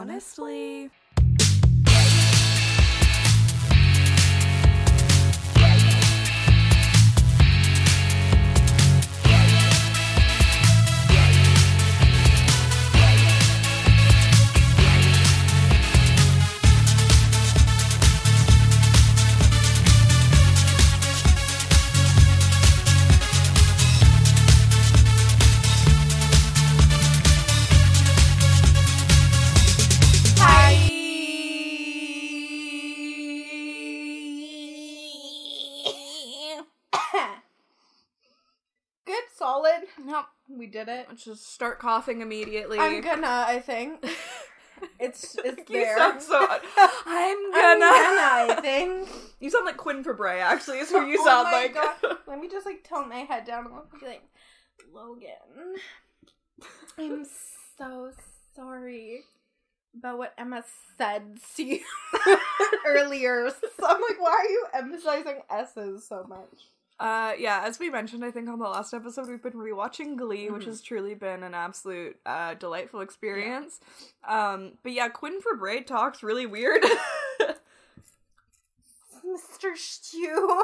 honestly. 0.00 0.90
We 40.60 40.66
did 40.66 40.88
it. 40.90 41.06
Let's 41.08 41.24
just 41.24 41.54
start 41.54 41.78
coughing 41.78 42.20
immediately. 42.20 42.78
I'm 42.78 43.00
gonna. 43.00 43.46
I 43.48 43.60
think 43.60 44.04
it's 45.00 45.34
it's 45.42 45.70
you 45.70 45.80
there. 45.80 45.96
sound 45.96 46.20
so. 46.20 46.38
I'm 46.76 46.98
I'm 47.06 47.50
gonna. 47.50 47.80
gonna. 47.80 48.52
I 48.52 48.58
think. 48.60 49.08
You 49.40 49.48
sound 49.48 49.64
like 49.64 49.78
Quinn 49.78 50.04
Fabray, 50.04 50.38
actually, 50.42 50.80
is 50.80 50.90
who 50.90 51.06
you 51.06 51.16
Oh 51.18 51.24
sound 51.24 51.44
my 51.50 51.52
like. 51.62 51.74
God. 51.74 52.18
Let 52.26 52.38
me 52.38 52.46
just 52.50 52.66
like 52.66 52.84
tilt 52.86 53.08
my 53.08 53.20
head 53.20 53.46
down 53.46 53.64
and 53.64 54.00
be 54.00 54.06
like, 54.06 54.22
Logan, 54.92 55.76
I'm 56.98 57.24
so 57.78 58.12
sorry 58.54 59.22
about 59.98 60.18
what 60.18 60.34
Emma 60.36 60.62
said 60.98 61.38
to 61.56 61.62
you 61.64 61.80
earlier. 62.86 63.48
So 63.48 63.86
I'm 63.88 64.02
like, 64.02 64.20
why 64.20 64.36
are 64.46 64.50
you 64.50 64.66
emphasizing 64.74 65.40
S's 65.50 66.06
so 66.06 66.26
much? 66.28 66.66
Uh, 67.00 67.32
yeah, 67.38 67.62
as 67.64 67.78
we 67.78 67.88
mentioned, 67.88 68.22
I 68.22 68.30
think 68.30 68.46
on 68.48 68.58
the 68.58 68.68
last 68.68 68.92
episode, 68.92 69.26
we've 69.28 69.42
been 69.42 69.54
rewatching 69.54 70.16
Glee, 70.18 70.50
which 70.50 70.64
Mhm. 70.64 70.66
has 70.66 70.82
truly 70.82 71.14
been 71.14 71.42
an 71.42 71.54
absolute 71.54 72.20
uh, 72.26 72.52
delightful 72.54 73.00
experience. 73.00 73.80
Um, 74.22 74.72
but 74.82 74.92
yeah, 74.92 75.08
Quinn 75.08 75.40
Fabray 75.40 75.86
talks 75.86 76.22
really 76.22 76.44
weird. 76.44 76.84
Mr. 79.26 79.72
Schue. 79.76 80.62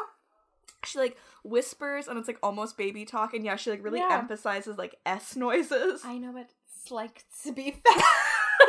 she 0.84 0.98
like 0.98 1.16
whispers, 1.42 2.06
and 2.06 2.18
it's 2.18 2.28
like 2.28 2.38
almost 2.42 2.76
baby 2.76 3.04
talk, 3.04 3.32
and 3.34 3.44
yeah, 3.44 3.56
she 3.56 3.70
like 3.70 3.82
really 3.82 4.00
Yeah. 4.00 4.18
emphasizes 4.18 4.76
like 4.78 4.96
s 5.06 5.36
noises. 5.36 6.02
I 6.04 6.18
know 6.18 6.36
it's 6.36 6.90
like 6.90 7.24
to 7.44 7.52
be 7.52 7.70
fat. 7.84 8.04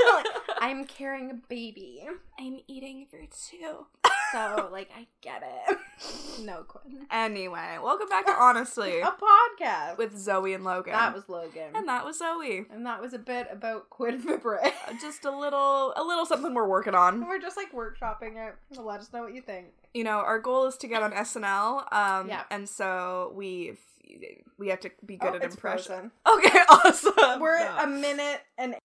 I'm 0.60 0.86
carrying 0.86 1.32
a 1.32 1.36
baby. 1.50 2.04
I'm 2.40 2.60
eating 2.68 3.08
for 3.10 3.20
two. 3.50 3.86
So, 4.32 4.70
like, 4.72 4.90
I 4.98 5.08
get 5.22 5.42
it. 5.70 5.78
No, 6.44 6.64
Quinn. 6.64 7.08
Anyway, 7.12 7.78
welcome 7.82 8.10
back 8.10 8.26
to 8.26 8.34
Honestly 8.34 9.00
A 9.00 9.06
podcast. 9.06 9.98
with 9.98 10.18
Zoe 10.18 10.54
and 10.54 10.64
Logan. 10.66 10.94
that 10.94 11.14
was 11.16 11.30
Logan. 11.30 11.72
and 11.76 11.88
that 11.88 12.04
was 12.04 12.20
Zoe. 12.20 12.66
And 12.70 12.86
that 12.86 13.02
was 13.02 13.14
a 13.14 13.20
bit 13.20 13.48
about 13.52 13.90
Quinn 13.90 14.22
Fabray. 14.22 14.66
Uh, 14.88 14.94
Just 15.00 15.24
a 15.26 15.32
little, 15.32 15.94
a 15.96 16.04
little 16.04 16.26
something 16.26 16.54
we're 16.54 16.68
working 16.68 16.94
on. 16.96 17.26
We're 17.28 17.40
just 17.40 17.56
like 17.58 17.72
workshopping 17.72 18.36
it. 18.36 18.56
Let 18.78 19.00
us 19.00 19.14
know 19.14 19.24
what 19.24 19.34
you 19.34 19.42
think. 19.42 19.68
you 19.94 20.04
know, 20.04 20.18
our 20.20 20.40
goal 20.40 20.66
is 20.66 20.76
to 20.78 20.88
get 20.88 21.02
on 21.04 21.12
SNL. 21.14 21.92
Um, 21.94 22.28
Yeah. 22.28 22.44
and 22.52 22.68
so 22.68 23.32
we 23.36 23.78
we 24.58 24.70
have 24.70 24.80
to 24.82 24.90
be 25.06 25.18
good 25.18 25.34
Oh, 25.34 25.36
at 25.36 25.44
it's 25.44 25.56
impression. 25.56 26.12
frozen. 26.26 26.46
Okay, 26.48 26.60
awesome. 26.70 27.40
We're 27.40 27.58
a 27.58 27.88
minute 27.88 28.42
and 28.58 28.76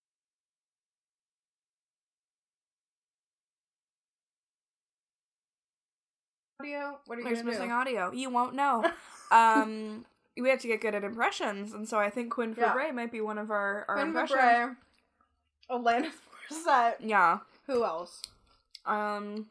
audio. 6.63 6.99
What 7.07 7.19
are 7.19 7.23
you 7.23 7.29
There's 7.29 7.45
missing 7.45 7.69
do? 7.69 7.75
audio. 7.75 8.13
You 8.13 8.31
won't 8.31 8.55
know. 8.55 8.85
um, 9.31 10.05
we 10.39 10.49
have 10.49 10.61
to 10.61 10.69
get 10.69 10.81
good 10.81 10.95
at 10.95 11.05
impressions, 11.05 11.73
and 11.73 11.89
so 11.89 11.99
I 11.99 12.11
think 12.11 12.33
Quinn 12.33 12.55
Yeah. 12.57 12.73
Fabray 12.73 12.95
might 12.95 13.13
be 13.13 13.21
one 13.21 13.39
of 13.39 13.51
our 13.51 13.85
our 13.89 13.97
Quinn 13.97 14.09
impressions. 14.09 14.41
Fabray, 14.41 14.77
Alanis 15.71 16.11
Morissette. 16.51 16.95
Yeah. 17.01 17.39
Who 17.67 17.85
else? 17.85 18.23
Um. 18.87 19.47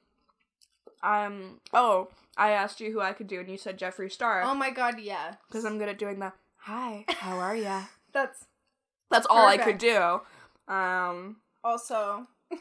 Um. 1.03 1.59
Oh, 1.73 2.09
I 2.37 2.51
asked 2.51 2.79
you 2.79 2.91
who 2.91 2.99
I 3.01 3.13
could 3.13 3.27
do, 3.27 3.39
and 3.39 3.49
you 3.49 3.57
said 3.57 3.77
Jeffree 3.79 4.11
Star 4.11 4.43
Oh 4.43 4.53
my 4.55 4.69
god, 4.69 4.99
yeah. 4.99 5.35
because 5.47 5.65
I'm 5.65 5.77
good 5.77 5.89
at 5.89 5.97
doing 5.99 6.19
the 6.19 6.33
"Hi, 6.59 7.05
how 7.07 7.37
are 7.37 7.55
ya?" 7.55 7.83
That's 8.13 8.45
That's 9.09 9.27
all 9.29 9.45
I 9.47 9.57
could 9.57 9.77
do. 9.77 10.21
Um. 10.67 11.37
also 11.63 12.27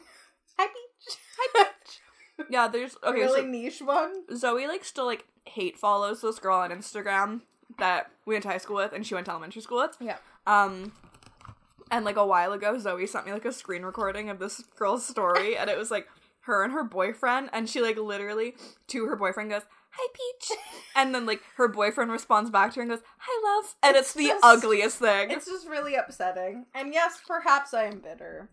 Hi 0.59 0.67
Peach. 0.67 1.67
Yeah. 2.49 2.67
There's 2.67 2.95
A 3.03 3.07
okay. 3.09 3.19
really 3.21 3.41
so 3.41 3.47
niche 3.47 3.81
one. 3.81 4.35
Zoe 4.35 4.67
like 4.67 4.83
still 4.83 5.05
like 5.05 5.25
hate 5.45 5.77
follows 5.77 6.21
this 6.21 6.39
girl 6.39 6.57
on 6.57 6.69
Instagram 6.71 7.41
that 7.79 8.11
we 8.25 8.33
went 8.35 8.43
to 8.43 8.49
high 8.49 8.57
school 8.57 8.75
with 8.77 8.93
and 8.93 9.05
she 9.05 9.13
went 9.13 9.25
to 9.25 9.31
elementary 9.31 9.61
school 9.61 9.79
with. 9.79 9.95
Yeah. 9.99 10.17
Um 10.47 10.91
and 11.89 12.05
like 12.05 12.15
a 12.17 12.25
while 12.25 12.53
ago 12.53 12.77
Zoe 12.77 13.05
sent 13.07 13.25
me 13.25 13.33
like 13.33 13.45
a 13.45 13.51
screen 13.51 13.83
recording 13.83 14.29
of 14.29 14.39
this 14.39 14.61
girl's 14.77 15.05
story 15.05 15.57
and 15.57 15.69
it 15.69 15.77
was 15.77 15.91
like 15.91 16.07
her 16.41 16.63
and 16.63 16.73
her 16.73 16.83
boyfriend 16.83 17.49
and 17.53 17.69
she 17.69 17.81
like 17.81 17.97
literally 17.97 18.55
to 18.87 19.05
her 19.05 19.15
boyfriend 19.15 19.49
goes, 19.51 19.63
Hi 19.91 20.07
Peach 20.13 20.57
and 20.95 21.13
then 21.13 21.25
like 21.25 21.41
her 21.57 21.67
boyfriend 21.67 22.11
responds 22.11 22.49
back 22.49 22.71
to 22.73 22.75
her 22.77 22.81
and 22.81 22.91
goes, 22.91 23.01
Hi 23.19 23.57
love 23.57 23.75
and 23.83 23.95
it's, 23.95 24.09
It's 24.09 24.15
the 24.15 24.27
just- 24.27 24.43
ugliest 24.45 24.97
thing. 24.99 25.31
It's 25.31 25.45
just 25.45 25.67
really 25.67 25.95
upsetting. 25.95 26.65
And 26.73 26.93
yes, 26.93 27.19
perhaps 27.27 27.73
I 27.73 27.83
am 27.85 27.99
bitter. 27.99 28.49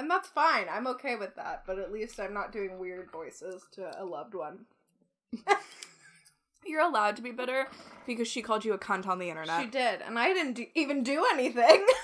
And 0.00 0.10
that's 0.10 0.28
fine. 0.28 0.64
I'm 0.72 0.86
okay 0.86 1.16
with 1.16 1.36
that. 1.36 1.64
But 1.66 1.78
at 1.78 1.92
least 1.92 2.18
I'm 2.18 2.32
not 2.32 2.52
doing 2.52 2.78
weird 2.78 3.10
voices 3.12 3.62
to 3.72 3.92
a 4.00 4.04
loved 4.04 4.34
one. 4.34 4.60
You're 6.66 6.80
allowed 6.82 7.16
to 7.16 7.22
be 7.22 7.30
bitter 7.32 7.66
because 8.06 8.26
she 8.28 8.40
called 8.42 8.64
you 8.64 8.72
a 8.72 8.78
cunt 8.78 9.06
on 9.06 9.18
the 9.18 9.28
internet. 9.28 9.60
She 9.62 9.68
did. 9.68 10.00
And 10.02 10.18
I 10.18 10.32
didn't 10.32 10.54
do- 10.54 10.66
even 10.74 11.02
do 11.02 11.24
anything. 11.32 11.86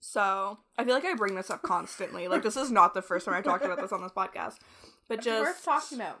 So 0.00 0.58
I 0.78 0.84
feel 0.84 0.94
like 0.94 1.04
I 1.04 1.14
bring 1.14 1.34
this 1.34 1.50
up 1.50 1.62
constantly. 1.62 2.28
Like 2.28 2.42
this 2.44 2.56
is 2.56 2.70
not 2.70 2.94
the 2.94 3.02
first 3.02 3.26
time 3.26 3.34
I've 3.34 3.44
talked 3.44 3.64
about 3.64 3.80
this 3.80 3.92
on 3.92 4.02
this 4.02 4.12
podcast. 4.12 4.54
But 5.08 5.18
It's 5.18 5.26
worth 5.26 5.46
just 5.56 5.64
talking 5.64 5.98
about. 5.98 6.20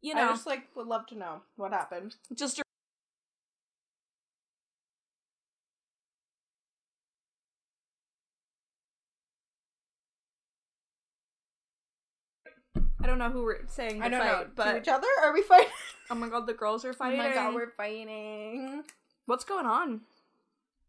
you 0.00 0.12
I 0.14 0.16
know, 0.22 0.28
just 0.30 0.46
like 0.46 0.64
would 0.74 0.88
love 0.88 1.06
to 1.06 1.16
know 1.16 1.42
what 1.56 1.72
happened. 1.72 2.16
just 2.34 2.60
I 13.02 13.06
don't 13.06 13.18
know 13.18 13.30
who 13.30 13.42
we're 13.42 13.66
saying 13.68 13.98
to 14.00 14.06
I 14.06 14.08
don't 14.08 14.20
fight, 14.20 14.32
know. 14.32 14.44
to 14.44 14.50
but 14.54 14.76
each 14.82 14.88
other? 14.88 15.06
Are 15.22 15.32
we 15.32 15.42
fighting? 15.42 15.68
oh 16.10 16.14
my 16.14 16.28
god, 16.28 16.46
the 16.46 16.52
girls 16.54 16.84
are 16.84 16.92
fighting. 16.92 17.20
Oh 17.20 17.28
my 17.28 17.34
god, 17.34 17.54
we're 17.54 17.70
fighting. 17.76 18.84
What's 19.26 19.44
going 19.44 19.66
on? 19.66 20.00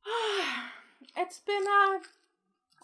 it's 1.18 1.40
been 1.40 1.63
uh 1.63 2.00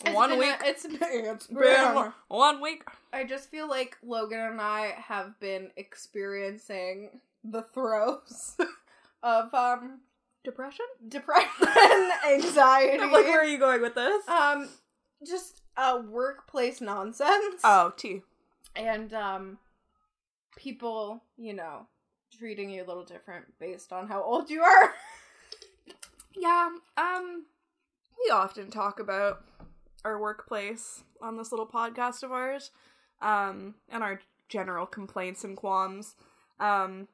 it's 0.06 0.16
One 0.16 0.29
been 0.29 0.38
a- 0.38 0.41
week. 0.41 0.56
it's 0.63 0.88
been 0.88 0.97
it's 1.01 1.47
been 1.47 2.12
one 2.29 2.62
week. 2.62 2.84
I 3.12 3.23
just 3.23 3.50
feel 3.51 3.68
like 3.69 3.97
Logan 4.03 4.39
and 4.39 4.62
I 4.62 4.94
have 4.97 5.39
been 5.39 5.72
experiencing 5.78 7.19
the 7.44 7.62
throes 7.62 8.57
of 9.23 9.53
um 9.53 10.00
Depression? 10.45 10.85
depression, 11.09 11.50
anxiety, 12.31 12.97
like, 13.00 13.12
where 13.12 13.41
are 13.41 13.45
you 13.45 13.57
going 13.59 13.81
with 13.81 13.94
this? 13.94 14.28
um 14.29 14.69
just 15.28 15.62
uh 15.75 16.01
workplace 16.09 16.79
nonsense. 16.79 17.59
oh, 17.66 17.91
T. 17.97 18.22
and 18.79 19.13
um 19.13 19.57
people, 20.57 21.22
you 21.38 21.53
know, 21.53 21.85
treating 22.38 22.69
you 22.69 22.84
a 22.84 22.88
little 22.88 23.03
different 23.03 23.45
based 23.59 23.94
on 23.94 24.07
how 24.07 24.23
old 24.23 24.50
you 24.50 24.62
are. 24.62 24.94
Yeah, 26.35 26.69
um, 26.95 27.45
we 28.24 28.31
often 28.31 28.69
talk 28.71 29.00
about 29.01 29.44
our 30.06 30.21
workplace 30.21 31.03
on 31.21 31.36
this 31.36 31.51
little 31.51 31.68
podcast 31.68 32.24
of 32.24 32.31
ours, 32.31 32.71
um, 33.21 33.75
and 33.89 34.03
our 34.03 34.21
general 34.48 34.86
complaints 34.86 35.44
and 35.44 35.57
qualms. 35.57 36.15
Um, 36.59 37.09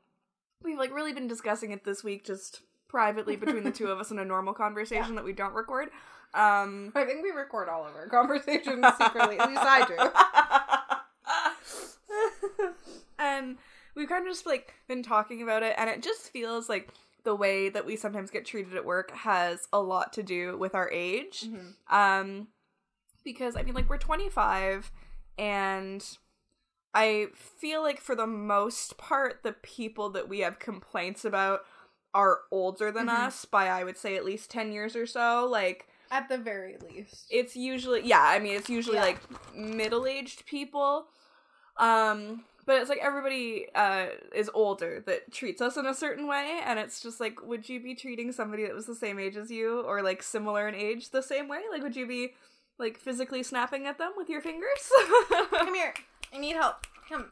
we've 0.64 0.78
like 0.78 0.94
really 0.94 1.14
been 1.14 1.28
discussing 1.28 1.72
it 1.72 1.86
this 1.86 2.04
week, 2.04 2.24
just 2.24 2.62
privately 2.88 3.36
between 3.36 3.64
the 3.64 3.72
two 3.72 3.88
of 3.88 4.00
us 4.00 4.12
in 4.12 4.20
a 4.20 4.26
normal 4.26 4.54
conversation 4.66 5.16
that 5.16 5.24
we 5.24 5.34
don't 5.34 5.54
record. 5.54 5.88
Um, 6.36 6.92
I 6.94 7.04
think 7.06 7.24
we 7.24 7.32
record 7.32 7.68
all 7.68 7.88
of 7.88 7.96
our 7.96 8.08
conversations 8.10 8.86
secretly. 9.00 9.40
At 9.40 9.50
least 9.50 9.62
I 9.64 9.88
do. 12.52 12.74
and 13.18 13.58
we've 13.96 14.10
kind 14.10 14.26
of 14.26 14.32
just 14.32 14.46
like 14.46 14.74
been 14.88 15.04
talking 15.04 15.42
about 15.42 15.64
it, 15.64 15.76
and 15.78 15.90
it 15.90 16.04
just 16.04 16.30
feels 16.32 16.70
like 16.70 16.90
the 17.24 17.36
way 17.36 17.70
that 17.70 17.86
we 17.86 17.96
sometimes 17.96 18.30
get 18.30 18.46
treated 18.46 18.76
at 18.76 18.86
work 18.86 19.12
has 19.12 19.68
a 19.74 19.80
lot 19.82 20.14
to 20.14 20.24
do 20.24 20.58
with 20.58 20.76
our 20.76 20.90
age. 20.92 21.46
Um, 21.90 22.48
because 23.24 23.56
I 23.56 23.64
mean, 23.64 23.74
like, 23.74 23.90
we're 23.90 23.98
25, 23.98 24.92
and 25.38 26.06
I 26.94 27.28
feel 27.34 27.82
like 27.82 28.00
for 28.00 28.16
the 28.16 28.28
most 28.28 28.98
part, 28.98 29.42
the 29.44 29.54
people 29.54 30.10
that 30.12 30.30
we 30.30 30.40
have 30.42 30.60
complaints 30.60 31.26
about 31.26 31.62
are 32.14 32.42
older 32.52 32.92
than 32.92 33.08
Mhm. 33.08 33.28
us 33.28 33.44
by, 33.46 33.68
I 33.68 33.84
would 33.84 33.98
say, 33.98 34.16
at 34.16 34.24
least 34.24 34.50
10 34.52 34.72
years 34.72 34.96
or 34.96 35.06
so. 35.08 35.46
Like, 35.50 35.88
At 36.12 36.30
the 36.30 36.38
very 36.38 36.78
least. 36.78 37.26
it's 37.32 37.56
usually 37.58 38.02
yeah 38.08 38.22
i 38.22 38.38
mean 38.40 38.56
it's 38.56 38.70
usually 38.70 38.96
Yeah. 38.98 39.02
like 39.06 39.54
middle-aged 39.56 40.46
people 40.46 41.08
um 41.78 42.46
but 42.66 42.80
it's 42.82 42.90
like 42.90 43.00
everybody 43.02 43.68
uh 43.76 44.08
is 44.34 44.50
older 44.54 45.04
that 45.06 45.32
treats 45.32 45.62
us 45.62 45.78
in 45.78 45.86
a 45.86 45.94
certain 45.94 46.28
way 46.28 46.60
and 46.66 46.80
it's 46.80 47.02
just 47.02 47.20
like 47.20 47.42
would 47.46 47.68
you 47.70 47.80
be 47.80 47.96
treating 47.96 48.32
somebody 48.32 48.64
that 48.64 48.74
was 48.74 48.86
the 48.86 48.96
same 48.96 49.20
age 49.20 49.38
as 49.38 49.50
you 49.52 49.82
or 49.82 50.02
like 50.02 50.22
similar 50.24 50.68
in 50.68 50.76
age 50.76 51.12
the 51.12 51.22
same 51.22 51.48
way 51.48 51.60
like 51.72 51.82
would 51.84 51.96
you 51.96 52.08
be 52.08 52.34
like 52.78 52.98
physically 52.98 53.44
snapping 53.44 53.86
at 53.88 53.98
them 53.98 54.12
with 54.18 54.30
your 54.30 54.42
fingers 54.42 54.90
Come 55.52 55.74
here. 55.76 55.94
I 56.34 56.38
need 56.40 56.56
help. 56.56 56.86
Come. 57.08 57.28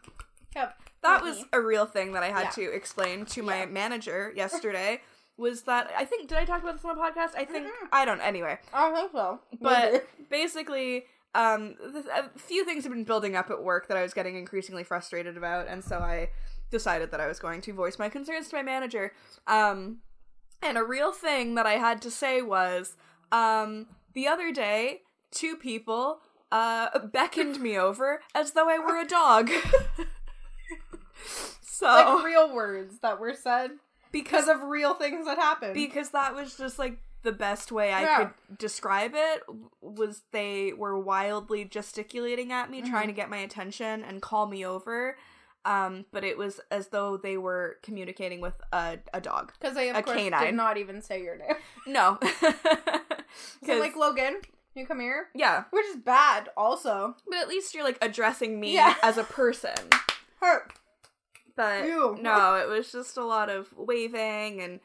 Come. 0.53 0.69
that 1.01 1.21
was 1.23 1.39
me. 1.39 1.45
a 1.53 1.59
real 1.59 1.85
thing 1.85 2.13
that 2.13 2.21
i 2.23 2.29
had 2.29 2.43
Yeah. 2.43 2.49
to 2.51 2.73
explain 2.73 3.25
to 3.25 3.41
my 3.43 3.59
Yeah. 3.61 3.65
manager 3.65 4.31
yesterday 4.35 5.01
was 5.35 5.63
that 5.63 5.91
i 5.97 6.05
think 6.05 6.29
did 6.29 6.37
i 6.37 6.45
talk 6.45 6.61
about 6.61 6.75
this 6.75 6.85
on 6.85 6.95
the 6.95 7.01
podcast 7.01 7.35
i 7.35 7.43
think 7.43 7.65
Mm-mm. 7.65 7.87
i 7.91 8.05
don't 8.05 8.21
anyway 8.21 8.59
I 8.71 8.91
think 8.93 9.11
so. 9.11 9.39
but 9.59 9.91
Maybe. 9.93 10.03
basically 10.29 11.05
um 11.35 11.75
a 12.15 12.29
few 12.37 12.65
things 12.65 12.83
have 12.83 12.93
been 12.93 13.03
building 13.03 13.35
up 13.35 13.49
at 13.49 13.63
work 13.63 13.87
that 13.87 13.97
i 13.97 14.01
was 14.01 14.13
getting 14.13 14.35
increasingly 14.35 14.83
frustrated 14.83 15.37
about 15.37 15.67
and 15.67 15.83
so 15.83 15.99
i 15.99 16.29
decided 16.71 17.11
that 17.11 17.19
i 17.19 17.27
was 17.27 17.39
going 17.39 17.61
to 17.61 17.73
voice 17.73 17.99
my 17.99 18.09
concerns 18.09 18.49
to 18.49 18.55
my 18.55 18.61
manager 18.61 19.13
um 19.47 19.97
and 20.61 20.77
a 20.77 20.83
real 20.83 21.11
thing 21.11 21.55
that 21.55 21.65
i 21.65 21.73
had 21.73 22.01
to 22.01 22.11
say 22.11 22.41
was 22.41 22.95
um 23.31 23.87
the 24.13 24.27
other 24.27 24.51
day 24.51 25.01
two 25.31 25.55
people 25.55 26.19
uh 26.51 26.99
beckoned 26.99 27.59
me 27.59 27.77
over 27.77 28.21
as 28.35 28.51
though 28.51 28.69
i 28.69 28.77
were 28.77 28.99
a 28.99 29.07
dog 29.07 29.49
so 31.61 31.85
like 31.85 32.23
real 32.23 32.53
words 32.53 32.99
that 32.99 33.19
were 33.19 33.33
said 33.33 33.71
because 34.11 34.45
because 34.45 34.47
of 34.47 34.69
real 34.69 34.93
things 34.93 35.25
that 35.25 35.39
happened. 35.39 35.73
because 35.73 36.11
that 36.11 36.35
was 36.35 36.55
just 36.55 36.77
like 36.77 36.99
the 37.23 37.31
best 37.31 37.71
way 37.71 37.91
I 37.93 38.01
Yeah. 38.03 38.17
could 38.17 38.57
describe 38.59 39.13
it 39.15 39.43
was 39.81 40.21
they 40.31 40.73
were 40.73 40.97
wildly 40.99 41.65
gesticulating 41.65 42.51
at 42.51 42.69
me 42.69 42.81
trying 42.81 43.05
Mhm. 43.05 43.11
to 43.11 43.13
get 43.13 43.29
my 43.29 43.37
attention 43.37 44.03
and 44.03 44.21
call 44.21 44.45
me 44.47 44.65
over 44.65 45.17
um 45.65 46.05
but 46.11 46.25
it 46.25 46.37
was 46.37 46.59
as 46.69 46.89
though 46.89 47.15
they 47.15 47.37
were 47.37 47.77
communicating 47.81 48.41
with 48.41 48.59
a, 48.73 48.97
a 49.13 49.21
dog 49.21 49.53
Because 49.59 49.75
they, 49.75 49.89
of 49.89 49.95
a 49.95 50.03
course, 50.03 50.17
canine. 50.17 50.43
did 50.43 50.55
not 50.55 50.77
even 50.77 51.01
say 51.01 51.23
your 51.23 51.37
name. 51.37 51.55
no 51.87 52.19
So, 53.65 53.79
like, 53.79 53.95
Logan, 53.95 54.41
you 54.75 54.85
come 54.85 54.99
here? 54.99 55.29
yeah 55.33 55.63
Which 55.71 55.85
is 55.85 55.95
bad, 55.97 56.49
also. 56.57 57.15
but 57.29 57.37
at 57.39 57.47
least 57.47 57.73
you're 57.73 57.83
like 57.85 57.97
addressing 58.01 58.59
me 58.59 58.73
Yeah. 58.73 58.95
as 59.01 59.17
a 59.17 59.23
person 59.23 59.75
Her. 60.41 60.67
but 61.55 61.85
Ew. 61.85 62.17
no 62.21 62.55
it 62.55 62.67
was 62.67 62.91
just 62.91 63.15
a 63.15 63.23
lot 63.23 63.49
of 63.49 63.71
waving 63.77 64.61
and 64.61 64.79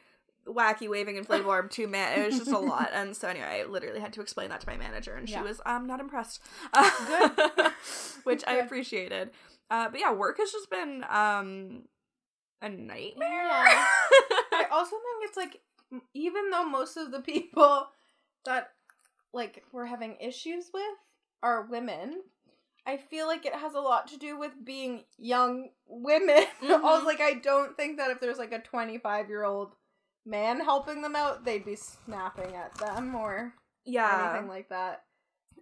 wacky 0.47 0.89
waving 0.89 1.17
and 1.17 1.27
inflatable 1.27 1.49
arm 1.49 1.69
two 1.69 1.87
man 1.87 2.17
it 2.19 2.25
was 2.25 2.37
just 2.37 2.51
a 2.51 2.57
lot 2.73 2.89
and 2.93 3.15
so 3.15 3.27
anyway 3.27 3.61
i 3.61 3.69
literally 3.69 3.99
had 3.99 4.13
to 4.13 4.21
explain 4.21 4.49
that 4.49 4.59
to 4.61 4.67
my 4.67 4.77
manager 4.77 5.13
and 5.15 5.27
she 5.29 5.35
Yeah. 5.35 5.43
was 5.43 5.61
um 5.65 5.85
not 5.87 5.99
impressed 5.99 6.41
Good. 7.07 7.31
which 8.23 8.43
i 8.47 8.55
appreciated 8.55 9.31
uh 9.69 9.89
but 9.89 9.99
yeah 9.99 10.11
work 10.13 10.37
has 10.37 10.51
just 10.51 10.69
been 10.69 11.03
um 11.09 11.83
a 12.61 12.69
nightmare 12.69 13.45
Yeah. 13.45 13.85
I 14.53 14.65
also 14.71 14.91
think 14.91 15.23
it's 15.29 15.37
like, 15.37 15.61
even 16.13 16.49
though 16.49 16.65
most 16.65 16.97
of 16.97 17.11
the 17.11 17.21
people 17.21 17.87
that, 18.43 18.71
like, 19.33 19.63
we're 19.71 19.85
having 19.85 20.17
issues 20.19 20.65
with 20.73 20.83
are 21.41 21.65
women, 21.67 22.21
I 22.85 22.97
feel 22.97 23.27
like 23.27 23.45
it 23.45 23.53
has 23.55 23.75
a 23.75 23.79
lot 23.79 24.07
to 24.09 24.17
do 24.17 24.37
with 24.37 24.51
being 24.65 25.03
young 25.17 25.69
women. 25.87 26.43
Mhm. 26.61 26.81
was 26.83 27.05
like, 27.05 27.21
I 27.21 27.35
don't 27.35 27.77
think 27.77 27.97
that 27.97 28.11
if 28.11 28.19
there's, 28.19 28.37
like, 28.39 28.51
a 28.51 28.59
25 28.59 29.29
year 29.29 29.45
old 29.45 29.75
man 30.25 30.59
helping 30.61 31.01
them 31.01 31.15
out, 31.15 31.45
they'd 31.45 31.65
be 31.65 31.75
snapping 31.75 32.55
at 32.55 32.73
them 32.75 33.15
or 33.15 33.53
yeah 33.85 34.31
anything 34.33 34.47
like 34.49 34.69
that. 34.69 35.03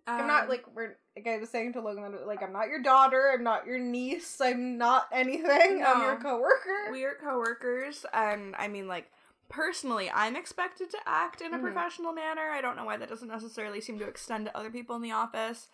I'm 0.05 0.27
not 0.27 0.43
Um, 0.43 0.49
like 0.49 0.65
we're 0.75 0.95
like 1.15 1.27
I 1.27 1.37
was 1.37 1.49
saying 1.49 1.73
to 1.73 1.81
Logan 1.81 2.15
like 2.25 2.41
I'm 2.43 2.53
not 2.53 2.69
your 2.69 2.81
daughter, 2.81 3.31
I'm 3.33 3.43
not 3.43 3.65
your 3.65 3.79
niece, 3.79 4.39
I'm 4.41 4.77
not 4.77 5.07
anything. 5.11 5.81
I'm 5.85 6.01
your 6.01 6.15
No. 6.17 6.21
coworker. 6.21 6.91
we 6.91 7.03
are 7.03 7.15
coworkers 7.21 8.05
and 8.13 8.55
i 8.57 8.67
mean 8.67 8.87
like 8.87 9.09
personally 9.49 10.09
i'm 10.13 10.35
expected 10.35 10.89
to 10.89 10.97
act 11.05 11.41
in 11.41 11.53
a 11.53 11.57
Mhm. 11.57 11.61
professional 11.61 12.13
manner 12.13 12.49
i 12.51 12.61
don't 12.61 12.75
know 12.77 12.85
why 12.85 12.95
that 12.97 13.09
doesn't 13.09 13.27
necessarily 13.27 13.81
seem 13.81 13.97
to 13.99 14.07
extend 14.07 14.45
to 14.45 14.57
other 14.57 14.69
people 14.69 14.95
in 14.95 15.01
the 15.01 15.11
office 15.11 15.67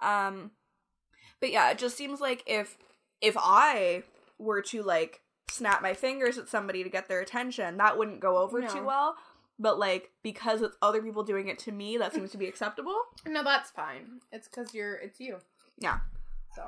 um 0.00 0.50
but 1.40 1.50
yeah 1.50 1.70
it 1.70 1.78
just 1.78 1.96
seems 1.96 2.20
like 2.20 2.42
if 2.46 2.76
if 3.20 3.36
i 3.38 4.02
were 4.38 4.60
to 4.62 4.82
like 4.82 5.20
snap 5.50 5.82
my 5.82 5.94
fingers 5.94 6.38
at 6.38 6.48
somebody 6.48 6.82
to 6.84 6.90
get 6.90 7.08
their 7.08 7.20
attention 7.20 7.76
that 7.78 7.96
wouldn't 7.98 8.20
go 8.20 8.38
over 8.38 8.60
No. 8.60 8.68
too 8.68 8.84
well 8.84 9.16
but 9.58 9.78
like 9.78 10.10
because 10.22 10.62
it's 10.62 10.76
other 10.82 11.02
people 11.02 11.22
doing 11.24 11.48
it 11.48 11.58
to 11.58 11.72
me 11.72 11.96
that 11.96 12.12
seems 12.14 12.30
to 12.32 12.38
be 12.38 12.46
acceptable 12.46 12.96
No, 13.26 13.42
that's 13.42 13.70
fine. 13.70 14.20
It's 14.30 14.46
because 14.48 14.72
you're 14.74 14.94
it's 14.96 15.18
you. 15.20 15.38
Yeah. 15.78 15.98
So 16.54 16.62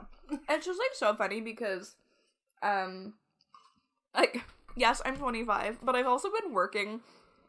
it's 0.49 0.67
just 0.67 0.79
like 0.79 0.95
so 0.95 1.15
funny 1.15 1.41
because 1.41 1.95
um 2.63 3.15
like 4.15 4.43
yes 4.77 5.01
i'm 5.05 5.17
25 5.17 5.79
but 5.83 5.95
i've 5.97 6.07
also 6.07 6.29
been 6.43 6.53
working 6.53 7.01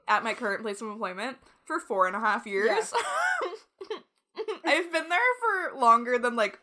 at 0.07 0.23
my 0.23 0.33
current 0.33 0.61
place 0.63 0.81
of 0.81 0.87
employment 0.87 1.37
for 1.65 1.79
four 1.79 2.07
and 2.07 2.15
a 2.15 2.19
half 2.19 2.45
years 2.47 2.93
i've 4.65 4.91
been 4.91 5.09
there 5.09 5.19
for 5.39 5.79
longer 5.79 6.17
than 6.17 6.35
like 6.35 6.59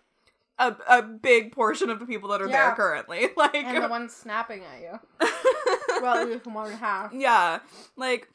a, 0.58 0.76
a 0.88 1.02
big 1.02 1.52
portion 1.52 1.88
of 1.90 1.98
the 2.00 2.06
people 2.06 2.28
that 2.30 2.42
are 2.42 2.48
there 2.48 2.74
currently 2.74 3.28
like 3.36 3.54
and 3.54 3.82
the 3.84 3.88
one 3.88 4.08
snapping 4.08 4.62
at 4.64 4.80
you. 4.80 5.28
Well, 6.00 6.16
at 6.18 6.28
least 6.28 6.46
and 6.46 6.56
a 6.56 6.76
half. 6.76 7.12
yeah 7.12 7.58
like 7.96 8.28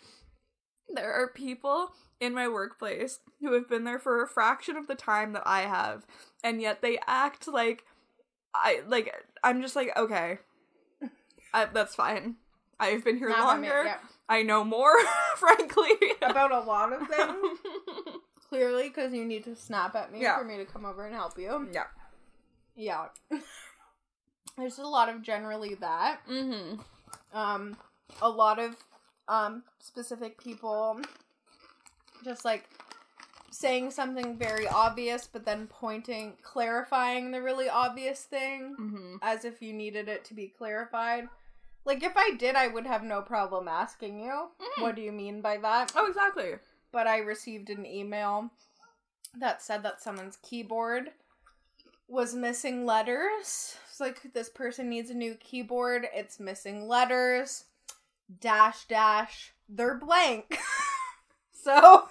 there 0.94 1.14
are 1.14 1.30
people 1.30 1.92
in 2.20 2.34
my 2.34 2.48
workplace 2.50 3.20
who 3.40 3.54
have 3.54 3.70
been 3.70 3.86
there 3.86 4.00
for 4.00 4.22
a 4.22 4.28
fraction 4.28 4.76
of 4.76 4.88
the 4.88 4.96
time 4.96 5.32
that 5.34 5.44
i 5.46 5.62
have 5.62 6.06
and 6.44 6.62
yet 6.62 6.82
they 6.82 7.00
act 7.08 7.48
like 7.48 7.86
i 8.54 8.82
like 8.88 9.14
i'm 9.46 9.62
just 9.62 9.78
like 9.78 9.92
okay 9.98 10.40
I, 11.54 11.66
that's 11.66 11.96
fine 11.96 12.36
i've 12.82 13.06
been 13.06 13.18
here 13.18 13.32
I'm 13.32 13.44
longer 13.46 13.84
yeah. 13.86 13.98
i 14.28 14.44
know 14.44 14.66
more 14.66 14.94
frankly 15.38 15.92
About 16.22 16.52
a 16.52 16.60
lot 16.60 16.92
of 16.92 17.08
things. 17.08 17.60
Clearly, 18.50 18.90
because 18.90 19.14
you 19.14 19.26
need 19.26 19.46
to 19.46 19.56
snap 19.56 19.96
at 19.96 20.12
me 20.12 20.22
Yeah. 20.22 20.38
for 20.38 20.44
me 20.44 20.58
to 20.58 20.66
come 20.66 20.86
over 20.86 21.06
and 21.06 21.16
help 21.16 21.38
you. 21.40 21.70
yeah 21.74 21.86
Yeah. 22.76 23.06
There's 24.58 24.78
a 24.80 24.84
lot 24.88 25.10
of 25.10 25.22
generally 25.22 25.76
that. 25.76 26.20
mm-hmm 26.30 26.82
um 27.34 27.76
a 28.22 28.30
lot 28.30 28.60
of 28.60 28.76
um 29.28 29.64
specific 29.80 30.38
people 30.42 31.00
just 32.24 32.46
like 32.46 32.70
saying 33.50 33.90
something 33.90 34.38
very 34.38 34.68
obvious 34.68 35.28
but 35.32 35.46
then 35.46 35.66
pointing 35.68 36.34
clarifying 36.44 37.32
the 37.32 37.42
really 37.42 37.68
obvious 37.70 38.24
thing 38.24 38.76
mm-hmm 38.80 39.16
as 39.24 39.46
if 39.46 39.62
you 39.64 39.74
needed 39.74 40.08
it 40.08 40.24
to 40.26 40.34
be 40.36 40.48
clarified 40.48 41.28
like 41.86 42.04
if 42.04 42.14
i 42.16 42.32
did 42.38 42.56
i 42.56 42.68
would 42.68 42.86
have 42.86 43.04
no 43.04 43.22
problem 43.22 43.68
asking 43.68 44.20
you 44.20 44.48
Mhm. 44.62 44.84
what 44.84 44.96
do 44.96 45.02
you 45.02 45.12
mean 45.12 45.42
by 45.42 45.58
that 45.58 45.92
oh 45.96 46.06
exactly 46.08 46.54
but 46.92 47.08
i 47.08 47.18
received 47.18 47.70
an 47.72 47.86
email 47.86 48.52
that 49.40 49.62
said 49.64 49.82
that 49.84 50.02
someone's 50.04 50.38
keyboard 50.44 51.12
was 52.08 52.34
missing 52.36 52.86
letters. 52.86 53.76
It's 53.90 54.00
like 54.00 54.34
this 54.34 54.50
person 54.50 54.90
needs 54.90 55.10
a 55.10 55.14
new 55.14 55.36
keyboard. 55.36 56.08
It's 56.14 56.40
missing 56.40 56.88
letters. 56.88 57.66
Dash 58.40 58.86
dash. 58.88 59.54
They're 59.70 59.98
blank. 59.98 60.58
so 61.52 62.08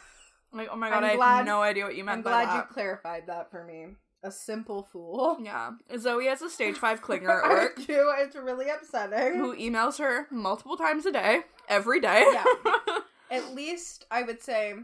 like 0.53 0.69
oh 0.71 0.77
my 0.77 0.91
god 0.91 1.05
I'm 1.05 1.11
i 1.13 1.15
glad- 1.17 1.37
have 1.39 1.47
no 1.47 1.63
idea 1.63 1.85
what 1.85 1.97
you 1.97 2.05
meant 2.05 2.19
I'm 2.19 2.23
by 2.23 2.31
glad 2.45 2.49
that 2.49 2.57
you 2.69 2.75
clarified 2.75 3.27
that 3.27 3.51
for 3.51 3.65
me. 3.65 3.87
A 4.25 4.31
simple 4.31 4.85
fool. 4.85 5.39
yeah 5.43 5.73
zoe 5.99 6.27
has 6.27 6.43
a 6.43 6.49
stage 6.51 6.77
five 6.77 7.03
clinger 7.07 7.29
at 7.39 7.45
I 7.45 7.49
work 7.49 7.77
do. 7.87 8.13
It's 8.19 8.37
really 8.37 8.69
upsetting. 8.71 9.37
who 9.39 9.57
emails 9.57 9.99
her 9.99 10.27
multiple 10.31 10.77
times 10.77 11.07
a 11.07 11.13
day, 11.13 11.41
every 11.69 12.01
day. 12.01 12.25
Yeah. 12.33 12.45
At 13.33 13.55
least 13.55 14.05
I 14.11 14.23
would 14.23 14.41
say 14.43 14.75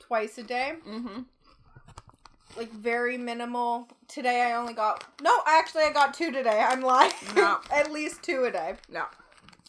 twice 0.00 0.36
a 0.38 0.42
day. 0.42 0.74
mm-hmm. 0.86 1.20
Like 2.56 2.72
very 2.72 3.18
minimal. 3.18 3.88
Today 4.08 4.42
I 4.42 4.54
only 4.54 4.74
got 4.74 5.04
no, 5.22 5.40
actually 5.46 5.82
I 5.84 5.92
got 5.92 6.14
two 6.14 6.30
today. 6.32 6.64
I'm 6.66 6.80
lying. 6.80 7.12
No. 7.34 7.58
At 7.72 7.92
least 7.92 8.22
two 8.22 8.44
a 8.44 8.50
day. 8.50 8.74
No. 8.90 9.04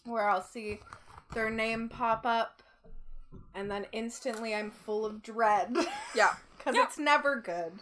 Where 0.06 0.30
I'll 0.30 0.44
see 0.44 0.80
their 1.34 1.50
name 1.50 1.90
pop 1.90 2.26
up 2.26 2.62
and 3.54 3.70
then 3.70 3.86
instantly 3.92 4.56
I'm 4.56 4.72
full 4.72 5.06
of 5.06 5.22
dread. 5.22 5.76
Yeah. 6.16 6.34
Cuz 6.60 6.76
Yeah. 6.76 6.84
it's 6.84 6.98
never 6.98 7.42
good. 7.42 7.80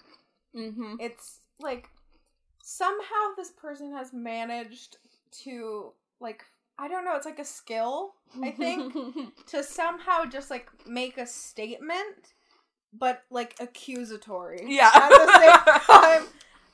Mm-hmm. 0.55 0.95
It's 0.99 1.39
like 1.59 1.89
somehow 2.63 3.35
this 3.37 3.51
person 3.51 3.91
has 3.93 4.11
managed 4.13 4.97
to 5.43 5.91
like 6.19 6.43
I 6.77 6.89
don't 6.89 7.05
know, 7.05 7.15
it's 7.15 7.25
like 7.25 7.39
a 7.39 7.45
skill, 7.45 8.15
I 8.43 8.51
think, 8.51 8.93
to 9.47 9.63
somehow 9.63 10.25
just 10.25 10.49
like 10.51 10.69
make 10.85 11.17
a 11.17 11.25
statement 11.25 12.33
but 12.97 13.23
like 13.29 13.55
accusatory 13.59 14.63
yeah. 14.67 14.91
at 14.93 15.09
the 15.09 15.39
same 15.39 15.79
time. 16.01 16.23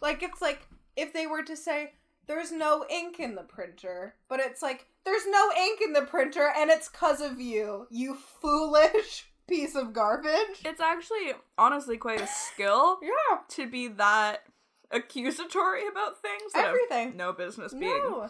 Like 0.02 0.24
it's 0.24 0.42
like 0.42 0.68
if 0.96 1.14
they 1.14 1.28
were 1.28 1.44
to 1.44 1.56
say 1.56 1.94
there's 2.28 2.52
no 2.52 2.86
ink 2.90 3.20
in 3.20 3.36
the 3.36 3.44
printer, 3.44 4.16
but 4.30 4.40
it's 4.40 4.62
like 4.62 4.88
there's 5.06 5.28
no 5.28 5.52
ink 5.58 5.82
in 5.82 5.94
the 5.94 6.04
printer 6.04 6.52
and 6.58 6.70
it's 6.70 6.88
cuz 6.90 7.22
of 7.22 7.40
you, 7.40 7.88
you 7.90 8.16
foolish 8.16 9.28
piece 9.48 9.76
of 9.76 9.94
garbage. 9.94 10.62
It's 10.64 10.82
actually 10.82 11.34
honestly 11.58 11.98
quite 11.98 12.22
a 12.22 12.28
skill 12.28 13.00
Yeah, 13.02 13.40
to 13.50 13.68
be 13.70 13.88
that 13.90 14.44
accusatory 14.92 15.88
about 15.88 16.22
things 16.22 16.52
everything. 16.56 17.16
no 17.18 17.34
business 17.34 17.74
being 17.74 17.92
No, 17.92 18.30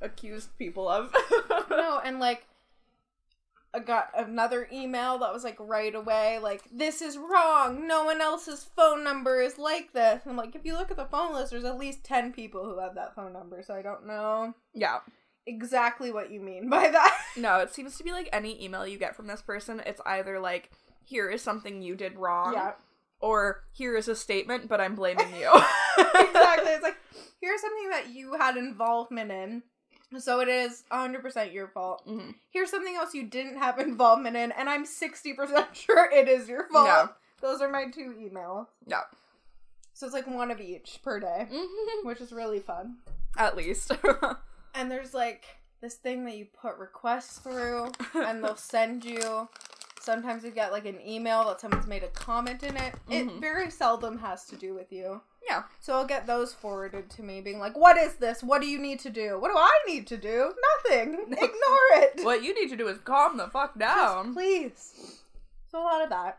accused 0.00 0.56
people 0.58 0.88
of. 0.88 1.14
no, 1.70 2.00
and 2.04 2.18
like, 2.20 2.46
I 3.74 3.80
got 3.80 4.10
another 4.16 4.68
email 4.72 5.18
that 5.18 5.32
was 5.32 5.44
like 5.44 5.56
right 5.58 5.94
away, 5.94 6.38
like 6.38 6.62
this 6.72 7.02
is 7.02 7.18
wrong. 7.18 7.86
No 7.86 8.04
one 8.04 8.20
else's 8.20 8.64
phone 8.76 9.02
number 9.02 9.40
is 9.40 9.58
like 9.58 9.92
this. 9.92 10.22
I'm 10.26 10.36
like, 10.36 10.54
if 10.54 10.64
you 10.64 10.74
look 10.74 10.90
at 10.90 10.96
the 10.96 11.06
phone 11.06 11.34
list, 11.34 11.50
there's 11.50 11.64
at 11.64 11.78
least 11.78 12.04
ten 12.04 12.32
people 12.32 12.64
who 12.64 12.78
have 12.78 12.94
that 12.94 13.14
phone 13.14 13.32
number, 13.32 13.62
so 13.62 13.74
I 13.74 13.82
don't 13.82 14.06
know 14.06 14.54
yeah. 14.74 14.98
exactly 15.46 16.12
what 16.12 16.30
you 16.30 16.40
mean 16.40 16.68
by 16.68 16.90
that. 16.90 17.20
No, 17.36 17.58
it 17.58 17.74
seems 17.74 17.98
to 17.98 18.04
be 18.04 18.12
like 18.12 18.28
any 18.32 18.64
email 18.64 18.86
you 18.86 18.96
get 18.96 19.16
from 19.16 19.26
this 19.26 19.42
person, 19.42 19.82
it's 19.84 20.00
either 20.06 20.38
like, 20.38 20.70
here 21.02 21.28
is 21.28 21.42
something 21.42 21.82
you 21.82 21.96
did 21.96 22.16
wrong, 22.16 22.52
yeah, 22.52 22.72
or 23.18 23.64
here 23.72 23.96
is 23.96 24.06
a 24.06 24.14
statement, 24.14 24.68
but 24.68 24.80
I'm 24.80 24.94
blaming 24.94 25.34
you. 25.34 25.48
exactly. 25.98 26.70
It's 26.74 26.82
like 26.82 26.96
here's 27.40 27.60
something 27.60 27.90
that 27.90 28.10
you 28.10 28.34
had 28.34 28.56
involvement 28.56 29.30
in. 29.30 29.62
So 30.18 30.40
it 30.40 30.48
is 30.48 30.84
100% 30.92 31.52
your 31.52 31.68
fault. 31.68 32.06
Mhm. 32.06 32.34
Here's 32.50 32.70
something 32.70 32.94
else 32.94 33.14
you 33.14 33.24
didn't 33.24 33.58
have 33.58 33.78
involvement 33.90 34.36
in, 34.36 34.52
and 34.52 34.68
I'm 34.68 34.84
60% 34.84 35.66
sure 35.74 36.10
it 36.10 36.28
is 36.28 36.48
your 36.48 36.68
fault. 36.68 37.10
Those 37.40 37.60
are 37.60 37.68
my 37.68 37.90
two 37.90 38.14
emails. 38.18 38.66
Yeah. 38.86 39.02
So 39.92 40.06
it's 40.06 40.14
like 40.14 40.26
one 40.26 40.50
of 40.50 40.60
each 40.60 41.00
per 41.02 41.20
day, 41.20 41.46
Mhm. 41.50 42.04
which 42.04 42.20
is 42.20 42.32
really 42.32 42.60
fun. 42.60 42.98
At 43.36 43.56
least. 43.56 43.92
And 44.74 44.90
there's 44.90 45.14
like 45.14 45.44
this 45.80 45.94
thing 45.94 46.24
that 46.24 46.36
you 46.36 46.46
put 46.46 46.76
requests 46.78 47.38
through, 47.38 47.92
and 48.14 48.42
they'll 48.42 48.56
send 48.56 49.04
you. 49.04 49.48
Sometimes 50.04 50.44
you 50.44 50.50
get 50.50 50.70
like 50.70 50.84
an 50.84 51.00
email 51.06 51.44
that 51.46 51.60
someone's 51.60 51.86
made 51.86 52.02
a 52.02 52.08
comment 52.08 52.62
in 52.62 52.76
it. 52.76 52.94
It 53.08 53.26
Mhm. 53.26 53.40
very 53.40 53.70
seldom 53.70 54.18
has 54.18 54.44
to 54.46 54.56
do 54.56 54.74
with 54.74 54.92
you. 54.92 55.22
yeah. 55.48 55.64
So 55.80 55.94
I'll 55.94 56.06
get 56.06 56.26
those 56.26 56.52
forwarded 56.54 57.10
to 57.10 57.22
me, 57.22 57.40
being 57.40 57.58
like, 57.58 57.76
"What 57.76 57.96
is 57.98 58.14
this? 58.16 58.42
What 58.42 58.60
do 58.62 58.66
you 58.66 58.78
need 58.78 58.98
to 59.00 59.10
do? 59.10 59.38
What 59.38 59.50
do 59.50 59.56
I 59.58 59.78
need 59.86 60.06
to 60.08 60.16
do? 60.16 60.54
Nothing. 60.84 61.14
Ignore 61.32 61.90
it. 62.02 62.20
What 62.22 62.42
you 62.42 62.54
need 62.54 62.68
to 62.70 62.76
do 62.76 62.88
is 62.88 62.98
calm 62.98 63.36
the 63.36 63.48
fuck 63.48 63.78
down. 63.78 64.26
Just 64.26 64.36
please." 64.36 65.20
So 65.70 65.78
a 65.80 65.84
lot 65.84 66.02
of 66.02 66.08
that. 66.10 66.38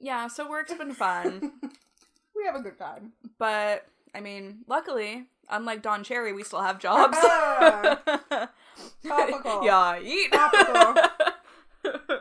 Yeah, 0.00 0.28
so 0.28 0.48
work's 0.48 0.74
been 0.74 0.92
fun. 0.94 1.52
we 2.36 2.44
have 2.44 2.54
a 2.56 2.60
good 2.60 2.78
time. 2.78 3.12
but, 3.38 3.86
I 4.14 4.20
mean, 4.20 4.64
luckily, 4.66 5.26
unlike 5.48 5.82
Don 5.82 6.02
Cherry, 6.04 6.32
we 6.32 6.42
still 6.44 6.62
have 6.62 6.78
jobs. 6.78 7.16
Topical. 9.06 9.64
Yeah, 9.64 9.98
eat. 10.00 10.32
Topical. 10.32 10.94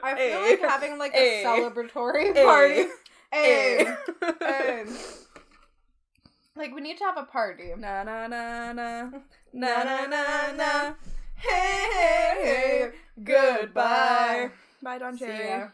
I 0.03 0.15
feel 0.15 0.15
Hey. 0.15 0.51
like 0.51 0.61
having 0.75 0.97
like 0.97 1.13
a 1.13 1.17
Hey. 1.17 1.43
celebratory 1.45 2.33
Hey. 2.35 2.43
party. 2.43 2.85
Hey. 3.31 3.85
Hey. 3.85 3.95
Hey. 4.41 4.85
Like 6.55 6.73
we 6.73 6.81
need 6.81 6.97
to 6.97 7.03
have 7.03 7.17
a 7.17 7.23
party. 7.23 7.73
Na 7.77 8.03
na 8.03 8.27
na 8.27 8.71
na 8.73 9.09
na 9.53 9.83
na 9.83 10.05
na 10.05 10.51
na. 10.55 10.93
Hey, 11.35 11.87
hey, 11.91 12.43
hey. 12.43 12.91
Goodbye. 13.21 14.51
Bye, 14.81 14.97
Don 14.99 15.17
Cherry. 15.17 15.69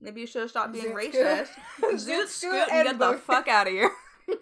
Maybe 0.00 0.20
you 0.22 0.26
should 0.26 0.42
have 0.42 0.50
stopped 0.50 0.72
being 0.72 0.86
Zoot 0.86 1.12
racist. 1.12 1.46
scoot. 1.78 1.94
Zoot 1.94 2.00
scoot 2.00 2.28
scoot 2.28 2.68
and 2.70 2.86
get 2.88 2.98
the 2.98 3.14
fuck 3.14 3.48
out 3.48 3.66
of 3.66 3.72
here. 3.72 3.90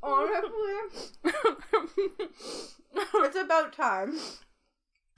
Honestly, 0.00 0.74
it's 2.94 3.36
about 3.36 3.72
time. 3.72 4.16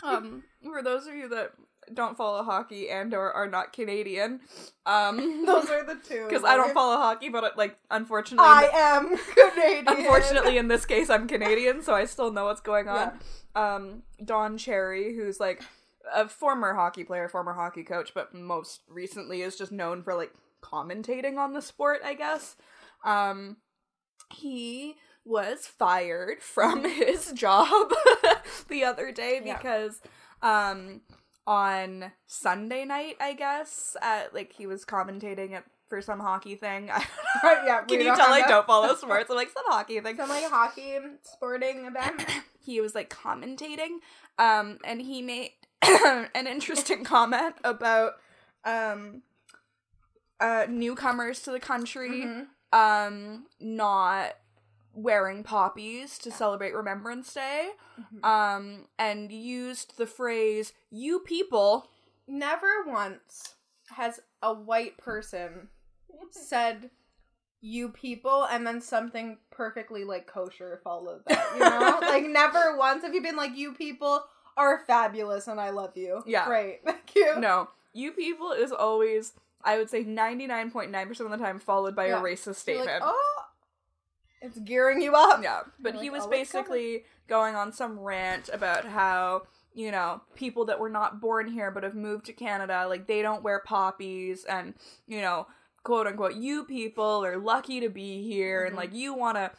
Um, 0.03 0.43
for 0.63 0.83
those 0.83 1.07
of 1.07 1.15
you 1.15 1.29
that 1.31 1.53
don't 1.95 2.17
follow 2.17 2.43
hockey 2.45 2.89
and 2.89 3.13
or 3.15 3.33
are 3.33 3.49
not 3.49 3.73
Canadian, 3.73 4.41
um, 4.87 5.45
Those 5.47 5.69
are 5.71 5.85
the 5.85 5.97
two. 5.97 6.27
because 6.29 6.45
I 6.45 6.57
don't 6.57 6.73
follow 6.75 6.97
hockey, 6.97 7.29
but 7.29 7.57
like 7.57 7.77
unfortunately, 7.91 8.47
I 8.47 8.69
am 8.73 9.17
Canadian. 9.35 9.85
unfortunately 9.89 10.59
in 10.59 10.69
this 10.69 10.87
case 10.87 11.11
I'm 11.11 11.27
Canadian, 11.27 11.83
so 11.83 11.95
I 11.95 12.05
still 12.05 12.33
know 12.33 12.45
what's 12.45 12.61
going 12.61 12.89
on. 12.89 13.19
Um, 13.55 14.03
Don 14.25 14.57
Cherry, 14.59 15.15
who's 15.17 15.41
like 15.41 15.63
a 16.15 16.29
former 16.29 16.75
hockey 16.75 17.05
player, 17.05 17.29
former 17.29 17.55
hockey 17.55 17.83
coach, 17.83 18.13
but 18.15 18.33
most 18.35 18.83
recently 18.89 19.43
is 19.43 19.57
just 19.57 19.73
known 19.73 20.03
for 20.03 20.15
like 20.15 20.33
commentating 20.63 21.39
on 21.39 21.53
the 21.55 21.63
sport, 21.63 22.01
I 22.05 22.15
guess. 22.15 22.57
Um, 23.05 23.57
he 24.33 24.95
was 25.25 25.67
fired 25.67 26.43
from 26.43 26.85
his 26.85 27.33
job 27.35 27.93
the 28.69 28.85
other 28.85 29.13
day 29.13 29.41
Yeah. 29.45 29.57
because 29.57 30.01
um 30.43 31.03
on 31.47 32.13
Sunday 32.27 32.85
night, 32.85 33.17
I 33.21 33.33
guess, 33.33 33.97
at 34.01 34.33
like 34.35 34.53
he 34.53 34.67
was 34.67 34.85
commentating 34.85 35.53
at 35.53 35.65
for 35.89 36.01
some 36.01 36.21
hockey 36.21 36.55
thing. 36.55 36.89
I 36.93 37.05
Right, 37.43 37.63
yeah. 37.67 37.81
Can 37.83 37.99
you 38.01 38.15
tell 38.15 38.33
I 38.33 38.41
that. 38.41 38.49
don't 38.49 38.67
follow 38.67 38.95
sports? 38.95 39.29
I'm 39.31 39.37
like 39.37 39.51
some 39.51 39.65
hockey 39.67 39.99
thing. 40.01 40.17
Some 40.17 40.29
like 40.29 40.45
hockey 40.49 40.99
sporting 41.23 41.87
event. 41.87 42.25
He 42.63 42.81
was 42.83 42.95
like 42.95 43.09
commentating, 43.09 43.99
um, 44.39 44.79
and 44.85 45.01
he 45.01 45.23
made 45.23 45.53
an 45.83 46.47
interesting 46.47 47.05
comment 47.05 47.55
about 47.65 48.13
um 48.67 49.23
uh 50.39 50.67
newcomers 50.69 51.41
to 51.43 51.51
the 51.53 51.59
country 51.59 52.23
Mhm. 52.27 52.47
um 52.73 53.47
not 53.59 54.35
wearing 54.95 55.43
poppies 55.45 56.19
to 56.19 56.31
celebrate 56.31 56.75
Remembrance 56.75 57.33
Day. 57.35 57.71
Mhm. 57.99 58.25
Um 58.25 58.87
and 58.99 59.31
used 59.33 59.97
the 59.97 60.07
phrase 60.07 60.73
you 60.91 61.21
people 61.21 61.89
Never 62.27 62.85
once 62.87 63.55
has 63.97 64.21
a 64.43 64.53
white 64.55 64.97
person 64.99 65.69
said 66.31 66.91
you 67.63 67.89
people 67.91 68.45
and 68.51 68.67
then 68.67 68.81
something 68.81 69.37
perfectly 69.51 70.05
like 70.05 70.27
kosher 70.27 70.81
followed 70.83 71.23
that. 71.27 71.45
You 71.55 71.61
know? 71.61 71.99
like 72.09 72.25
never 72.25 72.77
once 72.77 73.03
have 73.03 73.15
you 73.15 73.23
been 73.23 73.37
like 73.37 73.57
you 73.57 73.73
people 73.75 74.25
are 74.57 74.81
fabulous 74.87 75.47
and 75.49 75.61
I 75.61 75.71
love 75.71 75.97
you. 75.97 76.23
Yeah. 76.27 76.47
Great. 76.47 76.81
Thank 76.85 77.15
you. 77.15 77.39
No, 77.39 77.69
you 77.93 78.13
people 78.13 78.53
is 78.53 78.73
always 78.73 79.33
I 79.63 79.77
would 79.77 79.91
say 79.91 80.05
99.9% 80.05 81.21
of 81.21 81.31
the 81.31 81.37
time 81.37 81.59
followed 81.59 81.95
by 81.95 82.07
Yeah. 82.09 82.21
a 82.21 82.23
racist 82.23 82.55
statement. 82.57 82.87
like, 82.89 83.03
oh 83.05 83.40
it's 84.41 84.59
gearing 84.59 85.01
you 85.03 85.15
up. 85.15 85.43
Yeah, 85.43 85.61
but 85.81 85.95
You're 85.95 86.03
he 86.03 86.11
was 86.11 86.23
"Oh, 86.23 86.25
coming." 86.27 86.39
basically 86.41 87.05
going 87.29 87.55
on 87.57 87.73
some 87.73 87.99
rant 88.01 88.49
about 88.53 88.85
how, 88.85 89.43
you 89.75 89.91
know, 89.91 90.21
people 90.35 90.65
that 90.67 90.79
were 90.81 90.89
not 90.91 91.21
born 91.21 91.47
here 91.49 91.71
but 91.71 91.83
have 91.85 91.95
moved 91.95 92.27
to 92.27 92.33
Canada, 92.33 92.87
like 92.89 93.07
they 93.07 93.23
don't 93.23 93.43
wear 93.43 93.61
poppies 93.61 94.45
and, 94.45 94.75
you 95.07 95.21
know, 95.21 95.47
quote 95.85 96.07
unquote, 96.07 96.35
you 96.35 96.65
people 96.65 97.25
are 97.25 97.37
lucky 97.39 97.81
to 97.81 97.89
be 97.89 98.23
here 98.27 98.65
and 98.65 98.75
Mhm. 98.75 98.79
like 98.79 98.93
you 98.95 99.15
want 99.15 99.37
to 99.37 99.51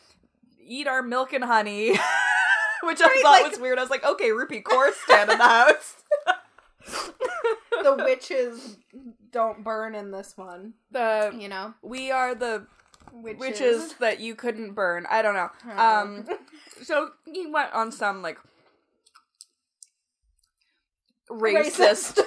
eat 0.60 0.88
our 0.88 1.02
milk 1.02 1.32
and 1.34 1.44
honey. 1.46 1.92
Which 2.84 3.00
I 3.00 3.22
thought 3.22 3.42
like- 3.44 3.52
was 3.52 3.60
weird. 3.60 3.78
I 3.78 3.82
was 3.82 3.92
like, 3.92 4.04
okay, 4.04 4.30
Rupi 4.30 4.62
Kaur 4.64 4.92
stand 5.06 5.30
in 5.32 5.38
the 5.38 5.44
house. 5.48 5.98
the 7.84 7.96
witches 8.04 8.78
don't 9.32 9.64
burn 9.64 9.96
in 9.96 10.12
this 10.12 10.36
one. 10.38 10.74
the 10.92 11.34
You 11.38 11.48
know? 11.48 11.74
we 11.82 12.12
are 12.12 12.36
the 12.36 12.66
Witches. 13.13 13.39
witches 13.39 13.94
that 14.00 14.20
you 14.20 14.36
couldn't 14.36 14.74
burn. 14.74 15.06
I 15.10 15.22
don't 15.22 15.34
know. 15.36 15.50
Um 15.77 16.25
so 16.84 17.10
he 17.32 17.48
went 17.48 17.74
on 17.74 17.91
some 17.91 18.22
like 18.22 18.38
racist, 21.30 22.20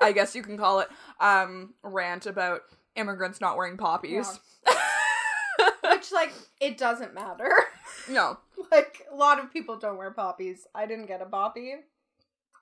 I 0.00 0.12
guess 0.12 0.34
you 0.34 0.42
can 0.42 0.56
call 0.56 0.80
it, 0.80 0.88
um, 1.20 1.74
rant 1.82 2.26
about 2.26 2.62
immigrants 2.96 3.40
not 3.40 3.56
wearing 3.56 3.76
poppies. 3.76 4.38
Which 5.84 6.12
like 6.12 6.32
it 6.60 6.78
doesn't 6.78 7.14
matter. 7.14 7.52
no. 8.08 8.38
Like 8.70 9.02
a 9.12 9.14
lot 9.14 9.38
of 9.42 9.52
people 9.52 9.78
don't 9.78 9.96
wear 9.96 10.10
poppies. 10.10 10.66
I 10.74 10.86
didn't 10.86 11.06
get 11.06 11.20
a 11.20 11.26
boppy. 11.26 11.72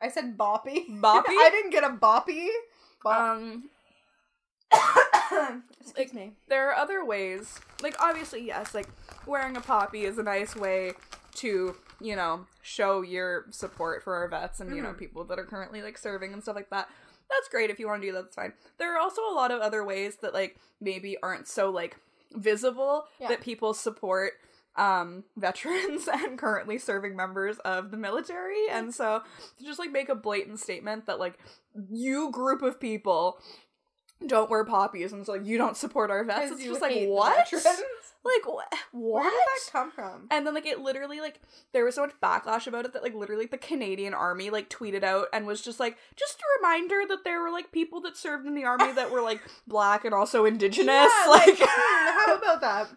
I 0.01 0.09
said 0.09 0.37
boppy. 0.37 0.89
Boppy? 0.89 1.25
I 1.29 1.51
didn't 1.53 1.71
get 1.71 1.85
a 1.85 1.91
boppy. 1.91 2.49
Bop- 3.05 3.37
Um 3.37 3.71
Excuse 5.81 6.13
me. 6.15 6.33
there 6.49 6.69
are 6.71 6.75
other 6.75 7.05
ways. 7.05 7.59
Like 7.83 7.97
obviously, 8.03 8.45
yes, 8.47 8.75
like 8.75 8.89
wearing 9.27 9.57
a 9.57 9.61
poppy 9.61 10.05
is 10.05 10.19
a 10.19 10.23
nice 10.23 10.55
way 10.57 10.93
to, 11.37 11.77
you 12.01 12.17
know, 12.17 12.47
show 12.63 13.03
your 13.03 13.47
support 13.51 14.03
for 14.03 14.15
our 14.17 14.29
vets 14.29 14.61
and, 14.61 14.75
you 14.75 14.83
know, 14.83 14.91
Mhm. 14.93 14.99
people 14.99 15.25
that 15.25 15.39
are 15.39 15.45
currently 15.47 15.83
like 15.83 15.97
serving 15.99 16.33
and 16.33 16.43
stuff 16.43 16.57
like 16.57 16.71
that. 16.71 16.89
That's 17.31 17.49
great 17.51 17.71
if 17.71 17.79
you 17.79 17.87
want 17.87 18.01
to 18.03 18.09
do 18.09 18.13
that, 18.15 18.23
that's 18.25 18.37
fine. 18.37 18.55
There 18.79 18.95
are 18.95 18.99
also 18.99 19.23
a 19.23 19.35
lot 19.35 19.51
of 19.51 19.61
other 19.61 19.85
ways 19.85 20.17
that 20.23 20.33
like 20.35 20.57
maybe 20.81 21.17
aren't 21.23 21.47
so 21.47 21.71
like 21.71 21.97
visible 22.35 23.07
Yeah. 23.21 23.29
that 23.29 23.41
people 23.41 23.75
support 23.75 24.33
um 24.77 25.25
veterans 25.37 26.09
and 26.13 26.39
currently 26.39 26.79
serving 26.79 27.17
members 27.17 27.59
of 27.61 27.91
the 27.91 27.97
military 27.97 28.69
and 28.71 28.95
so 28.95 29.23
to 29.59 29.65
just 29.65 29.79
like 29.79 29.91
make 29.91 30.09
a 30.09 30.15
blatant 30.15 30.61
statement 30.61 31.07
that 31.07 31.19
like 31.19 31.37
you 31.91 32.31
group 32.31 32.63
of 32.63 32.79
people 32.79 33.41
don't 34.27 34.51
wear 34.51 34.65
poppies, 34.65 35.13
and 35.13 35.21
it's 35.21 35.29
like 35.29 35.47
you 35.47 35.59
don't 35.59 35.77
support 35.77 36.11
our 36.11 36.25
vets 36.25 36.53
It's 36.53 36.63
just 36.65 36.81
like 36.83 37.07
what? 37.09 37.53
Like 38.25 38.53
what? 38.53 38.71
Where 38.93 39.23
did 39.23 39.33
that 39.33 39.73
come 39.73 39.91
from? 39.93 40.27
And 40.31 40.45
then 40.45 40.53
like 40.53 40.67
it 40.67 40.81
literally 40.81 41.21
like 41.21 41.41
there 41.73 41.85
was 41.85 41.95
so 41.95 42.03
much 42.03 42.13
backlash 42.21 42.67
about 42.67 42.85
it 42.85 42.93
that 42.93 43.03
like 43.03 43.15
literally 43.15 43.47
the 43.47 43.57
Canadian 43.57 44.13
army 44.13 44.51
like 44.51 44.69
tweeted 44.69 45.05
out 45.05 45.29
and 45.33 45.47
was 45.47 45.63
just 45.63 45.79
like 45.79 45.97
just 46.17 46.37
a 46.41 46.45
reminder 46.61 47.03
that 47.09 47.23
there 47.25 47.41
were 47.41 47.51
like 47.53 47.71
people 47.71 48.01
that 48.03 48.17
served 48.17 48.45
in 48.47 48.55
the 48.55 48.65
army 48.65 48.93
that 48.93 49.11
were 49.13 49.23
like 49.23 49.41
black 49.69 50.05
and 50.05 50.13
also 50.13 50.45
indigenous. 50.45 50.87
Yeah, 50.89 51.25
like, 51.29 51.59
hmm, 51.59 52.19
how 52.19 52.37
about 52.37 52.61
that? 52.61 52.89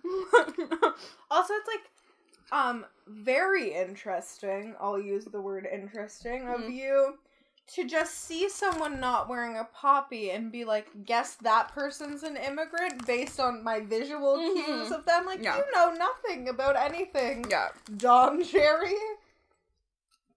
Also, 1.30 1.54
it's 1.54 1.68
like 1.68 2.51
um 2.51 2.86
very 3.08 3.74
interesting. 3.74 4.75
I'll 4.82 5.00
use 5.00 5.25
the 5.25 5.40
word 5.40 5.68
interesting 5.72 6.48
of 6.48 6.62
Mhm. 6.62 6.74
you 6.74 7.18
to 7.75 7.86
just 7.86 8.25
see 8.25 8.50
someone 8.50 9.00
not 9.00 9.30
wearing 9.30 9.58
a 9.58 9.63
poppy 9.74 10.32
and 10.32 10.51
be 10.51 10.66
like, 10.66 10.88
guess 11.06 11.36
that 11.36 11.70
person's 11.74 12.24
an 12.24 12.36
immigrant 12.36 13.06
based 13.08 13.40
on 13.40 13.63
my 13.63 13.80
visual 13.80 14.38
Mhm. 14.38 14.66
cues 14.66 14.92
of 14.92 15.06
them. 15.06 15.25
Like 15.25 15.42
Yeah. 15.42 15.58
you 15.58 15.72
know 15.72 15.92
nothing 15.94 16.50
about 16.50 16.75
anything. 16.75 17.46
yeah. 17.50 17.70
Don 17.98 18.44
Cherry. 18.44 18.96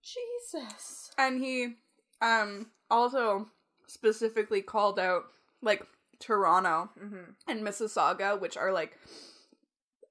Jesus. 0.02 1.10
And 1.18 1.42
he 1.42 1.74
um 2.20 2.70
also 2.90 3.48
specifically 3.86 4.62
called 4.62 4.98
out 4.98 5.24
like 5.62 5.82
Toronto 6.20 6.90
Mm-hmm. 7.02 7.30
and 7.48 7.62
Mississauga, 7.66 8.38
which 8.40 8.56
are 8.56 8.72
like 8.72 8.98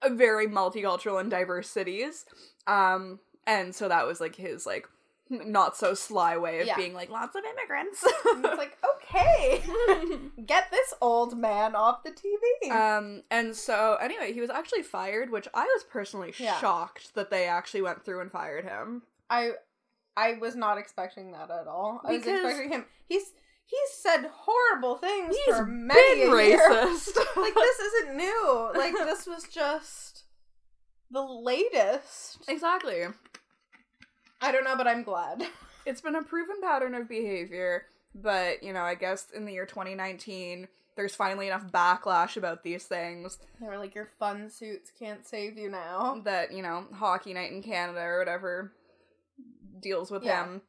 a 0.02 0.10
very 0.10 0.48
multicultural 0.48 1.20
and 1.20 1.30
diverse 1.32 1.70
cities. 1.70 2.26
Um 2.68 3.20
and 3.46 3.74
so 3.76 3.88
that 3.88 4.06
was 4.08 4.20
like 4.20 4.36
his 4.36 4.66
like 4.66 4.88
not 5.46 5.76
so 5.78 5.94
sly 5.94 6.38
way 6.38 6.60
of 6.62 6.68
Yeah. 6.68 6.76
being 6.76 6.94
like 6.94 7.10
lots 7.10 7.36
of 7.36 7.44
immigrants. 7.44 8.04
It's 8.26 8.58
like, 8.58 8.78
okay, 8.96 9.62
get 10.46 10.70
this 10.72 10.94
old 11.02 11.38
man 11.38 11.76
off 11.76 12.04
the 12.04 12.12
TV. 12.12 12.72
um 12.72 13.24
and 13.32 13.56
so 13.56 13.98
anyway, 14.02 14.34
he 14.34 14.42
was 14.42 14.50
actually 14.50 14.84
fired, 14.84 15.30
which 15.30 15.48
I 15.54 15.64
was 15.64 15.84
personally 15.84 16.34
Yeah. 16.38 16.60
shocked 16.60 17.14
that 17.16 17.30
they 17.30 17.48
actually 17.48 17.82
went 17.84 18.04
through 18.04 18.22
and 18.22 18.32
fired 18.32 18.66
him. 18.66 19.04
I 19.30 19.52
I 20.16 20.34
was 20.34 20.56
not 20.56 20.78
expecting 20.78 21.32
that 21.32 21.50
at 21.50 21.68
all. 21.68 22.02
I 22.06 22.12
was 22.14 22.26
expecting 22.28 22.70
him. 22.72 22.86
He's 23.08 23.32
he's 23.66 23.92
said 23.94 24.30
horrible 24.32 24.98
things 24.98 25.36
He's 25.46 25.56
for 25.56 25.66
many 25.66 26.22
been 26.26 26.30
racist. 26.32 27.16
like 27.38 27.56
this 27.56 27.80
isn't 27.80 28.16
new. 28.18 28.72
Like 28.76 28.94
this 28.94 29.26
was 29.26 29.44
just 29.46 30.26
the 31.12 31.22
latest. 31.22 32.40
exactly. 32.48 33.04
I 34.42 34.52
don't 34.52 34.64
know, 34.64 34.76
but 34.78 34.88
I'm 34.88 35.04
glad. 35.04 35.44
It's 35.86 36.00
been 36.00 36.16
a 36.16 36.24
proven 36.24 36.62
pattern 36.62 36.96
of 36.96 37.10
behavior, 37.10 37.88
but 38.16 38.64
you 38.64 38.72
know, 38.72 38.84
I 38.84 38.96
guess 38.96 39.28
in 39.36 39.44
the 39.44 39.52
year 39.52 39.66
2019, 39.66 40.70
there's 40.96 41.14
finally 41.14 41.48
enough 41.48 41.66
backlash 41.74 42.38
about 42.38 42.64
these 42.64 42.86
things 42.86 43.38
They 43.60 43.68
were 43.68 43.78
like, 43.78 43.94
your 43.94 44.08
fun 44.18 44.50
suits 44.50 44.92
can't 44.98 45.28
save 45.28 45.58
you 45.58 45.70
now. 45.70 46.22
that, 46.24 46.54
you 46.54 46.62
know, 46.62 46.86
Hockey 46.94 47.34
Night 47.34 47.52
in 47.52 47.62
Canada 47.62 48.00
or 48.00 48.18
whatever 48.20 48.72
deals 49.82 50.10
with 50.10 50.24
Yeah. 50.24 50.46
him. 50.46 50.62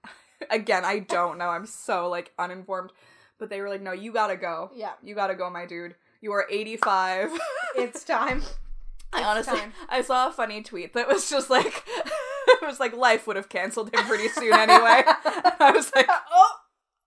Again, 0.51 0.85
I 0.85 0.99
don't 0.99 1.39
know. 1.39 1.49
I'm 1.49 1.67
so 1.67 2.09
like 2.09 2.33
uninformed, 2.37 2.91
but 3.39 3.51
they 3.51 3.61
were 3.61 3.69
like, 3.69 3.83
"No, 3.83 3.93
you 3.93 4.13
got 4.13 4.27
to 4.29 4.37
go. 4.37 4.73
Yeah, 4.75 4.95
You 5.01 5.15
got 5.15 5.29
to 5.29 5.37
go, 5.37 5.49
my 5.49 5.65
dude. 5.65 5.95
You 6.21 6.33
are 6.33 6.45
85." 6.51 7.31
it's 7.77 8.03
time. 8.03 8.43
I 9.13 9.23
honestly, 9.23 9.57
time. 9.61 9.73
I 9.89 10.03
saw 10.03 10.29
a 10.29 10.33
funny 10.33 10.61
tweet 10.65 10.95
that 10.95 11.07
was 11.07 11.31
just 11.31 11.51
like, 11.51 11.85
it 12.65 12.69
was 12.69 12.81
like 12.81 12.97
life 12.97 13.27
would 13.27 13.37
have 13.37 13.49
canceled 13.49 13.95
him 13.95 14.05
pretty 14.07 14.29
soon 14.29 14.53
anyway. 14.53 15.03
I 15.07 15.73
was 15.75 15.93
like, 15.95 16.09
oh, 16.33 16.53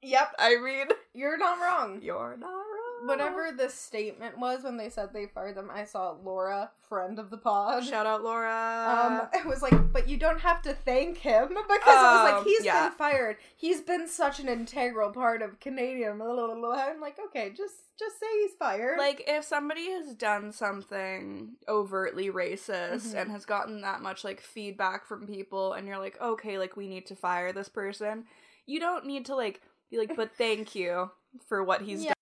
yep, 0.02 0.34
I 0.40 0.56
mean, 0.58 0.88
you're 1.14 1.38
not 1.38 1.60
wrong. 1.60 2.00
you're 2.02 2.38
not 2.38 2.48
wrong. 2.48 2.77
Whatever 3.04 3.52
the 3.56 3.70
statement 3.70 4.38
was 4.40 4.64
when 4.64 4.78
they 4.78 4.90
said 4.90 5.10
they 5.14 5.28
fired 5.28 5.56
them, 5.56 5.70
I 5.74 5.84
saw 5.86 6.16
Laura, 6.24 6.72
friend 6.90 7.20
of 7.20 7.30
the 7.30 7.38
pod. 7.38 7.86
Shout 7.86 8.06
out 8.06 8.24
Laura. 8.24 9.30
Um, 9.32 9.40
it 9.40 9.46
was 9.46 9.62
like, 9.62 9.94
but 9.94 10.08
you 10.10 10.18
don't 10.18 10.40
have 10.42 10.62
to 10.64 10.74
thank 10.74 11.18
him 11.20 11.48
because 11.50 11.68
it 11.68 11.86
was 11.86 12.30
Um, 12.30 12.36
like 12.38 12.44
he's 12.46 12.66
yeah. 12.66 12.90
been 12.90 12.98
fired. 12.98 13.38
He's 13.56 13.82
been 13.82 14.08
such 14.08 14.40
an 14.40 14.50
integral 14.50 15.12
part 15.12 15.42
of 15.42 15.60
Canadian. 15.60 16.18
blah, 16.18 16.34
blah, 16.34 16.48
blah, 16.48 16.56
blah. 16.56 16.74
I'm 16.74 17.00
like, 17.00 17.18
okay, 17.28 17.52
just 17.56 17.76
just 18.00 18.20
say 18.20 18.28
he's 18.44 18.54
fired. 18.60 18.98
like 19.00 19.24
if 19.28 19.44
somebody 19.44 19.90
has 19.92 20.14
done 20.14 20.52
something 20.52 21.56
overtly 21.68 22.30
racist 22.30 23.14
Mhm. 23.14 23.22
and 23.22 23.32
has 23.32 23.44
gotten 23.46 23.82
that 23.82 24.02
much 24.02 24.24
like 24.24 24.40
feedback 24.40 25.06
from 25.08 25.26
people 25.26 25.74
and 25.74 25.88
you're 25.88 25.98
like, 25.98 26.20
okay, 26.22 26.60
like 26.60 26.76
we 26.78 26.88
need 26.88 27.08
to 27.08 27.16
fire 27.16 27.52
this 27.52 27.70
person, 27.70 28.26
you 28.68 28.80
don't 28.80 29.06
need 29.06 29.26
to 29.26 29.36
like 29.36 29.62
be 29.90 29.98
like, 29.98 30.16
but 30.16 30.32
thank 30.38 30.76
you 30.76 31.10
for 31.48 31.64
what 31.64 31.82
he's 31.82 32.04
Yeah. 32.06 32.14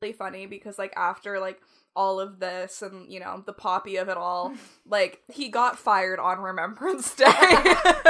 Really 0.00 0.12
funny 0.12 0.46
because 0.46 0.78
like 0.78 0.92
after 0.96 1.38
like 1.38 1.60
all 1.94 2.20
of 2.20 2.38
this 2.38 2.82
and 2.82 3.12
you 3.12 3.20
know 3.20 3.42
the 3.44 3.52
poppy 3.52 3.96
of 3.96 4.08
it 4.08 4.16
all 4.16 4.52
like 4.86 5.20
he 5.30 5.48
got 5.48 5.78
fired 5.78 6.18
on 6.18 6.38
remembrance 6.38 7.14
day 7.16 7.26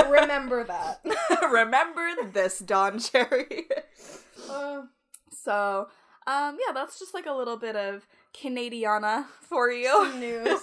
remember 0.09 0.63
that. 0.65 1.01
remember 1.51 2.09
this 2.33 2.59
don 2.61 2.99
cherry 2.99 3.67
Uh, 4.49 4.83
so 5.33 5.89
um 6.27 6.57
yeah 6.65 6.73
that's 6.73 6.99
just 6.99 7.15
like 7.15 7.27
a 7.27 7.33
little 7.33 7.57
bit 7.57 7.75
of 7.75 8.07
canadiana 8.35 9.25
for 9.41 9.71
you 9.71 10.15
news. 10.15 10.61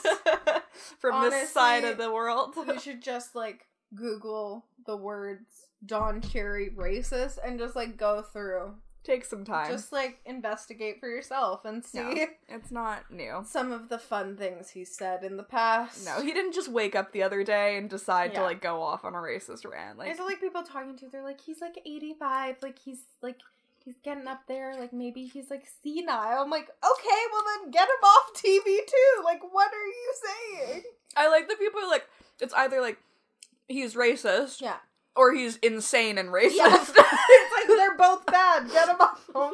from 0.99 1.29
this 1.29 1.51
side 1.51 1.83
of 1.83 1.97
the 1.97 2.11
world 2.11 2.53
you 2.67 2.79
should 2.79 3.01
just 3.01 3.35
like 3.35 3.65
Google 3.93 4.65
the 4.85 4.95
words 4.95 5.67
Don 5.85 6.21
Cherry 6.21 6.69
racist 6.75 7.37
and 7.45 7.59
just 7.59 7.75
like 7.75 7.97
go 7.97 8.21
through. 8.21 8.73
Take 9.07 9.25
some 9.25 9.43
time 9.43 9.71
Just 9.71 9.91
like 9.91 10.19
investigate 10.25 10.99
for 10.99 11.07
yourself 11.09 11.65
and 11.65 11.83
see 11.83 11.97
Yeah. 11.97 12.25
it's 12.49 12.69
not 12.71 13.09
new 13.09 13.43
some 13.47 13.71
of 13.71 13.89
the 13.89 13.97
fun 13.97 14.37
things 14.37 14.69
he 14.69 14.85
said 14.85 15.23
in 15.23 15.37
the 15.37 15.43
past. 15.43 16.05
no 16.05 16.21
he 16.21 16.33
didn't 16.33 16.53
just 16.53 16.67
wake 16.69 16.95
up 16.95 17.11
the 17.13 17.23
other 17.23 17.43
day 17.43 17.77
and 17.77 17.89
decide 17.89 18.35
to 18.35 18.41
like 18.43 18.61
go 18.61 18.81
off 18.83 19.03
on 19.05 19.15
a 19.15 19.17
racist 19.17 19.65
rant 19.69 19.97
like 19.97 20.07
There's 20.07 20.19
like 20.19 20.39
people 20.41 20.61
talking 20.63 20.95
to. 20.97 21.07
They're 21.09 21.23
like, 21.23 21.41
he's 21.41 21.61
like 21.61 21.79
85. 21.85 22.57
Like 22.61 22.77
he's 22.79 22.99
like 23.21 23.37
he's 23.83 23.95
getting 24.03 24.27
up 24.27 24.41
there. 24.47 24.75
Like 24.77 24.91
maybe 24.93 25.25
he's 25.25 25.49
like 25.49 25.65
senile. 25.83 26.43
I'm 26.43 26.49
like, 26.49 26.67
okay, 26.69 27.21
well 27.31 27.43
then 27.63 27.71
get 27.71 27.87
him 27.87 28.03
off 28.03 28.33
TV 28.35 28.63
too. 28.63 29.23
Like 29.23 29.41
what 29.51 29.71
are 29.71 29.87
you 29.87 30.13
saying? 30.25 30.83
I 31.15 31.29
like 31.29 31.47
the 31.47 31.55
people 31.55 31.79
who 31.79 31.87
are 31.87 31.91
like 31.91 32.07
it's 32.41 32.53
either 32.53 32.81
like 32.81 32.97
he's 33.67 33.95
racist 33.95 34.61
Yeah, 34.61 34.77
or 35.17 35.33
he's 35.33 35.57
insane 35.57 36.17
and 36.17 36.29
racist. 36.29 36.55
yeah. 36.55 36.75
it's 36.79 36.89
like 36.95 37.67
they're 37.67 37.97
both 37.97 38.25
bad. 38.25 38.69
Get 38.71 38.87
him 38.89 38.95
off. 38.99 39.21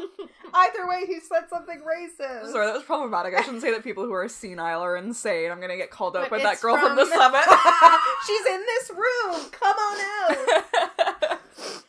Either 0.56 0.88
way, 0.88 1.06
he 1.08 1.20
said 1.20 1.50
something 1.50 1.80
racist. 1.82 2.52
Sorry, 2.52 2.68
that 2.68 2.76
was 2.76 2.84
problematic. 2.84 3.34
I 3.34 3.42
shouldn't 3.42 3.62
say 3.64 3.72
that 3.72 3.84
people 3.84 4.04
who 4.04 4.14
are 4.14 4.30
senile 4.30 4.82
are 4.82 4.96
insane. 4.98 5.50
I'm 5.52 5.60
gonna 5.60 5.78
get 5.78 5.90
called 5.90 6.16
out 6.16 6.30
by 6.30 6.38
that 6.40 6.62
girl 6.62 6.78
from, 6.78 6.90
from- 6.90 6.98
the 6.98 7.06
summit. 7.08 7.42
She's 8.28 8.46
in 8.46 8.62
this 8.62 8.92
room. 8.92 9.50
Come 9.52 9.76
on 9.76 9.98
out. 10.32 11.40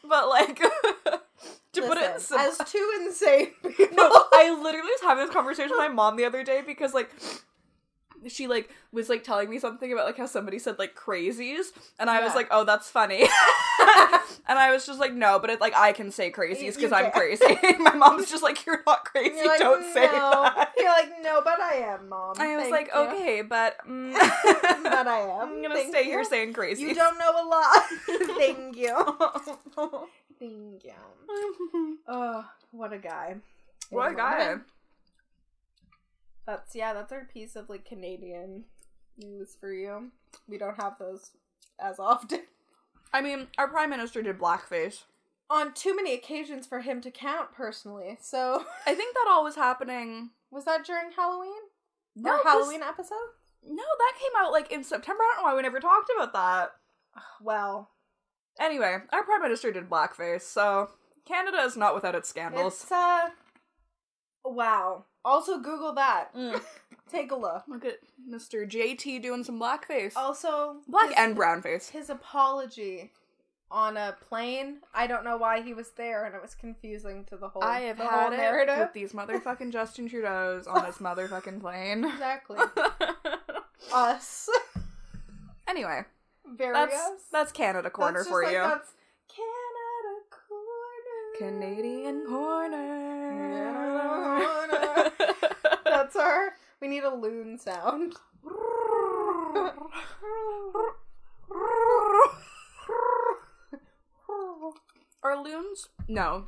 but 0.08 0.28
like 0.28 0.60
to 1.72 1.82
put 1.82 1.98
it 1.98 2.04
in 2.04 2.12
Listen, 2.14 2.20
simple, 2.20 2.64
as 2.64 2.70
two 2.70 2.92
insane 3.02 3.48
people. 3.76 3.96
no, 3.96 4.10
I 4.32 4.56
literally 4.62 4.88
was 4.90 5.00
having 5.02 5.24
this 5.26 5.34
conversation 5.34 5.70
with 5.70 5.78
my 5.78 5.88
mom 5.88 6.16
the 6.16 6.24
other 6.24 6.42
day 6.44 6.62
because 6.66 6.94
like 6.94 7.10
she 8.28 8.46
like 8.46 8.70
was 8.92 9.08
like 9.08 9.24
telling 9.24 9.50
me 9.50 9.58
something 9.58 9.92
about 9.92 10.06
like 10.06 10.16
how 10.16 10.26
somebody 10.26 10.58
said 10.58 10.78
like 10.78 10.94
crazies 10.94 11.72
and 11.98 12.08
I 12.10 12.22
was 12.24 12.34
like, 12.34 12.48
"Oh, 12.50 12.64
that's 12.64 12.88
funny." 12.90 13.22
and 14.48 14.58
I 14.58 14.70
was 14.72 14.86
just 14.86 15.00
like, 15.00 15.12
"No, 15.14 15.38
but 15.38 15.50
it 15.50 15.60
like 15.60 15.74
I 15.76 15.92
can 15.92 16.10
say 16.10 16.30
crazies 16.30 16.74
because 16.76 16.92
I'm 16.92 17.10
crazy." 17.10 17.44
my 17.78 17.94
mom's 17.94 18.30
just 18.30 18.42
like, 18.42 18.64
"You're 18.66 18.82
not 18.86 19.04
crazy. 19.04 19.36
You're 19.36 19.46
like, 19.46 19.60
Don't 19.60 19.84
say 19.92 20.06
no. 20.06 20.10
that." 20.10 20.72
You're 20.76 20.90
like, 20.90 21.10
no, 21.22 21.40
but 21.42 21.60
I 21.60 21.74
am, 21.76 22.08
mom. 22.08 22.34
I 22.38 22.56
was 22.56 22.68
Thank 22.68 22.72
like, 22.72 22.90
you." 22.94 23.00
"Okay, 23.00 23.42
but 23.42 23.76
mm, 23.88 24.12
but 24.82 25.06
I 25.06 25.20
am. 25.20 25.48
I'm 25.48 25.62
gonna 25.62 25.74
Thank 25.74 25.90
stay 25.90 26.04
you. 26.04 26.10
here 26.10 26.24
saying 26.24 26.52
crazy." 26.52 26.82
You 26.82 26.94
don't 26.94 27.18
know 27.18 27.30
a 27.30 27.44
lot. 27.46 27.82
Thank 28.38 28.76
you. 28.76 29.18
Thank 30.38 30.84
you. 30.84 31.98
Oh, 32.06 32.44
what 32.72 32.92
a 32.92 32.98
guy. 32.98 33.36
what 33.90 34.12
a 34.12 34.14
guy. 34.14 34.56
That's 36.46 36.74
yeah, 36.74 36.92
that's 36.92 37.12
our 37.12 37.24
piece 37.24 37.56
of 37.56 37.68
like 37.68 37.84
Canadian 37.84 38.64
news 39.16 39.56
for 39.58 39.72
you. 39.72 40.10
We 40.48 40.58
don't 40.58 40.80
have 40.80 40.98
those 40.98 41.30
as 41.80 41.98
often. 41.98 42.40
I 43.12 43.20
mean, 43.20 43.48
our 43.58 43.68
prime 43.68 43.90
minister 43.90 44.22
did 44.22 44.38
blackface. 44.38 45.04
On 45.50 45.72
too 45.72 45.94
many 45.94 46.14
occasions 46.14 46.66
for 46.66 46.80
him 46.80 47.00
to 47.02 47.10
count 47.10 47.52
personally. 47.52 48.18
So 48.20 48.64
I 48.86 48.94
think 48.94 49.14
that 49.14 49.26
all 49.30 49.44
was 49.44 49.56
happening. 49.56 50.30
was 50.50 50.64
that 50.64 50.84
during 50.84 51.12
Halloween? 51.12 51.52
No, 52.16 52.38
Halloween 52.42 52.82
episode? 52.82 53.14
No, 53.62 53.82
that 53.82 54.18
came 54.20 54.32
out 54.38 54.52
like 54.52 54.72
in 54.72 54.84
September. 54.84 55.22
I 55.22 55.34
don't 55.34 55.44
know 55.44 55.50
why 55.50 55.56
we 55.56 55.62
never 55.62 55.80
talked 55.80 56.10
about 56.16 56.32
that. 56.32 56.72
Well, 57.40 57.90
Anyway, 58.58 58.98
our 59.12 59.24
prime 59.24 59.42
minister 59.42 59.72
did 59.72 59.90
blackface, 59.90 60.42
so 60.42 60.90
Canada 61.26 61.58
is 61.58 61.76
not 61.76 61.94
without 61.94 62.14
its 62.14 62.28
scandals. 62.28 62.82
It's 62.82 62.92
uh 62.92 63.30
wow. 64.44 65.06
Also 65.24 65.58
Google 65.58 65.92
that. 65.94 66.34
Mm. 66.34 66.60
Take 67.10 67.30
a 67.32 67.36
look. 67.36 67.64
Look 67.68 67.84
at 67.84 67.98
Mr. 68.28 68.68
JT 68.68 69.22
doing 69.22 69.44
some 69.44 69.60
blackface. 69.60 70.12
Also 70.16 70.76
Black 70.88 71.08
his- 71.08 71.14
and 71.18 71.34
brown 71.34 71.62
face. 71.62 71.88
his 71.90 72.10
apology 72.10 73.12
on 73.70 73.96
a 73.96 74.14
plane. 74.28 74.78
I 74.94 75.06
don't 75.06 75.24
know 75.24 75.36
why 75.36 75.60
he 75.62 75.74
was 75.74 75.90
there 75.92 76.24
and 76.24 76.34
it 76.34 76.42
was 76.42 76.54
confusing 76.54 77.24
to 77.26 77.36
the 77.36 77.48
whole 77.48 77.62
I 77.64 77.80
have 77.80 77.98
had 77.98 78.32
it 78.32 78.36
narrative. 78.36 78.78
with 78.78 78.92
these 78.92 79.12
motherfucking 79.12 79.72
Justin 79.72 80.08
Trudeau's 80.08 80.66
on 80.66 80.84
this 80.84 80.98
motherfucking 80.98 81.60
plane. 81.60 82.04
Exactly. 82.04 82.58
Us. 83.92 84.48
anyway, 85.68 86.02
Very 86.56 86.72
that's 86.74 86.94
us. 86.94 87.10
that's 87.32 87.52
Canada 87.52 87.90
corner 87.90 88.20
That's 88.20 88.28
for 88.28 88.42
like, 88.42 88.52
you. 88.52 88.58
That's 88.58 88.92
Canada 89.28 90.20
corner. 90.30 91.38
Canadian 91.38 92.26
corner. 92.26 94.40
Canada 94.40 95.12
That's 96.14 96.26
our. 96.26 96.52
We 96.80 96.88
need 96.88 97.02
a 97.04 97.14
loon 97.14 97.58
sound. 97.58 98.14
Are 105.22 105.42
loons? 105.42 105.88
No. 106.08 106.46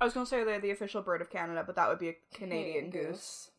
I 0.00 0.04
was 0.04 0.12
gonna 0.12 0.26
say 0.26 0.44
they're 0.44 0.60
the 0.60 0.70
official 0.70 1.02
bird 1.02 1.22
of 1.22 1.30
Canada, 1.30 1.62
but 1.64 1.76
that 1.76 1.88
would 1.88 1.98
be 1.98 2.08
a 2.10 2.16
Canadian 2.34 2.90
goose. 2.90 3.50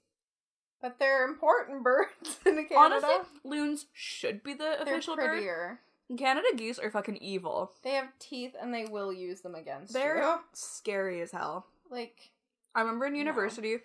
But 0.82 1.00
they're 1.00 1.26
important 1.26 1.84
birds 1.84 2.40
in 2.46 2.56
Canada. 2.68 2.76
Honestly, 2.76 3.16
loons 3.44 3.86
should 3.94 4.44
be 4.44 4.54
the 4.54 4.78
they're 4.84 4.96
official 4.96 5.16
bird. 5.16 5.30
prettier. 5.30 5.80
Canada 6.18 6.48
geese 6.56 6.78
are 6.78 6.92
fucking 6.92 7.18
evil. 7.18 7.72
They 7.84 7.92
have 7.92 8.10
teeth 8.20 8.56
and 8.62 8.72
they 8.72 8.86
will 8.86 9.12
use 9.12 9.42
them 9.42 9.56
against 9.56 9.94
you. 9.94 10.00
They're 10.00 10.40
scary 10.54 11.22
as 11.22 11.32
hell. 11.32 11.66
Like, 11.90 12.30
I 12.76 12.82
remember 12.82 13.08
in 13.08 13.16
university, 13.16 13.78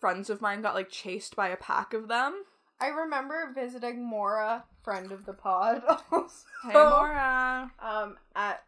friends 0.00 0.30
of 0.30 0.40
mine 0.40 0.62
got 0.62 0.74
like 0.74 0.90
chased 0.90 1.34
by 1.36 1.48
a 1.48 1.56
pack 1.56 1.92
of 1.94 2.08
them. 2.08 2.44
I 2.80 2.88
remember 2.88 3.50
visiting 3.54 4.04
Mora, 4.04 4.64
friend 4.84 5.10
of 5.10 5.26
the 5.26 5.32
pod, 5.32 5.82
also, 6.12 6.28
Hey, 6.64 6.72
Mora. 6.74 7.70
um, 7.80 8.16
at 8.36 8.62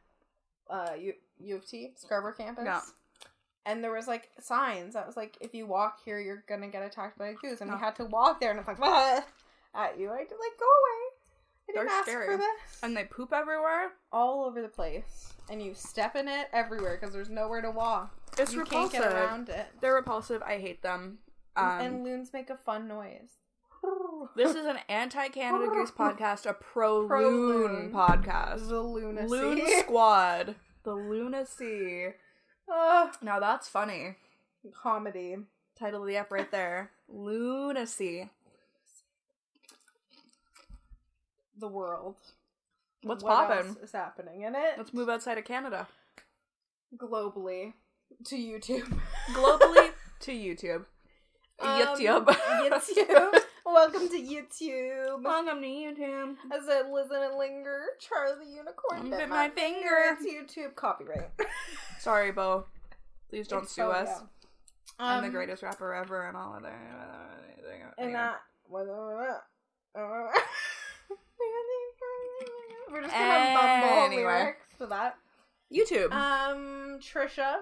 uh, 0.69 0.91
U-, 0.99 1.15
U 1.39 1.57
of 1.57 1.67
T, 1.69 1.93
Scarborough 1.97 2.35
campus. 2.35 2.65
Yeah. 2.67 2.81
And 3.67 3.85
there 3.85 3.93
was 3.93 4.09
like 4.09 4.31
signs 4.41 4.95
that 4.95 5.07
was 5.07 5.17
like, 5.17 5.37
if 5.41 5.55
you 5.55 5.67
walk 5.67 5.99
here, 6.05 6.19
you're 6.19 6.43
gonna 6.49 6.69
get 6.69 6.83
attacked 6.83 7.19
by 7.19 7.29
a 7.29 7.35
goose. 7.35 7.61
And 7.61 7.71
Yeah. 7.71 7.77
we 7.77 7.81
had 7.81 7.95
to 7.97 8.05
walk 8.07 8.41
there, 8.41 8.51
and 8.51 8.59
it's 8.59 8.67
like, 8.67 8.79
"Ah," 8.81 9.25
at 9.75 9.99
you. 9.99 10.11
I 10.11 10.19
had 10.19 10.29
like, 10.31 10.59
go 10.59 10.67
away. 10.67 11.07
I 11.69 11.73
didn't 11.73 11.87
They're 11.87 11.95
ask 11.95 12.09
scary. 12.09 12.27
for 12.33 12.37
this. 12.39 12.81
And 12.83 12.97
they 12.97 13.05
poop 13.05 13.33
everywhere. 13.33 13.93
All 14.11 14.45
over 14.45 14.61
the 14.61 14.67
place. 14.69 15.35
And 15.51 15.63
you 15.63 15.75
step 15.75 16.17
in 16.17 16.27
it 16.27 16.49
everywhere 16.53 16.97
because 17.01 17.15
there's 17.15 17.29
nowhere 17.31 17.61
to 17.63 17.71
walk. 17.71 18.13
It's 18.39 18.53
you 18.53 18.61
repulsive. 18.61 18.93
can't 19.01 19.05
get 19.13 19.13
around 19.13 19.49
it. 19.49 19.67
They're 19.81 19.95
repulsive. 19.95 20.43
I 20.43 20.59
hate 20.59 20.83
them. 20.83 21.19
Um, 21.57 21.81
and 21.81 22.05
loons 22.05 22.33
make 22.33 22.49
a 22.51 22.57
fun 22.57 22.87
noise. 22.89 23.31
this 24.37 24.55
is 24.55 24.67
an 24.67 24.79
anti-Canada 24.89 25.67
Goose 25.69 25.91
podcast, 25.91 26.47
a 26.47 26.53
pro-loon 26.55 27.91
podcast. 27.95 28.69
the 28.69 28.81
lunacy. 28.81 29.29
Loon 29.29 29.61
Squad. 29.81 30.55
The 30.85 30.95
lunacy. 30.95 32.09
Ugh. 32.73 33.15
Now 33.23 33.41
that's 33.41 33.69
funny. 33.69 34.17
comedy. 34.83 35.37
Title 35.79 36.03
of 36.03 36.09
the 36.09 36.17
app 36.17 36.31
right 36.31 36.51
there. 36.51 36.91
Lunacy. 37.09 38.29
The 41.59 41.69
world. 41.69 42.17
What's 43.03 43.25
What 43.25 43.49
poppin'? 43.49 43.77
is 43.83 43.93
happening 43.93 44.43
in 44.43 44.55
it? 44.55 44.75
Let's 44.77 44.93
move 44.95 45.09
outside 45.09 45.39
of 45.39 45.45
Canada. 45.45 45.89
globally 46.97 47.73
to 48.27 48.37
YouTube. 48.37 48.99
Globally 49.33 49.91
to 50.21 50.33
YouTube. 50.33 50.85
Um, 51.61 51.81
YouTube. 51.83 52.27
YouTube. 52.27 53.41
Welcome 53.67 54.09
to 54.09 54.17
YouTube. 54.21 55.23
Welcome 55.23 55.63
to 55.63 55.67
YouTube. 55.69 56.37
As 56.53 56.63
I 56.69 56.83
listen 56.91 57.17
and 57.23 57.37
linger, 57.39 57.81
Charlie 58.01 58.45
the 58.45 58.51
Unicorn 58.51 59.11
Bit 59.11 59.19
bit 59.21 59.29
my 59.29 59.49
my 59.49 59.55
finger. 59.55 59.81
finger. 60.19 60.19
It's 60.19 60.53
YouTube 60.55 60.75
copyright. 60.75 61.31
Sorry, 62.01 62.33
Bo. 62.33 62.65
Please 63.29 63.47
don't 63.47 63.63
It's 63.65 63.73
sue 63.75 63.83
so- 63.83 63.91
us. 63.91 64.23
I'm 64.99 65.23
the 65.23 65.29
Um, 65.29 65.33
greatest 65.33 65.63
rapper 65.63 65.95
ever 65.95 66.27
and 66.29 66.37
all 66.37 66.57
of 66.57 66.63
that. 66.63 66.75
And 67.97 68.15
uh, 68.17 68.33
we're 72.91 73.03
just 73.03 73.15
gonna 73.15 73.55
bumble 73.55 74.05
Anyway. 74.05 74.23
lyrics 74.25 74.67
for 74.77 74.87
that. 74.87 75.17
YouTube. 75.73 76.13
Um, 76.13 76.99
Trisha 77.01 77.61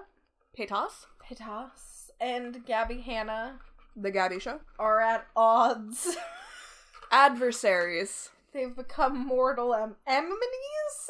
Paytas. 0.57 1.05
Pitas 1.25 2.09
and 2.19 2.65
Gabby 2.65 3.01
Hanna 3.01 3.59
The 3.95 4.11
Gabby 4.11 4.39
Show. 4.39 4.59
are 4.77 4.99
at 4.99 5.27
odds. 5.35 6.17
Adversaries. 7.11 8.29
They've 8.51 8.75
become 8.75 9.27
mortal 9.27 9.75
em- 9.75 9.95
enemies. 10.07 10.39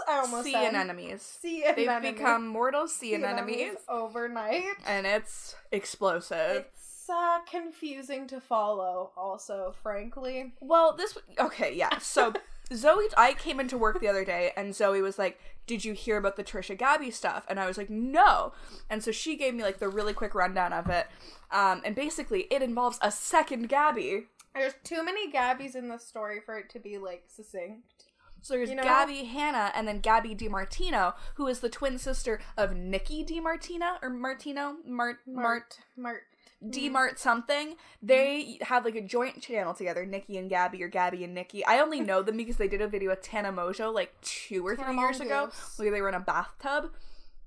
I 0.07 0.19
almost 0.19 0.43
Sea 0.45 0.51
said 0.51 0.73
anemones. 0.75 1.21
sea 1.21 1.63
They've 1.75 1.87
anemones. 1.87 2.17
become 2.17 2.47
mortal 2.47 2.87
sea 2.87 3.15
Sea 3.15 3.23
anemones. 3.23 3.77
overnight. 3.87 4.63
And 4.85 5.05
it's 5.07 5.55
explosive. 5.71 6.65
It's 6.67 7.09
uh, 7.09 7.39
confusing 7.49 8.27
to 8.27 8.41
follow. 8.41 9.11
Also, 9.15 9.73
frankly, 9.81 10.53
Well, 10.59 10.95
this 10.97 11.17
okay, 11.39 11.73
yeah. 11.73 11.97
So 11.99 12.33
Zoe, 12.73 13.07
I 13.17 13.33
came 13.33 13.59
into 13.59 13.77
work 13.77 13.99
the 13.99 14.07
other 14.07 14.23
day, 14.25 14.51
and 14.55 14.75
Zoe 14.75 15.01
was 15.01 15.17
like, 15.17 15.39
"Did 15.65 15.83
you 15.85 15.93
hear 15.93 16.17
about 16.17 16.35
the 16.35 16.43
Trisha 16.43 16.77
Gabby 16.77 17.11
stuff?" 17.11 17.45
And 17.49 17.59
I 17.59 17.65
was 17.65 17.77
like, 17.77 17.89
"No." 17.89 18.53
And 18.89 19.03
so 19.03 19.11
she 19.11 19.35
gave 19.35 19.55
me 19.55 19.63
like 19.63 19.79
the 19.79 19.89
really 19.89 20.13
quick 20.13 20.35
rundown 20.35 20.71
of 20.73 20.87
it, 20.89 21.07
um, 21.51 21.81
and 21.83 21.95
basically 21.95 22.41
it 22.51 22.61
involves 22.61 22.99
a 23.01 23.11
second 23.11 23.69
Gabby. 23.69 24.27
there's 24.55 24.73
too 24.83 25.03
many 25.05 25.31
Gabbies 25.31 25.75
in 25.75 25.87
the 25.89 25.97
story 25.99 26.41
for 26.45 26.57
it 26.57 26.69
to 26.71 26.79
be 26.79 26.97
like 26.97 27.23
succinct. 27.27 28.05
So 28.41 28.53
there's 28.55 28.69
You 28.69 28.75
know- 28.77 28.83
Gabby 28.83 29.25
Hanna, 29.25 29.71
and 29.75 29.87
then 29.87 29.99
Gabby 29.99 30.33
DeMartino, 30.35 31.13
who 31.35 31.47
is 31.47 31.59
the 31.59 31.69
twin 31.69 31.97
sister 31.99 32.39
of 32.57 32.75
Nikki 32.75 33.23
DeMartino 33.23 33.97
or 34.01 34.09
Martino 34.09 34.77
Mart 34.85 35.17
Mart 35.27 35.79
Mart. 35.95 36.23
Mm-hmm. 36.63 36.71
D 36.71 36.89
Mart 36.89 37.19
something. 37.19 37.75
They 38.01 38.59
have 38.61 38.85
like 38.85 38.95
a 38.95 39.01
joint 39.01 39.41
channel 39.41 39.73
together, 39.73 40.05
Nikki 40.05 40.37
and 40.37 40.49
Gabby 40.49 40.83
or 40.83 40.87
Gabby 40.87 41.23
and 41.23 41.33
Nikki. 41.33 41.65
I 41.65 41.79
only 41.79 41.99
know 42.01 42.21
them 42.21 42.37
because 42.37 42.57
they 42.57 42.67
did 42.67 42.81
a 42.81 42.87
video 42.87 43.09
with 43.11 43.21
Tana 43.21 43.51
Mongeau 43.51 43.93
like 43.93 44.13
two 44.21 44.65
or 44.65 44.75
three 44.75 44.97
years 44.97 45.19
ago 45.19 45.49
where 45.77 45.91
they 45.91 46.01
were 46.01 46.09
in 46.09 46.15
a 46.15 46.19
bathtub. 46.19 46.91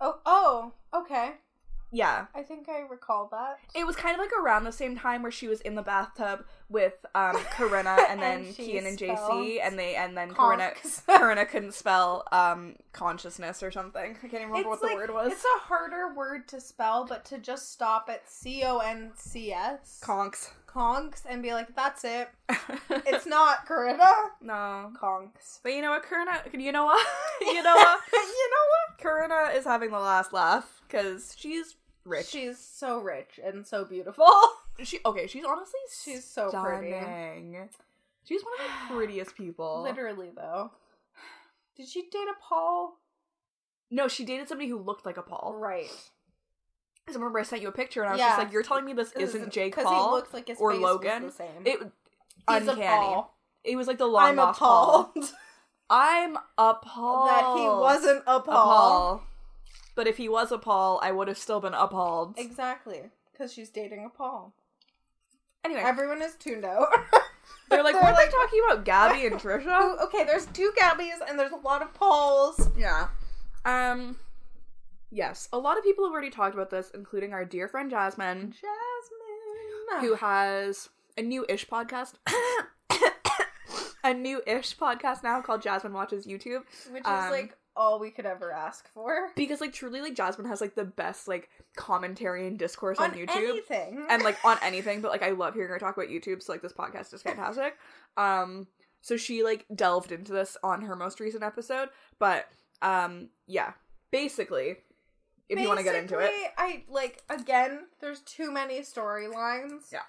Oh, 0.01 0.19
oh, 0.27 0.73
okay. 0.95 1.33
Yeah. 1.93 2.27
I 2.35 2.43
think 2.43 2.69
I 2.69 2.81
recall 2.81 3.29
that. 3.33 3.59
It 3.75 3.87
was 3.87 3.97
kind 3.97 4.15
of 4.15 4.19
like 4.21 4.33
around 4.33 4.65
the 4.65 4.73
same 4.73 4.97
time 4.97 5.23
where 5.23 5.31
she 5.31 5.47
was 5.47 5.61
in 5.61 5.75
the 5.75 5.83
bathtub 5.83 6.45
with 6.69 6.95
um 7.15 7.37
Corinna 7.53 7.99
and 8.09 8.21
then 8.21 8.39
And 8.47 8.47
Kian 8.57 8.87
and 8.89 8.99
JC 8.99 9.59
and 9.63 9.79
they 9.79 9.95
and 9.95 10.17
then 10.17 10.33
Corinna 10.33 10.71
conks. 10.83 11.05
Corinna 11.07 11.45
couldn't 11.47 11.75
spell 11.75 12.25
um 12.33 12.77
consciousness 12.93 13.63
or 13.63 13.71
something. 13.71 14.17
I 14.17 14.27
can't 14.29 14.35
even 14.35 14.49
remember 14.49 14.71
what 14.71 14.81
the 14.81 14.95
word 14.95 15.13
was. 15.13 15.33
It's 15.33 15.45
a 15.45 15.59
harder 15.61 16.15
word 16.15 16.49
to 16.49 16.61
spell, 16.61 17.05
but 17.07 17.25
to 17.27 17.39
just 17.39 17.71
stop 17.73 18.09
at 18.11 18.29
C 18.29 18.63
O 18.65 18.79
N 18.79 19.13
C 19.15 19.53
S 19.53 20.01
Conks. 20.03 20.51
conks 20.67 21.23
and 21.29 21.43
be 21.43 21.53
like, 21.53 21.75
that's 21.77 22.05
it. 22.05 22.31
It's 23.05 23.27
not 23.27 23.67
Corinna. 23.67 24.11
no. 24.41 24.93
Conks. 25.01 25.61
But 25.63 25.73
you 25.75 25.83
know 25.83 25.91
what, 25.91 26.03
Corinna? 26.05 26.41
You 26.57 26.73
know 26.73 26.85
what? 26.87 27.07
you 27.41 27.63
know 27.63 27.75
what? 27.75 28.01
you 28.13 28.51
know 28.51 28.65
what? 28.71 28.99
Corinna 28.99 29.51
is 29.57 29.65
having 29.65 29.91
the 29.91 29.99
last 29.99 30.33
laugh 30.33 30.81
because 30.87 31.35
she's 31.37 31.75
rich. 32.05 32.27
She's 32.29 32.59
so 32.59 32.99
rich 33.01 33.39
and 33.43 33.67
so 33.67 33.85
beautiful. 33.85 34.27
She 34.85 35.01
okay. 35.05 35.27
She's 35.27 35.45
honestly 35.45 35.79
She's 36.03 36.25
so 36.25 36.51
pretty. 36.51 36.93
stunning. 36.93 37.69
She's 38.25 38.43
one 38.43 38.55
of 38.55 38.89
the 38.89 38.95
prettiest 38.95 39.37
people. 39.37 39.83
Literally, 39.83 40.31
though. 40.35 40.71
Did 41.77 41.89
she 41.89 42.03
date 42.03 42.27
a 42.31 42.35
Paul? 42.43 42.99
No, 43.91 44.09
she 44.09 44.25
dated 44.25 44.49
somebody 44.49 44.71
who 44.71 44.79
looked 44.79 45.05
like 45.05 45.19
a 45.19 45.23
Paul. 45.23 45.55
Right. 45.59 45.91
Because 47.05 47.17
I 47.17 47.19
remember 47.19 47.39
I 47.39 47.43
sent 47.43 47.61
you 47.61 47.69
a 47.69 47.73
picture 47.73 48.01
and 48.01 48.09
I 48.09 48.13
was 48.13 48.19
Yeah. 48.21 48.29
just 48.29 48.39
like, 48.39 48.53
"You're 48.53 48.63
telling 48.63 48.87
me 48.87 48.95
this 48.95 49.13
isn't 49.13 49.53
Jake 49.53 49.73
Because 49.73 49.85
Paul 49.85 50.09
he 50.11 50.17
looks 50.17 50.33
like 50.33 50.49
his 50.49 50.59
or 50.59 50.73
face 50.73 50.81
Logan?" 50.81 51.27
The 51.27 51.33
same. 51.33 51.67
It 51.67 51.79
He's 51.81 52.67
uncanny. 52.69 52.81
a 52.83 52.89
Paul. 52.89 53.37
It 53.65 53.77
was 53.77 53.87
like 53.87 53.99
the 53.99 54.07
long 54.07 54.23
I'm 54.25 54.37
lost 54.37 54.59
Paul. 54.59 55.13
I'm 55.91 56.39
appalled 56.57 57.29
that 57.29 57.57
he 57.59 57.69
wasn't 57.69 58.23
a. 58.27 58.41
Paul. 58.41 59.23
But 59.95 60.07
if 60.07 60.17
he 60.17 60.29
was 60.29 60.51
a 60.53 60.59
Paul, 60.59 61.01
I 61.03 61.13
would 61.13 61.29
have 61.29 61.39
still 61.39 61.61
been 61.61 61.75
appalled. 61.75 62.35
Exactly. 62.39 63.03
Because 63.31 63.53
she's 63.53 63.69
dating 63.71 64.05
a 64.05 64.09
Paul. 64.09 64.53
Anyway, 65.65 65.83
Everyone 65.85 66.23
is 66.23 66.35
tuned 66.37 66.65
out. 66.65 66.89
they're 67.71 67.83
like, 67.85 67.95
they're 67.95 68.03
"Weren't 68.03 68.17
like- 68.17 68.31
they 68.31 68.33
talking 68.33 68.61
about 68.69 68.85
Gabby 68.85 69.27
and 69.27 69.37
Trisha?" 69.41 70.01
okay, 70.03 70.25
there's 70.25 70.47
two 70.47 70.73
Gabbies 70.79 71.19
and 71.29 71.39
there's 71.39 71.53
a 71.53 71.57
lot 71.57 71.83
of 71.83 71.93
Pauls. 71.95 72.69
Yeah. 72.77 73.09
Um 73.65 74.17
yes, 75.11 75.49
a 75.53 75.59
lot 75.59 75.79
of 75.79 75.85
people 75.85 76.05
have 76.05 76.13
already 76.13 76.31
talked 76.31 76.55
about 76.55 76.71
this, 76.71 76.91
including 76.95 77.33
our 77.33 77.45
dear 77.45 77.69
friend 77.69 77.91
Jasmine, 77.91 78.53
Jasmine. 78.53 80.01
who 80.09 80.15
has 80.17 80.89
a 81.17 81.23
new 81.23 81.47
ish 81.49 81.67
podcast. 81.69 82.15
a 84.05 84.13
new 84.15 84.43
ish 84.47 84.77
podcast 84.77 85.23
now 85.23 85.41
called 85.41 85.63
Jasmine 85.63 85.93
Watches 85.93 86.27
YouTube. 86.27 86.63
Which 86.91 87.03
is 87.03 87.07
um, 87.07 87.31
like 87.31 87.57
all 87.77 87.99
we 87.99 88.11
could 88.11 88.27
ever 88.27 88.53
ask 88.53 88.89
for. 88.93 89.31
because 89.35 89.61
like 89.61 89.73
truly 89.73 90.01
like 90.01 90.15
Jasmine 90.15 90.47
has 90.49 90.61
like 90.61 90.75
the 90.75 90.85
best 90.85 91.27
like 91.29 91.49
commentary 91.77 92.47
and 92.47 92.59
discourse 92.59 92.99
on, 92.99 93.11
On 93.13 93.17
YouTube. 93.17 93.49
anything. 93.51 94.07
and 94.11 94.23
like 94.23 94.37
on 94.45 94.59
anything 94.63 95.01
but 95.01 95.11
like 95.11 95.23
i 95.23 95.31
love 95.31 95.55
hearing 95.55 95.71
her 95.71 95.79
talk 95.79 95.97
about 95.97 96.11
youtube 96.11 96.43
so 96.43 96.53
like 96.53 96.61
this 96.63 96.73
podcast 96.73 97.15
is 97.15 97.23
fantastic 97.23 97.77
um 98.19 98.67
so 99.01 99.17
she 99.17 99.43
like 99.43 99.65
delved 99.75 100.13
into 100.13 100.33
this 100.33 100.57
on 100.63 100.83
her 100.83 100.95
most 100.95 101.19
recent 101.19 101.43
episode 101.43 101.89
but 102.19 102.47
um 102.83 103.29
yeah 103.47 103.73
basically 104.11 104.77
if 105.49 105.59
you 105.59 105.67
want 105.69 105.79
to 105.79 105.85
get 105.85 105.95
into 105.95 106.19
it 106.19 106.31
I 106.59 106.85
like 106.89 107.23
again, 107.29 107.81
there's 108.01 108.21
too 108.21 108.51
many 108.53 108.81
storylines. 108.81 109.91
Yeah. 109.93 110.01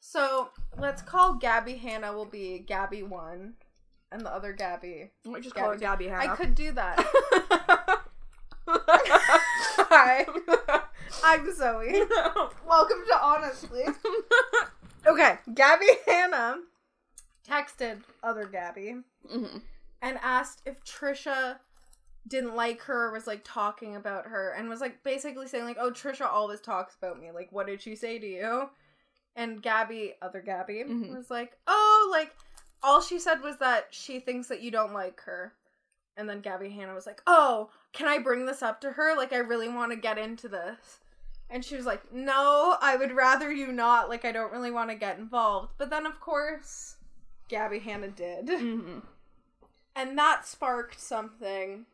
So 0.00 0.50
let's 0.78 1.02
call 1.02 1.34
Gabby 1.34 1.74
Hanna 1.74 2.12
will 2.12 2.26
be 2.26 2.58
Gabby 2.60 3.02
one 3.02 3.54
and 4.12 4.24
the 4.24 4.30
other 4.34 4.52
Gabby. 4.52 5.10
we 5.24 5.40
just 5.40 5.54
call 5.54 5.70
her 5.70 5.76
gabby 5.76 6.10
I 6.12 6.28
could 6.36 6.54
do 6.54 6.72
that. 6.72 6.98
Hi. 8.68 10.26
I'm 11.24 11.54
Zoe. 11.54 12.02
Welcome 12.66 12.98
to 13.08 13.18
Honestly. 13.20 13.84
Okay, 15.04 15.36
Gabby 15.52 15.88
Hanna 16.06 16.58
texted 17.44 18.02
other 18.22 18.46
Gabby 18.46 18.98
Mhm. 19.28 19.60
and 20.00 20.16
asked 20.22 20.62
if 20.64 20.80
Trisha 20.84 21.58
didn't 22.28 22.54
like 22.54 22.82
her 22.82 23.08
or 23.08 23.12
was 23.12 23.26
like 23.26 23.40
talking 23.42 23.96
about 23.96 24.26
her 24.28 24.50
and 24.52 24.68
was 24.68 24.80
like 24.80 25.02
basically 25.02 25.48
saying 25.48 25.64
like, 25.64 25.76
"Oh, 25.80 25.90
Trisha 25.90 26.26
always 26.30 26.60
talks 26.60 26.94
about 26.94 27.18
me. 27.18 27.32
Like, 27.32 27.50
what 27.50 27.66
did 27.66 27.82
she 27.82 27.96
say 27.96 28.20
to 28.20 28.26
you?" 28.28 28.70
And 29.34 29.60
Gabby, 29.60 30.14
other 30.22 30.40
Gabby, 30.40 30.84
Mhm. 30.86 31.16
was 31.16 31.30
like, 31.32 31.58
"Oh, 31.66 32.08
like 32.12 32.36
all 32.82 33.00
she 33.00 33.18
said 33.18 33.40
was 33.40 33.58
that 33.58 33.88
she 33.90 34.20
thinks 34.20 34.48
that 34.48 34.62
you 34.62 34.70
don't 34.70 34.92
like 34.92 35.20
her." 35.22 35.54
And 36.16 36.28
then 36.28 36.40
Gabby 36.40 36.70
Hanna 36.70 36.94
was 36.94 37.06
like, 37.06 37.22
"Oh, 37.26 37.70
can 37.92 38.06
I 38.06 38.18
bring 38.18 38.46
this 38.46 38.62
up 38.62 38.80
to 38.82 38.92
her? 38.92 39.16
Like 39.16 39.32
I 39.32 39.38
really 39.38 39.68
want 39.68 39.92
to 39.92 39.96
get 39.96 40.18
into 40.18 40.48
this." 40.48 41.00
And 41.48 41.64
she 41.64 41.76
was 41.76 41.86
like, 41.86 42.12
"No, 42.12 42.76
I 42.80 42.96
would 42.96 43.12
rather 43.12 43.52
you 43.52 43.72
not. 43.72 44.08
Like 44.08 44.24
I 44.24 44.32
don't 44.32 44.52
really 44.52 44.70
want 44.70 44.90
to 44.90 44.96
get 44.96 45.18
involved." 45.18 45.74
But 45.78 45.90
then 45.90 46.06
of 46.06 46.20
course, 46.20 46.96
Gabby 47.48 47.78
Hanna 47.78 48.08
did. 48.08 48.46
Mhm. 48.46 49.02
And 49.94 50.18
that 50.18 50.46
sparked 50.46 50.98
something 50.98 51.86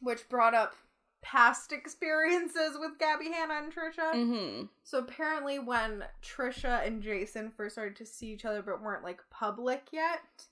which 0.00 0.28
brought 0.28 0.54
up 0.54 0.74
past 1.22 1.72
experiences 1.72 2.76
with 2.78 2.98
Gabby 2.98 3.32
Hanna 3.32 3.54
and 3.54 3.74
Trisha. 3.74 4.12
Mhm. 4.14 4.68
So 4.84 4.98
apparently 4.98 5.58
when 5.58 6.04
Trisha 6.22 6.86
and 6.86 7.02
Jason 7.02 7.50
first 7.50 7.74
started 7.74 7.96
to 7.96 8.06
see 8.06 8.28
each 8.28 8.44
other 8.44 8.62
but 8.62 8.80
weren't 8.80 9.02
like 9.02 9.20
public 9.30 9.88
yet, 9.92 10.46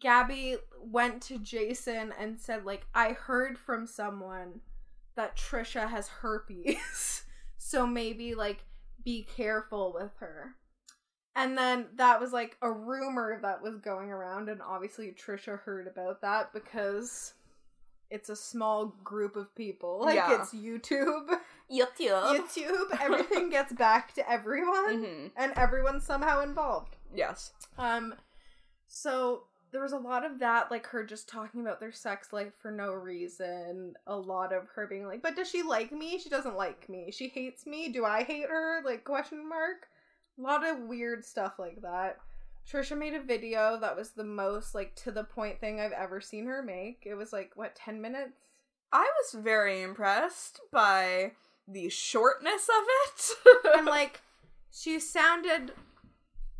Gabby 0.00 0.56
went 0.80 1.20
to 1.24 1.38
Jason 1.38 2.12
and 2.18 2.40
said 2.40 2.64
like 2.64 2.86
I 2.94 3.12
heard 3.12 3.58
from 3.58 3.86
someone 3.86 4.60
that 5.16 5.36
Trisha 5.36 5.88
has 5.88 6.08
herpes. 6.08 7.24
so 7.58 7.86
maybe 7.86 8.34
like 8.34 8.64
be 9.04 9.24
careful 9.24 9.92
with 9.92 10.12
her. 10.18 10.54
And 11.34 11.56
then 11.56 11.88
that 11.96 12.20
was 12.20 12.32
like 12.32 12.56
a 12.62 12.70
rumor 12.70 13.38
that 13.42 13.62
was 13.62 13.78
going 13.78 14.10
around 14.10 14.48
and 14.48 14.62
obviously 14.62 15.12
Trisha 15.12 15.58
heard 15.58 15.86
about 15.88 16.20
that 16.20 16.52
because 16.52 17.34
it's 18.12 18.28
a 18.28 18.36
small 18.36 18.94
group 19.02 19.34
of 19.36 19.54
people. 19.54 20.00
Like 20.04 20.16
Yeah. 20.16 20.40
it's 20.40 20.52
YouTube. 20.68 21.28
YouTube. 21.70 22.38
YouTube, 22.38 23.00
everything 23.00 23.48
gets 23.50 23.72
back 23.72 24.12
to 24.14 24.30
everyone 24.30 25.04
Mhm. 25.04 25.30
and 25.36 25.52
everyone's 25.56 26.04
somehow 26.04 26.40
involved. 26.42 26.96
yes 27.14 27.52
Um 27.78 28.14
so 28.88 29.44
there 29.70 29.80
was 29.80 29.92
a 29.92 29.98
lot 29.98 30.22
of 30.24 30.38
that 30.40 30.70
like 30.70 30.86
her 30.88 31.02
just 31.02 31.28
talking 31.30 31.62
about 31.62 31.80
their 31.80 31.92
sex 31.92 32.30
life 32.32 32.52
for 32.60 32.70
no 32.70 32.92
reason, 32.92 33.94
a 34.06 34.14
lot 34.14 34.52
of 34.52 34.68
her 34.74 34.86
being 34.86 35.06
like, 35.06 35.22
"But 35.22 35.34
does 35.34 35.48
she 35.48 35.62
like 35.62 35.90
me? 35.92 36.18
She 36.18 36.28
doesn't 36.28 36.56
like 36.56 36.90
me. 36.90 37.10
She 37.10 37.28
hates 37.28 37.64
me. 37.66 37.88
Do 37.88 38.04
I 38.04 38.22
hate 38.22 38.50
her?" 38.50 38.82
like 38.84 39.02
question 39.04 39.48
mark. 39.48 39.88
A 40.38 40.42
lot 40.42 40.66
of 40.68 40.80
weird 40.80 41.24
stuff 41.24 41.54
like 41.58 41.80
that. 41.80 42.18
Trisha 42.70 42.96
made 42.96 43.14
a 43.14 43.20
video 43.20 43.78
that 43.80 43.96
was 43.96 44.10
the 44.10 44.24
most 44.24 44.74
like 44.74 44.94
to 44.96 45.10
the 45.10 45.24
point 45.24 45.60
thing 45.60 45.80
I've 45.80 45.92
ever 45.92 46.20
seen 46.20 46.46
her 46.46 46.62
make. 46.62 47.02
It 47.04 47.14
was 47.14 47.32
like 47.32 47.52
what 47.54 47.74
10 47.76 48.00
minutes? 48.00 48.32
i 48.92 49.10
was 49.22 49.42
very 49.42 49.82
impressed 49.82 50.60
by 50.70 51.32
the 51.66 51.88
shortness 51.88 52.68
of 52.68 52.84
it 53.06 53.76
and 53.78 53.86
like 53.86 54.20
she 54.70 55.00
sounded 55.00 55.72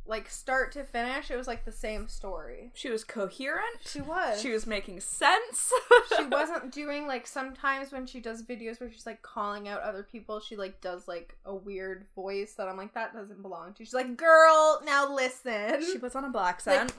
like 0.04 0.28
start 0.28 0.72
to 0.72 0.82
finish 0.82 1.30
it 1.30 1.36
was 1.36 1.46
like 1.46 1.64
the 1.64 1.70
same 1.72 2.08
story. 2.08 2.72
She 2.74 2.90
was 2.90 3.04
coherent. 3.04 3.78
She 3.86 4.00
was. 4.00 4.40
She 4.42 4.50
was 4.50 4.66
making 4.66 5.00
sense. 5.00 5.72
She 6.16 6.24
wasn't 6.24 6.72
doing 6.72 7.06
like 7.06 7.26
sometimes 7.26 7.92
when 7.92 8.06
she 8.06 8.20
does 8.20 8.42
videos 8.42 8.80
where 8.80 8.90
she's 8.90 9.06
like 9.06 9.22
calling 9.22 9.68
out 9.68 9.80
other 9.82 10.02
people 10.02 10.40
she 10.40 10.56
like 10.56 10.80
does 10.80 11.06
like 11.06 11.36
a 11.44 11.54
weird 11.54 12.06
voice 12.14 12.54
that 12.54 12.68
i'm 12.68 12.76
like 12.76 12.94
that 12.94 13.14
doesn't 13.14 13.42
belong 13.42 13.74
to. 13.74 13.84
She's 13.84 13.94
like 13.94 14.16
girl 14.16 14.80
now 14.84 15.14
listen. 15.14 15.82
She 15.84 15.98
puts 15.98 16.16
on 16.16 16.24
a 16.24 16.30
black 16.30 16.60
scent. 16.60 16.92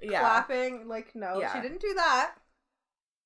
Yeah. 0.00 0.20
clapping 0.20 0.88
like 0.88 1.14
no 1.14 1.40
Yeah. 1.40 1.52
she 1.52 1.60
didn't 1.60 1.80
do 1.80 1.94
that. 1.94 2.34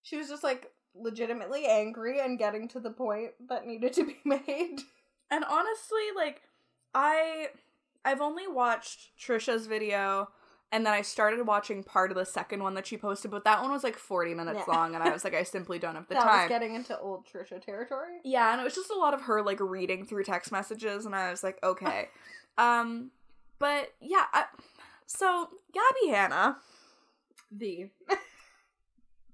She 0.02 0.16
was 0.16 0.28
just 0.28 0.42
like 0.42 0.70
legitimately 0.94 1.66
angry 1.66 2.20
and 2.20 2.38
getting 2.38 2.68
to 2.68 2.80
the 2.80 2.90
point 2.90 3.32
that 3.48 3.66
needed 3.66 3.92
to 3.94 4.04
be 4.06 4.16
made. 4.24 4.78
And 5.30 5.44
honestly, 5.44 6.02
like 6.16 6.42
I 6.94 7.48
I've 8.04 8.20
only 8.20 8.46
watched 8.46 9.10
Trisha's 9.18 9.66
video 9.66 10.28
and 10.72 10.84
then 10.84 10.92
I 10.92 11.02
started 11.02 11.46
watching 11.46 11.84
part 11.84 12.10
of 12.10 12.16
the 12.16 12.24
second 12.24 12.62
one 12.62 12.74
that 12.74 12.86
she 12.86 12.96
posted, 12.96 13.30
but 13.30 13.44
that 13.44 13.62
one 13.62 13.70
was 13.70 13.84
like 13.84 13.96
40 13.96 14.34
minutes 14.34 14.60
Yeah. 14.66 14.74
long 14.74 14.94
and 14.94 15.02
I 15.04 15.12
was 15.12 15.22
like 15.24 15.34
I 15.34 15.42
simply 15.56 15.78
don't 15.78 15.94
have 15.94 16.08
the 16.08 16.14
that 16.14 16.22
time. 16.24 16.40
was 16.42 16.48
getting 16.48 16.74
into 16.74 16.98
old 16.98 17.26
trisha 17.26 17.60
territory 17.64 18.18
yeah, 18.24 18.52
and 18.52 18.60
it 18.60 18.64
was 18.64 18.74
just 18.74 18.90
a 18.90 18.98
lot 18.98 19.14
of 19.14 19.22
her 19.22 19.42
like 19.42 19.60
reading 19.60 20.04
through 20.04 20.24
text 20.24 20.50
messages 20.52 21.06
and 21.06 21.14
I 21.14 21.30
was 21.30 21.42
like, 21.44 21.58
okay. 21.62 22.08
um 22.58 23.10
but 23.58 23.92
yeah, 24.00 24.24
I, 24.32 24.44
so 25.06 25.48
Gabby 25.72 26.12
Hanna, 26.12 26.56
the 27.52 27.90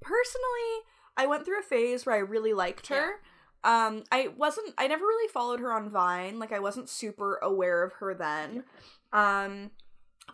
personally, 0.00 0.84
I 1.16 1.26
went 1.26 1.44
through 1.44 1.60
a 1.60 1.62
phase 1.62 2.06
where 2.06 2.14
I 2.14 2.18
really 2.18 2.52
liked 2.52 2.88
her. 2.88 3.20
Um, 3.62 4.04
I 4.10 4.28
wasn't. 4.36 4.74
I 4.78 4.86
never 4.86 5.04
really 5.04 5.28
followed 5.28 5.60
her 5.60 5.72
on 5.72 5.90
Vine. 5.90 6.38
Like, 6.38 6.52
I 6.52 6.60
wasn't 6.60 6.88
super 6.88 7.38
aware 7.42 7.82
of 7.82 7.92
her 7.94 8.14
then. 8.14 8.64
Um, 9.12 9.70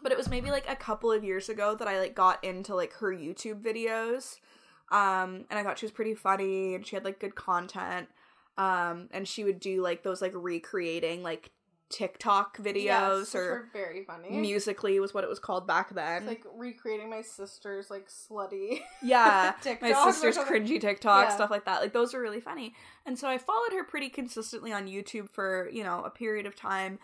but 0.03 0.13
it 0.13 0.19
was 0.19 0.29
maybe 0.29 0.51
like 0.51 0.69
a 0.69 0.77
couple 0.77 1.11
of 1.11 1.25
years 1.25 1.49
ago 1.49 1.75
that 1.75 1.89
I 1.89 1.99
like 1.99 2.15
got 2.15 2.43
into 2.45 2.75
like 2.75 2.93
her 2.95 3.13
YouTube 3.13 3.63
videos. 3.63 4.37
Um, 4.91 5.47
and 5.51 5.59
I 5.59 5.63
thought 5.63 5.79
she 5.79 5.87
was 5.87 5.93
pretty 5.93 6.15
funny 6.15 6.75
and 6.75 6.87
she 6.87 6.97
had 6.97 7.05
like 7.05 7.19
good 7.19 7.35
content. 7.35 8.09
Um, 8.59 9.09
and 9.11 9.27
she 9.27 9.45
would 9.45 9.61
do 9.61 9.83
like 9.83 10.03
those 10.03 10.23
like 10.23 10.33
recreating 10.35 11.23
like 11.23 11.51
TikTok 11.89 12.59
videos 12.59 12.85
Yes, 12.85 13.35
or 13.35 13.69
very 13.73 14.05
funny. 14.05 14.37
Musical.ly 14.37 14.99
was 14.99 15.15
what 15.15 15.25
it 15.25 15.31
was 15.31 15.39
called 15.39 15.67
back 15.67 15.95
then. 15.95 16.19
It's 16.19 16.27
like 16.27 16.45
recreating 16.55 17.09
my 17.11 17.23
sister's 17.23 17.91
like 17.91 18.09
slutty. 18.09 18.81
Yeah, 19.03 19.53
TikTok 19.63 19.83
my 19.83 20.13
sister's 20.13 20.37
cringy 20.39 20.81
TikTok 20.81 21.29
Yeah. 21.29 21.35
stuff 21.35 21.51
like 21.51 21.65
that. 21.67 21.81
Like 21.81 21.93
those 21.93 22.15
are 22.15 22.21
really 22.21 22.41
funny. 22.41 22.75
And 23.05 23.19
so 23.19 23.29
I 23.29 23.39
followed 23.39 23.73
her 23.73 23.85
pretty 23.85 24.09
consistently 24.09 24.73
on 24.73 24.89
YouTube 24.89 25.31
for, 25.31 25.69
you 25.73 25.85
know, 25.85 26.03
a 26.03 26.11
period 26.11 26.47
of 26.47 26.57
time. 26.57 26.99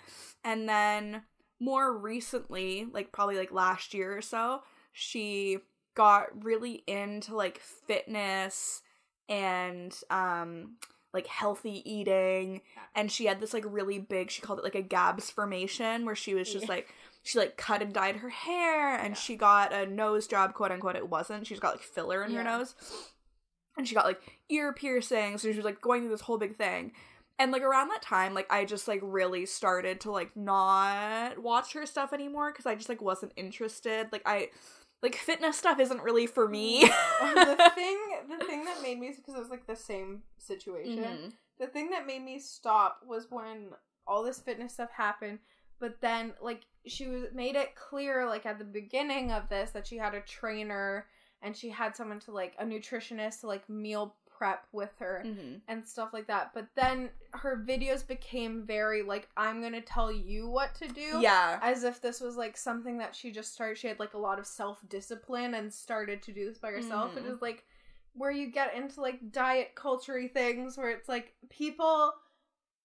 And 0.44 0.68
then 0.68 1.22
more 1.60 1.96
recently, 1.96 2.86
like 2.92 3.12
probably 3.12 3.36
like 3.36 3.52
last 3.52 3.94
year 3.94 4.16
or 4.16 4.22
so, 4.22 4.62
she 4.92 5.58
got 5.94 6.44
really 6.44 6.82
into 6.86 7.36
like 7.36 7.60
fitness 7.60 8.82
and 9.28 9.96
um 10.10 10.76
like 11.12 11.26
healthy 11.26 11.82
eating 11.90 12.62
and 12.94 13.12
she 13.12 13.26
had 13.26 13.38
this 13.40 13.52
like 13.52 13.64
really 13.66 13.98
big 13.98 14.30
she 14.30 14.40
called 14.40 14.58
it 14.58 14.64
like 14.64 14.74
a 14.74 14.82
gabs 14.82 15.30
formation 15.30 16.04
where 16.06 16.16
she 16.16 16.34
was 16.34 16.50
just 16.50 16.64
Yeah. 16.66 16.72
like 16.74 16.94
she 17.22 17.38
like 17.38 17.56
cut 17.56 17.82
and 17.82 17.92
dyed 17.92 18.16
her 18.16 18.30
hair 18.30 18.96
and 18.96 19.16
she 19.16 19.36
got 19.36 19.72
a 19.72 19.86
nose 19.86 20.26
job 20.26 20.54
quote 20.54 20.72
unquote 20.72 20.96
it 20.96 21.08
wasn't. 21.08 21.46
She's 21.46 21.60
got 21.60 21.74
like 21.74 21.82
filler 21.84 22.24
in 22.24 22.32
her 22.34 22.42
nose. 22.42 22.74
And 23.76 23.86
she 23.86 23.94
got 23.94 24.06
like 24.06 24.20
ear 24.48 24.72
piercings 24.72 25.42
so 25.42 25.50
she 25.50 25.56
was 25.56 25.64
like 25.64 25.80
going 25.80 26.02
through 26.02 26.10
this 26.10 26.22
whole 26.22 26.38
big 26.38 26.56
thing. 26.56 26.92
And 27.38 27.52
like 27.52 27.62
around 27.62 27.88
that 27.88 28.02
time 28.02 28.34
like 28.34 28.46
i 28.50 28.64
just 28.64 28.88
like 28.88 29.00
really 29.02 29.46
started 29.46 30.00
to 30.02 30.10
like 30.10 30.36
not 30.36 31.38
watch 31.38 31.72
her 31.74 31.86
stuff 31.86 32.12
anymore 32.12 32.50
because 32.52 32.66
i 32.66 32.74
just 32.74 32.88
like 32.88 33.02
wasn't 33.02 33.32
interested. 33.36 34.08
Like 34.12 34.22
i 34.26 34.48
like 35.02 35.16
fitness 35.16 35.56
stuff 35.58 35.80
isn't 35.80 36.02
really 36.02 36.26
for 36.26 36.48
me 36.48 36.82
the 36.82 37.70
thing, 37.74 37.98
the 38.28 38.44
thing 38.44 38.64
that 38.64 38.80
made 38.82 38.98
me 38.98 39.12
because 39.14 39.34
it 39.34 39.38
was 39.40 39.50
like 39.50 39.66
the 39.66 39.76
same 39.76 40.22
situation. 40.38 40.98
Mhm. 41.02 41.32
The 41.58 41.66
thing 41.66 41.90
that 41.90 42.06
made 42.06 42.22
me 42.24 42.38
stop 42.38 43.02
was 43.06 43.26
when 43.30 43.70
all 44.06 44.22
this 44.22 44.38
fitness 44.40 44.74
stuff 44.74 44.90
happened. 44.90 45.38
But 45.78 46.00
then, 46.00 46.32
like, 46.40 46.62
she 46.86 47.08
was 47.08 47.24
made 47.34 47.56
it 47.56 47.74
clear, 47.74 48.26
like 48.26 48.46
at 48.46 48.58
the 48.58 48.64
beginning 48.64 49.32
of 49.32 49.48
this, 49.48 49.70
that 49.72 49.86
she 49.86 49.96
had 49.96 50.14
a 50.14 50.20
trainer 50.20 51.06
and 51.42 51.56
she 51.56 51.70
had 51.70 51.96
someone 51.96 52.20
to 52.20 52.30
like 52.30 52.54
a 52.58 52.64
nutritionist 52.64 53.40
to 53.40 53.48
like 53.48 53.68
meal 53.68 54.14
prep 54.42 54.66
with 54.72 54.90
her 54.98 55.22
Mhm. 55.24 55.60
and 55.68 55.86
stuff 55.86 56.12
like 56.12 56.26
that. 56.26 56.52
But 56.52 56.66
then 56.74 57.10
her 57.32 57.56
videos 57.56 58.04
became 58.04 58.66
very 58.66 59.02
like, 59.02 59.28
I'm 59.36 59.62
gonna 59.62 59.80
tell 59.80 60.10
you 60.10 60.48
what 60.48 60.74
to 60.76 60.88
do. 60.88 61.20
yeah 61.20 61.60
as 61.62 61.84
if 61.84 62.00
this 62.00 62.20
was 62.20 62.36
like 62.36 62.56
something 62.56 62.98
that 62.98 63.14
she 63.14 63.30
just 63.30 63.52
started 63.54 63.78
she 63.78 63.86
had 63.86 64.00
like 64.00 64.14
a 64.14 64.18
lot 64.18 64.38
of 64.40 64.46
self-discipline 64.46 65.54
and 65.54 65.72
started 65.72 66.20
to 66.22 66.32
do 66.32 66.44
this 66.48 66.58
by 66.58 66.70
herself 66.72 67.12
Mhm. 67.14 67.18
it 67.18 67.24
was 67.24 67.40
like 67.40 67.64
where 68.14 68.32
you 68.32 68.48
get 68.48 68.74
into 68.74 69.00
like 69.00 69.30
diet 69.30 69.74
culture 69.76 70.26
things 70.28 70.76
where 70.76 70.90
it's 70.90 71.08
like 71.08 71.34
people 71.48 72.12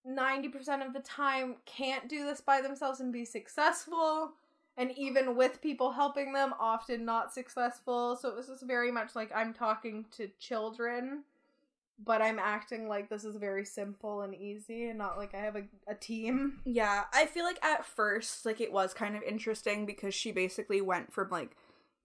90% 0.06 0.86
of 0.86 0.94
the 0.94 1.00
time 1.02 1.56
can't 1.66 2.08
do 2.08 2.24
this 2.24 2.40
by 2.40 2.62
themselves 2.62 3.00
and 3.00 3.12
be 3.12 3.26
successful 3.26 4.34
and 4.78 4.92
even 4.98 5.36
with 5.36 5.60
people 5.62 5.92
helping 5.92 6.32
them 6.34 6.54
often 6.60 7.04
not 7.04 7.34
successful 7.34 8.16
so 8.16 8.30
it 8.30 8.36
was 8.36 8.48
just 8.48 8.64
very 8.64 8.92
much 8.92 9.16
like 9.16 9.32
i'm 9.36 9.54
talking 9.54 10.06
to 10.12 10.30
children 10.40 11.24
but 12.04 12.22
i'm 12.22 12.40
acting 12.40 12.88
like 12.88 13.10
this 13.10 13.24
is 13.24 13.36
very 13.36 13.66
simple 13.66 14.22
and 14.22 14.36
easy 14.36 14.90
and 14.90 14.98
not 14.98 15.18
like 15.18 15.34
i 15.34 15.38
have 15.38 15.56
a, 15.56 15.64
a 15.88 15.96
team 15.96 16.60
Yeah, 16.66 17.06
I 17.14 17.26
feel 17.26 17.44
like 17.44 17.64
at 17.64 17.86
first, 17.86 18.46
like 18.46 18.60
it 18.62 18.72
was 18.74 18.94
kind 18.94 19.16
of 19.16 19.24
interesting 19.24 19.86
because 19.86 20.14
she 20.14 20.32
basically 20.32 20.82
went 20.82 21.14
from 21.14 21.30
like 21.30 21.56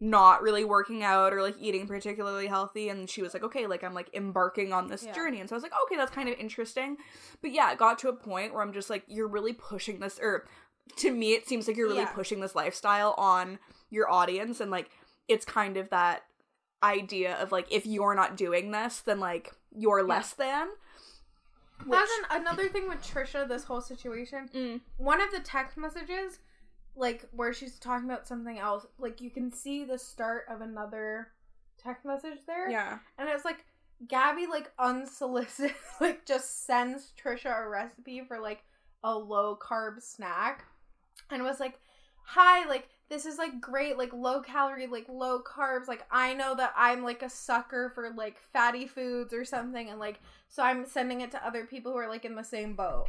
not 0.01 0.41
really 0.43 0.65
working 0.65 1.03
out 1.03 1.33
or 1.33 1.43
like 1.43 1.57
eating 1.61 1.87
particularly 1.87 2.47
healthy, 2.47 2.89
and 2.89 3.09
she 3.11 3.23
was 3.23 3.35
like, 3.35 3.43
okay, 3.43 3.67
like 3.67 3.83
I'm 3.85 3.95
like 3.95 4.09
embarking 4.15 4.73
on 4.73 4.87
this 4.89 5.03
Yeah. 5.05 5.13
journey, 5.13 5.41
and 5.41 5.49
so 5.49 5.55
I 5.55 5.59
was 5.59 5.63
like, 5.63 5.73
okay, 5.87 5.97
that's 5.97 6.11
kind 6.13 6.29
of 6.29 6.39
interesting. 6.39 6.97
But 7.41 7.53
yeah, 7.53 7.71
it 7.73 7.79
got 7.79 7.99
to 8.01 8.09
a 8.09 8.13
point 8.13 8.53
where 8.55 8.63
I'm 8.63 8.73
just 8.73 8.89
like, 8.91 9.05
you're 9.09 9.29
really 9.29 9.53
pushing 9.53 10.01
this, 10.01 10.19
or 10.23 10.47
to 10.97 11.11
me, 11.13 11.33
it 11.35 11.47
seems 11.49 11.67
like 11.69 11.77
you're 11.77 11.89
really 11.89 12.01
Yeah. 12.03 12.13
pushing 12.13 12.41
this 12.41 12.55
lifestyle 12.55 13.15
on 13.19 13.59
your 13.91 14.11
audience, 14.11 14.61
and 14.61 14.71
like 14.71 14.91
it's 15.29 15.45
kind 15.45 15.77
of 15.77 15.91
that 15.91 16.23
idea 16.83 17.35
of 17.37 17.53
like 17.53 17.67
if 17.71 17.85
you're 17.87 18.15
not 18.15 18.37
doing 18.37 18.71
this, 18.71 19.01
then 19.01 19.21
like 19.21 19.53
you're 19.77 20.03
less 20.03 20.35
than. 20.35 20.69
Which, 21.85 21.99
That's 21.99 22.13
an, 22.31 22.43
another 22.43 22.69
thing 22.69 22.89
with 22.89 23.03
Trisha, 23.03 23.49
this 23.49 23.65
whole 23.65 23.81
situation. 23.81 24.49
Mm. 24.55 24.81
One 24.99 25.21
of 25.21 25.33
the 25.33 25.41
text 25.41 25.77
messages, 25.77 26.39
like 26.95 27.29
where 27.33 27.53
she's 27.53 27.79
talking 27.79 28.09
about 28.09 28.27
something 28.27 28.59
else, 28.59 28.87
like 28.99 29.21
you 29.21 29.31
can 29.31 29.51
see 29.53 29.85
the 29.85 29.99
start 29.99 30.45
of 30.49 30.61
another 30.61 31.29
text 31.83 32.05
message 32.05 32.39
there. 32.47 32.71
yeah. 32.71 32.99
And 33.19 33.29
it's 33.29 33.45
like 33.45 33.65
Gabby, 34.07 34.47
like 34.47 34.71
unsolicited, 34.79 35.75
like 36.01 36.25
just 36.25 36.67
sends 36.67 37.13
Trisha 37.21 37.65
a 37.65 37.69
recipe 37.69 38.23
for 38.27 38.39
like 38.39 38.63
a 39.03 39.17
low 39.17 39.59
carb 39.61 40.01
snack 40.01 40.65
and 41.31 41.43
was 41.43 41.59
like, 41.59 41.81
Hi, 42.25 42.69
like 42.69 42.89
this 43.13 43.27
is 43.27 43.37
like 43.37 43.61
great, 43.61 43.99
like 43.99 44.11
low 44.15 44.41
calorie, 44.41 44.87
like 44.87 45.05
low 45.07 45.43
carbs. 45.43 45.87
Like 45.87 46.07
I 46.11 46.33
know 46.33 46.55
that 46.55 46.73
I'm 46.75 47.05
like 47.05 47.23
a 47.23 47.29
sucker 47.29 47.93
for 47.95 48.09
like 48.09 48.39
fatty 48.41 48.87
foods 48.87 49.35
or 49.35 49.45
something, 49.45 49.91
and 49.91 50.01
like 50.01 50.19
so 50.49 50.63
I'm 50.63 50.87
sending 50.87 51.21
it 51.21 51.31
to 51.33 51.47
other 51.47 51.67
people 51.67 51.93
who 51.93 51.99
are 51.99 52.09
like 52.09 52.25
in 52.25 52.37
the 52.37 52.43
same 52.43 52.75
boat. 52.75 53.09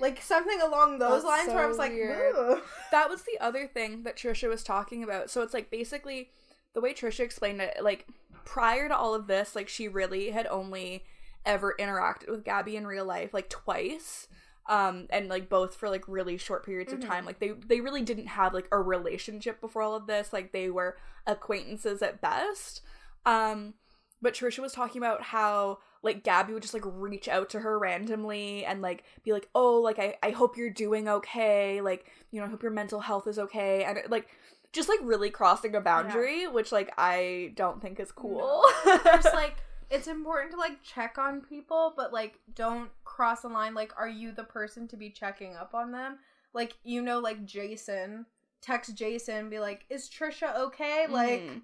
Like 0.00 0.20
something 0.20 0.60
along 0.60 0.98
those 0.98 1.22
That's 1.22 1.24
lines 1.24 1.48
where 1.50 1.62
I 1.62 1.68
was 1.68 1.78
like, 1.78 1.92
"Ooh." 1.92 2.60
that 2.90 3.08
was 3.08 3.22
the 3.22 3.38
other 3.40 3.68
thing 3.68 4.02
that 4.02 4.16
Trisha 4.16 4.48
was 4.48 4.64
talking 4.64 5.04
about. 5.04 5.30
So 5.30 5.42
it's 5.42 5.54
like 5.54 5.70
basically 5.70 6.30
the 6.74 6.80
way 6.80 6.92
Trisha 6.92 7.20
explained 7.20 7.60
it, 7.60 7.76
like 7.84 8.08
prior 8.44 8.88
to 8.88 8.96
all 8.96 9.14
of 9.14 9.28
this, 9.28 9.54
like 9.54 9.68
she 9.68 9.86
really 9.86 10.30
had 10.30 10.48
only 10.48 11.04
ever 11.46 11.76
interacted 11.78 12.30
with 12.30 12.44
Gabby 12.44 12.74
in 12.74 12.84
real 12.84 13.04
life 13.04 13.32
like 13.32 13.48
twice. 13.48 14.26
Um 14.70 15.06
and 15.10 15.28
like 15.28 15.48
both 15.50 15.74
for 15.74 15.90
like 15.90 16.04
really 16.08 16.38
short 16.38 16.64
periods 16.64 16.92
Mhm. 16.92 17.02
of 17.02 17.04
time. 17.08 17.24
Like 17.26 17.40
they 17.40 17.50
they 17.50 17.80
really 17.82 18.02
didn't 18.02 18.28
have 18.28 18.54
like 18.54 18.68
a 18.72 18.78
relationship 18.78 19.60
before 19.60 19.82
all 19.82 19.94
of 19.96 20.06
this. 20.06 20.32
Like 20.32 20.52
they 20.52 20.70
were 20.70 20.96
acquaintances 21.26 22.00
at 22.02 22.20
best. 22.20 22.80
Um 23.26 23.74
but 24.22 24.34
Trisha 24.34 24.58
was 24.60 24.72
talking 24.72 25.00
about 25.00 25.22
how 25.22 25.78
like 26.02 26.22
Gabby 26.24 26.52
would 26.52 26.62
just 26.62 26.74
like 26.74 26.84
reach 26.86 27.26
out 27.28 27.50
to 27.50 27.60
her 27.60 27.78
randomly 27.78 28.64
and 28.64 28.80
like 28.82 29.04
be 29.24 29.32
like, 29.32 29.48
"Oh, 29.54 29.80
like 29.80 29.98
I 29.98 30.16
I 30.22 30.30
hope 30.30 30.56
you're 30.56 30.70
doing 30.70 31.08
okay. 31.08 31.80
Like, 31.80 32.06
you 32.30 32.40
know, 32.40 32.46
I 32.46 32.50
hope 32.50 32.62
your 32.62 32.72
mental 32.72 33.00
health 33.00 33.26
is 33.26 33.38
okay." 33.38 33.84
And 33.84 33.98
it, 33.98 34.10
like 34.10 34.28
just 34.72 34.88
like 34.88 34.98
really 35.02 35.30
crossing 35.30 35.74
a 35.74 35.80
boundary, 35.80 36.46
which 36.46 36.70
like 36.70 36.92
I 36.96 37.52
don't 37.56 37.80
think 37.82 37.98
is 37.98 38.12
cool. 38.12 38.62
It's 38.86 39.24
like 39.34 39.56
it's 39.90 40.08
important 40.08 40.52
to 40.52 40.58
like 40.58 40.82
check 40.82 41.18
on 41.18 41.40
people, 41.40 41.92
but 41.96 42.12
like 42.12 42.38
don't 42.54 42.90
cross 43.04 43.42
the 43.42 43.48
line. 43.48 43.74
Like, 43.74 43.92
are 43.98 44.08
you 44.08 44.32
the 44.32 44.44
person 44.44 44.88
to 44.88 44.96
be 44.96 45.10
checking 45.10 45.56
up 45.56 45.74
on 45.74 45.92
them? 45.92 46.18
Like, 46.52 46.76
you 46.82 47.02
know, 47.02 47.20
like 47.20 47.44
Jason, 47.44 48.26
text 48.60 48.94
Jason, 48.96 49.48
be 49.50 49.60
like, 49.60 49.84
"Is 49.88 50.08
Trisha 50.08 50.56
okay?" 50.56 51.06
Like, 51.08 51.42
Mhm. 51.42 51.62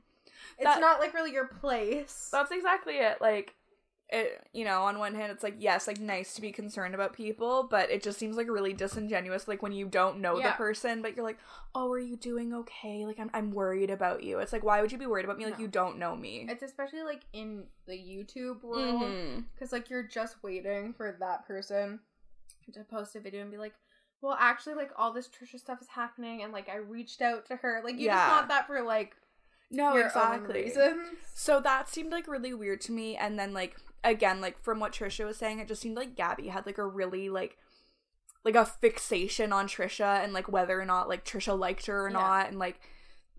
it's 0.59 0.65
That- 0.65 0.81
not 0.81 1.01
like 1.01 1.13
really 1.15 1.33
your 1.33 1.47
place. 1.49 2.29
That's 2.31 2.53
exactly 2.53 2.99
it. 2.99 3.21
Like 3.21 3.56
it 4.09 4.47
you 4.53 4.65
know, 4.65 4.85
on 4.85 4.99
one 4.99 5.15
hand 5.15 5.33
it's 5.33 5.43
like 5.43 5.57
yes, 5.59 5.87
like 5.89 6.01
nice 6.01 6.35
to 6.35 6.41
be 6.41 6.53
concerned 6.53 6.95
about 6.95 7.13
people, 7.13 7.67
but 7.69 7.91
it 7.91 8.03
just 8.03 8.19
seems 8.19 8.37
like 8.37 8.49
really 8.49 8.73
disingenuous 8.73 9.49
like 9.49 9.63
when 9.63 9.73
you 9.73 9.87
don't 9.87 10.21
know 10.21 10.41
the 10.41 10.51
person 10.51 11.03
but 11.03 11.17
you're 11.17 11.25
like, 11.25 11.39
"Oh, 11.75 11.91
are 11.91 11.99
you 11.99 12.17
doing 12.17 12.55
okay? 12.55 13.05
Like 13.05 13.19
I'm 13.19 13.31
I'm 13.35 13.51
worried 13.51 13.91
about 13.91 14.23
you." 14.23 14.39
It's 14.39 14.53
like 14.53 14.63
why 14.65 14.81
would 14.81 14.93
you 14.93 14.99
be 14.99 15.07
worried 15.07 15.25
about 15.25 15.39
me 15.39 15.45
like 15.45 15.59
No. 15.59 15.63
you 15.65 15.69
don't 15.69 15.99
know 15.99 16.15
me? 16.15 16.47
It's 16.49 16.63
especially 16.63 17.03
like 17.03 17.23
in 17.33 17.65
the 17.87 17.95
YouTube 17.95 18.63
world 18.63 19.03
mm-hmm. 19.03 19.41
because 19.55 19.73
like 19.73 19.91
you're 19.91 20.07
just 20.07 20.43
waiting 20.43 20.93
for 20.93 21.17
that 21.19 21.47
person 21.47 21.99
to 22.73 22.85
post 22.85 23.17
a 23.17 23.21
video 23.21 23.43
and 23.43 23.51
be 23.51 23.59
like. 23.59 23.75
Well, 24.23 24.37
actually, 24.41 24.77
like 24.77 24.91
all 24.97 25.13
this 25.13 25.29
Trisha 25.29 25.61
stuff 25.61 25.81
is 25.83 25.89
happening, 25.89 26.43
and 26.43 26.51
like 26.51 26.71
I 26.71 26.77
reached 26.77 27.21
out 27.21 27.45
to 27.47 27.57
her. 27.57 27.83
Like 27.85 27.99
you 27.99 28.07
Yeah. 28.07 28.15
just 28.17 28.31
want 28.31 28.49
that 28.49 28.67
for 28.67 28.81
like 28.81 29.15
No, 29.71 29.95
exactly. 29.95 30.73
So 31.35 31.61
that 31.61 31.89
seemed 31.91 32.13
like 32.13 32.27
really 32.27 32.55
weird 32.55 32.81
to 32.83 32.93
me. 32.93 33.15
And 33.17 33.39
then 33.39 33.53
like 33.53 33.77
again, 34.05 34.41
like 34.41 34.59
from 34.63 34.81
what 34.81 34.93
Trisha 34.93 35.25
was 35.25 35.37
saying, 35.37 35.59
it 35.59 35.69
just 35.69 35.83
seemed 35.83 35.97
like 35.97 36.15
Gabby 36.17 36.49
had 36.49 36.67
like 36.67 36.79
a 36.79 36.87
really 36.87 37.29
like 37.29 37.57
like 38.45 38.55
a 38.55 38.65
fixation 38.65 39.53
on 39.53 39.67
Trisha 39.67 40.23
and 40.23 40.33
like 40.33 40.49
whether 40.49 40.81
or 40.81 40.85
not 40.85 41.09
like 41.09 41.25
Trisha 41.25 41.59
liked 41.59 41.87
her 41.87 42.07
or 42.07 42.11
Yeah. 42.11 42.15
not 42.19 42.49
and 42.49 42.59
like 42.59 42.81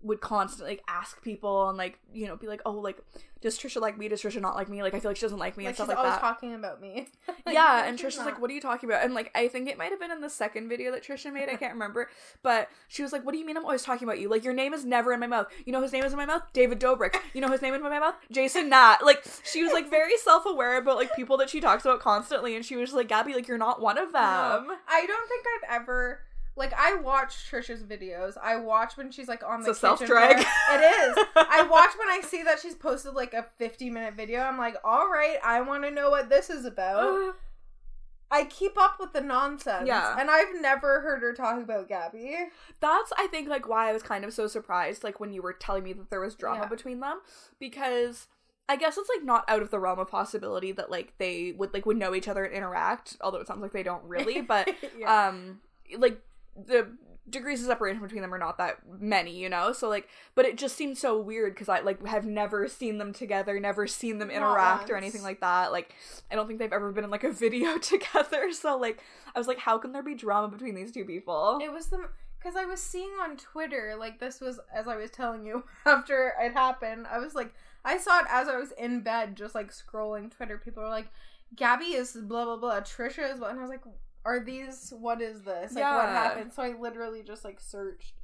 would 0.02 0.20
constantly 0.20 0.74
like 0.74 0.84
ask 0.88 1.22
people 1.22 1.68
and 1.68 1.76
like 1.76 1.98
you 2.12 2.26
know 2.26 2.36
be 2.36 2.46
like 2.46 2.60
oh 2.64 2.72
like 2.72 2.98
does 3.40 3.58
Trisha 3.58 3.80
like 3.80 3.98
me 3.98 4.08
does 4.08 4.22
Trisha 4.22 4.40
not 4.40 4.54
like 4.54 4.68
me 4.68 4.82
like 4.82 4.94
I 4.94 5.00
feel 5.00 5.10
like 5.10 5.16
she 5.16 5.22
doesn't 5.22 5.38
like 5.38 5.56
me 5.56 5.64
Like 5.64 5.70
and 5.70 5.76
stuff 5.76 5.86
she's 5.86 5.88
like 5.88 5.98
always 5.98 6.14
that 6.14 6.20
talking 6.20 6.54
about 6.54 6.80
me. 6.80 7.08
Like, 7.46 7.54
yeah, 7.54 7.86
and 7.86 7.98
Trisha's 7.98 8.18
like, 8.18 8.38
"What 8.42 8.50
are 8.50 8.52
you 8.52 8.60
talking 8.60 8.90
about?" 8.90 9.02
And 9.02 9.14
like, 9.14 9.30
I 9.34 9.48
think 9.48 9.70
it 9.70 9.78
might 9.78 9.90
have 9.90 9.98
been 9.98 10.10
in 10.10 10.20
the 10.20 10.28
second 10.28 10.68
video 10.68 10.90
that 10.92 11.02
Trisha 11.02 11.32
made. 11.32 11.48
I 11.48 11.56
can't 11.56 11.72
remember, 11.72 12.10
but 12.42 12.68
she 12.88 13.02
was 13.02 13.10
like, 13.10 13.24
"What 13.24 13.32
do 13.32 13.38
you 13.38 13.46
mean? 13.46 13.56
I'm 13.56 13.64
always 13.64 13.82
talking 13.82 14.06
about 14.06 14.18
you? 14.18 14.28
Like, 14.28 14.44
your 14.44 14.52
name 14.52 14.74
is 14.74 14.84
never 14.84 15.14
in 15.14 15.20
my 15.20 15.26
mouth. 15.26 15.46
You 15.64 15.72
know 15.72 15.80
whose 15.80 15.92
name 15.92 16.04
is 16.04 16.12
in 16.12 16.18
my 16.18 16.26
mouth? 16.26 16.42
David 16.52 16.78
Dobrik. 16.78 17.16
You 17.32 17.40
know 17.40 17.48
whose 17.48 17.62
name 17.62 17.72
is 17.72 17.78
in 17.78 17.84
my 17.84 17.98
mouth? 17.98 18.16
Jason 18.30 18.68
Nash." 18.68 19.00
Like, 19.02 19.24
she 19.44 19.62
was 19.62 19.72
like 19.72 19.88
very 19.88 20.16
self 20.18 20.44
aware 20.44 20.76
about 20.76 20.96
like 20.96 21.14
people 21.16 21.38
that 21.38 21.48
she 21.48 21.60
talks 21.60 21.86
about 21.86 22.00
constantly, 22.00 22.54
and 22.54 22.66
she 22.66 22.76
was 22.76 22.92
like, 22.92 23.08
"Gabby, 23.08 23.32
like, 23.32 23.48
you're 23.48 23.56
not 23.56 23.80
one 23.80 23.96
of 23.96 24.12
them." 24.12 24.66
No. 24.66 24.76
I 24.88 25.06
don't 25.06 25.28
think 25.28 25.46
I've 25.56 25.80
ever 25.82 26.20
like 26.58 26.72
I 26.76 26.96
watch 26.96 27.50
Trisha's 27.50 27.82
videos. 27.82 28.34
I 28.42 28.56
watch 28.56 28.96
when 28.96 29.10
she's 29.10 29.28
like 29.28 29.42
on 29.42 29.60
the 29.60 29.68
kitchen 29.68 29.80
self-drag. 29.80 30.38
It 30.38 30.80
is. 30.80 31.24
I 31.36 31.62
watch 31.70 31.90
when 31.98 32.08
I 32.08 32.20
see 32.22 32.42
that 32.42 32.58
she's 32.60 32.74
posted 32.74 33.14
like 33.14 33.32
a 33.32 33.46
50 33.56 33.88
minute 33.90 34.14
video. 34.14 34.40
I'm 34.40 34.58
like, 34.58 34.76
all 34.84 35.08
right, 35.08 35.38
I 35.44 35.60
want 35.62 35.84
to 35.84 35.90
know 35.90 36.10
what 36.10 36.28
this 36.28 36.50
is 36.50 36.64
about. 36.64 37.36
I 38.30 38.44
keep 38.44 38.76
up 38.78 38.96
with 39.00 39.14
the 39.14 39.22
nonsense. 39.22 39.86
Yeah. 39.86 40.16
And 40.18 40.30
I've 40.30 40.60
never 40.60 41.00
heard 41.00 41.22
her 41.22 41.32
talk 41.32 41.62
about 41.62 41.88
Gabby. 41.88 42.36
That's 42.80 43.12
I 43.16 43.26
think 43.28 43.48
like 43.48 43.66
why 43.66 43.88
I 43.88 43.92
was 43.92 44.02
kind 44.02 44.24
of 44.24 44.34
so 44.34 44.46
surprised 44.46 45.02
like 45.02 45.18
when 45.18 45.32
you 45.32 45.40
were 45.40 45.54
telling 45.54 45.84
me 45.84 45.94
that 45.94 46.10
there 46.10 46.20
was 46.20 46.34
drama 46.34 46.62
Yeah. 46.62 46.68
between 46.68 47.00
them 47.00 47.20
because 47.58 48.26
I 48.68 48.76
guess 48.76 48.98
it's 48.98 49.08
like 49.08 49.24
not 49.24 49.48
out 49.48 49.62
of 49.62 49.70
the 49.70 49.78
realm 49.78 49.98
of 49.98 50.10
possibility 50.10 50.72
that 50.72 50.90
like 50.90 51.14
they 51.16 51.54
would 51.56 51.72
like 51.72 51.86
would 51.86 51.96
know 51.96 52.14
each 52.14 52.28
other 52.28 52.44
and 52.44 52.54
interact 52.54 53.16
although 53.22 53.38
it 53.38 53.46
sounds 53.46 53.62
like 53.62 53.72
they 53.72 53.82
don't 53.82 54.04
really 54.04 54.42
but 54.42 54.68
yeah. 54.98 55.28
um 55.28 55.60
like 55.96 56.20
the 56.66 56.88
degrees 57.30 57.60
of 57.60 57.66
separation 57.66 58.00
between 58.00 58.22
them 58.22 58.32
are 58.32 58.38
not 58.38 58.56
that 58.56 58.78
many 58.98 59.36
you 59.36 59.50
know 59.50 59.70
so 59.70 59.86
like 59.86 60.08
but 60.34 60.46
it 60.46 60.56
just 60.56 60.76
seems 60.76 60.98
so 60.98 61.20
weird 61.20 61.52
because 61.52 61.68
i 61.68 61.80
like 61.80 62.04
have 62.06 62.24
never 62.24 62.66
seen 62.66 62.96
them 62.96 63.12
together 63.12 63.60
never 63.60 63.86
seen 63.86 64.18
them 64.18 64.30
interact 64.30 64.88
or 64.88 64.96
anything 64.96 65.22
like 65.22 65.40
that 65.40 65.70
like 65.70 65.94
i 66.30 66.34
don't 66.34 66.46
think 66.46 66.58
they've 66.58 66.72
ever 66.72 66.90
been 66.90 67.04
in 67.04 67.10
like 67.10 67.24
a 67.24 67.32
video 67.32 67.76
together 67.82 68.50
so 68.50 68.78
like 68.78 69.02
i 69.34 69.38
was 69.38 69.46
like 69.46 69.58
how 69.58 69.76
can 69.76 69.92
there 69.92 70.02
be 70.02 70.14
drama 70.14 70.48
between 70.48 70.74
these 70.74 70.90
two 70.90 71.04
people 71.04 71.58
It 71.62 71.70
was 71.70 71.88
the 71.88 72.08
because 72.38 72.54
I 72.54 72.66
was 72.66 72.80
seeing 72.80 73.10
on 73.20 73.36
Twitter 73.36 73.96
like 73.98 74.20
this 74.20 74.40
was 74.40 74.60
as 74.72 74.86
I 74.86 74.96
was 74.96 75.10
telling 75.10 75.44
you 75.44 75.64
after 75.86 76.32
it 76.40 76.52
happened. 76.52 77.06
I 77.10 77.18
was 77.18 77.34
like 77.34 77.52
I 77.84 77.98
saw 77.98 78.20
it 78.20 78.26
as 78.30 78.48
I 78.48 78.56
was 78.56 78.72
in 78.72 79.00
bed, 79.00 79.36
just 79.36 79.54
like 79.54 79.72
scrolling 79.72 80.30
Twitter. 80.30 80.58
People 80.58 80.82
were 80.82 80.88
like, 80.88 81.08
"Gabby 81.56 81.94
is 81.94 82.12
blah 82.12 82.44
blah 82.44 82.56
blah, 82.56 82.80
Trisha 82.80 83.32
is," 83.32 83.38
blah," 83.38 83.48
and 83.48 83.58
I 83.58 83.62
was 83.62 83.70
like, 83.70 83.82
"Are 84.24 84.40
these? 84.40 84.92
What 84.96 85.20
is 85.20 85.42
this? 85.42 85.72
Like 85.74 85.84
what 85.84 86.08
happened?" 86.08 86.52
So 86.52 86.62
I 86.62 86.72
literally 86.78 87.22
just 87.22 87.44
like 87.44 87.60
searched 87.60 88.14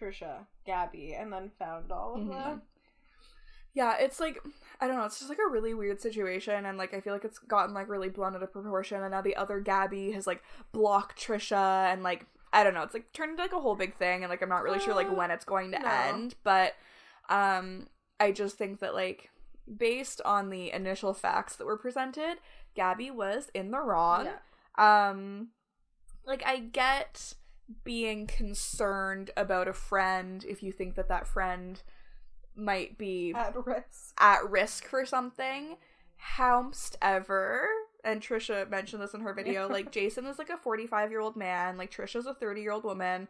Trisha, 0.00 0.46
Gabby, 0.64 1.14
and 1.14 1.32
then 1.32 1.50
found 1.58 1.90
all 1.92 2.14
of 2.14 2.20
Mhm. 2.22 2.30
them. 2.44 2.62
yeah 3.74 3.96
it's 4.00 4.18
like 4.18 4.42
i 4.80 4.86
don't 4.88 4.96
know 4.96 5.04
it's 5.04 5.18
just 5.18 5.28
like 5.28 5.38
a 5.38 5.50
really 5.50 5.74
weird 5.74 6.00
situation 6.00 6.64
and 6.64 6.78
like 6.78 6.94
i 6.94 7.00
feel 7.00 7.12
like 7.12 7.24
it's 7.24 7.38
gotten 7.38 7.74
like 7.74 7.88
really 7.88 8.08
blown 8.08 8.34
out 8.34 8.42
of 8.42 8.50
proportion 8.50 9.02
and 9.02 9.10
now 9.12 9.20
the 9.20 9.36
other 9.36 9.60
gabby 9.60 10.10
has 10.10 10.26
like 10.26 10.42
blocked 10.72 11.20
trisha 11.20 11.92
and 11.92 12.02
like 12.02 12.24
i 12.52 12.64
don't 12.64 12.72
know 12.74 12.82
it's 12.82 12.94
like 12.94 13.12
turned 13.12 13.32
into 13.32 13.42
like 13.42 13.52
a 13.52 13.60
whole 13.60 13.76
big 13.76 13.94
thing 13.96 14.24
and 14.24 14.30
like 14.30 14.42
i'm 14.42 14.48
not 14.48 14.62
really 14.62 14.80
sure 14.80 14.94
like 14.94 15.06
Uh, 15.10 15.14
when 15.14 15.30
it's 15.30 15.44
going 15.44 15.70
to 15.70 15.78
no. 15.78 15.86
end 15.86 16.34
but 16.42 16.74
um 17.28 17.86
i 18.18 18.32
just 18.32 18.56
think 18.56 18.80
that 18.80 18.94
like 18.94 19.30
based 19.76 20.22
on 20.24 20.48
the 20.48 20.72
initial 20.72 21.12
facts 21.12 21.54
that 21.56 21.66
were 21.66 21.76
presented 21.76 22.38
gabby 22.74 23.10
was 23.10 23.50
in 23.54 23.70
the 23.70 23.80
wrong 23.80 24.24
Yeah. 24.24 24.38
Um 24.78 25.48
like 26.26 26.42
i 26.46 26.58
get 26.58 27.34
being 27.84 28.26
concerned 28.26 29.30
about 29.36 29.68
a 29.68 29.72
friend 29.74 30.44
if 30.48 30.62
you 30.62 30.72
think 30.72 30.94
that 30.94 31.08
that 31.08 31.26
friend 31.26 31.82
might 32.58 32.98
be 32.98 33.32
At 33.34 33.54
risk. 33.66 34.14
at 34.18 34.48
risk 34.50 34.86
for 34.86 35.06
something. 35.06 35.76
However, 36.16 37.68
and 38.04 38.20
Trisha 38.20 38.68
mentioned 38.68 39.02
this 39.02 39.14
in 39.14 39.20
her 39.20 39.32
video, 39.32 39.68
like 39.68 39.92
Jason 39.92 40.26
is 40.26 40.38
like 40.38 40.50
a 40.50 40.56
45 40.56 41.10
year 41.10 41.20
old 41.20 41.36
man, 41.36 41.76
like 41.76 41.92
Trisha's 41.92 42.26
a 42.26 42.34
30 42.34 42.60
year 42.60 42.72
old 42.72 42.84
woman. 42.84 43.28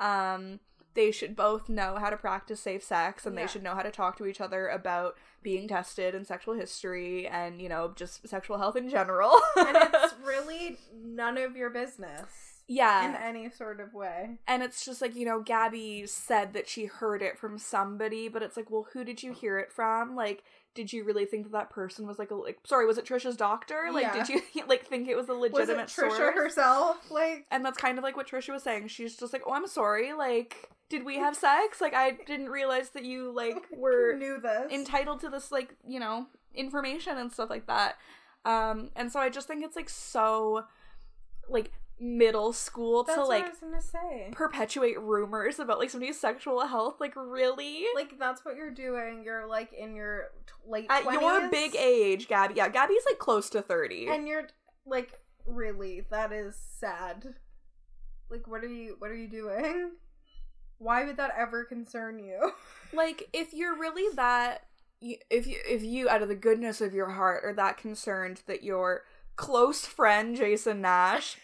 Um, 0.00 0.58
they 0.94 1.10
should 1.10 1.34
both 1.36 1.68
know 1.68 1.96
how 1.96 2.08
to 2.10 2.16
practice 2.16 2.60
safe 2.60 2.82
sex 2.82 3.26
and 3.26 3.34
Yeah. 3.34 3.42
they 3.42 3.52
should 3.52 3.62
know 3.62 3.74
how 3.74 3.82
to 3.82 3.90
talk 3.90 4.16
to 4.18 4.26
each 4.26 4.40
other 4.40 4.68
about 4.68 5.16
being 5.42 5.68
tested 5.68 6.14
and 6.14 6.26
sexual 6.26 6.54
history 6.54 7.26
and, 7.26 7.60
you 7.60 7.68
know, 7.68 7.92
just 7.96 8.26
sexual 8.28 8.58
health 8.58 8.76
in 8.76 8.88
general. 8.88 9.32
and 9.56 9.76
it's 9.76 10.14
really 10.24 10.78
none 10.94 11.36
of 11.36 11.56
your 11.56 11.70
business 11.70 12.53
yeah. 12.68 13.08
in 13.08 13.14
any 13.16 13.50
sort 13.50 13.80
of 13.80 13.92
way. 13.94 14.38
And 14.46 14.62
it's 14.62 14.84
just 14.84 15.00
like, 15.02 15.14
you 15.14 15.24
know, 15.24 15.40
Gabby 15.40 16.06
said 16.06 16.52
that 16.54 16.68
she 16.68 16.86
heard 16.86 17.22
it 17.22 17.38
from 17.38 17.58
somebody, 17.58 18.28
but 18.28 18.42
it's 18.42 18.56
like, 18.56 18.70
well, 18.70 18.86
who 18.92 19.04
did 19.04 19.22
you 19.22 19.32
hear 19.32 19.58
it 19.58 19.72
from? 19.72 20.14
Like, 20.16 20.42
did 20.74 20.92
you 20.92 21.04
really 21.04 21.24
think 21.24 21.44
that 21.44 21.52
that 21.52 21.70
person 21.70 22.04
was 22.06 22.18
like 22.18 22.32
a 22.32 22.34
like 22.34 22.58
sorry, 22.64 22.84
was 22.86 22.98
it 22.98 23.04
Trisha's 23.04 23.36
doctor? 23.36 23.90
Like, 23.92 24.02
Yeah. 24.04 24.24
did 24.24 24.28
you 24.28 24.42
like 24.68 24.86
think 24.86 25.08
it 25.08 25.14
was 25.16 25.28
a 25.28 25.34
Was 25.34 25.50
it 25.50 25.54
legitimate 25.54 25.86
Trisha 25.86 26.16
source? 26.16 26.34
herself? 26.34 27.10
Like, 27.10 27.46
and 27.52 27.64
that's 27.64 27.78
kind 27.78 27.96
of 27.98 28.02
like 28.02 28.16
what 28.16 28.28
Trisha 28.28 28.52
was 28.52 28.62
saying. 28.64 28.88
She's 28.88 29.16
just 29.16 29.32
like, 29.32 29.42
"Oh, 29.46 29.52
I'm 29.52 29.68
sorry. 29.68 30.12
Like, 30.14 30.68
did 30.88 31.04
we 31.04 31.16
have 31.18 31.36
sex? 31.36 31.80
Like, 31.80 31.94
I 31.94 32.12
didn't 32.26 32.48
realize 32.48 32.90
that 32.90 33.04
you 33.04 33.30
like 33.30 33.66
were 33.76 34.16
knew 34.16 34.40
this. 34.40 34.72
entitled 34.72 35.20
to 35.20 35.28
this 35.30 35.52
like 35.52 35.76
you 35.86 36.00
know 36.00 36.26
information 36.56 37.18
and 37.18 37.32
stuff 37.32 37.50
like 37.50 37.66
that 37.66 37.96
um 38.44 38.88
and 38.94 39.10
so 39.10 39.18
i 39.18 39.28
just 39.28 39.48
think 39.48 39.64
it's 39.64 39.74
like 39.74 39.88
so 39.90 40.62
like 41.48 41.72
middle 42.00 42.52
school 42.52 43.04
That's 43.04 43.16
to 43.16 43.20
what 43.20 43.28
like 43.28 43.44
I 43.44 43.48
was 43.50 43.58
gonna 43.58 43.80
say. 43.80 44.28
perpetuate 44.32 45.00
rumors 45.00 45.58
about 45.58 45.78
like 45.78 45.90
somebody's 45.90 46.18
sexual 46.18 46.66
health 46.66 46.96
like 47.00 47.14
really 47.16 47.84
Like 47.94 48.18
that's 48.18 48.44
what 48.44 48.56
you're 48.56 48.72
doing. 48.72 49.22
You're 49.24 49.46
like 49.46 49.72
in 49.72 49.94
your 49.94 50.30
t- 50.46 50.52
late 50.66 50.86
at 50.90 51.04
20s, 51.04 51.20
your 51.20 51.50
big 51.50 51.76
age 51.76 52.28
gabby 52.28 52.54
yeah 52.56 52.68
gabby's 52.68 53.04
like 53.06 53.18
close 53.18 53.48
to 53.50 53.62
30 53.62 54.08
and 54.08 54.26
you're 54.26 54.48
like 54.86 55.20
really 55.46 56.04
that 56.10 56.32
is 56.32 56.56
sad. 56.78 57.34
Like 58.28 58.48
what 58.48 58.64
are 58.64 58.68
you 58.68 58.96
what 58.98 59.10
are 59.10 59.16
you 59.16 59.28
doing? 59.28 59.92
Why 60.78 61.04
would 61.04 61.16
that 61.18 61.32
ever 61.36 61.64
concern 61.64 62.18
you? 62.18 62.52
like 62.92 63.28
if 63.32 63.54
you're 63.54 63.78
really 63.78 64.14
that 64.16 64.64
if 65.00 65.46
you 65.46 65.58
if 65.68 65.82
you 65.82 66.08
out 66.08 66.22
of 66.22 66.28
the 66.28 66.34
goodness 66.34 66.80
of 66.80 66.94
your 66.94 67.10
heart 67.10 67.44
are 67.44 67.52
that 67.54 67.76
concerned 67.76 68.42
that 68.46 68.62
your 68.62 69.02
close 69.36 69.84
friend 69.84 70.36
jason 70.36 70.80
nash 70.80 71.36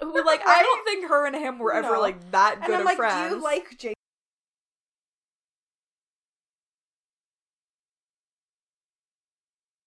who 0.00 0.24
like 0.24 0.40
i 0.46 0.62
don't 0.62 0.84
think 0.84 1.08
her 1.08 1.26
and 1.26 1.34
him 1.36 1.58
were 1.58 1.72
ever 1.72 1.94
No. 1.94 2.00
like 2.00 2.30
that 2.32 2.56
good 2.56 2.58
and 2.60 2.66
good 2.66 2.74
I'm 2.74 2.80
of 2.80 2.84
like, 2.86 2.96
friends 2.96 3.30
do 3.30 3.36
you 3.36 3.42
like 3.42 3.78
Jake? 3.78 3.94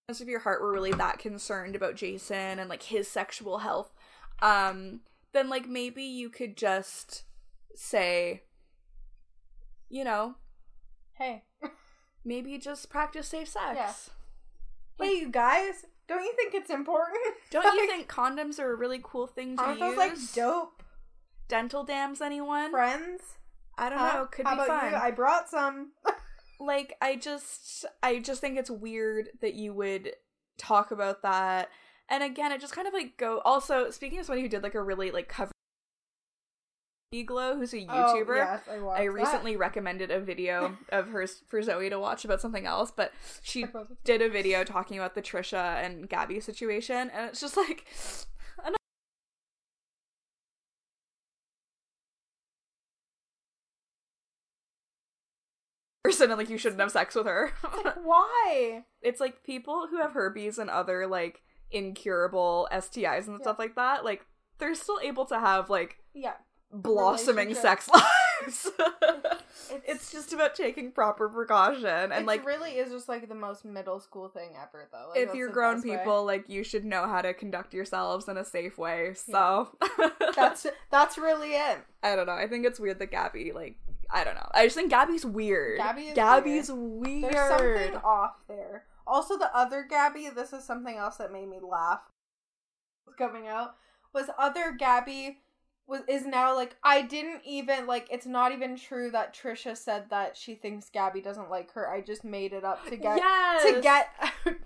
goodness 0.08 0.22
of 0.22 0.28
your 0.30 0.40
heart 0.40 0.62
were 0.62 0.72
really 0.72 0.92
that 0.94 1.20
concerned 1.20 1.76
about 1.76 1.96
jason 1.96 2.60
and 2.60 2.70
like 2.70 2.84
his 2.84 3.08
sexual 3.08 3.60
health 3.60 3.94
um 4.42 5.02
then 5.34 5.50
like 5.50 5.68
maybe 5.68 6.04
you 6.04 6.30
could 6.30 6.58
just 6.58 7.24
say 7.76 8.44
you 9.90 10.04
know 10.04 10.36
Hey, 11.14 11.44
maybe 12.24 12.58
just 12.58 12.90
practice 12.90 13.28
safe 13.28 13.50
sex 13.50 13.76
Yeah. 13.76 15.06
hey, 15.06 15.20
you 15.20 15.30
guys, 15.30 15.86
don't 16.10 16.24
you 16.26 16.34
think 16.36 16.54
it's 16.56 16.70
important? 16.70 17.20
don't 17.52 17.74
you 17.76 17.88
think 17.88 18.10
condoms 18.10 18.60
are 18.60 18.74
a 18.74 18.76
really 18.76 19.00
cool 19.02 19.28
thing 19.28 19.56
to 19.56 19.62
use? 19.64 19.68
Aren't 19.68 19.80
use 19.80 19.90
those 19.96 19.98
like 19.98 20.34
dope 20.34 20.84
dental 21.48 21.84
dams 21.86 22.20
anyone 22.22 22.70
friends? 22.72 23.22
i 23.78 23.90
don't 23.90 23.98
Huh? 24.00 24.14
know 24.14 24.26
could 24.26 24.46
How 24.46 24.56
be 24.62 24.68
fun 24.68 24.92
you? 24.92 24.98
I 24.98 25.12
brought 25.12 25.50
some. 25.50 25.92
like 26.60 26.94
i 27.02 27.16
just 27.16 27.86
i 28.04 28.20
just 28.20 28.42
think 28.42 28.58
it's 28.58 28.70
weird 28.70 29.30
that 29.42 29.54
you 29.54 29.74
would 29.74 30.12
talk 30.58 30.92
about 30.92 31.22
that 31.24 31.70
and 32.10 32.22
again 32.22 32.52
it 32.52 32.60
just 32.60 32.74
kind 32.76 32.86
of 32.88 32.94
like 32.94 33.16
go 33.18 33.40
also 33.46 33.90
speaking 33.92 34.20
of 34.20 34.26
somebody 34.26 34.42
who 34.42 34.50
did 34.50 34.62
like 34.62 34.76
a 34.76 34.84
really 34.84 35.10
like 35.12 35.30
cover 35.30 35.52
glow 37.26 37.56
who's 37.56 37.74
a 37.74 37.78
oh, 37.78 37.92
youtuber 37.92 38.30
Oh, 38.30 38.36
yes, 38.36 38.62
I, 38.70 38.76
I 38.76 39.06
that. 39.06 39.12
recently 39.12 39.56
recommended 39.56 40.12
a 40.12 40.20
video 40.20 40.78
of 40.90 41.10
hers 41.10 41.42
for 41.48 41.62
Zoe 41.62 41.90
to 41.90 41.98
watch 42.00 42.24
about 42.24 42.40
something 42.40 42.68
else, 42.68 42.92
but 42.96 43.12
she 43.42 43.66
did 44.04 44.22
a 44.22 44.30
video 44.30 44.64
talking 44.64 44.98
about 45.00 45.16
the 45.16 45.22
Trisha 45.22 45.84
and 45.84 46.08
Gabby 46.08 46.40
situation, 46.40 47.10
and 47.10 47.30
it's 47.30 47.42
just 47.42 47.58
like 47.58 47.88
person, 56.04 56.30
and 56.32 56.38
like 56.38 56.50
you 56.50 56.58
shouldn't 56.58 56.80
have 56.82 56.92
sex 56.92 57.16
with 57.16 57.26
her. 57.26 57.52
Why? 58.04 58.84
it's 59.02 59.20
like 59.20 59.44
people 59.44 59.88
who 59.90 59.98
have 60.02 60.14
herpes 60.14 60.58
and 60.58 60.70
other 60.70 61.08
like 61.08 61.42
incurable 61.72 62.68
STIs 62.72 63.28
and 63.28 63.38
Yeah. 63.40 63.44
stuff 63.44 63.60
like 63.60 63.76
that, 63.76 64.04
like 64.06 64.26
they're 64.58 64.76
still 64.76 65.00
able 65.02 65.26
to 65.26 65.40
have 65.40 65.70
like 65.70 65.98
Yeah. 66.14 66.34
Blossoming 66.72 67.54
sex 67.54 67.90
lives. 67.94 68.70
It's, 69.72 69.84
it's 69.88 70.12
just 70.12 70.34
about 70.34 70.56
taking 70.56 70.92
proper 70.92 71.30
precaution 71.30 72.12
and 72.12 72.26
like 72.26 72.46
really 72.46 72.72
is 72.72 72.92
just 72.92 73.10
like 73.10 73.28
the 73.28 73.36
most 73.36 73.66
middle 73.66 74.00
school 74.00 74.30
thing 74.30 74.52
ever, 74.62 74.88
though. 74.92 75.10
Like, 75.10 75.28
if 75.28 75.34
you're 75.34 75.50
grown 75.50 75.76
best 75.76 75.88
way. 75.88 75.98
people, 75.98 76.26
like 76.26 76.50
you 76.50 76.64
should 76.64 76.86
know 76.86 77.08
how 77.08 77.22
to 77.22 77.34
conduct 77.34 77.74
yourselves 77.74 78.28
in 78.28 78.38
a 78.38 78.46
safe 78.46 78.78
way. 78.78 79.14
So 79.14 79.70
that's 80.36 80.66
that's 80.92 81.18
really 81.18 81.54
it. 81.56 81.80
I 82.04 82.16
don't 82.16 82.28
know. 82.28 82.34
I 82.34 82.48
think 82.48 82.66
it's 82.66 82.80
weird 82.80 83.00
that 83.00 83.12
Gabby 83.12 83.52
like 83.52 83.78
I 84.12 84.24
don't 84.24 84.36
know. 84.36 84.50
I 84.54 84.66
just 84.66 84.76
think 84.76 84.90
Gabby's 84.90 85.26
weird. 85.26 85.78
Gabby 85.78 86.02
is 86.08 86.16
Gabby's 86.16 86.72
weird. 86.72 87.34
There's 87.34 87.50
something 87.50 87.96
off 88.04 88.36
there. 88.48 88.86
Also, 89.06 89.38
the 89.38 89.56
other 89.56 89.86
Gabby, 89.90 90.30
this 90.30 90.54
is 90.54 90.64
something 90.64 90.96
else 90.96 91.18
that 91.18 91.32
made 91.32 91.48
me 91.48 91.60
laugh. 91.62 92.02
Coming 93.18 93.48
out 93.48 93.76
was 94.14 94.30
other 94.38 94.74
Gabby 94.78 95.40
was 95.90 96.02
is 96.08 96.26
now 96.26 96.56
like 96.56 96.76
I 96.84 97.02
didn't 97.02 97.42
even 97.46 97.88
like 97.88 98.08
it's 98.12 98.26
not 98.26 98.52
even 98.52 98.78
true 98.78 99.10
that 99.12 99.36
Trisha 99.36 99.76
said 99.76 100.10
that 100.10 100.38
she 100.38 100.56
thinks 100.56 100.90
Gabby 100.90 101.22
doesn't 101.22 101.50
like 101.50 101.72
her. 101.74 101.90
I 101.90 102.02
just 102.02 102.24
made 102.24 102.54
it 102.54 102.64
up 102.64 102.86
to 102.88 102.96
get 102.96 103.18
yes. 103.18 103.64
to 103.64 103.82
get. 103.82 104.10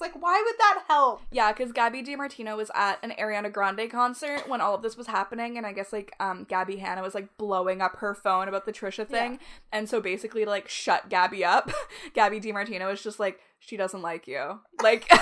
like, 0.00 0.20
why 0.20 0.42
would 0.44 0.58
that 0.58 0.84
help? 0.88 1.22
Yeah, 1.30 1.52
because 1.52 1.72
Gabby 1.72 2.02
DeMartino 2.02 2.56
was 2.56 2.70
at 2.74 2.98
an 3.02 3.12
Ariana 3.18 3.50
Grande 3.50 3.90
concert 3.90 4.48
when 4.48 4.60
all 4.60 4.74
of 4.74 4.82
this 4.82 4.96
was 4.96 5.06
happening, 5.06 5.56
and 5.56 5.66
I 5.66 5.72
guess 5.72 5.92
like 5.92 6.12
um 6.20 6.44
Gabby 6.44 6.76
Hanna 6.76 7.00
was 7.00 7.14
like 7.14 7.38
blowing 7.38 7.80
up 7.80 7.96
her 7.96 8.14
phone 8.14 8.48
about 8.48 8.66
the 8.66 8.72
Trisha 8.72 9.08
thing, 9.08 9.38
and 9.72 9.88
so 9.88 10.00
basically 10.00 10.44
to 10.44 10.50
like 10.50 10.68
shut 10.68 11.08
Gabby 11.08 11.44
up, 11.44 11.70
Gabby 12.14 12.40
DeMartino 12.40 12.86
was 12.90 13.02
just 13.02 13.18
like 13.18 13.40
she 13.58 13.78
doesn't 13.78 14.02
like 14.02 14.28
you, 14.28 14.60
like. 14.82 15.10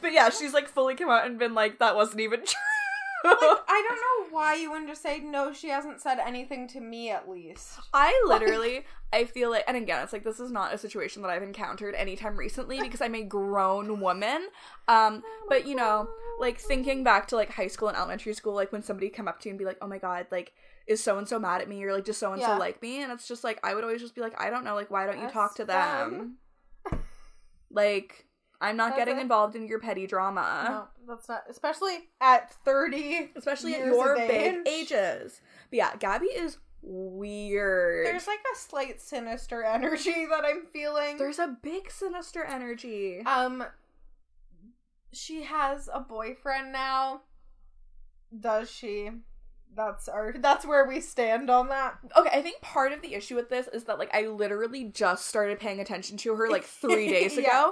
but 0.00 0.12
yeah, 0.12 0.30
she's 0.30 0.52
like 0.52 0.68
fully 0.68 0.94
come 0.94 1.10
out 1.10 1.26
and 1.26 1.38
been 1.38 1.54
like 1.54 1.78
that 1.78 1.96
wasn't 1.96 2.20
even 2.20 2.40
true. 2.44 2.56
Like, 3.24 3.36
I 3.40 3.84
don't 3.88 4.30
know 4.30 4.36
why 4.36 4.54
you 4.54 4.70
wouldn't 4.70 4.88
just 4.88 5.02
say 5.02 5.18
no. 5.18 5.52
She 5.52 5.68
hasn't 5.68 6.00
said 6.00 6.18
anything 6.18 6.68
to 6.68 6.80
me, 6.80 7.10
at 7.10 7.28
least. 7.28 7.78
I 7.92 8.22
literally, 8.26 8.84
I 9.12 9.24
feel 9.24 9.50
like, 9.50 9.64
and 9.66 9.76
again, 9.76 10.02
it's 10.02 10.12
like 10.12 10.22
this 10.22 10.38
is 10.38 10.52
not 10.52 10.72
a 10.72 10.78
situation 10.78 11.22
that 11.22 11.30
I've 11.30 11.42
encountered 11.42 11.94
anytime 11.94 12.36
recently 12.36 12.80
because 12.82 13.00
I'm 13.00 13.14
a 13.14 13.22
grown 13.22 14.00
woman. 14.00 14.48
Um, 14.86 15.22
but 15.48 15.66
you 15.66 15.74
know, 15.74 16.08
like 16.38 16.60
thinking 16.60 17.02
back 17.02 17.26
to 17.28 17.36
like 17.36 17.50
high 17.50 17.66
school 17.66 17.88
and 17.88 17.96
elementary 17.96 18.34
school, 18.34 18.54
like 18.54 18.70
when 18.72 18.82
somebody 18.82 19.08
come 19.08 19.26
up 19.26 19.40
to 19.40 19.48
you 19.48 19.52
and 19.52 19.58
be 19.58 19.64
like, 19.64 19.78
"Oh 19.82 19.88
my 19.88 19.98
god, 19.98 20.26
like 20.30 20.52
is 20.86 21.02
so 21.02 21.18
and 21.18 21.28
so 21.28 21.38
mad 21.38 21.60
at 21.60 21.68
me?" 21.68 21.82
or 21.84 21.92
like, 21.92 22.04
"Does 22.04 22.16
so 22.16 22.32
and 22.32 22.40
so 22.40 22.56
like 22.56 22.80
me?" 22.80 23.02
And 23.02 23.10
it's 23.10 23.26
just 23.26 23.42
like 23.42 23.58
I 23.64 23.74
would 23.74 23.82
always 23.82 24.00
just 24.00 24.14
be 24.14 24.20
like, 24.20 24.40
"I 24.40 24.48
don't 24.50 24.64
know, 24.64 24.74
like 24.74 24.90
why 24.90 25.06
don't 25.06 25.16
you 25.16 25.22
That's 25.22 25.32
talk 25.34 25.56
to 25.56 25.64
them?" 25.64 26.36
like 27.70 28.27
I'm 28.60 28.76
not 28.76 28.88
That's 28.90 28.98
getting 28.98 29.18
it. 29.18 29.22
involved 29.22 29.54
in 29.56 29.66
your 29.68 29.78
petty 29.78 30.06
drama. 30.06 30.88
no, 31.06 31.12
that's 31.14 31.28
not. 31.28 31.44
Especially 31.48 32.08
at 32.20 32.52
thirty, 32.64 33.30
Especially 33.36 33.74
at 33.74 33.86
your 33.86 34.16
big 34.16 34.30
age. 34.66 34.90
ages. 34.92 35.40
But 35.70 35.76
yeah, 35.76 35.96
Gabby 35.96 36.26
is 36.26 36.58
weird. 36.82 38.06
There's 38.06 38.26
like 38.26 38.40
a 38.52 38.56
slight 38.56 39.00
sinister 39.00 39.62
energy 39.62 40.26
that 40.30 40.44
I'm 40.44 40.64
feeling. 40.72 41.18
There's 41.18 41.38
a 41.38 41.56
big 41.62 41.90
sinister 41.90 42.44
energy. 42.44 43.20
um 43.26 43.64
she 45.12 45.44
has 45.44 45.88
a 45.92 46.00
boyfriend 46.00 46.72
now. 46.72 47.22
Does 48.38 48.70
she? 48.70 49.10
That's 49.74 50.08
our 50.08 50.32
that's 50.38 50.66
where 50.66 50.86
we 50.86 51.00
stand 51.00 51.50
on 51.50 51.68
that. 51.68 51.98
Okay, 52.16 52.30
I 52.36 52.42
think 52.42 52.60
part 52.60 52.92
of 52.92 53.02
the 53.02 53.14
issue 53.14 53.36
with 53.36 53.48
this 53.50 53.68
is 53.68 53.84
that 53.84 53.98
like 53.98 54.12
I 54.14 54.26
literally 54.26 54.84
just 54.84 55.26
started 55.26 55.60
paying 55.60 55.78
attention 55.80 56.16
to 56.18 56.34
her 56.34 56.48
like 56.50 56.64
three 56.64 57.08
days 57.10 57.36
Yeah. 57.36 57.70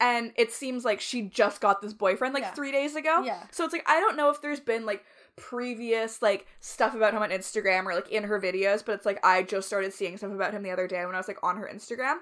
And 0.00 0.32
it 0.36 0.50
seems 0.52 0.84
like 0.84 1.00
she 1.00 1.22
just 1.22 1.60
got 1.60 1.80
this 1.80 1.92
boyfriend 1.94 2.34
like 2.34 2.42
Yeah. 2.42 2.50
three 2.52 2.72
days 2.72 2.96
ago. 2.96 3.22
Yeah. 3.24 3.42
So 3.52 3.64
it's 3.64 3.72
like 3.72 3.88
I 3.88 4.00
don't 4.00 4.16
know 4.16 4.30
if 4.30 4.42
there's 4.42 4.60
been 4.60 4.84
like 4.84 5.04
previous 5.36 6.20
like 6.22 6.46
stuff 6.60 6.94
about 6.94 7.14
him 7.14 7.22
on 7.22 7.30
Instagram 7.30 7.86
or 7.86 7.94
like 7.94 8.10
in 8.10 8.24
her 8.24 8.40
videos, 8.40 8.84
but 8.84 8.92
it's 8.96 9.06
like 9.06 9.24
I 9.24 9.42
just 9.42 9.66
started 9.66 9.92
seeing 9.92 10.16
stuff 10.16 10.32
about 10.32 10.52
him 10.52 10.62
the 10.62 10.70
other 10.70 10.88
day 10.88 11.04
when 11.06 11.14
I 11.14 11.18
was 11.18 11.28
like 11.28 11.38
on 11.42 11.56
her 11.58 11.70
Instagram. 11.72 12.16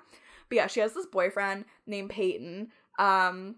But 0.49 0.57
yeah, 0.57 0.67
she 0.67 0.81
has 0.81 0.93
this 0.93 1.07
boyfriend 1.07 1.65
named 1.87 2.11
Peyton, 2.11 2.69
um, 2.99 3.57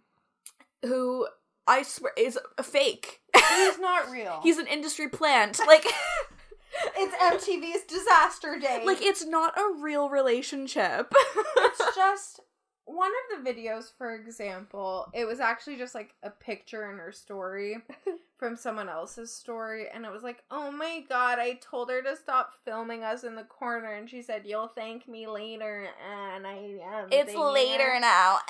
who 0.82 1.26
I 1.66 1.82
swear 1.82 2.12
is 2.16 2.38
a 2.56 2.62
fake. 2.62 3.20
He's 3.34 3.78
not 3.78 4.10
real. 4.12 4.40
He's 4.42 4.58
an 4.58 4.66
industry 4.68 5.08
plant. 5.08 5.58
Like 5.66 5.84
it's 6.96 7.46
MTV's 7.48 7.84
disaster 7.86 8.58
day. 8.60 8.82
Like 8.84 9.02
it's 9.02 9.24
not 9.26 9.58
a 9.58 9.82
real 9.82 10.08
relationship. 10.08 11.12
it's 11.56 11.82
just 11.96 12.40
one 12.87 13.11
of 13.11 13.45
the 13.45 13.51
videos, 13.51 13.91
for 13.97 14.14
example, 14.14 15.09
it 15.14 15.24
was 15.24 15.41
actually 15.41 15.76
just 15.76 15.95
like 15.95 16.14
a 16.22 16.30
picture 16.30 16.91
in 16.91 16.99
her 16.99 17.12
story 17.12 17.78
from 18.37 18.57
someone 18.57 18.89
else's 18.89 19.32
story, 19.35 19.87
and 19.93 20.05
it 20.05 20.12
was 20.12 20.22
like, 20.22 20.45
oh 20.51 20.70
my 20.70 21.03
god, 21.09 21.39
I 21.39 21.55
told 21.55 21.91
her 21.91 22.03
to 22.03 22.16
stop 22.16 22.53
filming 22.64 23.03
us 23.03 23.24
in 23.24 23.37
the 23.37 23.45
corner, 23.45 23.95
and 23.95 24.09
she 24.09 24.22
said, 24.22 24.43
you'll 24.45 24.68
thank 24.68 25.09
me 25.09 25.26
later, 25.26 25.89
and 26.11 26.47
I 26.47 26.78
am. 26.82 27.09
it's 27.11 27.35
later 27.35 27.95
her." 27.95 28.01
now. 28.01 28.39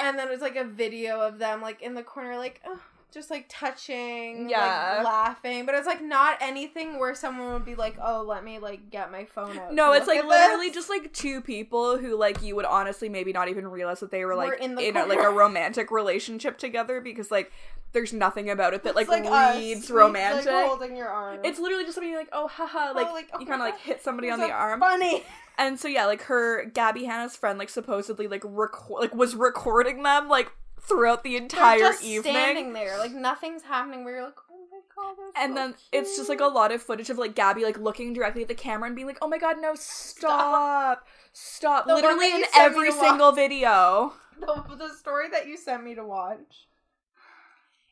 And 0.00 0.16
then 0.16 0.28
it 0.28 0.30
was 0.30 0.40
like 0.40 0.54
a 0.54 0.62
video 0.64 1.20
of 1.20 1.40
them 1.40 1.60
like 1.60 1.82
in 1.82 1.94
the 1.94 2.04
corner, 2.04 2.36
like, 2.36 2.60
oh, 2.64 2.78
just 3.12 3.30
like 3.30 3.46
touching, 3.48 4.50
Yeah. 4.50 4.96
like 4.96 5.04
laughing, 5.04 5.66
but 5.66 5.74
it's 5.74 5.86
like 5.86 6.02
not 6.02 6.36
anything 6.40 6.98
where 6.98 7.14
someone 7.14 7.52
would 7.54 7.64
be 7.64 7.74
like, 7.74 7.96
oh, 8.02 8.22
let 8.22 8.44
me 8.44 8.58
like 8.58 8.90
get 8.90 9.10
my 9.10 9.24
phone 9.24 9.58
out. 9.58 9.72
No, 9.72 9.92
it's 9.92 10.06
like 10.06 10.24
literally 10.24 10.66
this." 10.66 10.74
just 10.74 10.90
like 10.90 11.12
two 11.12 11.40
people 11.40 11.96
who 11.96 12.16
like 12.18 12.42
you 12.42 12.54
would 12.56 12.66
honestly 12.66 13.08
maybe 13.08 13.32
not 13.32 13.48
even 13.48 13.66
realize 13.68 14.00
that 14.00 14.10
they 14.10 14.24
were 14.24 14.34
like 14.34 14.48
Were 14.48 14.54
in 14.54 14.78
in 14.78 14.96
a, 14.96 15.06
like 15.06 15.20
a 15.20 15.30
romantic 15.30 15.90
relationship 15.90 16.58
together 16.58 17.00
because 17.00 17.30
like 17.30 17.50
there's 17.92 18.12
nothing 18.12 18.50
about 18.50 18.74
it 18.74 18.82
that 18.84 18.94
like, 18.94 19.08
us, 19.08 19.56
reads 19.56 19.90
romantic. 19.90 20.44
Like, 20.44 20.66
holding 20.66 20.94
your 20.94 21.08
arm. 21.08 21.40
it's 21.42 21.58
literally 21.58 21.84
just 21.84 21.94
something 21.94 22.14
like, 22.14 22.28
oh 22.32 22.46
haha, 22.46 22.90
oh, 22.90 22.94
like, 22.94 23.10
like, 23.12 23.30
oh 23.32 23.40
you 23.40 23.46
kind 23.46 23.62
of 23.62 23.66
like 23.66 23.78
hit 23.80 24.02
somebody 24.02 24.28
on 24.30 24.38
There's 24.38 24.50
the 24.50 24.54
arm. 24.54 24.80
Funny. 24.80 25.22
And 25.60 25.80
so 25.80 25.88
yeah, 25.88 26.06
like 26.06 26.22
her 26.22 26.66
Gabby 26.66 27.02
Hanna's 27.02 27.34
friend 27.34 27.58
like 27.58 27.68
supposedly 27.68 28.28
like 28.28 28.42
record 28.44 29.00
like 29.00 29.12
was 29.12 29.34
recording 29.34 30.04
them 30.04 30.28
like 30.28 30.52
throughout 30.88 31.22
the 31.22 31.36
entire 31.36 31.78
They're 31.78 31.92
just 31.92 32.04
evening. 32.04 32.32
standing 32.32 32.72
there, 32.72 32.98
like 32.98 33.12
nothing's 33.12 33.62
happening. 33.62 34.04
Where 34.04 34.14
you're 34.16 34.24
like, 34.24 34.38
oh 34.50 34.66
my 34.70 34.80
god, 35.14 35.16
and 35.36 35.52
so 35.52 35.54
then 35.54 35.74
it's 35.92 36.16
just 36.16 36.28
like 36.28 36.40
a 36.40 36.46
lot 36.46 36.72
of 36.72 36.82
footage 36.82 37.10
of 37.10 37.18
like 37.18 37.34
Gabby 37.34 37.64
like 37.64 37.78
looking 37.78 38.12
directly 38.12 38.42
at 38.42 38.48
the 38.48 38.54
camera 38.54 38.86
and 38.86 38.96
being 38.96 39.06
like, 39.06 39.18
"Oh 39.22 39.28
my 39.28 39.38
god, 39.38 39.56
no, 39.60 39.74
stop, 39.74 41.06
stop!" 41.32 41.86
One 41.86 41.96
Literally 41.96 42.32
in 42.32 42.38
you 42.38 42.46
sent 42.46 42.54
me 42.54 42.60
every 42.60 42.90
to 42.90 42.96
watch. 42.96 43.06
single 43.08 43.32
video. 43.32 44.12
the, 44.40 44.76
the 44.76 44.94
story 44.94 45.28
that 45.30 45.46
you 45.46 45.56
sent 45.56 45.84
me 45.84 45.94
to 45.94 46.04
watch 46.04 46.66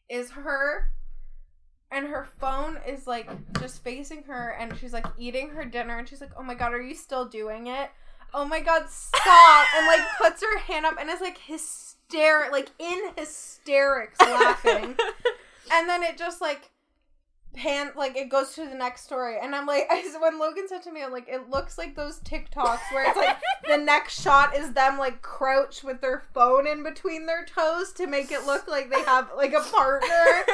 is 0.09 0.31
her 0.31 0.93
and 1.91 2.07
her 2.07 2.27
phone 2.41 2.79
is 2.87 3.07
like 3.07 3.29
just 3.61 3.83
facing 3.83 4.23
her 4.25 4.51
and 4.59 4.77
she's 4.79 4.93
like 4.93 5.07
eating 5.19 5.51
her 5.51 5.65
dinner 5.65 5.99
and 5.99 6.09
she's 6.09 6.21
like 6.21 6.31
oh 6.37 6.43
my 6.43 6.55
god 6.55 6.73
are 6.73 6.81
you 6.83 6.95
still 6.95 7.25
doing 7.27 7.67
it 7.67 7.91
oh 8.35 8.45
my 8.45 8.61
god 8.61 8.89
stop 8.89 9.67
and 9.77 9.87
like 9.87 10.01
puts 10.21 10.43
her 10.43 10.59
hand 10.59 10.85
up 10.87 10.95
and 11.01 11.11
is 11.11 11.21
like 11.21 11.39
hysteric 12.09 12.53
like 12.53 12.71
in 12.79 12.99
hysterics 13.17 14.21
laughing. 14.21 14.97
And 15.69 15.89
then 15.89 16.05
it 16.05 16.17
just 16.17 16.41
like 16.41 16.71
pan 17.57 17.91
like 17.97 18.17
it 18.17 18.29
goes 18.29 18.55
to 18.55 18.65
the 18.65 18.77
next 18.77 19.03
story. 19.03 19.37
And 19.43 19.53
i'm 19.53 19.67
like 19.67 19.89
I, 19.91 20.05
when 20.21 20.39
logan 20.39 20.69
said 20.69 20.85
to 20.85 20.93
me 20.93 21.03
i'm 21.03 21.11
like 21.11 21.27
it 21.27 21.51
looks 21.51 21.77
like 21.77 21.97
those 21.97 22.21
tiktoks 22.21 22.93
where 22.93 23.09
it's 23.09 23.17
like 23.17 23.37
the 23.69 23.79
next 23.79 24.23
shot 24.23 24.57
is 24.57 24.75
them 24.75 24.97
like 24.97 25.23
crouch 25.23 25.83
with 25.83 26.01
their 26.01 26.23
phone 26.33 26.69
in 26.69 26.85
between 26.85 27.27
their 27.27 27.45
toes 27.45 27.93
to 27.95 28.07
make 28.07 28.31
it 28.31 28.47
look 28.47 28.69
like 28.69 28.91
they 28.91 29.03
have 29.03 29.29
like 29.37 29.55
a 29.55 29.61
partner. 29.61 30.45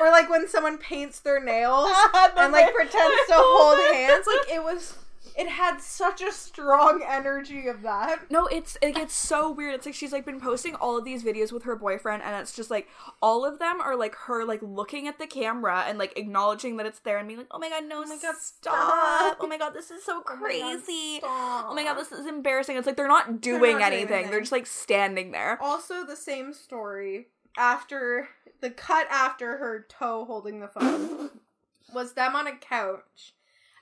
Or 0.00 0.10
like 0.10 0.30
when 0.30 0.46
someone 0.48 0.78
paints 0.78 1.18
their 1.20 1.42
nails 1.42 1.90
and 2.36 2.52
like 2.52 2.72
pretends 2.72 3.26
to 3.28 3.34
hold 3.34 3.94
hands. 3.94 4.26
Like 4.26 4.48
it 4.56 4.62
was 4.62 4.96
it 5.36 5.48
had 5.48 5.80
such 5.80 6.20
a 6.20 6.32
strong 6.32 7.04
energy 7.08 7.66
of 7.68 7.82
that 7.82 8.30
No, 8.30 8.46
it's 8.46 8.76
it 8.82 8.94
gets 8.94 9.14
so 9.14 9.50
weird. 9.50 9.74
It's 9.74 9.86
like 9.86 9.94
she's 9.94 10.12
like 10.12 10.24
been 10.24 10.40
posting 10.40 10.74
all 10.74 10.96
of 10.98 11.04
these 11.04 11.22
videos 11.22 11.52
with 11.52 11.64
her 11.64 11.76
boyfriend, 11.76 12.22
and 12.22 12.40
it's 12.40 12.54
just 12.54 12.70
like 12.70 12.88
all 13.20 13.44
of 13.44 13.58
them 13.58 13.80
are 13.80 13.96
like 13.96 14.14
her 14.14 14.44
like 14.44 14.60
looking 14.62 15.08
at 15.08 15.18
the 15.18 15.26
camera 15.26 15.84
and 15.86 15.98
like 15.98 16.16
acknowledging 16.18 16.76
that 16.76 16.86
it's 16.86 17.00
there 17.00 17.18
and 17.18 17.28
being 17.28 17.38
like, 17.38 17.48
"Oh 17.50 17.58
my 17.58 17.68
god, 17.68 17.84
no, 17.84 18.02
oh 18.02 18.06
my 18.06 18.18
God, 18.20 18.36
stop! 18.38 18.74
stop. 18.74 19.38
Oh 19.40 19.46
my 19.46 19.58
god, 19.58 19.74
this 19.74 19.90
is 19.90 20.04
so 20.04 20.22
Oh 20.26 20.36
my 20.36 20.36
God, 20.36 20.40
crazy! 20.40 21.20
Oh 21.22 21.72
my 21.74 21.84
god, 21.84 21.94
this 21.94 22.12
is 22.12 22.26
embarrassing." 22.26 22.76
It's 22.76 22.86
like 22.86 22.96
they're 22.96 23.08
not 23.08 23.40
doing 23.40 23.60
not 23.60 23.80
doing 23.80 23.82
anything; 23.82 24.30
they're 24.30 24.40
just 24.40 24.52
like 24.52 24.66
standing 24.66 25.30
there. 25.30 25.58
also 25.60 26.04
the 26.04 26.16
same 26.16 26.52
story 26.52 27.28
after 27.56 28.28
the 28.60 28.70
cut 28.70 29.06
after 29.10 29.58
her 29.58 29.86
toe 29.88 30.24
holding 30.24 30.60
the 30.60 30.68
phone 30.68 31.30
was 31.94 32.14
them 32.14 32.34
on 32.34 32.46
a 32.46 32.56
couch 32.56 33.34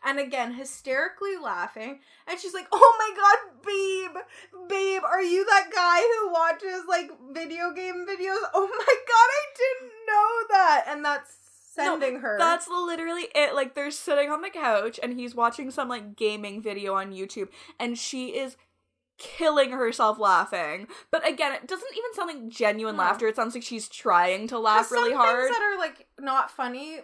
and 0.05 0.19
again 0.19 0.53
hysterically 0.55 1.37
laughing 1.37 2.01
and 2.27 2.39
she's 2.39 2.55
like 2.55 2.67
oh 2.73 2.97
my 2.99 3.17
god 3.17 3.65
babe 3.65 4.69
babe 4.69 5.03
are 5.05 5.23
you 5.23 5.45
that 5.45 5.71
guy 5.75 6.01
who 6.01 6.33
watches 6.33 6.85
like 6.89 7.11
video 7.33 7.71
game 7.73 8.07
videos 8.09 8.39
oh 8.55 8.67
my 8.67 8.95
god 9.09 9.29
i 9.31 9.45
didn't 9.57 9.93
know 10.07 10.47
that 10.51 10.85
and 10.89 11.05
that's 11.05 11.37
sending 11.73 12.21
her 12.21 12.37
That's 12.37 12.67
literally 12.69 13.29
it. 13.35 13.55
Like 13.55 13.75
they're 13.75 13.93
sitting 13.93 14.29
on 14.31 14.43
the 14.43 14.51
couch 14.51 14.99
and 15.03 15.13
he's 15.19 15.37
watching 15.37 15.71
some 15.71 15.89
like 15.89 16.17
gaming 16.17 16.61
video 16.61 16.95
on 16.95 17.13
YouTube 17.13 17.49
and 17.79 17.97
she 17.97 18.37
is 18.37 18.57
killing 19.19 19.71
herself 19.71 20.19
laughing. 20.19 20.89
But 21.13 21.27
again, 21.27 21.53
it 21.53 21.69
doesn't 21.69 21.93
even 21.97 22.15
sound 22.15 22.29
like 22.29 22.49
genuine 22.49 22.97
No. 22.97 23.03
laughter. 23.03 23.29
It 23.29 23.37
sounds 23.37 23.55
like 23.55 23.63
she's 23.63 23.89
trying 23.89 24.49
to 24.49 24.59
laugh 24.59 24.87
some 24.87 24.99
really 24.99 25.11
things 25.11 25.21
hard. 25.21 25.51
that 25.51 25.63
are 25.63 25.79
like 25.79 26.09
not 26.19 26.51
funny 26.51 27.01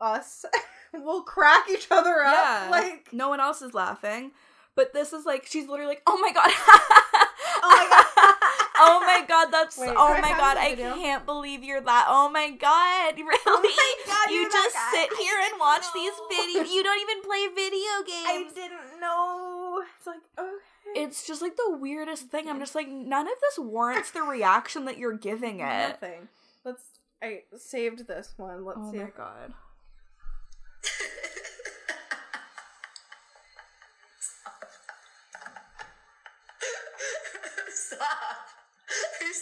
us 0.00 0.44
will 0.94 1.22
crack 1.22 1.68
each 1.70 1.88
other 1.90 2.22
up 2.22 2.32
Yeah. 2.34 2.68
like 2.70 3.08
no 3.12 3.28
one 3.28 3.40
else 3.40 3.62
is 3.62 3.74
laughing. 3.74 4.32
But 4.74 4.92
this 4.92 5.12
is 5.12 5.26
like 5.26 5.44
she's 5.46 5.66
literally 5.68 5.88
like, 5.94 6.02
"Oh 6.06 6.18
my 6.18 6.32
god." 6.32 6.50
Oh 7.60 7.70
my 7.74 7.88
God. 7.90 8.34
oh 8.78 9.00
my 9.00 9.24
god, 9.26 9.46
that's 9.50 9.76
Wait, 9.78 9.90
oh 9.96 10.12
my 10.22 10.30
god, 10.30 10.56
I 10.56 10.70
video? 10.76 10.94
can't 10.94 11.26
believe 11.26 11.64
you're 11.64 11.80
that. 11.80 12.06
Oh 12.08 12.28
my 12.28 12.50
god, 12.52 13.16
really? 13.16 13.38
Oh 13.46 13.60
my 13.60 13.94
God, 14.06 14.30
you 14.32 14.48
just 14.48 14.74
sit 14.92 15.08
I 15.10 15.16
here 15.18 15.50
and 15.50 15.58
watch 15.58 15.82
know. 15.82 16.00
these 16.00 16.12
videos. 16.30 16.72
You 16.72 16.84
don't 16.84 17.00
even 17.00 17.22
play 17.22 17.46
video 17.48 17.90
games. 18.06 18.52
I 18.52 18.54
didn't 18.54 19.00
know. 19.00 19.82
It's 19.98 20.06
like 20.06 20.20
okay. 20.38 20.50
It's 20.94 21.26
just 21.26 21.42
like 21.42 21.56
the 21.56 21.76
weirdest 21.76 22.28
thing. 22.28 22.48
I'm 22.48 22.60
just 22.60 22.76
like, 22.76 22.88
none 22.88 23.26
of 23.26 23.34
this 23.40 23.58
warrants 23.58 24.12
the 24.12 24.22
reaction 24.22 24.84
that 24.84 24.98
you're 24.98 25.16
giving 25.18 25.58
it. 25.58 25.64
nothing. 25.88 26.28
Let's. 26.64 26.84
I 27.20 27.40
saved 27.56 28.06
this 28.06 28.34
one. 28.36 28.64
Let's 28.64 28.78
Oh 28.80 28.92
see. 28.92 28.98
my 28.98 29.10
god. 29.16 29.52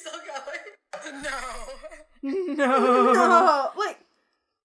Still 0.01 0.13
going? 0.13 1.23
No. 1.23 1.31
No. 2.23 3.13
No, 3.13 3.71
like 3.77 3.99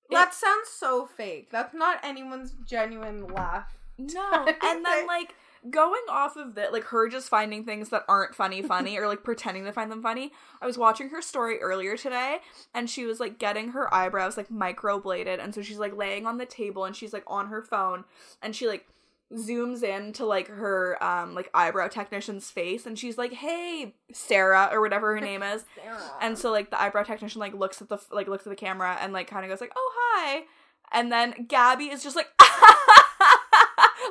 that 0.10 0.34
sounds 0.34 0.70
so 0.70 1.06
fake. 1.06 1.50
That's 1.52 1.76
not 1.76 2.00
anyone's 2.04 2.54
genuine 2.66 3.28
laugh. 3.28 3.78
No. 4.00 4.46
And 4.64 4.84
then 4.84 5.06
like 5.06 5.36
going 5.70 6.02
off 6.10 6.38
of 6.38 6.56
that, 6.56 6.74
like 6.74 6.86
her 6.86 7.08
just 7.08 7.30
finding 7.30 7.64
things 7.66 7.90
that 7.90 8.04
aren't 8.08 8.34
funny 8.34 8.64
funny 8.64 8.98
or 8.98 9.08
like 9.08 9.24
pretending 9.30 9.66
to 9.66 9.72
find 9.72 9.92
them 9.92 10.02
funny. 10.02 10.32
I 10.62 10.66
was 10.66 10.78
watching 10.78 11.10
her 11.10 11.22
story 11.22 11.60
earlier 11.62 11.96
today 11.98 12.38
and 12.74 12.90
she 12.90 13.06
was 13.06 13.20
like 13.20 13.38
getting 13.38 13.70
her 13.70 13.94
eyebrows 13.94 14.38
like 14.38 14.50
microbladed 14.50 15.40
and 15.44 15.54
so 15.54 15.62
she's 15.62 15.78
like 15.78 15.96
laying 15.96 16.26
on 16.26 16.38
the 16.38 16.46
table 16.46 16.86
and 16.86 16.96
she's 16.96 17.14
like 17.14 17.26
on 17.28 17.48
her 17.48 17.62
phone 17.62 18.06
and 18.42 18.56
she 18.56 18.68
like 18.68 18.88
zooms 19.36 19.82
in 19.84 20.14
to 20.14 20.26
like 20.26 20.48
her 20.48 21.02
um 21.04 21.34
like 21.36 21.50
eyebrow 21.54 21.88
technician's 21.88 22.50
face 22.52 22.86
and 22.86 22.98
she's 23.00 23.18
like, 23.18 23.34
"Hey, 23.34 23.96
Sarah 24.14 24.70
or 24.72 24.82
whatever 24.82 25.14
her 25.16 25.22
name 25.22 25.44
is." 25.44 25.64
And 26.22 26.38
so 26.38 26.52
like 26.52 26.70
the 26.70 26.82
eyebrow 26.82 27.04
technician 27.04 27.40
like 27.40 27.54
looks 27.54 27.82
at 27.82 27.90
the 27.90 27.98
like 28.12 28.28
looks 28.28 28.46
at 28.46 28.50
the 28.50 28.56
camera 28.56 28.98
and 29.02 29.14
like 29.14 29.28
kind 29.28 29.44
of 29.46 29.50
goes 29.50 29.62
like, 29.62 29.72
"Oh 29.76 29.92
hi," 29.96 30.44
and 30.92 31.12
then 31.12 31.46
Gabby 31.48 31.86
is 31.86 32.04
just 32.04 32.16
like, 32.16 32.28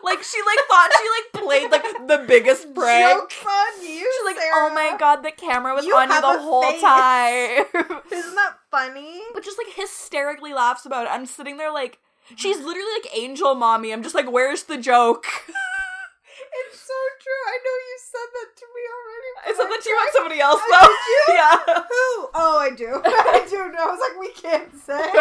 like 0.03 0.23
she 0.23 0.39
like 0.43 0.59
thought 0.69 0.91
she 0.97 1.09
like 1.09 1.45
played 1.45 1.71
like 1.71 2.09
the 2.09 2.25
biggest 2.27 2.75
prank. 2.75 3.21
Jokes 3.21 3.45
on 3.47 3.83
you. 3.87 4.11
She's 4.13 4.25
like, 4.25 4.37
Sarah. 4.37 4.53
"Oh 4.55 4.75
my 4.75 4.97
god, 4.99 5.23
the 5.23 5.31
camera 5.31 5.75
was 5.75 5.85
You 5.85 5.95
on 5.97 6.09
you 6.09 6.21
the 6.21 6.39
whole 6.41 6.63
face." 6.63 6.81
time." 6.81 8.01
Isn't 8.11 8.35
that 8.35 8.55
funny? 8.71 9.21
but 9.35 9.45
just 9.45 9.59
like 9.59 9.75
hysterically 9.75 10.53
laughs 10.53 10.87
about 10.87 11.07
it. 11.07 11.11
I'm 11.13 11.27
sitting 11.27 11.57
there 11.57 11.73
like. 11.73 11.99
She's 12.37 12.59
literally 12.59 12.89
like 13.03 13.17
angel 13.17 13.55
mommy. 13.55 13.93
I'm 13.93 14.03
just 14.03 14.15
like, 14.15 14.31
where's 14.31 14.65
the 14.65 14.79
joke? 14.79 15.27
It's 16.53 16.81
so 16.81 16.95
true. 17.23 17.45
I 17.47 17.59
know 17.65 17.77
you 17.89 17.99
said 18.11 18.29
that 18.35 18.57
to 18.57 18.67
me 18.75 18.83
already. 18.91 19.31
I 19.47 19.55
said 19.57 19.71
that 19.71 19.83
to 19.83 19.89
you 19.89 19.97
about 19.97 20.13
somebody 20.13 20.41
else 20.41 20.61
though. 20.69 20.97
yeah. 21.33 21.85
Who? 21.89 22.29
Oh, 22.35 22.59
I 22.59 22.71
do. 22.77 23.01
I 23.05 23.47
do 23.49 23.71
know. 23.71 23.79
I 23.79 23.87
was 23.87 24.01
like, 24.01 24.19
we 24.19 24.33
can't 24.33 24.77
say. 24.77 25.13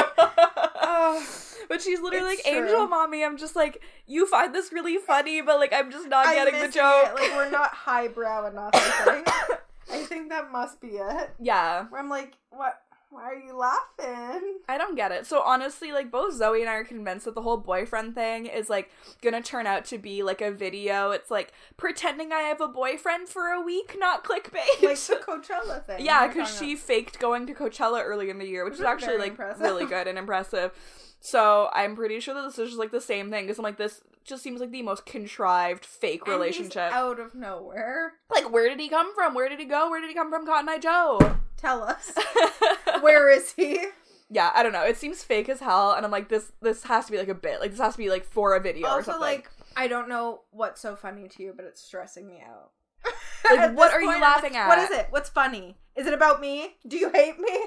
Oh. 0.82 1.24
but 1.70 1.82
she's 1.84 2.00
literally 2.02 2.34
It's 2.34 2.46
like 2.46 2.56
angel 2.56 2.88
mommy. 2.88 3.24
I'm 3.24 3.38
just 3.38 3.56
like, 3.56 3.82
you 4.08 4.26
find 4.26 4.56
this 4.56 4.74
really 4.74 4.98
funny, 4.98 5.42
but 5.42 5.60
like 5.60 5.72
I'm 5.72 5.92
just 5.92 6.08
not 6.08 6.26
I'm 6.26 6.34
getting 6.34 6.60
the 6.60 6.68
joke. 6.68 7.10
it. 7.10 7.16
Like 7.16 7.32
we're 7.36 7.52
not 7.52 7.72
highbrow 7.74 8.48
enough. 8.48 8.72
I 8.74 8.90
think. 9.06 9.28
I 9.92 10.04
think 10.06 10.30
that 10.30 10.52
must 10.52 10.82
be 10.82 10.88
it. 10.98 11.30
yeah. 11.40 11.86
Where 11.90 12.02
I'm 12.02 12.10
like, 12.10 12.34
what? 12.50 12.82
Why 13.12 13.24
are 13.24 13.36
you 13.36 13.56
laughing? 13.58 14.60
I 14.70 14.78
don't 14.78 14.96
get 14.96 15.12
it. 15.12 15.26
So 15.26 15.42
honestly, 15.42 15.92
like 15.92 16.12
both 16.12 16.36
Zoe 16.36 16.62
and 16.62 16.70
I 16.70 16.74
are 16.76 16.84
convinced 16.84 17.26
that 17.26 17.34
the 17.34 17.42
whole 17.42 17.58
boyfriend 17.58 18.14
thing 18.14 18.46
is 18.46 18.70
like 18.70 18.92
gonna 19.22 19.42
turn 19.42 19.66
out 19.66 19.86
to 19.86 19.98
be 19.98 20.22
like 20.22 20.42
a 20.42 20.52
video. 20.52 21.10
It's 21.12 21.32
like 21.32 21.52
pretending 21.76 22.32
I 22.32 22.42
have 22.42 22.62
a 22.62 22.68
boyfriend 22.68 23.28
for 23.28 23.48
a 23.48 23.62
week, 23.62 23.96
not 23.98 24.24
clickbait. 24.24 24.84
Like 24.84 24.98
the 24.98 25.16
Coachella 25.28 25.84
thing. 25.86 26.06
yeah, 26.06 26.28
because 26.28 26.56
she 26.58 26.76
faked 26.76 27.20
going 27.20 27.48
to 27.48 27.54
Coachella 27.54 28.04
early 28.06 28.30
in 28.30 28.38
the 28.38 28.46
year, 28.46 28.64
which 28.64 28.74
Which 28.74 28.82
is 28.82 28.86
actually 28.86 29.18
like 29.18 29.32
impressive. 29.32 29.62
really 29.62 29.86
good 29.86 30.08
and 30.08 30.18
impressive. 30.20 30.72
So 31.20 31.70
I'm 31.74 31.96
pretty 31.96 32.20
sure 32.20 32.34
that 32.36 32.44
this 32.44 32.60
is 32.60 32.70
just 32.70 32.80
like 32.80 32.92
the 32.92 33.02
same 33.02 33.30
thing 33.32 33.46
because 33.46 33.58
I'm 33.58 33.64
like 33.64 33.78
this 33.78 34.02
just 34.24 34.44
seems 34.44 34.62
like 34.62 34.72
the 34.72 34.84
most 34.84 35.06
contrived 35.08 35.84
fake 35.84 36.22
And 36.28 36.34
relationship. 36.36 36.92
out 36.94 37.20
of 37.20 37.34
nowhere. 37.34 38.14
Like 38.30 38.52
where 38.52 38.70
did 38.70 38.80
he 38.80 38.88
come 38.88 39.16
from? 39.16 39.34
Where 39.34 39.50
did 39.50 39.60
he 39.60 39.66
go? 39.66 39.90
Where 39.90 40.00
did 40.00 40.10
he 40.10 40.14
come 40.16 40.30
from? 40.30 40.46
Cotton 40.46 40.70
Eye 40.70 40.78
Joe. 40.78 41.38
Tell 41.60 41.84
us. 41.84 42.14
Where 43.02 43.30
is 43.30 43.52
he? 43.54 43.88
yeah, 44.30 44.52
I 44.54 44.64
don't 44.64 44.72
know. 44.72 44.84
It 44.84 44.98
seems 44.98 45.24
fake 45.24 45.50
as 45.50 45.60
hell, 45.60 45.94
and 45.94 46.06
I'm 46.06 46.12
like 46.12 46.30
this. 46.30 46.52
This 46.62 46.84
has 46.84 47.06
to 47.08 47.12
be 47.12 47.18
like 47.18 47.28
a 47.28 47.36
bit. 47.36 47.60
Like 47.60 47.72
this 47.72 47.80
has 47.80 47.94
to 47.94 47.98
be 47.98 48.10
like 48.10 48.24
for 48.24 48.56
a 48.56 48.60
video 48.60 48.88
or 48.88 49.04
something. 49.04 49.22
like, 49.22 49.50
I 49.76 49.88
don't 49.88 50.08
know 50.08 50.42
what's 50.52 50.82
so 50.82 50.96
funny 50.96 51.28
to 51.28 51.44
you, 51.44 51.54
but 51.56 51.66
it's 51.66 51.82
stressing 51.82 52.28
me 52.28 52.42
out. 52.48 52.72
Like, 53.50 53.76
what 53.76 53.92
are 53.92 54.02
you 54.02 54.08
point, 54.08 54.18
I'm 54.18 54.22
laughing 54.22 54.56
at? 54.56 54.68
What 54.68 54.78
is 54.78 54.92
it? 54.92 55.08
What's 55.10 55.30
funny? 55.30 55.76
Is 55.96 56.06
it 56.06 56.14
about 56.14 56.40
me? 56.40 56.76
Do 56.88 56.98
you 56.98 57.10
hate 57.10 57.40
me? 57.40 57.60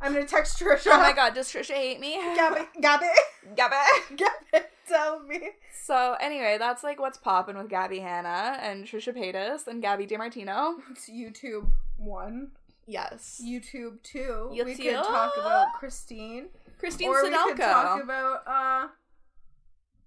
I'm 0.00 0.12
gonna 0.12 0.26
text 0.26 0.58
Trisha. 0.58 0.88
oh 0.92 0.98
my 0.98 1.12
god, 1.12 1.34
does 1.34 1.52
Trisha 1.52 1.74
hate 1.74 2.00
me? 2.00 2.16
Gabby, 2.34 2.62
Gabby, 2.80 3.06
Gabby. 3.54 3.76
Gabby, 4.16 4.66
tell 4.88 5.20
me. 5.20 5.50
So 5.84 6.16
anyway, 6.20 6.56
that's 6.58 6.82
like 6.82 6.98
what's 6.98 7.16
popping 7.16 7.56
with 7.56 7.68
Gabby 7.68 8.00
Hanna 8.00 8.58
and 8.60 8.86
Trisha 8.86 9.16
Paytas 9.16 9.66
and 9.68 9.80
Gabby 9.80 10.06
DeMartino. 10.06 10.76
It's 10.90 11.08
YouTube 11.08 11.70
one, 11.96 12.50
Yes. 12.86 13.40
YouTube 13.44 14.02
two. 14.02 14.50
we 14.52 14.74
could 14.74 14.94
talk 14.94 15.32
about 15.38 15.68
Christine, 15.78 16.48
Christine 16.78 17.08
or 17.08 17.22
we 17.22 17.30
could 17.30 17.58
talk 17.58 18.02
about 18.02 18.46
uh 18.46 18.88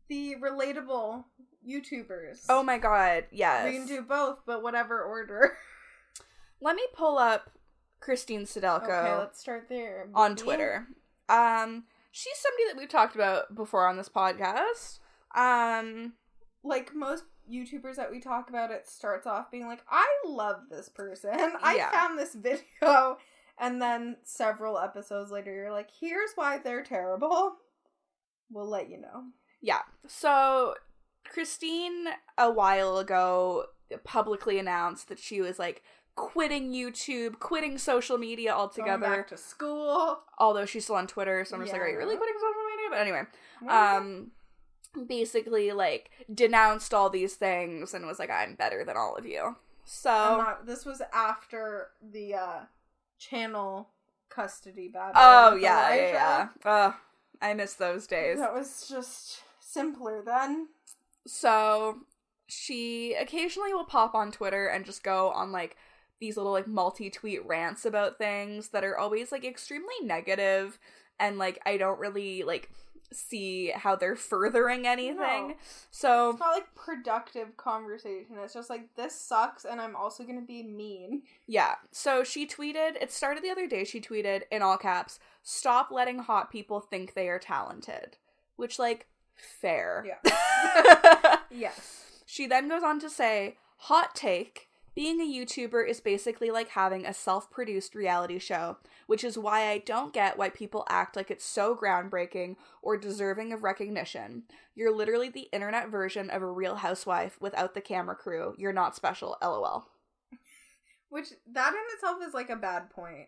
the 0.09 0.36
relatable 0.41 1.25
YouTubers. 1.67 2.45
Oh 2.49 2.63
my 2.63 2.78
god, 2.78 3.25
yes. 3.32 3.65
we 3.65 3.73
can 3.73 3.88
do 3.88 4.01
both, 4.01 4.39
but 4.45 4.63
whatever 4.63 5.01
order. 5.01 5.57
Let 6.61 6.75
me 6.75 6.84
pull 6.95 7.17
up 7.17 7.51
Christine 7.99 8.43
Sydelko 8.43 8.84
Okay, 8.84 9.15
let's 9.15 9.39
start 9.39 9.67
there. 9.69 10.09
on. 10.13 10.36
Twitter. 10.36 10.88
Um, 11.30 11.84
she's 12.11 12.38
somebody 12.38 12.63
that 12.69 12.78
we've 12.78 12.89
talked 12.89 13.15
about 13.15 13.53
before 13.53 13.88
on 13.88 13.97
this 13.97 14.09
podcast. 14.09 14.99
Um, 15.36 16.13
like 16.63 16.95
most 16.95 17.25
YouTubers 17.52 17.95
that 17.95 18.12
we 18.12 18.20
talk 18.20 18.50
about, 18.50 18.72
it 18.72 18.88
starts 18.88 19.26
off 19.28 19.50
being 19.52 19.68
like, 19.68 19.82
I 19.89 20.08
love 20.26 20.62
this 20.70 20.89
person. 20.89 21.32
I 21.64 21.76
Yeah. 21.78 21.91
found 21.91 22.18
this 22.20 22.34
video. 22.36 23.18
And 23.60 23.82
then 23.82 24.18
several 24.24 24.78
episodes 24.78 25.32
later, 25.32 25.54
you're 25.54 25.72
like, 25.72 25.89
here's 26.00 26.32
why 26.36 26.60
they're 26.60 26.84
terrible. 26.84 27.56
We'll 28.52 28.70
let 28.70 28.89
you 28.89 29.00
know. 29.02 29.24
yeah. 29.62 29.82
So 30.08 30.76
Christine 31.26 32.06
a 32.38 32.52
while 32.52 32.98
ago 32.98 33.66
publicly 34.04 34.60
announced 34.60 35.10
that 35.10 35.20
she 35.20 35.41
was 35.41 35.58
like 35.60 35.82
quitting 36.16 36.72
YouTube, 36.72 37.39
quitting 37.39 37.78
social 37.78 38.18
media 38.18 38.50
Going 38.52 38.60
altogether. 38.62 39.00
back 39.18 39.28
to 39.30 39.38
school. 39.38 40.20
although 40.39 40.66
she's 40.66 40.84
still 40.86 40.95
on 40.95 41.08
Twitter, 41.08 41.43
so 41.45 41.56
I'm 41.56 41.62
just 41.62 41.74
like, 41.74 41.82
are 41.82 41.89
you 41.89 41.98
really 41.98 42.16
quitting 42.18 42.36
social 42.36 42.64
media? 42.76 42.88
But 42.89 43.00
anyway, 43.00 43.24
What 43.62 43.72
is 43.72 43.76
it? 43.76 43.98
um 43.98 44.32
basically 45.07 45.71
like 45.71 46.09
denounced 46.34 46.93
all 46.93 47.09
these 47.09 47.36
things 47.36 47.93
and 47.93 48.05
was 48.07 48.17
like 48.19 48.30
i'm 48.32 48.55
better 48.55 48.84
than 48.84 48.97
all 48.97 49.15
of 49.15 49.25
you 49.25 49.55
so 49.86 50.09
not- 50.09 50.65
this 50.65 50.86
was 50.86 51.01
after 51.13 51.88
the 52.11 52.34
uh, 52.34 52.59
channel 53.19 53.89
custody 54.30 54.88
battle. 54.88 55.13
oh 55.15 55.55
yeah 55.55 55.93
yeah 55.93 56.11
yeah 56.11 56.47
uh, 56.71 56.91
i 57.41 57.53
miss 57.53 57.73
those 57.75 58.07
days 58.07 58.39
That 58.39 58.53
was 58.53 58.88
just 58.89 59.41
simpler 59.59 60.21
then. 60.25 60.67
so 61.25 61.99
she 62.47 63.13
occasionally 63.13 63.73
will 63.73 63.86
pop 63.86 64.15
on 64.15 64.32
twitter 64.32 64.67
and 64.67 64.86
just 64.86 65.03
go 65.03 65.30
on 65.32 65.51
like 65.51 65.75
these 66.19 66.38
little 66.38 66.51
like 66.51 66.67
multi-tweet 66.67 67.45
rants 67.45 67.86
about 67.86 68.17
things 68.17 68.69
that 68.69 68.84
are 68.84 68.97
always 68.97 69.32
like 69.32 69.45
extremely 69.45 69.93
negative 70.01 70.80
and 71.19 71.38
like 71.38 71.59
i 71.65 71.78
don't 71.78 71.99
really 71.99 72.43
like 72.43 72.69
see 73.12 73.70
how 73.70 73.95
they're 73.95 74.16
furthering 74.16 74.86
anything 74.86 75.18
No. 75.49 75.53
so 75.91 76.30
It's 76.32 76.39
not 76.39 76.53
like 76.53 76.76
productive 76.76 77.55
conversation. 77.58 78.36
It's 78.43 78.53
just 78.53 78.70
like 78.70 78.93
this 78.95 79.16
sucks, 79.16 79.64
and 79.66 79.80
I'm 79.80 79.95
also 79.95 80.24
gonna 80.24 80.41
be 80.41 80.64
mean. 80.64 81.24
Yeah. 81.47 81.76
So 81.91 82.24
she 82.24 82.45
tweeted, 82.45 83.01
it 83.01 83.12
started 83.12 83.43
the 83.43 83.49
other 83.49 83.68
day, 83.68 83.84
she 83.86 84.01
tweeted 84.01 84.41
in 84.51 84.62
all 84.62 84.78
caps, 84.78 85.20
stop 85.43 85.89
letting 85.91 86.20
hot 86.20 86.51
people 86.51 86.80
think 86.82 87.14
they 87.14 87.30
are 87.30 87.39
talented. 87.39 88.18
Which, 88.58 88.78
like, 88.80 89.08
fair. 89.36 90.05
Yeah. 90.05 91.38
Yes. 91.49 92.22
she 92.26 92.45
then 92.47 92.68
goes 92.68 92.84
on 92.84 92.99
to 92.99 93.10
say, 93.10 93.58
hot 93.78 94.14
take. 94.16 94.66
Being 94.98 95.22
a 95.22 95.26
YouTuber 95.26 95.88
is 95.88 96.00
basically 96.00 96.50
like 96.50 96.70
having 96.70 97.06
a 97.06 97.14
self 97.14 97.52
produced 97.52 97.93
reality 97.93 98.39
show, 98.39 98.78
which 99.06 99.24
is 99.24 99.38
why 99.38 99.68
I 99.70 99.78
don't 99.78 100.12
get 100.12 100.39
why 100.39 100.50
people 100.50 100.88
act 100.89 101.16
like 101.16 101.30
it's 101.30 101.45
so 101.45 101.76
groundbreaking 101.76 102.56
or 102.82 102.98
deserving 102.98 103.54
of 103.54 103.62
recognition. 103.62 104.45
You're 104.74 104.91
literally 104.91 105.30
the 105.30 105.50
internet 105.54 105.89
version 105.89 106.32
of 106.32 106.41
a 106.41 106.52
real 106.52 106.78
housewife 106.78 107.39
without 107.39 107.76
the 107.76 107.80
camera 107.80 108.16
crew. 108.16 108.56
You're 108.58 108.74
not 108.74 108.95
special, 108.95 109.38
lol. 109.39 109.86
Which 111.10 111.28
that 111.54 111.74
in 111.74 111.80
itself 111.93 112.18
is 112.28 112.34
like 112.34 112.50
a 112.50 112.56
bad 112.56 112.89
point. 112.89 113.28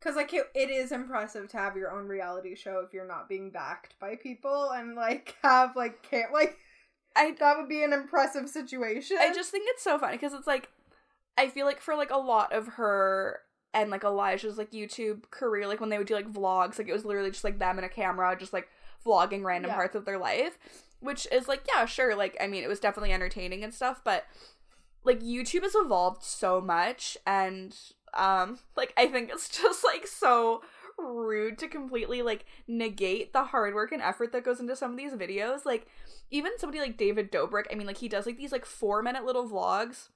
Cause 0.00 0.14
like 0.14 0.32
it, 0.32 0.44
it 0.54 0.70
is 0.70 0.92
impressive 0.92 1.48
to 1.48 1.56
have 1.56 1.76
your 1.76 1.90
own 1.90 2.06
reality 2.06 2.54
show 2.54 2.84
if 2.86 2.94
you're 2.94 3.04
not 3.04 3.28
being 3.28 3.50
backed 3.50 3.98
by 3.98 4.14
people 4.14 4.70
and 4.70 4.94
like 4.94 5.34
have 5.42 5.74
like 5.74 6.08
can't 6.08 6.32
like 6.32 6.56
I 7.16 7.34
that 7.40 7.58
would 7.58 7.68
be 7.68 7.82
an 7.82 7.92
impressive 7.92 8.48
situation. 8.48 9.16
I 9.18 9.34
just 9.34 9.50
think 9.50 9.64
it's 9.70 9.82
so 9.82 9.98
funny 9.98 10.16
because 10.16 10.34
it's 10.34 10.46
like 10.46 10.68
I 11.38 11.48
feel 11.48 11.66
like 11.66 11.80
for 11.80 11.94
like 11.96 12.10
a 12.10 12.18
lot 12.18 12.52
of 12.52 12.66
her 12.68 13.40
and 13.72 13.90
like 13.90 14.04
Elijah's 14.04 14.58
like 14.58 14.72
YouTube 14.72 15.30
career, 15.30 15.66
like 15.66 15.80
when 15.80 15.90
they 15.90 15.98
would 15.98 16.06
do 16.06 16.14
like 16.14 16.32
vlogs, 16.32 16.78
like 16.78 16.88
it 16.88 16.92
was 16.92 17.04
literally 17.04 17.30
just 17.30 17.44
like 17.44 17.58
them 17.58 17.78
and 17.78 17.84
a 17.84 17.88
camera, 17.88 18.36
just 18.38 18.52
like 18.52 18.68
vlogging 19.06 19.44
random 19.44 19.70
Yeah. 19.70 19.76
parts 19.76 19.94
of 19.94 20.04
their 20.04 20.18
life, 20.18 20.58
which 21.00 21.26
is 21.32 21.48
like 21.48 21.62
yeah, 21.72 21.86
sure, 21.86 22.14
like 22.14 22.36
I 22.40 22.46
mean 22.46 22.62
it 22.64 22.68
was 22.68 22.80
definitely 22.80 23.12
entertaining 23.12 23.64
and 23.64 23.72
stuff, 23.72 24.02
but 24.04 24.26
like 25.04 25.20
YouTube 25.20 25.62
has 25.62 25.74
evolved 25.74 26.22
so 26.22 26.60
much 26.60 27.16
and 27.26 27.74
um 28.14 28.58
like 28.76 28.92
I 28.96 29.06
think 29.06 29.30
it's 29.30 29.48
just 29.48 29.84
like 29.84 30.06
so 30.06 30.62
rude 30.98 31.56
to 31.58 31.68
completely 31.68 32.20
like 32.20 32.44
negate 32.68 33.32
the 33.32 33.44
hard 33.44 33.72
work 33.74 33.90
and 33.92 34.02
effort 34.02 34.32
that 34.32 34.44
goes 34.44 34.60
into 34.60 34.76
some 34.76 34.90
of 34.90 34.96
these 34.98 35.14
videos 35.14 35.64
like 35.64 35.86
even 36.30 36.58
somebody 36.58 36.78
like 36.78 36.98
David 36.98 37.32
Dobrik 37.32 37.64
I 37.72 37.74
mean 37.74 37.86
like 37.86 37.96
he 37.96 38.08
does 38.08 38.26
like 38.26 38.36
these 38.36 38.52
like 38.52 38.66
4 38.66 39.00
minute 39.02 39.24
little 39.24 39.48
vlogs 39.48 40.08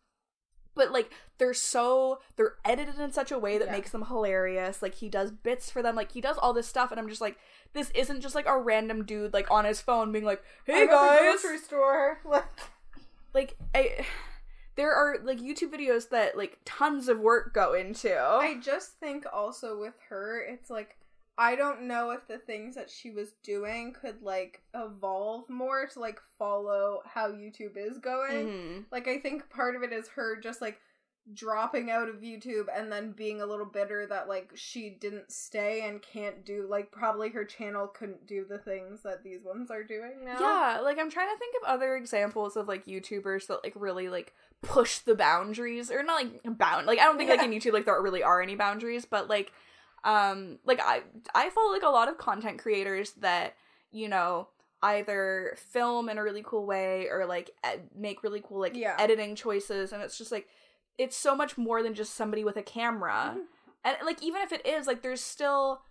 but 0.75 0.91
like 0.93 1.11
they're 1.39 1.55
so 1.55 2.21
they're 2.37 2.55
edited 2.65 2.99
in 2.99 3.13
such 3.13 3.31
a 3.33 3.39
way 3.39 3.59
that 3.59 3.67
Yeah. 3.67 3.73
makes 3.73 3.91
them 3.91 4.07
hilarious 4.07 4.83
like 4.83 4.95
he 4.95 5.09
does 5.09 5.31
bits 5.31 5.71
for 5.71 5.83
them 5.83 5.95
like 5.97 6.13
he 6.13 6.21
does 6.21 6.37
all 6.39 6.53
this 6.53 6.67
stuff 6.67 6.91
and 6.91 7.01
I'm 7.01 7.09
just 7.09 7.21
like 7.21 7.37
this 7.73 7.91
isn't 7.95 8.21
just 8.21 8.35
like 8.35 8.47
a 8.47 8.59
random 8.59 9.05
dude 9.05 9.33
like 9.33 9.51
on 9.51 9.65
his 9.65 9.81
phone 9.81 10.13
being 10.13 10.25
like 10.25 10.43
hey 10.67 10.83
I'm 10.83 10.89
guys 10.89 11.21
grocery 11.43 11.59
store. 11.59 12.19
Like 12.25 12.45
like 13.35 13.57
I 13.75 14.05
there 14.77 14.93
are 14.93 15.19
like 15.23 15.39
YouTube 15.41 15.73
videos 15.73 16.09
that 16.11 16.37
like 16.37 16.59
tons 16.65 17.09
of 17.09 17.21
work 17.21 17.55
go 17.55 17.75
into. 17.75 18.17
I 18.19 18.59
just 18.61 18.95
think 18.99 19.25
also 19.33 19.79
with 19.79 19.95
her, 20.09 20.41
it's 20.41 20.69
like 20.71 20.97
I 21.37 21.57
don't 21.57 21.83
know 21.89 22.11
if 22.11 22.29
the 22.29 22.39
things 22.39 22.77
that 22.77 22.89
she 22.89 23.11
was 23.11 23.33
doing 23.43 23.93
could 23.93 24.23
like 24.23 24.63
evolve 24.73 25.49
more 25.51 25.87
to 25.87 25.99
like 26.01 26.21
follow 26.39 27.01
how 27.05 27.31
YouTube 27.33 27.77
is 27.77 27.99
going. 27.99 28.47
Mhm. 28.47 28.85
Like 28.93 29.09
I 29.09 29.19
think 29.19 29.51
part 29.51 29.75
of 29.75 29.83
it 29.83 29.93
is 29.93 30.09
her 30.09 30.37
just 30.37 30.61
like 30.61 30.79
dropping 31.33 31.91
out 31.91 32.07
of 32.09 32.17
YouTube 32.17 32.67
and 32.77 32.93
then 32.93 33.11
being 33.13 33.41
a 33.41 33.47
little 33.47 33.65
bitter 33.65 34.07
that 34.07 34.29
like 34.29 34.53
she 34.55 34.91
didn't 34.91 35.33
stay 35.33 35.81
and 35.89 36.03
can't 36.03 36.45
do 36.45 36.67
like 36.69 36.93
probably 36.93 37.31
her 37.31 37.45
channel 37.47 37.87
couldn't 37.87 38.27
do 38.27 38.45
the 38.47 38.59
things 38.59 39.03
that 39.03 39.25
these 39.25 39.43
ones 39.43 39.71
are 39.71 39.83
doing 39.83 40.23
now. 40.23 40.39
Yeah, 40.39 40.81
like 40.81 40.99
I'm 40.99 41.11
trying 41.11 41.35
to 41.35 41.39
think 41.39 41.57
of 41.63 41.69
other 41.69 41.97
examples 41.97 42.57
of 42.57 42.69
like 42.69 42.85
YouTubers 42.85 43.47
that 43.47 43.65
like 43.65 43.73
really 43.75 44.09
like 44.09 44.35
push 44.63 44.99
the 44.99 45.15
boundaries 45.15 45.91
or 45.91 46.03
not 46.03 46.23
like 46.23 46.59
bound 46.59 46.87
like 46.87 46.99
I 46.99 47.05
don't 47.05 47.17
think 47.17 47.31
like 47.31 47.43
in 47.43 47.51
YouTube 47.51 47.73
like 47.73 47.87
there 47.87 48.01
really 48.01 48.23
are 48.23 48.43
any 48.43 48.55
boundaries, 48.55 49.05
but 49.07 49.29
like 49.29 49.51
um 50.05 50.59
like 50.65 50.81
I 50.83 51.03
I 51.35 51.51
follow 51.51 51.73
like 51.73 51.83
a 51.83 51.89
lot 51.89 52.09
of 52.09 52.19
content 52.19 52.59
creators 52.59 53.13
that, 53.15 53.55
you 53.91 54.09
know, 54.09 54.49
either 54.83 55.57
film 55.57 56.09
in 56.09 56.19
a 56.19 56.23
really 56.23 56.43
cool 56.45 56.67
way 56.67 57.09
or 57.11 57.25
like 57.27 57.51
ed- 57.65 57.89
make 57.97 58.23
really 58.23 58.43
cool 58.47 58.61
like 58.61 58.77
Yeah. 58.77 58.97
editing 58.99 59.35
choices 59.35 59.93
and 59.93 60.03
it's 60.03 60.19
just 60.19 60.31
like 60.31 60.47
it's 60.99 61.17
so 61.17 61.35
much 61.35 61.57
more 61.59 61.83
than 61.83 61.95
just 61.95 62.15
somebody 62.15 62.45
with 62.45 62.57
a 62.57 62.63
camera. 62.63 63.35
Mhm. 63.37 63.45
And 63.85 63.97
like 64.05 64.23
even 64.23 64.43
if 64.43 64.53
it 64.53 64.65
is 64.67 64.87
like 64.87 65.03
there's 65.03 65.21
still 65.23 65.83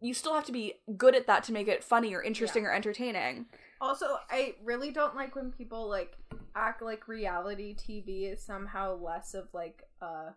you 0.00 0.14
still 0.14 0.34
have 0.34 0.46
to 0.46 0.52
be 0.52 0.74
good 0.96 1.14
at 1.14 1.26
that 1.26 1.44
to 1.44 1.52
make 1.52 1.68
it 1.68 1.84
funny 1.84 2.14
or 2.14 2.22
interesting 2.22 2.64
or 2.64 2.72
entertaining. 2.72 3.44
Also, 3.82 4.16
I 4.30 4.54
really 4.64 4.90
don't 4.90 5.14
like 5.14 5.34
when 5.36 5.52
people 5.52 5.88
like 5.88 6.16
act 6.54 6.80
like 6.82 7.06
reality 7.08 7.74
TV 7.76 8.32
is 8.32 8.42
somehow 8.42 8.94
less 8.96 9.34
of 9.34 9.48
like 9.52 9.82
uh 10.00 10.30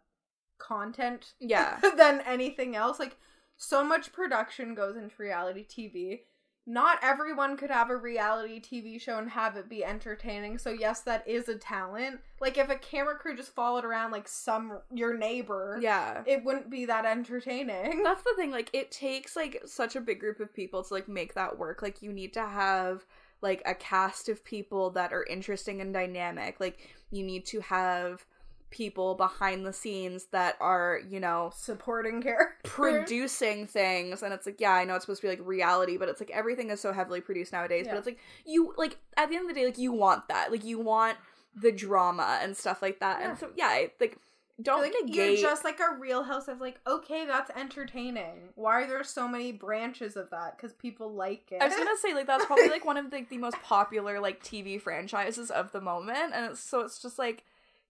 content 0.59 1.33
Yeah. 1.39 1.79
than 1.97 2.21
anything 2.25 2.75
else. 2.75 2.99
Like 2.99 3.17
so 3.57 3.83
much 3.83 4.11
production 4.13 4.75
goes 4.75 4.95
into 4.95 5.15
reality 5.19 5.65
TV. 5.65 6.21
not 6.65 6.97
everyone 7.03 7.57
could 7.57 7.69
have 7.69 7.89
a 7.89 7.95
reality 7.97 8.61
TV 8.61 8.99
show 8.99 9.17
and 9.17 9.29
have 9.29 9.57
it 9.57 9.67
be 9.69 9.83
entertaining. 9.83 10.57
So 10.57 10.69
yes, 10.71 11.01
that 11.01 11.27
is 11.27 11.49
a 11.49 11.55
talent. 11.57 12.21
Like 12.39 12.57
if 12.57 12.69
a 12.69 12.75
camera 12.75 13.15
crew 13.15 13.35
just 13.35 13.53
followed 13.53 13.83
around 13.85 14.11
like 14.11 14.27
some 14.29 14.79
your 14.91 15.17
neighbor, 15.17 15.77
Yeah. 15.81 16.23
it 16.25 16.43
wouldn't 16.45 16.69
be 16.69 16.85
that 16.85 17.05
entertaining. 17.05 18.01
That's 18.03 18.23
the 18.23 18.33
thing, 18.37 18.51
like 18.51 18.69
it 18.73 18.91
takes 18.91 19.35
like 19.35 19.61
such 19.65 19.95
a 19.97 20.01
big 20.01 20.19
group 20.21 20.39
of 20.39 20.53
people 20.53 20.83
to 20.83 20.93
like 20.93 21.07
make 21.09 21.33
that 21.35 21.57
work. 21.57 21.81
Like 21.81 22.01
you 22.01 22.13
need 22.13 22.33
to 22.33 22.45
have 22.47 23.05
like 23.41 23.61
a 23.65 23.75
cast 23.75 24.29
of 24.29 24.45
people 24.45 24.89
that 24.91 25.11
are 25.11 25.25
interesting 25.25 25.81
and 25.81 25.93
dynamic. 25.93 26.61
Like 26.61 26.79
you 27.11 27.23
need 27.25 27.45
to 27.47 27.59
have 27.59 28.25
people 28.73 29.13
behind 29.13 29.65
the 29.65 29.71
scenes 29.71 30.25
that 30.31 30.57
are, 30.59 30.99
you 31.07 31.19
know, 31.19 31.51
Supporting 31.55 32.21
character. 32.23 32.57
producing 32.63 33.67
things. 33.67 34.23
And 34.23 34.33
it's 34.33 34.45
like 34.47 34.59
yeah 34.59 34.73
i 34.73 34.83
know 34.83 34.95
it's 34.95 35.05
supposed 35.05 35.21
to 35.21 35.27
be 35.27 35.29
like 35.35 35.47
reality 35.47 35.95
but 35.97 36.09
it's 36.09 36.19
like 36.19 36.31
everything 36.31 36.71
is 36.71 36.81
so 36.81 36.91
heavily 36.91 37.21
produced 37.21 37.53
nowadays. 37.53 37.85
Yeah. 37.85 37.91
but 37.93 37.97
it's 37.99 38.07
like 38.07 38.19
you 38.45 38.73
like 38.77 38.97
at 39.15 39.29
the 39.29 39.35
end 39.35 39.47
of 39.49 39.55
the 39.55 39.59
day 39.59 39.65
like 39.65 39.77
you 39.77 39.91
want 39.93 40.27
that. 40.27 40.51
Like 40.51 40.65
you 40.65 40.79
want 40.79 41.17
the 41.55 41.71
drama 41.71 42.39
and 42.41 42.57
stuff 42.57 42.81
like 42.81 42.99
that. 42.99 43.19
Yeah. 43.21 43.29
and 43.29 43.37
so 43.37 43.49
yeah 43.55 43.67
I- 43.67 43.91
like 44.01 44.17
don't 44.61 44.81
like 44.81 44.93
negate 45.03 45.39
you're 45.39 45.49
just 45.49 45.63
like 45.63 45.79
a 45.79 45.95
real 45.99 46.21
house 46.23 46.47
of 46.47 46.61
like 46.61 46.79
okay 46.87 47.25
that's 47.25 47.49
entertaining. 47.57 48.49
Why 48.55 48.81
are 48.83 48.87
there 48.87 49.03
so 49.03 49.27
many 49.27 49.51
branches 49.51 50.15
of 50.15 50.29
that? 50.29 50.57
Because 50.57 50.73
people 50.73 51.11
like 51.11 51.51
it. 51.51 51.61
I 51.61 51.67
was 51.67 51.75
gonna 51.75 51.97
say 52.01 52.13
like 52.13 52.27
that's 52.27 52.45
probably 52.45 52.69
like 52.69 52.85
one 52.85 52.97
of 52.97 53.09
the, 53.09 53.25
the 53.29 53.37
most 53.39 53.57
popular 53.63 54.19
like 54.19 54.43
TV 54.43 54.79
franchises 54.79 55.49
of 55.49 55.71
the 55.71 55.81
moment, 55.81 56.33
and 56.35 56.51
it's, 56.51 56.59
so 56.59 56.81
it's 56.81 57.01
just 57.01 57.17
like 57.17 57.43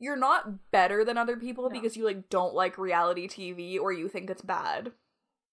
you're 0.04 0.16
not 0.18 0.70
better 0.72 1.04
than 1.06 1.18
other 1.18 1.38
people 1.38 1.64
No. 1.66 1.70
because 1.70 1.96
you 1.98 2.04
like 2.06 2.30
don't 2.30 2.54
like 2.54 2.78
reality 2.78 3.28
TV 3.28 3.80
or 3.80 3.92
you 3.94 4.08
think 4.10 4.30
it's 4.30 4.42
bad. 4.42 4.92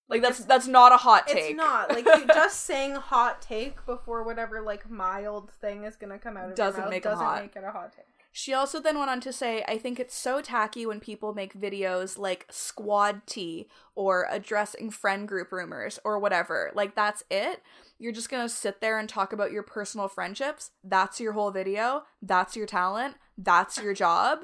Like 0.08 0.22
that's 0.22 0.40
that's 0.44 0.66
not 0.66 0.90
a 0.92 0.96
hot 0.96 1.28
take. 1.28 1.50
it's 1.52 1.56
not 1.56 1.90
like 1.90 2.04
you 2.18 2.26
just 2.26 2.64
saying 2.64 2.96
hot 2.96 3.40
take 3.40 3.86
before 3.86 4.24
whatever 4.24 4.60
like 4.60 4.90
mild 4.90 5.50
thing 5.60 5.84
is 5.84 5.94
gonna 5.96 6.18
come 6.18 6.36
out 6.36 6.50
of 6.50 6.56
Doesn't 6.56 6.78
your 6.78 6.84
mouth 6.86 6.90
make 6.90 7.02
doesn't 7.04 7.24
hot. 7.24 7.42
make 7.42 7.54
it 7.54 7.62
a 7.64 7.70
hot 7.70 7.92
take 7.92 8.06
She 8.32 8.54
also 8.54 8.80
then 8.80 8.98
went 8.98 9.10
on 9.10 9.20
to 9.22 9.32
say, 9.32 9.64
I 9.66 9.76
think 9.76 9.98
it's 9.98 10.14
so 10.14 10.40
tacky 10.40 10.86
when 10.86 11.00
people 11.00 11.34
make 11.34 11.52
videos 11.54 12.16
like 12.16 12.46
squad 12.50 13.22
tea 13.26 13.68
or 13.94 14.26
addressing 14.30 14.90
friend 14.90 15.26
group 15.26 15.50
rumors 15.50 15.98
or 16.04 16.18
whatever. 16.18 16.70
Like, 16.74 16.94
that's 16.94 17.24
it. 17.30 17.62
You're 17.98 18.12
just 18.12 18.30
gonna 18.30 18.48
sit 18.48 18.80
there 18.80 18.98
and 18.98 19.08
talk 19.08 19.32
about 19.32 19.52
your 19.52 19.64
personal 19.64 20.06
friendships. 20.08 20.70
That's 20.84 21.20
your 21.20 21.32
whole 21.32 21.50
video. 21.50 22.04
That's 22.22 22.54
your 22.56 22.66
talent. 22.66 23.16
That's 23.36 23.78
your 23.82 23.94
job. 23.94 24.40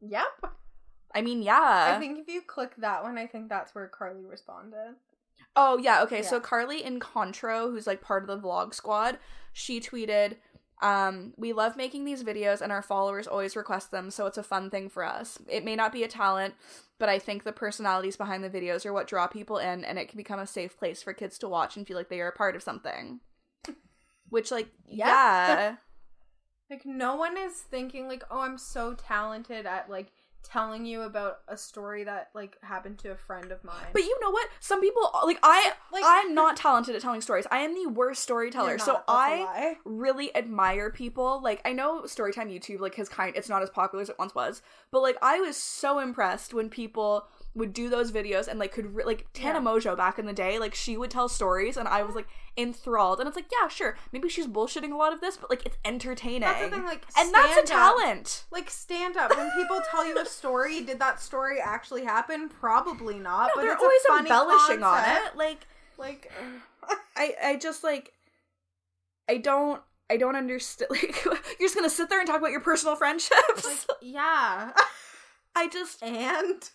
yep 0.00 0.52
I 1.16 1.22
mean, 1.22 1.42
yeah. 1.42 1.94
i 1.96 1.98
think 2.00 2.18
if 2.18 2.26
you 2.26 2.42
click 2.42 2.72
that 2.78 3.04
one 3.04 3.16
i 3.16 3.26
think 3.26 3.48
that's 3.48 3.72
where 3.72 3.86
carly 3.86 4.24
responded 4.24 4.96
Oh 5.56 5.78
yeah, 5.78 6.02
okay. 6.02 6.22
So 6.22 6.40
Carly 6.40 6.82
Incontro, 6.82 7.70
who's 7.70 7.86
like 7.86 8.00
part 8.00 8.22
of 8.22 8.28
the 8.28 8.38
vlog 8.44 8.74
squad, 8.74 9.18
she 9.52 9.80
tweeted, 9.80 10.36
um, 10.84 11.32
we 11.38 11.54
love 11.54 11.78
making 11.78 12.04
these 12.04 12.22
videos 12.22 12.60
and 12.60 12.70
our 12.70 12.82
followers 12.82 13.26
always 13.26 13.56
request 13.56 13.90
them, 13.90 14.10
so 14.10 14.26
it's 14.26 14.36
a 14.36 14.42
fun 14.42 14.68
thing 14.68 14.90
for 14.90 15.02
us. 15.02 15.38
It 15.48 15.64
may 15.64 15.76
not 15.76 15.92
be 15.92 16.02
a 16.02 16.08
talent, 16.08 16.52
but 16.98 17.08
I 17.08 17.18
think 17.18 17.42
the 17.42 17.52
personalities 17.52 18.18
behind 18.18 18.44
the 18.44 18.50
videos 18.50 18.84
are 18.84 18.92
what 18.92 19.06
draw 19.06 19.26
people 19.26 19.56
in 19.56 19.82
and 19.82 19.98
it 19.98 20.10
can 20.10 20.18
become 20.18 20.38
a 20.38 20.46
safe 20.46 20.76
place 20.76 21.02
for 21.02 21.14
kids 21.14 21.38
to 21.38 21.48
watch 21.48 21.78
and 21.78 21.86
feel 21.86 21.96
like 21.96 22.10
they 22.10 22.20
are 22.20 22.28
a 22.28 22.36
part 22.36 22.54
of 22.54 22.62
something. 22.62 23.20
Which 24.28 24.50
like 24.50 24.68
Yeah. 24.86 25.06
yeah. 25.06 25.76
like 26.70 26.84
no 26.84 27.16
one 27.16 27.38
is 27.38 27.54
thinking 27.54 28.08
like 28.08 28.24
oh 28.30 28.40
i'm 28.40 28.56
so 28.56 28.94
talented 28.94 29.66
at 29.66 29.90
like 29.90 30.12
telling 30.44 30.84
you 30.86 31.02
about 31.02 31.38
a 31.48 31.56
story 31.56 32.04
that 32.04 32.30
like 32.34 32.56
happened 32.62 32.98
to 32.98 33.10
a 33.10 33.16
friend 33.16 33.50
of 33.50 33.64
mine 33.64 33.86
But 33.92 34.02
you 34.02 34.16
know 34.20 34.30
what? 34.30 34.48
Some 34.60 34.80
people 34.80 35.10
like 35.24 35.38
I 35.42 35.72
Like- 35.92 36.04
I'm 36.06 36.34
not 36.34 36.56
talented 36.56 36.94
at 36.94 37.02
telling 37.02 37.20
stories. 37.20 37.46
I 37.50 37.58
am 37.58 37.74
the 37.74 37.90
worst 37.90 38.22
storyteller. 38.22 38.78
So 38.78 38.92
not, 38.92 39.06
that's 39.06 39.18
a 39.18 39.20
I 39.20 39.44
lie. 39.44 39.76
really 39.84 40.34
admire 40.36 40.90
people. 40.90 41.40
Like 41.42 41.60
I 41.64 41.72
know 41.72 42.02
Storytime 42.02 42.52
YouTube 42.52 42.80
like 42.80 42.94
has 42.96 43.08
kind 43.08 43.34
it's 43.36 43.48
not 43.48 43.62
as 43.62 43.70
popular 43.70 44.02
as 44.02 44.08
it 44.08 44.18
once 44.18 44.34
was, 44.34 44.62
but 44.90 45.00
like 45.00 45.16
I 45.22 45.40
was 45.40 45.56
so 45.56 45.98
impressed 45.98 46.54
when 46.54 46.68
people 46.68 47.26
would 47.56 47.72
do 47.72 47.88
those 47.88 48.10
videos 48.10 48.48
and 48.48 48.58
like 48.58 48.72
could 48.72 48.94
re- 48.96 49.04
like 49.04 49.26
Tana 49.32 49.60
Yeah. 49.60 49.64
Mongeau 49.64 49.96
back 49.96 50.18
in 50.18 50.26
the 50.26 50.32
day, 50.32 50.58
like 50.58 50.74
she 50.74 50.96
would 50.96 51.10
tell 51.10 51.28
stories 51.28 51.76
and 51.76 51.86
I 51.86 52.02
was 52.02 52.14
like 52.16 52.26
enthralled. 52.56 53.20
And 53.20 53.28
it's 53.28 53.36
like, 53.36 53.46
yeah, 53.60 53.68
sure, 53.68 53.96
maybe 54.12 54.28
she's 54.28 54.46
bullshitting 54.48 54.92
a 54.92 54.96
lot 54.96 55.12
of 55.12 55.20
this, 55.20 55.36
but 55.36 55.50
like 55.50 55.64
it's 55.64 55.76
entertaining. 55.84 56.40
That's 56.40 56.62
the 56.64 56.70
thing, 56.70 56.84
like, 56.84 57.04
and 57.16 57.32
that's 57.32 57.56
a 57.56 57.60
up. 57.60 57.66
talent. 57.66 58.44
Like 58.50 58.70
stand 58.70 59.16
up. 59.16 59.36
When 59.36 59.50
people 59.52 59.80
tell 59.90 60.04
you 60.06 60.18
a 60.18 60.26
story, 60.26 60.82
did 60.82 60.98
that 60.98 61.20
story 61.20 61.60
actually 61.60 62.04
happen? 62.04 62.48
Probably 62.48 63.18
not. 63.18 63.48
No, 63.48 63.52
but 63.54 63.62
they're 63.62 63.72
it's 63.74 63.82
a 63.82 63.84
always 63.84 64.02
funny 64.08 64.20
embellishing 64.30 64.80
concept. 64.80 65.18
on 65.20 65.26
it. 65.28 65.36
Like 65.36 65.66
Like, 65.96 66.32
I 67.16 67.34
I 67.42 67.56
just 67.56 67.84
like 67.84 68.12
I 69.28 69.36
don't 69.38 69.80
I 70.10 70.16
don't 70.16 70.36
understand 70.36 70.90
like 70.90 71.24
you're 71.24 71.36
just 71.60 71.74
gonna 71.76 71.88
sit 71.88 72.10
there 72.10 72.18
and 72.18 72.26
talk 72.28 72.38
about 72.38 72.50
your 72.50 72.60
personal 72.60 72.96
friendships. 72.96 73.86
like 73.88 73.98
yeah. 74.02 74.72
I 75.54 75.68
just 75.68 76.02
and 76.02 76.68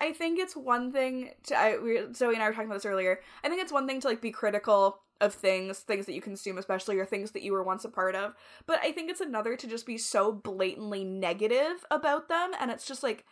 I 0.00 0.12
think 0.12 0.38
it's 0.38 0.56
one 0.56 0.92
thing 0.92 1.30
to 1.44 1.56
I 1.56 1.78
we 1.78 2.12
Zoe 2.12 2.34
and 2.34 2.42
I 2.42 2.46
were 2.48 2.52
talking 2.52 2.66
about 2.66 2.76
this 2.76 2.86
earlier. 2.86 3.20
I 3.44 3.48
think 3.48 3.62
it's 3.62 3.72
one 3.72 3.86
thing 3.86 4.00
to 4.00 4.08
like 4.08 4.20
be 4.20 4.32
critical 4.32 4.98
of 5.20 5.32
things, 5.32 5.78
things 5.78 6.06
that 6.06 6.14
you 6.14 6.20
consume 6.20 6.58
especially 6.58 6.98
or 6.98 7.06
things 7.06 7.30
that 7.30 7.42
you 7.42 7.52
were 7.52 7.62
once 7.62 7.84
a 7.84 7.88
part 7.88 8.16
of. 8.16 8.34
But 8.66 8.80
I 8.82 8.90
think 8.90 9.10
it's 9.10 9.20
another 9.20 9.56
to 9.56 9.66
just 9.68 9.86
be 9.86 9.96
so 9.96 10.32
blatantly 10.32 11.04
negative 11.04 11.84
about 11.90 12.28
them 12.28 12.50
and 12.60 12.70
it's 12.70 12.86
just 12.86 13.04
like 13.04 13.24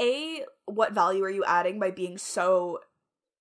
a 0.00 0.44
what 0.66 0.92
value 0.92 1.22
are 1.22 1.30
you 1.30 1.44
adding 1.44 1.78
by 1.78 1.90
being 1.90 2.18
so 2.18 2.80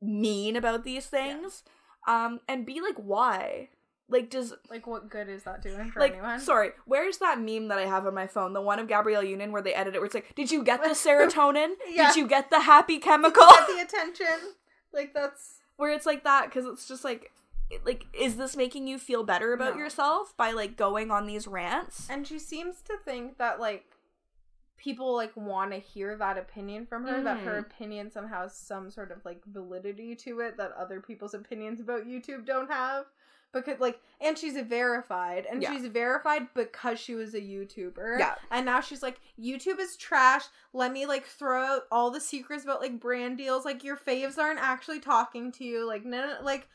mean 0.02 0.56
about 0.56 0.84
these 0.84 1.08
things? 1.08 1.64
Um 2.08 2.40
and 2.48 2.66
b 2.66 2.80
like 2.82 2.98
why? 2.98 3.70
Like 4.08 4.30
does 4.30 4.54
like, 4.70 4.86
what 4.86 5.10
good 5.10 5.30
is 5.30 5.44
that 5.44 5.62
doing 5.64 5.90
for 5.90 6.00
like 6.00 6.14
anyone? 6.14 6.40
sorry 6.40 6.72
where's 6.86 7.18
that 7.18 7.40
meme 7.40 7.70
that 7.70 7.80
i 7.80 7.88
have 7.88 8.06
on 8.06 8.14
my 8.14 8.28
phone 8.28 8.54
the 8.54 8.62
one 8.62 8.78
of 8.78 8.88
gabrielle 8.88 9.24
union 9.24 9.52
where 9.52 9.64
they 9.64 9.74
edit 9.74 9.96
it 9.96 9.98
where 9.98 10.06
it's 10.06 10.14
like 10.14 10.36
did 10.36 10.52
you 10.52 10.64
get 10.64 10.84
the 10.84 10.90
serotonin 11.06 11.70
Yeah. 11.90 12.08
did 12.10 12.16
you 12.18 12.28
get 12.28 12.52
the 12.52 12.60
happy 12.60 13.00
chemical 13.00 13.48
Get 13.48 13.68
the 13.68 13.82
attention. 13.98 14.54
Like 14.94 15.14
that's 15.16 15.56
where 15.78 15.92
it's 15.92 16.06
like 16.06 16.24
that 16.24 16.46
because 16.46 16.66
it's 16.68 16.88
just 16.88 17.04
like 17.04 17.32
it- 17.72 17.84
like 17.84 18.06
is 18.14 18.38
this 18.38 18.56
making 18.56 18.86
you 18.88 19.00
feel 19.00 19.24
better 19.24 19.54
about 19.54 19.74
No. 19.74 19.80
yourself 19.82 20.38
by 20.38 20.52
like 20.52 20.78
going 20.78 21.10
on 21.10 21.26
these 21.26 21.48
rants 21.48 22.08
and 22.08 22.28
she 22.28 22.38
seems 22.38 22.82
to 22.84 22.98
think 23.04 23.40
that 23.40 23.60
like 23.60 23.86
people 24.78 25.16
like 25.16 25.36
want 25.36 25.72
to 25.72 25.78
hear 25.80 26.16
that 26.18 26.38
opinion 26.38 26.86
from 26.86 27.08
her 27.08 27.24
that 27.24 27.40
her 27.40 27.54
Mhm. 27.56 27.60
opinion 27.66 28.12
somehow 28.12 28.44
has 28.44 28.56
some 28.56 28.92
sort 28.92 29.10
of 29.12 29.26
like 29.26 29.44
validity 29.46 30.16
to 30.18 30.42
it 30.42 30.58
that 30.58 30.74
other 30.74 31.02
people's 31.02 31.34
opinions 31.34 31.80
about 31.80 32.06
youtube 32.06 32.46
don't 32.46 32.70
have 32.72 33.06
because 33.56 33.80
like 33.80 34.00
and 34.22 34.38
she's 34.38 34.56
verified 34.62 35.48
and 35.50 35.62
Yeah. 35.64 35.74
she's 35.74 35.88
verified 35.88 36.48
because 36.54 37.00
she 37.00 37.16
was 37.16 37.34
a 37.34 37.42
youtuber. 37.42 38.20
Yeah. 38.20 38.36
and 38.52 38.66
now 38.66 38.82
she's 38.82 39.02
like 39.02 39.20
youtube 39.40 39.80
is 39.80 39.96
trash. 39.98 40.44
Let 40.74 40.92
me 40.92 41.06
like 41.08 41.26
throw 41.26 41.64
out 41.64 41.82
all 41.92 42.12
the 42.12 42.22
secrets 42.22 42.64
about 42.64 42.82
like 42.82 43.00
brand 43.00 43.38
deals. 43.38 43.66
Like 43.66 43.84
your 43.84 43.98
faves 43.98 44.38
aren't 44.38 44.60
actually 44.60 45.00
talking 45.00 45.52
to 45.54 45.64
you. 45.64 45.88
Like 45.88 46.06
no, 46.06 46.22
no 46.28 46.36
like 46.44 46.68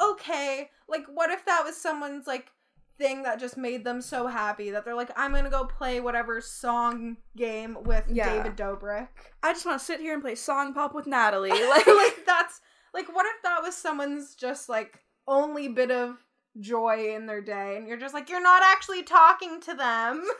okay. 0.00 0.70
Like 0.88 1.06
what 1.12 1.30
if 1.30 1.44
that 1.46 1.62
was 1.64 1.76
someone's 1.76 2.26
like 2.26 2.52
thing 2.98 3.24
that 3.24 3.38
just 3.38 3.58
made 3.58 3.84
them 3.84 4.00
so 4.00 4.26
happy 4.26 4.70
that 4.70 4.82
they're 4.82 4.94
like 4.94 5.10
i'm 5.18 5.30
gonna 5.34 5.50
go 5.50 5.66
play 5.66 6.00
whatever 6.00 6.40
song 6.40 7.18
game 7.36 7.76
with 7.84 8.02
Yeah. 8.08 8.32
david 8.32 8.56
dobrik? 8.56 9.08
I 9.42 9.52
just 9.52 9.66
want 9.66 9.78
to 9.80 9.84
sit 9.84 10.00
here 10.00 10.14
and 10.14 10.22
play 10.22 10.34
song 10.34 10.72
pop 10.72 10.94
with 10.94 11.06
natalie. 11.06 11.50
Like, 11.50 11.60
like, 11.68 11.86
like 11.86 12.24
that's 12.24 12.62
like 12.94 13.14
what 13.14 13.26
if 13.26 13.42
that 13.42 13.62
was 13.62 13.76
someone's 13.76 14.34
just 14.34 14.70
like 14.70 15.00
only 15.28 15.68
bit 15.68 15.90
of 15.90 16.16
joy 16.60 17.14
in 17.14 17.26
their 17.26 17.40
day 17.42 17.76
and 17.76 17.86
you're 17.86 17.96
just 17.98 18.14
like 18.14 18.28
you're 18.30 18.42
not 18.42 18.62
actually 18.64 19.02
talking 19.02 19.60
to 19.62 19.74
them. 19.74 20.24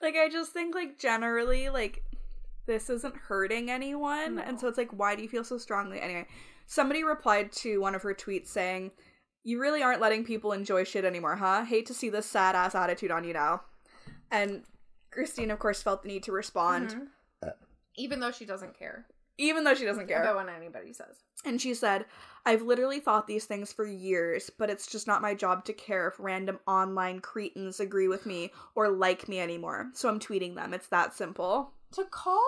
Like 0.00 0.14
i 0.14 0.28
just 0.28 0.52
think 0.52 0.76
like 0.76 0.96
generally 0.96 1.70
like 1.70 2.04
this 2.66 2.88
isn't 2.88 3.16
hurting 3.16 3.68
anyone 3.68 4.36
No. 4.36 4.42
and 4.42 4.60
so 4.60 4.68
it's 4.68 4.78
like 4.78 4.90
why 4.92 5.16
do 5.16 5.22
you 5.22 5.28
feel 5.28 5.42
so 5.42 5.58
strongly? 5.58 6.00
Anyway 6.00 6.26
somebody 6.66 7.02
replied 7.02 7.50
to 7.52 7.80
one 7.80 7.96
of 7.96 8.02
her 8.02 8.14
tweets 8.14 8.46
saying 8.46 8.92
you 9.42 9.58
really 9.60 9.82
aren't 9.82 10.00
letting 10.00 10.24
people 10.24 10.52
enjoy 10.52 10.84
shit 10.84 11.04
anymore 11.04 11.34
huh? 11.34 11.64
Hate 11.64 11.86
to 11.86 11.94
see 11.94 12.10
this 12.10 12.26
sad 12.26 12.54
ass 12.54 12.76
attitude 12.76 13.10
on 13.10 13.24
you 13.24 13.32
now. 13.32 13.62
And 14.30 14.62
christine 15.10 15.50
of 15.50 15.58
course 15.58 15.82
felt 15.82 16.02
the 16.04 16.08
need 16.08 16.22
to 16.22 16.32
respond 16.32 16.94
Mhm. 17.44 17.52
even 17.96 18.20
though 18.20 18.30
she 18.30 18.44
doesn't 18.44 18.78
care. 18.78 19.06
even 19.36 19.64
though 19.64 19.74
she 19.74 19.84
doesn't 19.84 20.06
care. 20.06 20.22
about 20.22 20.36
what 20.36 20.48
anybody 20.48 20.92
says. 20.92 21.16
And 21.44 21.60
she 21.60 21.74
said, 21.74 22.06
I've 22.46 22.62
literally 22.62 23.00
thought 23.00 23.26
these 23.26 23.44
things 23.44 23.72
for 23.72 23.86
years, 23.86 24.50
but 24.50 24.70
it's 24.70 24.86
just 24.86 25.06
not 25.06 25.22
my 25.22 25.34
job 25.34 25.64
to 25.66 25.72
care 25.72 26.08
if 26.08 26.18
random 26.18 26.58
online 26.66 27.20
cretins 27.20 27.80
agree 27.80 28.08
with 28.08 28.26
me 28.26 28.52
or 28.74 28.88
like 28.88 29.28
me 29.28 29.40
anymore. 29.40 29.90
So 29.94 30.08
I'm 30.08 30.20
tweeting 30.20 30.54
them. 30.54 30.72
It's 30.72 30.88
that 30.88 31.14
simple. 31.14 31.72
to 31.92 32.04
call 32.04 32.44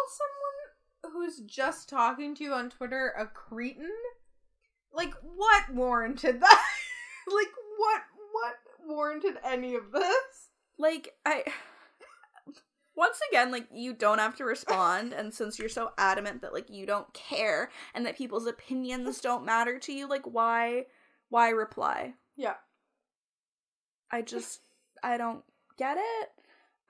someone 1.03 1.14
who's 1.14 1.41
just 1.41 1.88
talking 1.88 2.34
to 2.36 2.45
you 2.45 2.53
on 2.53 2.70
Twitter 2.70 3.12
a 3.18 3.26
cretin, 3.26 3.91
like 4.93 5.14
what 5.22 5.72
warranted 5.72 6.41
that? 6.41 6.64
like 7.34 7.53
what 7.76 8.03
what 8.32 8.55
warranted 8.86 9.38
any 9.45 9.74
of 9.74 9.93
this? 9.93 10.51
Like, 10.78 11.14
I. 11.26 11.45
Once 13.01 13.18
again, 13.30 13.51
like, 13.51 13.66
you 13.72 13.94
don't 13.94 14.18
have 14.18 14.36
to 14.36 14.44
respond. 14.44 15.14
And 15.14 15.32
since 15.32 15.59
you're 15.59 15.70
so 15.70 15.90
adamant 15.96 16.42
that, 16.42 16.53
like, 16.53 16.68
you 16.68 16.84
don't 16.84 17.11
care 17.14 17.70
and 17.94 18.05
that 18.05 18.18
people's 18.18 18.46
opinions 18.46 19.20
don't 19.22 19.46
matter 19.46 19.78
to 19.78 19.92
you, 19.92 20.07
like, 20.07 20.24
why. 20.24 20.84
Why 21.30 21.48
reply? 21.48 22.12
Yeah. 22.36 22.57
I 24.11 24.20
just 24.22 24.61
I 25.03 25.16
don't 25.16 25.42
get 25.78 25.96
it. 25.96 26.28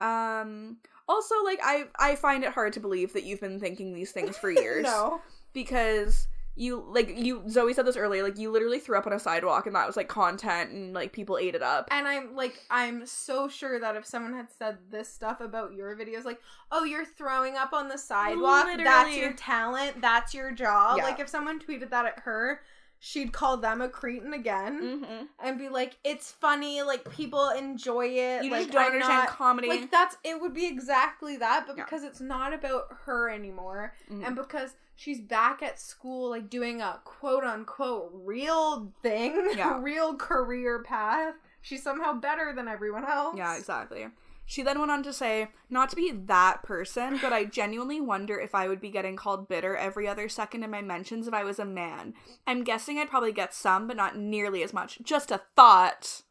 Um 0.05 0.77
also 1.07 1.35
like 1.45 1.59
I 1.63 1.85
I 1.99 2.15
find 2.15 2.43
it 2.43 2.51
hard 2.51 2.73
to 2.73 2.79
believe 2.79 3.13
that 3.13 3.23
you've 3.23 3.39
been 3.39 3.59
thinking 3.59 3.93
these 3.93 4.11
things 4.11 4.37
for 4.37 4.49
years. 4.63 4.83
no. 4.83 5.21
Because 5.53 6.27
you 6.55 6.85
like 6.89 7.17
you 7.17 7.43
Zoe 7.49 7.73
said 7.73 7.85
this 7.85 7.95
earlier, 7.95 8.23
like 8.23 8.37
you 8.37 8.51
literally 8.51 8.79
threw 8.79 8.97
up 8.97 9.07
on 9.07 9.13
a 9.13 9.19
sidewalk 9.19 9.65
and 9.67 9.75
that 9.75 9.87
was 9.87 9.95
like 9.95 10.09
content 10.09 10.71
and 10.71 10.93
like 10.93 11.13
people 11.13 11.37
ate 11.37 11.55
it 11.55 11.63
up. 11.63 11.87
And 11.91 12.07
I'm 12.07 12.35
like, 12.35 12.59
I'm 12.69 13.05
so 13.05 13.47
sure 13.47 13.79
that 13.79 13.95
if 13.95 14.05
someone 14.05 14.33
had 14.33 14.51
said 14.51 14.77
this 14.89 15.07
stuff 15.07 15.39
about 15.39 15.73
your 15.73 15.95
videos, 15.95 16.25
like, 16.25 16.41
oh, 16.71 16.83
you're 16.83 17.05
throwing 17.05 17.55
up 17.55 17.71
on 17.71 17.87
the 17.87 17.97
sidewalk, 17.97 18.65
that's 18.65 18.77
Literally. 18.79 19.19
your 19.19 19.33
talent, 19.33 20.01
that's 20.01 20.33
your 20.33 20.51
job. 20.51 20.97
Yeah. 20.97 21.03
Like, 21.03 21.19
if 21.19 21.29
someone 21.29 21.59
tweeted 21.59 21.89
that 21.89 22.05
at 22.05 22.19
her, 22.19 22.61
she'd 23.03 23.33
call 23.33 23.57
them 23.57 23.81
a 23.81 23.89
cretin 23.89 24.31
again 24.31 24.79
Mm-hmm. 24.79 25.23
and 25.43 25.57
be 25.57 25.69
like, 25.69 25.97
it's 26.03 26.31
funny, 26.31 26.83
like, 26.83 27.09
people 27.11 27.49
enjoy 27.49 28.05
it. 28.05 28.43
You 28.43 28.51
like, 28.51 28.61
just 28.67 28.71
don't 28.73 28.81
I'm 28.83 28.91
understand 28.93 29.17
not- 29.23 29.27
comedy. 29.29 29.67
Like, 29.67 29.89
that's, 29.89 30.17
it 30.23 30.39
would 30.39 30.53
be 30.53 30.67
exactly 30.67 31.35
that, 31.37 31.65
but 31.65 31.77
Yeah. 31.77 31.83
because 31.85 32.03
it's 32.03 32.21
not 32.21 32.53
about 32.53 32.85
her 33.05 33.27
anymore, 33.29 33.95
Mhm. 34.11 34.27
and 34.27 34.35
because 34.35 34.75
she's 34.95 35.19
back 35.19 35.63
at 35.63 35.79
school, 35.79 36.29
like, 36.29 36.47
doing 36.47 36.79
a 36.83 37.01
quote 37.03 37.43
unquote 37.43 38.11
real 38.13 38.93
thing, 39.01 39.49
Yeah. 39.55 39.77
a 39.77 39.81
real 39.81 40.13
career 40.15 40.83
path, 40.83 41.33
she's 41.61 41.81
somehow 41.81 42.13
better 42.13 42.53
than 42.55 42.67
everyone 42.67 43.05
else. 43.05 43.35
Yeah, 43.35 43.55
exactly. 43.57 44.09
She 44.51 44.63
then 44.63 44.79
went 44.79 44.91
on 44.91 45.01
to 45.03 45.13
say, 45.13 45.47
not 45.69 45.89
to 45.91 45.95
be 45.95 46.11
that 46.11 46.61
person, 46.61 47.19
but 47.21 47.31
I 47.31 47.45
genuinely 47.45 48.01
wonder 48.01 48.37
if 48.37 48.53
I 48.53 48.67
would 48.67 48.81
be 48.81 48.89
getting 48.89 49.15
called 49.15 49.47
bitter 49.47 49.77
every 49.77 50.09
other 50.09 50.27
second 50.27 50.61
in 50.63 50.69
my 50.69 50.81
mentions 50.81 51.25
if 51.25 51.33
I 51.33 51.45
was 51.45 51.57
a 51.57 51.63
man. 51.63 52.15
I'm 52.45 52.65
guessing 52.65 52.99
I'd 52.99 53.09
probably 53.09 53.31
get 53.31 53.53
some, 53.53 53.87
but 53.87 53.95
not 53.95 54.17
nearly 54.17 54.61
as 54.61 54.73
much. 54.73 54.99
Just 55.03 55.31
a 55.31 55.39
thought. 55.55 56.23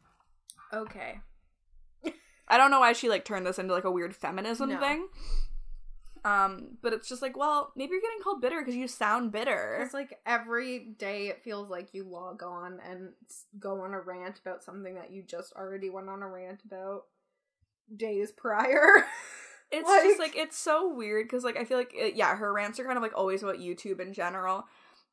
Okay. 0.70 1.20
I 2.46 2.58
don't 2.58 2.70
know 2.70 2.80
why 2.80 2.92
she 2.92 3.08
like 3.08 3.24
turned 3.24 3.46
this 3.46 3.58
into 3.58 3.72
like 3.72 3.84
a 3.84 3.90
weird 3.90 4.14
feminism 4.14 4.68
No. 4.68 4.80
thing. 4.80 5.08
Um, 6.22 6.76
but 6.82 6.92
it's 6.92 7.08
just 7.08 7.22
like, 7.22 7.38
well, 7.38 7.72
maybe 7.74 7.92
you're 7.92 8.02
getting 8.02 8.22
called 8.22 8.42
bitter 8.42 8.60
because 8.60 8.76
you 8.76 8.86
sound 8.86 9.32
bitter. 9.32 9.80
It's 9.82 9.94
like 9.94 10.18
every 10.26 10.94
day 10.98 11.28
it 11.28 11.42
feels 11.42 11.70
like 11.70 11.94
you 11.94 12.04
log 12.04 12.42
on 12.42 12.80
and 12.86 13.14
go 13.58 13.80
on 13.80 13.94
a 13.94 14.00
rant 14.02 14.40
about 14.44 14.62
something 14.62 14.96
that 14.96 15.10
you 15.10 15.22
just 15.22 15.54
already 15.54 15.88
went 15.88 16.10
on 16.10 16.20
a 16.20 16.28
rant 16.28 16.60
about 16.66 17.04
days 17.96 18.32
prior. 18.32 19.06
It's 19.72 19.86
Like- 19.88 20.02
just 20.02 20.18
like 20.18 20.36
it's 20.36 20.58
so 20.58 20.92
weird 20.92 21.26
because 21.26 21.44
like 21.44 21.56
I 21.56 21.64
feel 21.64 21.78
like 21.78 21.92
it, 21.94 22.16
yeah, 22.16 22.34
her 22.34 22.52
rants 22.52 22.80
are 22.80 22.84
kind 22.84 22.96
of 22.96 23.02
like 23.04 23.16
always 23.16 23.40
about 23.44 23.58
YouTube 23.60 24.00
in 24.00 24.12
general, 24.12 24.64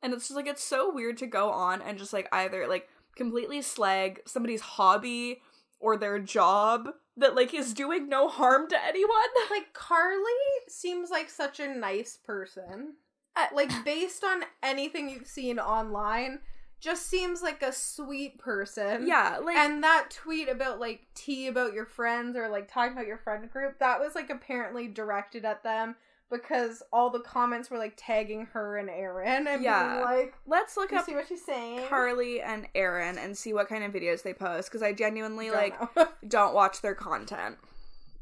and 0.01 0.11
it's 0.13 0.23
just 0.29 0.35
like 0.35 0.47
it's 0.47 0.63
so 0.63 0.91
weird 0.91 1.17
to 1.19 1.27
go 1.27 1.51
on 1.51 1.79
and 1.83 1.99
just 1.99 2.11
like 2.11 2.27
either 2.31 2.65
like 2.67 2.87
completely 3.15 3.61
slag 3.61 4.19
somebody's 4.25 4.61
hobby 4.61 5.41
or 5.79 5.95
their 5.95 6.17
job 6.17 6.87
that 7.17 7.35
like 7.35 7.53
is 7.53 7.71
doing 7.71 8.09
no 8.09 8.27
harm 8.27 8.67
to 8.69 8.83
anyone. 8.83 9.11
like 9.51 9.73
Carly 9.73 10.23
seems 10.67 11.11
like 11.11 11.29
such 11.29 11.59
a 11.59 11.67
nice 11.67 12.17
person. 12.25 12.95
Uh, 13.35 13.45
Like 13.53 13.69
based 13.85 14.23
on 14.23 14.41
anything 14.63 15.07
you've 15.07 15.27
seen 15.27 15.59
online, 15.59 16.39
just 16.79 17.07
seems 17.07 17.41
like 17.41 17.61
a 17.63 17.71
sweet 17.73 18.37
person. 18.39 19.07
Yeah, 19.07 19.39
like 19.43 19.57
and 19.57 19.83
that 19.83 20.09
tweet 20.11 20.47
about 20.49 20.79
like 20.79 21.07
tea 21.15 21.47
about 21.47 21.73
your 21.73 21.85
friends 21.85 22.35
or 22.35 22.47
like 22.49 22.71
talking 22.71 22.93
about 22.93 23.07
your 23.07 23.17
friend 23.17 23.49
group, 23.51 23.79
that 23.79 23.99
was 23.99 24.15
like 24.15 24.29
apparently 24.29 24.87
directed 24.87 25.43
at 25.45 25.63
them 25.63 25.95
because 26.29 26.83
all 26.91 27.09
the 27.09 27.21
comments 27.21 27.71
were 27.71 27.77
like 27.77 27.93
tagging 27.95 28.45
her 28.47 28.77
and 28.77 28.89
Erin 28.89 29.47
and 29.47 29.63
Yeah. 29.63 29.93
being 29.93 30.03
like, 30.03 30.33
let's 30.45 30.75
look 30.75 30.91
up 30.91 31.05
see 31.05 31.15
what 31.15 31.27
she's 31.27 31.43
saying? 31.45 31.87
Carly 31.87 32.41
and 32.41 32.67
Erin 32.75 33.17
and 33.17 33.37
see 33.37 33.53
what 33.53 33.69
kind 33.69 33.83
of 33.83 33.93
videos 33.93 34.23
they 34.23 34.33
post 34.33 34.69
because 34.69 34.83
I 34.83 34.91
genuinely 34.93 35.47
Don't 35.47 35.55
like 35.55 36.09
don't 36.27 36.53
watch 36.53 36.81
their 36.81 36.95
content. 36.95 37.57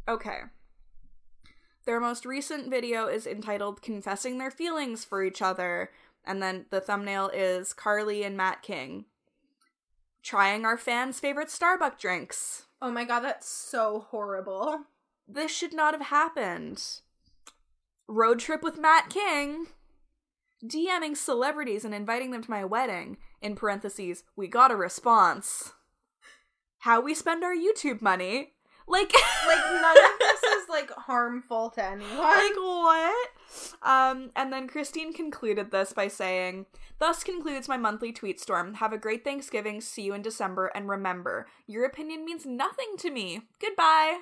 Okay. 0.08 0.41
Their 1.86 1.99
most 1.99 2.26
recent 2.26 2.70
video 2.70 3.08
is 3.08 3.28
entitled 3.28 3.82
Confessing 3.82 4.38
Their 4.39 4.49
Feelings 4.51 5.06
for 5.06 5.24
Each 5.24 5.41
Other, 5.41 5.91
and 6.26 6.41
then 6.41 6.65
the 6.69 6.82
thumbnail 6.82 7.30
is 7.34 7.73
Carly 7.73 8.23
and 8.23 8.36
Matt 8.36 8.61
King 8.61 9.05
trying 10.26 10.65
our 10.65 10.76
fans' 10.76 11.19
favorite 11.19 11.49
Starbucks 11.49 11.99
drinks. 11.99 12.65
oh 12.82 12.91
my 12.91 13.05
god, 13.05 13.19
that's 13.19 13.47
so 13.47 14.07
horrible. 14.09 14.80
This 15.28 15.55
should 15.55 15.73
not 15.73 15.93
have 15.93 16.07
happened. 16.07 16.84
Road 18.07 18.39
trip 18.39 18.63
with 18.63 18.80
Matt 18.80 19.09
King. 19.09 19.67
DMing 20.63 21.15
celebrities 21.15 21.86
and 21.86 21.93
inviting 21.93 22.32
them 22.32 22.41
to 22.43 22.49
my 22.49 22.65
wedding. 22.65 23.17
In 23.39 23.55
parentheses, 23.55 24.23
we 24.36 24.47
got 24.47 24.71
a 24.71 24.76
response. 24.76 25.73
How 26.80 27.01
we 27.01 27.13
spend 27.13 27.43
our 27.43 27.55
YouTube 27.55 28.01
money. 28.01 28.53
Like, 28.88 29.12
Like 29.48 29.66
none 29.82 29.98
of 29.98 30.20
this 30.20 30.44
is 30.44 30.70
like 30.70 30.92
harmful 30.92 31.72
to 31.72 31.84
anyone. 31.84 32.18
like 32.18 32.56
what? 32.56 33.30
Um, 33.82 34.32
and 34.36 34.54
then 34.54 34.68
Christine 34.68 35.12
concluded 35.14 35.72
this 35.72 35.92
by 35.94 36.08
saying, 36.08 36.66
Thus 37.00 37.24
concludes 37.24 37.68
my 37.68 37.78
monthly 37.78 38.12
tweet 38.14 38.40
storm. 38.40 38.76
Have 38.76 38.94
a 38.94 38.98
great 38.98 39.24
Thanksgiving, 39.24 39.82
see 39.82 40.04
you 40.04 40.14
in 40.14 40.22
December, 40.22 40.68
and 40.68 40.88
remember, 40.88 41.48
your 41.68 41.84
opinion 41.86 42.26
means 42.26 42.46
nothing 42.46 42.96
to 43.00 43.10
me. 43.12 43.42
Goodbye. 43.60 44.20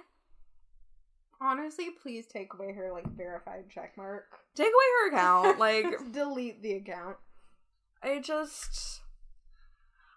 Honestly, 1.41 1.89
please 2.01 2.25
take 2.25 2.53
away 2.53 2.73
her 2.73 2.91
like 2.93 3.05
verified 3.17 3.65
check 3.69 3.97
mark. 3.97 4.25
Take 4.55 4.67
away 4.67 4.85
her 5.01 5.07
account. 5.09 5.59
Like, 5.63 6.11
delete 6.13 6.61
the 6.63 6.73
account. 6.73 7.17
I 8.01 8.19
just. 8.19 9.01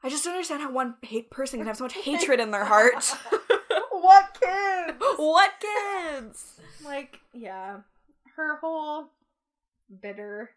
I 0.05 0.09
just 0.09 0.23
don't 0.25 0.35
understand 0.35 0.63
how 0.63 0.71
one 0.71 0.95
hate 1.03 1.31
person 1.31 1.59
can 1.59 1.67
have 1.67 1.77
so 1.79 1.85
much 1.85 1.95
hatred 1.95 2.39
in 2.39 2.53
their 2.53 2.65
heart. 2.65 2.95
what 5.23 5.51
kids? 5.61 6.61
Like, 6.85 7.21
yeah. 7.33 7.79
Her 8.37 8.57
whole 8.61 9.07
bitter 10.03 10.51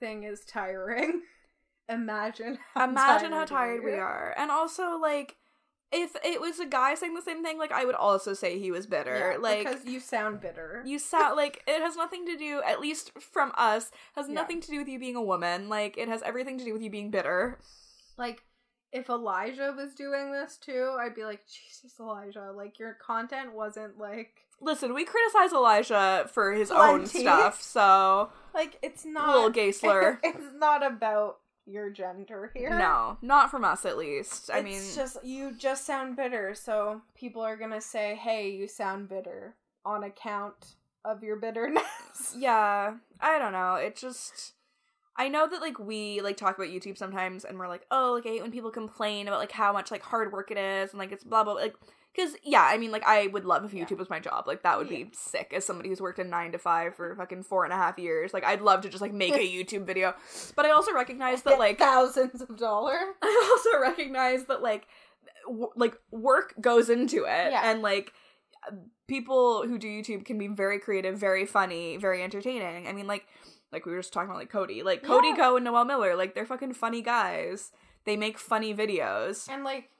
thing 0.00 0.24
is 0.24 0.40
tiring. 0.44 1.22
Imagine 1.88 2.58
how 2.74 2.84
Imagine 2.84 3.32
how 3.32 3.44
tired 3.44 3.80
tired 3.80 3.84
we 3.84 3.92
are. 3.94 4.34
And 4.36 4.50
also, 4.50 4.98
like, 4.98 5.36
if 5.90 6.14
it 6.22 6.38
was 6.38 6.60
a 6.60 6.66
guy 6.66 6.94
saying 6.94 7.14
the 7.14 7.22
same 7.22 7.42
thing, 7.42 7.56
like, 7.56 7.72
I 7.72 7.86
would 7.86 7.94
also 7.94 8.34
say 8.34 8.58
he 8.58 8.70
was 8.70 8.86
bitter. 8.86 9.32
Yeah, 9.32 9.38
like, 9.40 9.64
because 9.66 9.86
you 9.86 10.00
sound 10.00 10.40
bitter. 10.42 10.82
you 10.84 10.98
sound 10.98 11.36
like 11.42 11.62
it 11.66 11.80
has 11.80 11.96
nothing 11.96 12.26
to 12.26 12.36
do, 12.36 12.60
at 12.66 12.80
least 12.80 13.12
from 13.18 13.52
us, 13.56 13.90
has 14.16 14.28
Yeah. 14.28 14.34
nothing 14.34 14.60
to 14.60 14.68
do 14.70 14.78
with 14.78 14.88
you 14.88 14.98
being 14.98 15.16
a 15.16 15.22
woman. 15.22 15.68
Like, 15.70 15.96
it 15.96 16.08
has 16.08 16.20
everything 16.22 16.58
to 16.58 16.64
do 16.64 16.74
with 16.74 16.82
you 16.82 16.90
being 16.90 17.10
bitter. 17.10 17.58
like 18.18 18.42
if 18.92 19.08
Elijah 19.08 19.74
was 19.76 19.94
doing 19.94 20.32
this 20.32 20.56
too, 20.56 20.96
I'd 20.98 21.14
be 21.14 21.24
like, 21.24 21.42
Jesus, 21.46 21.98
Elijah, 22.00 22.52
like 22.54 22.78
your 22.78 22.94
content 22.94 23.54
wasn't 23.54 23.98
like 23.98 24.46
Listen, 24.60 24.92
we 24.92 25.04
criticize 25.04 25.52
Elijah 25.52 26.28
for 26.32 26.52
his 26.52 26.70
own 26.70 27.06
stuff, 27.06 27.62
so. 27.62 28.30
like 28.54 28.78
it's 28.82 29.04
not 29.04 29.34
Little 29.34 29.50
gay 29.50 29.72
slur. 29.72 30.18
it's 30.24 30.54
not 30.56 30.84
about 30.84 31.38
your 31.64 31.90
gender 31.90 32.50
here. 32.54 32.70
No, 32.70 33.18
not 33.22 33.50
from 33.50 33.64
us 33.64 33.84
at 33.84 33.96
least. 33.98 34.50
I 34.50 34.58
it's 34.58 34.64
mean, 34.64 34.82
just 34.94 35.24
you 35.24 35.52
just 35.56 35.86
sound 35.86 36.16
bitter, 36.16 36.54
so 36.54 37.02
people 37.14 37.42
are 37.42 37.56
gonna 37.56 37.80
say, 37.80 38.16
"Hey, 38.16 38.50
you 38.50 38.66
sound 38.66 39.08
bitter" 39.08 39.54
on 39.84 40.02
account 40.02 40.74
of 41.04 41.22
your 41.22 41.36
bitterness. 41.36 42.34
yeah, 42.36 42.94
I 43.20 43.38
don't 43.38 43.52
know. 43.52 43.74
It 43.74 43.96
just. 43.96 44.54
I 45.18 45.28
know 45.28 45.48
that 45.48 45.60
like 45.60 45.78
we 45.78 46.20
like 46.20 46.36
talk 46.36 46.56
about 46.56 46.68
YouTube 46.70 46.96
sometimes, 46.96 47.44
and 47.44 47.58
we're 47.58 47.68
like, 47.68 47.84
oh, 47.90 48.12
like 48.14 48.24
I 48.26 48.30
hate 48.30 48.42
when 48.42 48.52
people 48.52 48.70
complain 48.70 49.26
about 49.28 49.40
like 49.40 49.52
how 49.52 49.72
much 49.72 49.90
like 49.90 50.02
hard 50.02 50.32
work 50.32 50.50
it 50.50 50.56
is, 50.58 50.90
and 50.90 50.98
like 50.98 51.12
it's 51.12 51.24
blah 51.24 51.42
blah. 51.44 51.54
blah. 51.54 51.62
Like, 51.62 51.74
because 52.14 52.34
yeah, 52.44 52.62
I 52.62 52.78
mean, 52.78 52.90
like 52.92 53.04
I 53.06 53.26
would 53.26 53.44
love 53.44 53.64
if 53.64 53.74
Yeah. 53.74 53.84
YouTube 53.84 53.98
was 53.98 54.08
my 54.10 54.20
job. 54.20 54.46
Like 54.46 54.62
that 54.62 54.78
would 54.78 54.88
Yeah. 54.90 55.04
be 55.04 55.10
sick 55.12 55.52
as 55.54 55.64
somebody 55.64 55.88
who's 55.88 56.00
worked 56.00 56.18
a 56.20 56.24
nine 56.24 56.52
to 56.52 56.58
five 56.58 56.94
for 56.94 57.14
fucking 57.16 57.42
four 57.42 57.64
and 57.64 57.72
a 57.72 57.76
half 57.76 57.98
years. 57.98 58.32
Like 58.32 58.44
I'd 58.44 58.60
love 58.62 58.80
to 58.82 58.88
just 58.88 59.02
like 59.02 59.12
make 59.12 59.34
a 59.34 59.38
YouTube 59.40 59.84
video, 59.86 60.14
but 60.56 60.64
I 60.66 60.70
also 60.70 60.92
recognize 60.92 61.42
that 61.42 61.58
like 61.58 61.78
thousands 61.78 62.40
of 62.40 62.56
dollars. 62.56 63.02
I 63.22 63.48
also 63.50 63.80
recognize 63.80 64.44
that 64.46 64.62
like 64.62 64.86
w- 65.46 65.70
like 65.76 65.96
work 66.12 66.54
goes 66.60 66.88
into 66.90 67.18
it 67.24 67.50
Yeah. 67.52 67.70
and 67.70 67.82
like 67.82 68.12
people 69.06 69.66
who 69.66 69.78
do 69.78 69.86
YouTube 69.88 70.24
can 70.24 70.38
be 70.38 70.48
very 70.48 70.78
creative, 70.78 71.18
very 71.18 71.46
funny, 71.46 71.96
very 71.96 72.22
entertaining. 72.22 72.86
I 72.88 72.92
mean 72.92 73.06
like 73.06 73.26
like 73.72 73.84
we 73.86 73.92
were 73.92 73.98
just 73.98 74.12
talking 74.12 74.30
about 74.30 74.38
like 74.38 74.50
Cody. 74.50 74.82
Like 74.82 75.02
Cody 75.02 75.28
Yeah. 75.28 75.36
Ko 75.36 75.56
and 75.56 75.64
Noel 75.64 75.84
Miller, 75.84 76.16
like 76.16 76.34
they're 76.34 76.46
fucking 76.46 76.74
funny 76.74 77.02
guys. 77.02 77.70
They 78.04 78.16
make 78.16 78.38
funny 78.38 78.74
videos. 78.74 79.48
And 79.50 79.64
like 79.64 79.90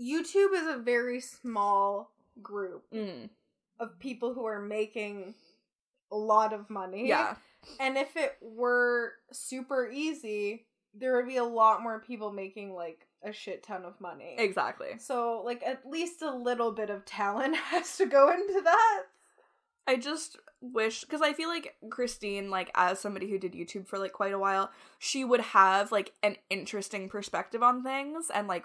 YouTube 0.00 0.52
is 0.54 0.66
a 0.66 0.78
very 0.82 1.20
small 1.20 2.12
group 2.42 2.84
Mm, 2.92 3.28
of 3.78 3.98
people 3.98 4.34
who 4.34 4.44
are 4.46 4.60
making 4.60 5.34
a 6.10 6.16
lot 6.16 6.52
of 6.52 6.68
money. 6.70 7.08
yeah. 7.08 7.36
And 7.78 7.96
if 7.96 8.16
it 8.16 8.36
were 8.40 9.12
super 9.30 9.88
easy, 9.88 10.66
there 10.94 11.16
would 11.16 11.28
be 11.28 11.36
a 11.36 11.44
lot 11.44 11.82
more 11.82 12.00
people 12.00 12.32
making 12.32 12.74
like 12.74 13.06
a 13.22 13.32
shit 13.32 13.62
ton 13.62 13.84
of 13.84 14.00
money. 14.00 14.34
Exactly. 14.36 14.98
So 14.98 15.42
like 15.44 15.62
at 15.64 15.86
least 15.86 16.22
a 16.22 16.34
little 16.34 16.72
bit 16.72 16.90
of 16.90 17.04
talent 17.04 17.54
has 17.70 17.96
to 17.98 18.06
go 18.06 18.30
into 18.32 18.60
that. 18.64 19.02
I 19.86 19.96
just 19.96 20.38
wish 20.60 21.02
because 21.02 21.22
I 21.22 21.32
feel 21.32 21.48
like 21.48 21.74
Christine, 21.90 22.50
like 22.50 22.70
as 22.74 23.00
somebody 23.00 23.28
who 23.28 23.38
did 23.38 23.52
YouTube 23.52 23.86
for 23.86 23.98
like 23.98 24.12
quite 24.12 24.32
a 24.32 24.38
while, 24.38 24.70
she 24.98 25.24
would 25.24 25.40
have 25.40 25.92
like 25.92 26.12
an 26.22 26.36
interesting 26.50 27.08
perspective 27.08 27.62
on 27.62 27.82
things 27.82 28.30
and 28.32 28.46
like 28.46 28.64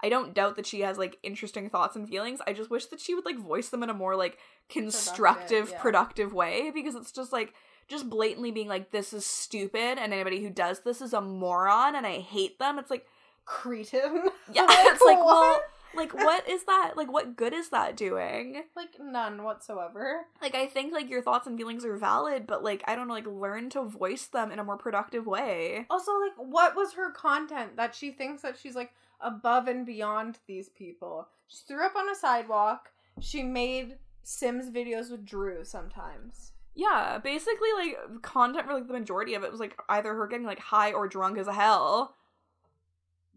I 0.00 0.08
don't 0.08 0.34
doubt 0.34 0.56
that 0.56 0.66
she 0.66 0.80
has 0.80 0.96
like 0.96 1.18
interesting 1.22 1.68
thoughts 1.70 1.96
and 1.96 2.08
feelings. 2.08 2.40
I 2.46 2.52
just 2.52 2.70
wish 2.70 2.86
that 2.86 3.00
she 3.00 3.14
would 3.14 3.24
like 3.24 3.38
voice 3.38 3.68
them 3.68 3.82
in 3.82 3.90
a 3.90 3.94
more 3.94 4.14
like 4.14 4.38
constructive, 4.68 5.70
yeah. 5.70 5.80
productive 5.80 6.32
way 6.32 6.70
because 6.72 6.94
it's 6.94 7.10
just 7.10 7.32
like 7.32 7.54
just 7.88 8.08
blatantly 8.08 8.50
being 8.50 8.68
like 8.68 8.90
this 8.90 9.12
is 9.12 9.24
stupid 9.24 9.98
and 9.98 10.12
anybody 10.12 10.42
who 10.42 10.50
does 10.50 10.80
this 10.80 11.00
is 11.00 11.14
a 11.14 11.20
moron 11.20 11.96
and 11.96 12.06
I 12.06 12.18
hate 12.18 12.58
them. 12.58 12.78
It's 12.78 12.90
like 12.90 13.06
Cretin. 13.44 14.28
yeah, 14.52 14.66
it's 14.68 15.02
like 15.02 15.24
well? 15.24 15.60
Like 15.98 16.14
what 16.14 16.48
is 16.48 16.64
that? 16.64 16.92
Like 16.96 17.12
what 17.12 17.36
good 17.36 17.52
is 17.52 17.70
that 17.70 17.96
doing? 17.96 18.62
like 18.76 18.98
none 19.00 19.42
whatsoever. 19.42 20.26
Like 20.40 20.54
I 20.54 20.66
think 20.66 20.92
like 20.92 21.10
your 21.10 21.22
thoughts 21.22 21.46
and 21.46 21.58
feelings 21.58 21.84
are 21.84 21.96
valid, 21.96 22.46
but 22.46 22.64
like 22.64 22.82
I 22.86 22.94
don't 22.94 23.08
know, 23.08 23.14
like 23.14 23.26
learn 23.26 23.70
to 23.70 23.82
voice 23.82 24.26
them 24.26 24.50
in 24.50 24.58
a 24.58 24.64
more 24.64 24.78
productive 24.78 25.26
way. 25.26 25.86
Also, 25.90 26.12
like, 26.18 26.32
what 26.36 26.76
was 26.76 26.94
her 26.94 27.10
content 27.10 27.76
that 27.76 27.94
she 27.94 28.10
thinks 28.10 28.42
that 28.42 28.56
she's 28.56 28.74
like 28.74 28.92
above 29.20 29.68
and 29.68 29.84
beyond 29.84 30.38
these 30.46 30.68
people? 30.68 31.28
She 31.48 31.58
threw 31.66 31.84
up 31.84 31.96
on 31.96 32.08
a 32.08 32.14
sidewalk. 32.14 32.90
She 33.20 33.42
made 33.42 33.96
Sims 34.22 34.70
videos 34.70 35.10
with 35.10 35.24
Drew 35.24 35.64
sometimes. 35.64 36.52
Yeah, 36.74 37.18
basically 37.18 37.70
like 37.76 38.22
content 38.22 38.66
for 38.66 38.74
like 38.74 38.86
the 38.86 38.92
majority 38.92 39.34
of 39.34 39.42
it 39.42 39.50
was 39.50 39.58
like 39.58 39.76
either 39.88 40.14
her 40.14 40.28
getting 40.28 40.46
like 40.46 40.60
high 40.60 40.92
or 40.92 41.08
drunk 41.08 41.36
as 41.36 41.48
hell. 41.48 42.14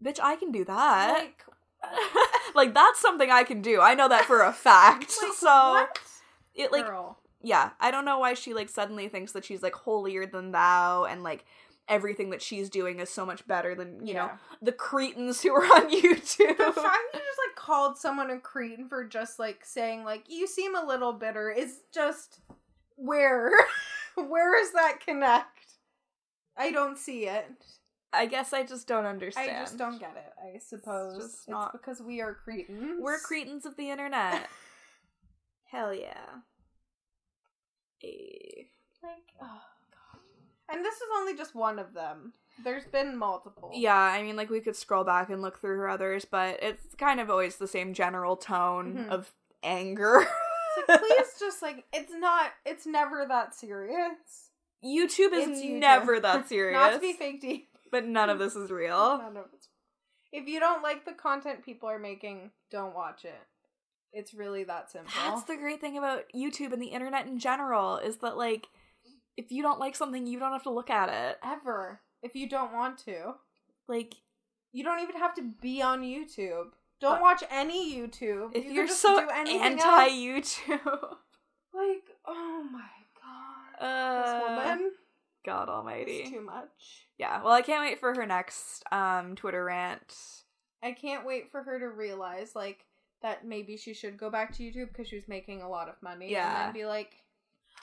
Bitch, 0.02 0.20
I 0.22 0.36
can 0.36 0.52
do 0.52 0.64
that. 0.64 1.14
Like, 1.18 1.44
Like, 2.54 2.74
that's 2.74 3.00
something 3.00 3.30
I 3.30 3.44
can 3.44 3.62
do. 3.62 3.80
I 3.80 3.94
know 3.94 4.08
that 4.08 4.24
for 4.24 4.42
a 4.42 4.52
fact. 4.52 5.12
like, 5.22 5.32
so 5.36 5.46
what? 5.46 5.98
it 6.54 6.72
like 6.72 6.86
Girl. 6.86 7.18
yeah, 7.42 7.70
I 7.80 7.90
don't 7.90 8.04
know 8.04 8.18
why 8.18 8.34
she 8.34 8.54
like 8.54 8.68
suddenly 8.68 9.08
thinks 9.08 9.32
that 9.32 9.44
she's 9.44 9.62
like 9.62 9.74
holier 9.74 10.26
than 10.26 10.52
thou 10.52 11.04
and 11.04 11.22
like 11.22 11.44
everything 11.88 12.30
that 12.30 12.40
she's 12.40 12.70
doing 12.70 13.00
is 13.00 13.10
so 13.10 13.26
much 13.26 13.46
better 13.46 13.74
than, 13.74 14.06
you 14.06 14.14
know, 14.14 14.30
the 14.62 14.72
cretins 14.72 15.42
who 15.42 15.52
are 15.52 15.64
on 15.64 15.90
YouTube. 15.90 16.56
the 16.56 16.72
fact 16.72 16.76
that 17.12 17.14
you 17.14 17.20
just 17.20 17.40
like 17.48 17.56
called 17.56 17.98
someone 17.98 18.30
a 18.30 18.38
cretin 18.38 18.88
for 18.88 19.04
just 19.04 19.38
like 19.38 19.64
saying 19.64 20.04
like 20.04 20.24
you 20.28 20.46
seem 20.46 20.74
a 20.74 20.84
little 20.84 21.12
bitter 21.12 21.50
is 21.50 21.80
just 21.92 22.40
where 22.96 23.50
where 24.14 24.60
is 24.60 24.72
that 24.72 24.98
connect 25.04 25.78
i 26.56 26.70
don't 26.70 26.98
see 26.98 27.26
it 27.26 27.46
I 28.12 28.26
guess 28.26 28.52
I 28.52 28.62
just 28.64 28.86
don't 28.86 29.06
understand. 29.06 29.50
i 29.50 29.60
just 29.60 29.78
don't 29.78 29.98
get 29.98 30.14
it 30.16 30.32
i 30.54 30.58
suppose 30.58 31.24
it's, 31.24 31.48
not- 31.48 31.72
because 31.72 32.00
we 32.02 32.20
are 32.20 32.34
cretins 32.34 33.00
We're 33.00 33.18
cretins 33.18 33.64
of 33.66 33.76
the 33.76 33.90
internet. 33.90 34.48
Hell 35.70 35.94
yeah. 35.94 36.12
Like 39.02 39.22
oh 39.40 39.46
god 39.90 40.20
and 40.74 40.84
this 40.84 40.94
is 40.96 41.02
only 41.16 41.36
just 41.36 41.54
one 41.54 41.78
of 41.78 41.94
them 41.94 42.32
there's 42.64 42.84
been 42.84 43.16
multiple 43.16 43.70
Yeah, 43.74 43.96
I 43.96 44.22
mean, 44.22 44.36
like 44.36 44.50
we 44.50 44.60
could 44.60 44.76
scroll 44.76 45.04
back 45.04 45.30
and 45.30 45.40
look 45.40 45.58
through 45.58 45.78
her 45.78 45.88
others, 45.88 46.26
but 46.26 46.62
it's 46.62 46.94
kind 46.96 47.18
of 47.18 47.30
always 47.30 47.56
the 47.56 47.66
same 47.66 47.94
general 47.94 48.36
tone 48.36 49.06
Mhm. 49.06 49.08
of 49.08 49.32
anger. 49.62 50.26
It's 50.76 50.88
like, 50.88 51.00
please 51.00 51.26
just 51.40 51.62
like 51.62 51.84
it's 51.94 52.12
not 52.12 52.50
it's 52.66 52.84
never 52.86 53.24
that 53.26 53.54
serious 53.54 54.50
YouTube 54.84 55.32
is 55.32 55.48
It's 55.48 55.60
YouTube. 55.62 55.78
never 55.78 56.20
that 56.20 56.46
serious. 56.48 56.74
not 56.78 56.92
to 56.92 56.98
be 57.00 57.14
fake 57.14 57.40
but 57.92 58.04
none 58.04 58.28
of 58.30 58.40
this 58.40 58.56
is 58.56 58.70
real. 58.72 59.18
None 59.18 59.36
of 59.36 59.44
it's- 59.46 59.68
If 60.32 60.48
you 60.48 60.58
don't 60.58 60.82
like 60.82 61.04
the 61.04 61.12
content 61.12 61.64
people 61.64 61.88
are 61.88 61.98
making, 62.00 62.50
don't 62.70 62.94
watch 62.94 63.24
it. 63.24 63.40
It's 64.12 64.34
really 64.34 64.64
that 64.64 64.90
simple. 64.90 65.12
That's 65.24 65.44
the 65.44 65.56
great 65.56 65.80
thing 65.80 65.96
about 65.96 66.24
YouTube 66.34 66.72
and 66.72 66.82
the 66.82 66.88
internet 66.88 67.26
in 67.26 67.38
general 67.38 67.98
is 67.98 68.16
that 68.18 68.36
like 68.36 68.66
if 69.36 69.50
you 69.52 69.62
don't 69.62 69.78
like 69.80 69.94
something, 69.96 70.26
you 70.26 70.38
don't 70.38 70.52
have 70.52 70.64
to 70.64 70.70
look 70.70 70.90
at 70.90 71.08
it. 71.08 71.38
ever. 71.44 72.00
If 72.22 72.34
you 72.34 72.48
don't 72.48 72.72
want 72.72 72.98
to, 73.04 73.34
Like 73.88 74.14
you 74.72 74.82
don't 74.84 75.00
even 75.00 75.16
have 75.16 75.34
to 75.34 75.42
be 75.60 75.80
on 75.82 76.02
YouTube. 76.02 76.68
Don't 77.00 77.20
watch 77.20 77.42
any 77.50 77.94
YouTube. 77.94 78.50
if 78.54 78.64
you 78.64 78.72
you're 78.72 78.88
so 78.88 79.28
anti 79.28 80.08
YouTube, 80.10 81.16
like, 81.74 82.04
oh 82.26 82.64
my 82.70 82.88
god, 83.20 83.84
uh, 83.84 84.22
this 84.22 84.42
woman 84.42 84.92
God 85.44 85.68
Almighty. 85.68 86.30
too 86.30 86.40
much. 86.40 87.06
Yeah, 87.18 87.42
well, 87.42 87.52
I 87.52 87.62
can't 87.62 87.82
wait 87.84 88.00
for 88.00 88.14
her 88.14 88.26
next 88.26 88.84
um 88.92 89.34
Twitter 89.36 89.64
rant. 89.64 90.14
I 90.82 90.92
can't 90.92 91.24
wait 91.26 91.50
for 91.50 91.62
her 91.62 91.78
to 91.78 91.88
realize 91.88 92.54
like 92.56 92.84
that 93.22 93.46
maybe 93.46 93.76
she 93.76 93.94
should 93.94 94.16
go 94.16 94.30
back 94.30 94.52
to 94.56 94.62
YouTube 94.64 94.88
because 94.88 95.06
she 95.08 95.16
was 95.16 95.28
making 95.28 95.62
a 95.62 95.68
lot 95.68 95.88
of 95.88 95.94
money. 96.02 96.30
Yeah. 96.32 96.48
and 96.66 96.66
then 96.66 96.72
be 96.82 96.86
like, 96.86 97.12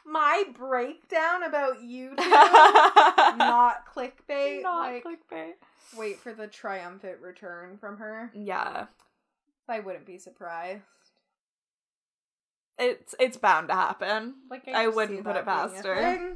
my 0.05 0.43
breakdown 0.57 1.43
about 1.43 1.77
YouTube. 1.83 2.17
Not 2.17 3.37
not 3.37 3.75
clickbait. 3.95 4.63
like, 4.63 5.03
clickbait. 5.03 5.53
wait 5.97 6.19
for 6.19 6.33
the 6.33 6.47
triumphant 6.47 7.19
return 7.21 7.77
from 7.77 7.97
her. 7.97 8.31
Yeah, 8.33 8.87
I 9.69 9.79
wouldn't 9.79 10.05
be 10.05 10.17
surprised. 10.17 10.81
it's 12.77 13.15
it's 13.19 13.37
bound 13.37 13.69
to 13.69 13.75
happen. 13.75 14.35
Like 14.49 14.67
I 14.67 14.85
just 14.85 14.95
wouldn't 14.95 15.23
put 15.23 15.35
it 15.35 15.45
past 15.45 15.85
her. 15.85 16.35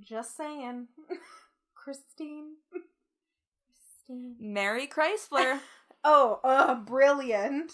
Just 0.00 0.36
saying, 0.36 0.88
Christine. 1.74 2.54
Christine. 4.06 4.36
Mary 4.40 4.86
Chrysler. 4.86 5.60
Oh, 6.08 6.38
uh, 6.44 6.76
brilliant, 6.76 7.72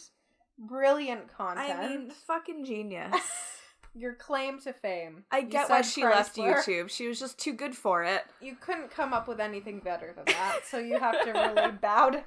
brilliant 0.58 1.28
content. 1.36 1.78
I 1.78 1.86
mean, 1.86 2.10
fucking 2.26 2.64
genius. 2.64 3.14
your 3.94 4.14
claim 4.14 4.58
to 4.60 4.72
fame. 4.72 5.24
I 5.30 5.42
get 5.42 5.68
why 5.68 5.82
she 5.82 6.02
left 6.02 6.36
YouTube. 6.36 6.88
She 6.88 7.08
was 7.08 7.18
just 7.18 7.38
too 7.38 7.52
good 7.52 7.76
for 7.76 8.04
it. 8.04 8.22
You 8.40 8.56
couldn't 8.58 8.90
come 8.90 9.12
up 9.12 9.28
with 9.28 9.38
anything 9.38 9.80
better 9.80 10.14
than 10.16 10.24
that, 10.26 10.60
so 10.66 10.78
you 10.78 10.98
have 10.98 11.22
to 11.24 11.30
really 11.30 11.72
bow 11.72 12.10
down, 12.10 12.24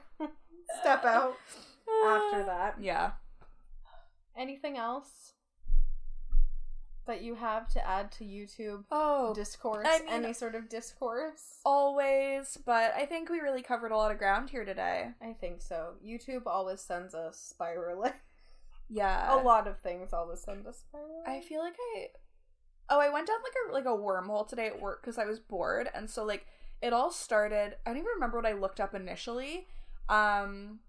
step 0.80 1.06
out 1.06 1.34
after 2.06 2.44
that. 2.46 2.76
Yeah. 2.80 3.12
Anything 4.38 4.78
else 4.78 5.34
that 7.06 7.22
you 7.22 7.36
have 7.36 7.68
to 7.70 7.88
add 7.88 8.12
to 8.14 8.24
YouTube 8.24 8.86
Oh, 8.92 9.34
discourse? 9.34 9.86
I 9.90 10.00
mean- 10.00 10.10
Any 10.10 10.34
sort 10.34 10.56
of 10.56 10.70
discourse? 10.70 11.60
always, 11.66 12.58
but 12.66 12.94
I 12.96 13.06
think 13.06 13.30
we 13.30 13.40
really 13.40 13.62
covered 13.62 13.92
a 13.92 13.98
lot 13.98 14.12
of 14.12 14.18
ground 14.18 14.50
here 14.50 14.66
today. 14.66 15.12
I 15.22 15.34
think 15.34 15.62
so. 15.62 15.94
YouTube 16.06 16.44
always 16.48 16.82
sends 16.82 17.14
us 17.16 17.40
spiraling. 17.40 18.14
Yeah. 18.88 19.34
a 19.36 19.42
lot 19.42 19.68
of 19.68 19.80
things 19.80 20.14
always 20.14 20.42
send 20.42 20.68
us 20.68 20.78
spiraling. 20.88 21.24
I 21.26 21.42
feel 21.42 21.60
like 21.60 21.74
I 21.98 22.08
Oh, 22.88 23.00
I 23.00 23.10
went 23.10 23.26
down 23.26 23.38
like 23.42 23.54
a 23.68 23.74
like 23.74 23.86
a 23.86 24.00
wormhole 24.00 24.48
today 24.48 24.68
at 24.68 24.80
work 24.80 25.02
cuz 25.04 25.18
I 25.18 25.26
was 25.26 25.40
bored 25.40 25.90
and 25.96 26.08
so 26.08 26.24
like 26.24 26.46
it 26.84 26.94
all 26.94 27.10
started 27.10 27.78
I 27.84 27.90
don't 27.90 27.98
even 27.98 28.12
remember 28.14 28.38
what 28.38 28.46
I 28.46 28.52
looked 28.54 28.80
up 28.80 28.94
initially. 28.94 29.68
Um 30.08 30.82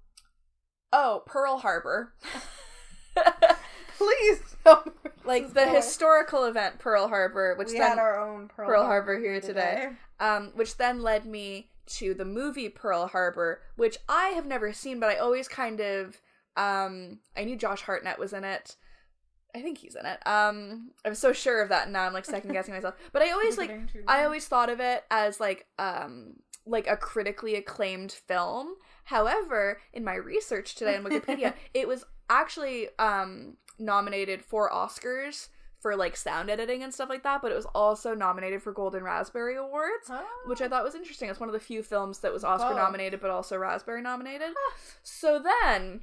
Oh, 0.92 1.22
Pearl 1.26 1.56
Harbor. 1.56 2.12
Please, 3.96 4.56
where 4.62 4.82
like 5.24 5.48
the 5.48 5.64
going. 5.64 5.74
historical 5.74 6.44
event 6.44 6.78
Pearl 6.78 7.08
Harbor, 7.08 7.54
which 7.56 7.68
we 7.68 7.78
then 7.78 7.90
had 7.90 7.98
our 7.98 8.20
own 8.20 8.48
Pearl, 8.48 8.66
Pearl 8.66 8.84
Harbor 8.84 9.18
here 9.18 9.40
today. 9.40 9.90
um, 10.20 10.52
which 10.54 10.76
then 10.76 11.02
led 11.02 11.26
me 11.26 11.70
to 11.86 12.14
the 12.14 12.24
movie 12.24 12.68
Pearl 12.68 13.06
Harbor, 13.06 13.62
which 13.76 13.98
I 14.08 14.28
have 14.28 14.46
never 14.46 14.72
seen, 14.72 14.98
but 15.00 15.10
I 15.10 15.16
always 15.16 15.48
kind 15.48 15.80
of 15.80 16.20
um, 16.56 17.20
I 17.36 17.44
knew 17.44 17.56
Josh 17.56 17.82
Hartnett 17.82 18.18
was 18.18 18.32
in 18.32 18.44
it. 18.44 18.76
I 19.54 19.62
think 19.62 19.78
he's 19.78 19.94
in 19.94 20.04
it. 20.04 20.18
Um, 20.26 20.90
I'm 21.04 21.14
so 21.14 21.32
sure 21.32 21.62
of 21.62 21.70
that 21.70 21.90
now. 21.90 22.06
I'm 22.06 22.12
like 22.12 22.24
second 22.24 22.52
guessing 22.52 22.74
myself, 22.74 22.94
but 23.12 23.22
I 23.22 23.30
always 23.32 23.56
like 23.58 23.72
I 24.06 24.24
always 24.24 24.46
thought 24.46 24.68
of 24.70 24.80
it 24.80 25.04
as 25.10 25.40
like 25.40 25.66
um 25.78 26.34
like 26.66 26.86
a 26.86 26.96
critically 26.96 27.54
acclaimed 27.54 28.12
film. 28.12 28.74
However, 29.04 29.80
in 29.92 30.02
my 30.04 30.14
research 30.14 30.74
today 30.74 30.96
on 30.96 31.04
Wikipedia, 31.04 31.54
it 31.74 31.86
was 31.86 32.04
actually 32.28 32.88
um 32.98 33.56
nominated 33.78 34.42
for 34.42 34.70
Oscars 34.70 35.48
for 35.80 35.94
like 35.94 36.16
sound 36.16 36.48
editing 36.50 36.82
and 36.82 36.92
stuff 36.92 37.08
like 37.08 37.22
that, 37.22 37.42
but 37.42 37.52
it 37.52 37.54
was 37.54 37.66
also 37.66 38.14
nominated 38.14 38.62
for 38.62 38.72
Golden 38.72 39.02
Raspberry 39.04 39.56
Awards, 39.56 40.10
which 40.46 40.60
I 40.60 40.68
thought 40.68 40.82
was 40.84 40.94
interesting. 40.94 41.28
It's 41.28 41.38
one 41.38 41.48
of 41.48 41.52
the 41.52 41.60
few 41.60 41.82
films 41.82 42.20
that 42.20 42.32
was 42.32 42.44
Oscar 42.44 42.72
Oh. 42.72 42.76
nominated 42.76 43.20
but 43.20 43.30
also 43.30 43.56
Raspberry 43.56 44.02
nominated. 44.02 44.48
So 45.02 45.40
then 45.42 46.00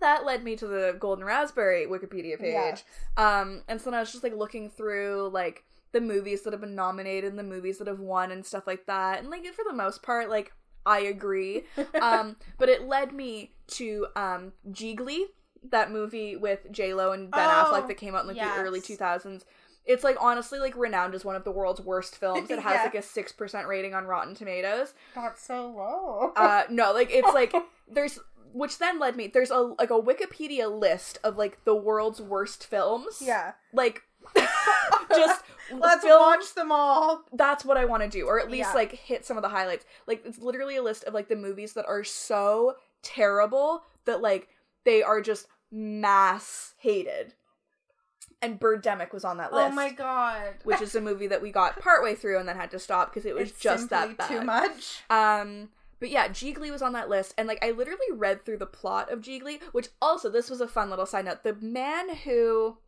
that 0.00 0.24
led 0.24 0.42
me 0.42 0.56
to 0.56 0.66
the 0.66 0.96
Golden 0.98 1.24
Raspberry 1.24 1.86
Wikipedia 1.86 2.38
page. 2.38 2.52
Yes. 2.54 2.84
Um, 3.16 3.62
and 3.68 3.80
so 3.80 3.90
then 3.90 3.98
I 3.98 4.00
was 4.00 4.10
just 4.12 4.24
like 4.24 4.34
looking 4.34 4.68
through 4.70 5.30
like 5.32 5.64
the 5.92 6.00
movies 6.00 6.42
that 6.42 6.52
have 6.52 6.60
been 6.62 6.74
nominated 6.74 7.30
and 7.30 7.38
the 7.38 7.42
movies 7.44 7.78
that 7.78 7.86
have 7.86 8.00
won 8.00 8.32
and 8.32 8.44
stuff 8.44 8.66
like 8.66 8.86
that. 8.86 9.20
And 9.20 9.28
like 9.30 9.44
for 9.54 9.64
the 9.64 9.74
most 9.74 10.02
part, 10.02 10.28
like 10.30 10.52
I 10.86 11.00
agree. 11.00 11.64
um, 12.02 12.36
but 12.58 12.68
it 12.70 12.88
led 12.88 13.12
me 13.12 13.52
to 13.68 14.06
um 14.16 14.52
Jiggly, 14.70 15.26
that 15.70 15.90
movie 15.90 16.36
with 16.36 16.70
J 16.70 16.94
Lo 16.94 17.12
and 17.12 17.30
Ben 17.30 17.40
Oh, 17.48 17.64
Affleck 17.72 17.88
that 17.88 17.96
came 17.96 18.14
out 18.14 18.22
in 18.22 18.28
like 18.28 18.36
yes. 18.36 18.56
the 18.56 18.62
early 18.62 18.80
two 18.80 18.96
thousands. 18.96 19.44
It's 19.84 20.04
like 20.04 20.16
honestly 20.20 20.58
like 20.60 20.76
renowned 20.76 21.14
as 21.14 21.24
one 21.24 21.34
of 21.36 21.44
the 21.44 21.50
world's 21.50 21.80
worst 21.80 22.16
films. 22.16 22.50
It 22.50 22.58
has 22.60 22.74
Yeah. 22.74 22.82
like 22.84 22.94
a 22.94 23.02
six 23.02 23.32
percent 23.32 23.66
rating 23.66 23.94
on 23.94 24.04
Rotten 24.06 24.34
Tomatoes. 24.34 24.94
That's 25.14 25.42
so 25.42 25.68
low. 25.70 26.32
Uh 26.36 26.64
no, 26.70 26.92
like 26.92 27.08
it's 27.10 27.32
like 27.34 27.52
there's 27.90 28.18
which 28.52 28.78
then 28.78 28.98
led 28.98 29.16
me 29.16 29.28
there's 29.28 29.50
a 29.50 29.58
like 29.78 29.90
a 29.90 30.00
Wikipedia 30.00 30.70
list 30.70 31.18
of 31.24 31.36
like 31.38 31.64
the 31.64 31.74
world's 31.74 32.20
worst 32.20 32.66
films. 32.66 33.20
yeah. 33.20 33.52
Like 33.72 34.02
just 35.10 35.42
Let's 35.72 36.04
watch 36.04 36.54
them 36.54 36.70
all. 36.70 37.22
that's 37.32 37.64
what 37.64 37.76
I 37.76 37.86
want 37.86 38.02
to 38.02 38.08
do, 38.08 38.26
or 38.26 38.38
at 38.38 38.50
least 38.50 38.70
Yeah. 38.70 38.74
like 38.74 38.92
hit 38.92 39.24
some 39.24 39.36
of 39.38 39.42
the 39.42 39.48
highlights. 39.48 39.84
Like 40.06 40.22
it's 40.26 40.38
literally 40.38 40.76
a 40.76 40.82
list 40.82 41.04
of 41.04 41.14
like 41.14 41.28
the 41.28 41.36
movies 41.36 41.72
that 41.74 41.86
are 41.86 42.04
so 42.04 42.76
terrible 43.02 43.82
that 44.04 44.20
like 44.20 44.48
they 44.84 45.02
are 45.02 45.20
just 45.20 45.46
mass 45.70 46.74
hated. 46.78 47.34
And 48.40 48.58
Birdemic 48.58 49.12
was 49.12 49.24
on 49.24 49.36
that 49.36 49.52
list. 49.52 49.70
Oh 49.70 49.74
my 49.74 49.90
god. 49.90 50.54
which 50.64 50.80
is 50.80 50.94
a 50.96 51.00
movie 51.00 51.28
that 51.28 51.40
we 51.40 51.52
got 51.52 51.78
partway 51.78 52.14
through 52.16 52.38
and 52.40 52.48
then 52.48 52.56
had 52.56 52.72
to 52.72 52.78
stop 52.80 53.12
because 53.12 53.24
it 53.24 53.34
was 53.36 53.50
It's 53.50 53.60
just 53.60 53.88
that 53.90 54.16
bad. 54.16 54.28
too 54.28 54.42
much. 54.42 55.02
Um, 55.08 55.68
but 56.00 56.10
yeah, 56.10 56.26
Jiggly 56.26 56.72
was 56.72 56.82
on 56.82 56.92
that 56.94 57.08
list, 57.08 57.32
and 57.38 57.46
like 57.46 57.64
I 57.64 57.70
literally 57.70 58.00
read 58.12 58.44
through 58.44 58.58
the 58.58 58.66
plot 58.66 59.12
of 59.12 59.20
Jiggly, 59.20 59.62
which 59.70 59.90
also 60.02 60.28
this 60.28 60.50
was 60.50 60.60
a 60.60 60.66
fun 60.66 60.90
little 60.90 61.06
side 61.06 61.26
note. 61.26 61.44
The 61.44 61.54
man 61.54 62.16
who, 62.16 62.78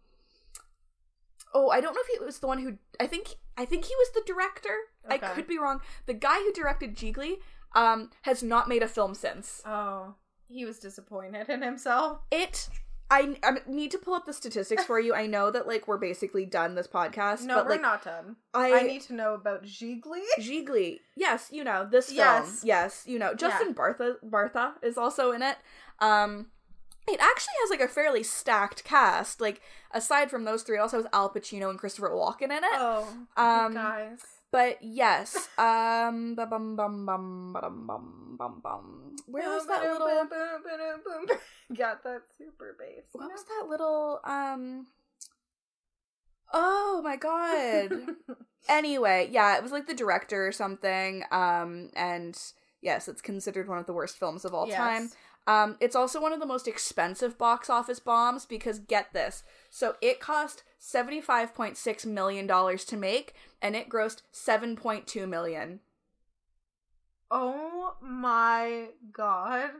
oh, 1.54 1.70
I 1.70 1.80
don't 1.80 1.94
know 1.94 2.00
if 2.04 2.18
he 2.18 2.24
was 2.24 2.40
the 2.40 2.48
one 2.48 2.58
who. 2.58 2.78
I 2.98 3.06
think 3.06 3.36
I 3.56 3.64
think 3.64 3.84
he 3.84 3.94
was 3.96 4.10
the 4.14 4.22
director. 4.26 4.74
I 5.08 5.18
could 5.18 5.46
be 5.46 5.58
wrong. 5.58 5.80
The 6.06 6.14
guy 6.14 6.38
who 6.40 6.52
directed 6.52 6.96
Jiggly, 6.96 7.36
um, 7.76 8.10
has 8.22 8.42
not 8.42 8.68
made 8.68 8.82
a 8.82 8.88
film 8.88 9.14
since. 9.14 9.62
Oh, 9.64 10.14
he 10.48 10.64
was 10.64 10.78
disappointed 10.78 11.48
in 11.48 11.62
himself. 11.62 12.18
It. 12.30 12.68
I, 13.10 13.36
I 13.42 13.58
need 13.66 13.90
to 13.90 13.98
pull 13.98 14.14
up 14.14 14.24
the 14.24 14.32
statistics 14.32 14.84
for 14.84 14.98
you. 14.98 15.14
I 15.14 15.26
know 15.26 15.50
that 15.50 15.66
like 15.66 15.86
we're 15.86 15.98
basically 15.98 16.46
done 16.46 16.74
this 16.74 16.88
podcast, 16.88 17.42
No, 17.42 17.56
but 17.56 17.66
we're 17.66 17.72
like 17.72 17.82
not 17.82 18.02
done. 18.02 18.36
I, 18.54 18.80
I, 18.80 18.82
need 18.82 19.02
to 19.02 19.12
know 19.12 19.34
about 19.34 19.62
Gigli. 19.64 20.22
Jiggly. 20.40 21.00
Yes, 21.14 21.48
you 21.52 21.64
know, 21.64 21.86
this 21.88 22.06
film. 22.06 22.18
Yes. 22.18 22.62
Yes, 22.64 23.04
you 23.06 23.18
know. 23.18 23.34
Justin 23.34 23.74
Bartha 23.74 24.14
Bartha 24.24 24.72
is 24.82 24.96
also 24.96 25.32
in 25.32 25.42
it. 25.42 25.58
Um 26.00 26.46
it 27.06 27.20
actually 27.20 27.54
has 27.60 27.70
like 27.70 27.82
a 27.82 27.88
fairly 27.88 28.22
stacked 28.22 28.84
cast. 28.84 29.40
Like 29.40 29.60
aside 29.92 30.30
from 30.30 30.44
those 30.44 30.62
three, 30.62 30.78
it 30.78 30.80
also 30.80 30.96
has 30.96 31.06
Al 31.12 31.28
Pacino 31.28 31.68
and 31.68 31.78
Christopher 31.78 32.10
Walken 32.10 32.44
in 32.44 32.52
it. 32.52 32.64
Oh, 32.72 33.06
um 33.36 33.74
guys. 33.74 34.20
But 34.54 34.78
yes, 34.82 35.48
um, 35.58 36.36
bum, 36.36 36.76
bum, 36.76 36.76
bum, 36.76 37.56
Where 39.26 39.48
was 39.48 39.66
that 39.66 39.82
little? 39.82 40.06
Got 41.76 42.04
that 42.04 42.22
super 42.38 42.76
bass. 42.78 43.02
What 43.10 43.32
was 43.32 43.42
that 43.42 43.68
little? 43.68 44.20
Um. 44.22 44.86
Oh 46.52 47.00
my 47.02 47.16
god. 47.16 48.14
anyway, 48.68 49.28
yeah, 49.32 49.56
it 49.56 49.62
was 49.64 49.72
like 49.72 49.88
the 49.88 49.92
director 49.94 50.46
or 50.46 50.52
something. 50.52 51.24
Um, 51.32 51.90
and 51.96 52.40
yes, 52.80 53.08
it's 53.08 53.22
considered 53.22 53.68
one 53.68 53.78
of 53.78 53.86
the 53.86 53.92
worst 53.92 54.20
films 54.20 54.44
of 54.44 54.54
all 54.54 54.68
yes. 54.68 54.76
time. 54.76 55.10
Um, 55.46 55.76
it's 55.80 55.96
also 55.96 56.20
one 56.20 56.32
of 56.32 56.40
the 56.40 56.46
most 56.46 56.66
expensive 56.66 57.36
box 57.36 57.68
office 57.68 58.00
bombs 58.00 58.46
because 58.46 58.78
get 58.78 59.12
this. 59.12 59.42
So 59.70 59.96
it 60.00 60.20
cost 60.20 60.62
$75.6 60.80 62.06
million 62.06 62.48
to 62.48 62.96
make 62.96 63.34
and 63.60 63.76
it 63.76 63.88
grossed 63.88 64.22
7.2 64.32 65.28
million. 65.28 65.80
Oh 67.30 67.96
my 68.00 68.88
god. 69.12 69.70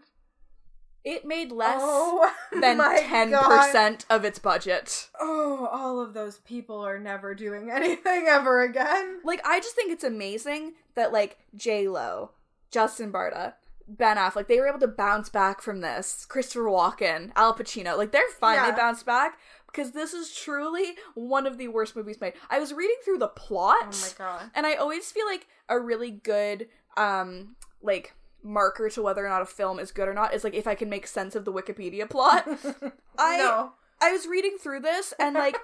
It 1.05 1.27
made 1.27 1.53
less 1.53 1.81
oh 1.83 2.31
than 2.61 2.79
10% 2.79 3.31
God. 3.31 4.05
of 4.09 4.25
its 4.25 4.39
budget. 4.39 5.11
Oh, 5.21 5.69
all 5.71 6.01
of 6.01 6.15
those 6.15 6.39
people 6.39 6.85
are 6.85 6.99
never 6.99 7.35
doing 7.35 7.71
anything 7.75 8.27
ever 8.29 8.63
again. 8.63 9.21
Like 9.25 9.41
I 9.47 9.61
just 9.61 9.77
think 9.77 9.93
it's 9.93 10.05
amazing 10.05 10.73
that 10.95 11.13
like 11.13 11.39
J 11.55 11.89
Lo, 11.89 12.31
Justin 12.71 13.13
Bartha, 13.13 13.55
Ben 13.87 14.17
Affleck, 14.17 14.49
they 14.49 14.59
were 14.61 14.69
able 14.69 14.79
to 14.81 14.89
bounce 14.89 15.29
back 15.29 15.61
from 15.61 15.81
this. 15.81 16.25
Christopher 16.27 16.65
Walken, 16.65 17.31
Al 17.37 17.55
Pacino, 17.55 17.97
like 17.97 18.13
they're 18.13 18.23
fine. 18.41 18.57
Yeah. 18.57 18.71
They 18.71 18.77
bounced 18.77 19.05
back 19.07 19.39
because 19.67 19.93
this 19.93 20.13
is 20.15 20.35
truly 20.35 20.95
one 21.15 21.47
of 21.47 21.59
the 21.59 21.69
worst 21.69 21.95
movies 21.97 22.21
made. 22.21 22.33
I 22.49 22.59
was 22.59 22.73
reading 22.73 22.97
through 23.05 23.19
the 23.19 23.29
plot, 23.29 23.77
Oh 23.83 24.01
my 24.19 24.25
god. 24.27 24.51
and 24.55 24.67
I 24.67 24.75
always 24.75 25.11
feel 25.13 25.27
like 25.27 25.47
a 25.69 25.79
really 25.79 26.11
good 26.11 26.69
um 26.97 27.57
like 27.83 28.15
marker 28.43 28.89
to 28.91 29.03
whether 29.03 29.25
or 29.25 29.29
not 29.29 29.43
a 29.43 29.47
film 29.47 29.79
is 29.79 29.91
good 29.91 30.07
or 30.09 30.15
not 30.15 30.33
is 30.35 30.45
like 30.45 30.55
if 30.55 30.67
I 30.67 30.75
can 30.75 30.89
make 30.89 31.07
sense 31.07 31.35
of 31.35 31.45
the 31.45 31.53
Wikipedia 31.53 32.09
plot. 32.09 32.47
I 33.19 33.37
no, 33.39 33.73
I 34.01 34.13
was 34.13 34.27
reading 34.27 34.57
through 34.61 34.81
this 34.81 35.13
and 35.19 35.35
like 35.45 35.57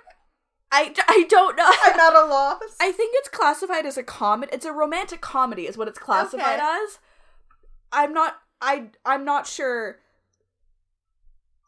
I, 0.72 0.94
I 1.08 1.24
don't 1.28 1.56
know. 1.56 1.68
I'm 1.68 1.98
at 1.98 2.12
a 2.14 2.26
loss. 2.26 2.60
I 2.80 2.92
think 2.92 3.12
it's 3.16 3.28
classified 3.28 3.86
as 3.86 3.96
a 3.98 4.04
comedy. 4.04 4.52
It's 4.54 4.64
a 4.64 4.72
romantic 4.72 5.20
comedy, 5.20 5.66
is 5.66 5.76
what 5.76 5.88
it's 5.88 5.98
classified 5.98 6.60
Okay. 6.60 6.62
as. 6.84 6.98
I'm 7.92 8.12
not. 8.12 8.36
I 8.60 8.90
I'm 9.04 9.24
not 9.24 9.46
sure. 9.46 9.98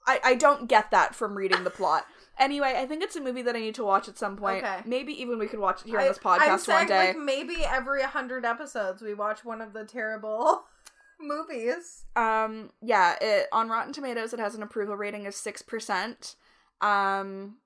I 0.06 0.20
I 0.24 0.34
don't 0.34 0.68
get 0.68 0.90
that 0.90 1.14
from 1.14 1.36
reading 1.36 1.64
the 1.64 1.70
plot. 1.70 2.06
Anyway, 2.38 2.74
I 2.76 2.86
think 2.86 3.02
it's 3.02 3.14
a 3.14 3.20
movie 3.20 3.42
that 3.42 3.54
I 3.54 3.60
need 3.60 3.74
to 3.74 3.84
watch 3.84 4.08
at 4.08 4.16
some 4.16 4.38
point. 4.38 4.64
Okay. 4.64 4.78
Maybe 4.86 5.12
even 5.20 5.38
we 5.38 5.46
could 5.46 5.60
watch 5.60 5.82
it 5.82 5.88
here 5.88 5.98
on 5.98 6.04
I- 6.06 6.08
this 6.08 6.18
I'm 6.24 6.40
podcast 6.40 6.60
saying, 6.60 6.78
one 6.78 6.86
day. 6.88 7.06
Like 7.08 7.18
maybe 7.18 7.56
every 7.62 8.02
hundred 8.02 8.46
episodes 8.46 9.02
we 9.02 9.12
watch 9.12 9.44
one 9.44 9.60
of 9.60 9.74
the 9.74 9.84
terrible 9.84 10.64
movies. 11.20 12.06
Um, 12.16 12.70
yeah, 12.80 13.16
it 13.20 13.48
on 13.52 13.68
Rotten 13.68 13.92
Tomatoes 13.92 14.32
it 14.32 14.40
has 14.40 14.54
an 14.54 14.62
approval 14.62 14.96
rating 14.96 15.26
of 15.26 15.34
six 15.34 15.60
percent. 15.60 16.36
Um, 16.80 17.56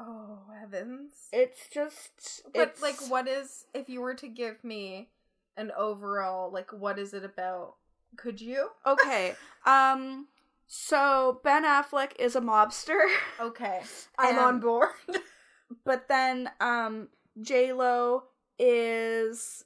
Oh 0.00 0.40
heavens! 0.60 1.12
it's 1.32 1.68
just 1.72 2.42
But 2.52 2.70
it's, 2.70 2.82
like, 2.82 2.96
what 3.08 3.28
is 3.28 3.66
if 3.72 3.88
you 3.88 4.00
were 4.00 4.14
to 4.14 4.26
give 4.28 4.64
me 4.64 5.10
an 5.56 5.70
overall 5.76 6.52
like, 6.52 6.72
what 6.72 6.98
is 6.98 7.14
it 7.14 7.24
about? 7.24 7.74
Could 8.16 8.40
you? 8.40 8.68
okay. 8.86 9.34
Um, 9.66 10.26
so 10.66 11.40
Ben 11.44 11.64
Affleck 11.64 12.12
is 12.18 12.34
a 12.34 12.40
mobster. 12.40 13.06
Okay, 13.40 13.82
I'm 14.18 14.38
on 14.38 14.60
board. 14.60 14.88
but 15.84 16.08
then 16.08 16.50
um 16.60 17.08
J 17.40 17.72
Lo 17.72 18.24
is 18.58 19.64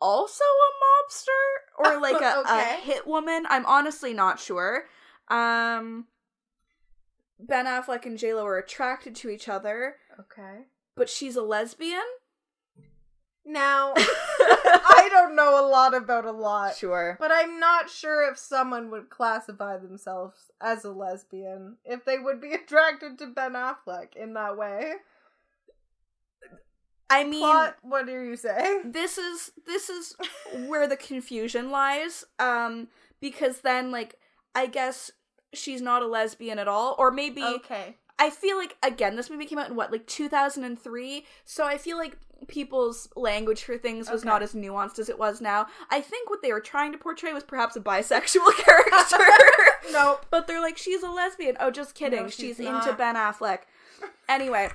also 0.00 0.44
a 0.44 0.70
mobster 0.84 1.86
or 1.94 2.00
like 2.00 2.20
a, 2.20 2.40
Okay. 2.40 2.76
a 2.78 2.80
hit 2.84 3.06
woman. 3.06 3.46
I'm 3.48 3.64
honestly 3.66 4.12
not 4.12 4.38
sure. 4.38 4.84
Um 5.28 6.06
Ben 7.40 7.66
Affleck 7.66 8.04
and 8.04 8.18
J 8.18 8.34
Lo 8.34 8.44
are 8.46 8.58
attracted 8.58 9.14
to 9.16 9.30
each 9.30 9.48
other, 9.48 9.96
okay. 10.18 10.66
but 10.96 11.08
she's 11.08 11.36
a 11.36 11.42
lesbian. 11.42 12.02
Now, 13.50 13.94
I 13.96 15.08
don't 15.10 15.34
know 15.34 15.58
a 15.58 15.66
lot 15.66 15.94
about 15.94 16.26
a 16.26 16.32
lot, 16.32 16.76
sure. 16.76 17.16
but 17.18 17.30
I'm 17.32 17.58
not 17.58 17.88
sure 17.88 18.30
if 18.30 18.36
someone 18.36 18.90
would 18.90 19.08
classify 19.08 19.78
themselves 19.78 20.50
as 20.60 20.84
a 20.84 20.90
lesbian 20.90 21.78
if 21.82 22.04
they 22.04 22.18
would 22.18 22.42
be 22.42 22.52
attracted 22.54 23.18
to 23.18 23.28
Ben 23.28 23.54
Affleck 23.54 24.16
in 24.16 24.34
that 24.34 24.58
way. 24.58 24.92
I 27.08 27.24
mean, 27.24 27.40
Plot, 27.40 27.76
what 27.80 28.06
are 28.10 28.22
you 28.22 28.36
saying? 28.36 28.92
this 28.92 29.16
is 29.16 29.50
this 29.66 29.88
is 29.88 30.14
where 30.66 30.86
the 30.86 30.96
confusion 30.96 31.70
lies 31.70 32.24
um 32.38 32.88
because 33.18 33.60
then 33.62 33.90
like 33.90 34.16
i 34.54 34.66
guess 34.66 35.10
she's 35.54 35.80
not 35.80 36.02
a 36.02 36.06
lesbian 36.06 36.58
at 36.58 36.68
all 36.68 36.94
or 36.98 37.10
maybe 37.10 37.42
Okay. 37.42 37.96
I 38.18 38.30
feel 38.30 38.56
like 38.56 38.76
again 38.82 39.16
this 39.16 39.30
movie 39.30 39.44
came 39.46 39.58
out 39.58 39.68
in 39.70 39.76
what 39.76 39.90
like 39.92 40.06
2003 40.06 41.24
so 41.44 41.64
i 41.66 41.76
feel 41.78 41.96
like 41.96 42.16
people's 42.46 43.08
language 43.16 43.64
for 43.64 43.76
things 43.76 44.10
was 44.10 44.20
Okay. 44.22 44.28
not 44.28 44.42
as 44.42 44.54
nuanced 44.54 44.98
as 44.98 45.08
it 45.08 45.18
was 45.18 45.40
now 45.40 45.66
i 45.90 46.00
think 46.00 46.30
what 46.30 46.40
they 46.42 46.52
were 46.52 46.60
trying 46.60 46.92
to 46.92 46.98
portray 46.98 47.32
was 47.32 47.42
perhaps 47.44 47.74
a 47.76 47.80
bisexual 47.80 48.54
character 48.58 49.24
Nope. 49.92 50.24
but 50.30 50.46
they're 50.46 50.60
like 50.60 50.78
she's 50.78 51.02
a 51.02 51.10
lesbian 51.10 51.56
oh 51.60 51.70
just 51.70 51.94
kidding 51.94 52.22
No, 52.22 52.28
she's, 52.28 52.56
she's 52.56 52.60
into 52.60 52.92
ben 52.92 53.16
affleck 53.16 53.60
anyway 54.28 54.68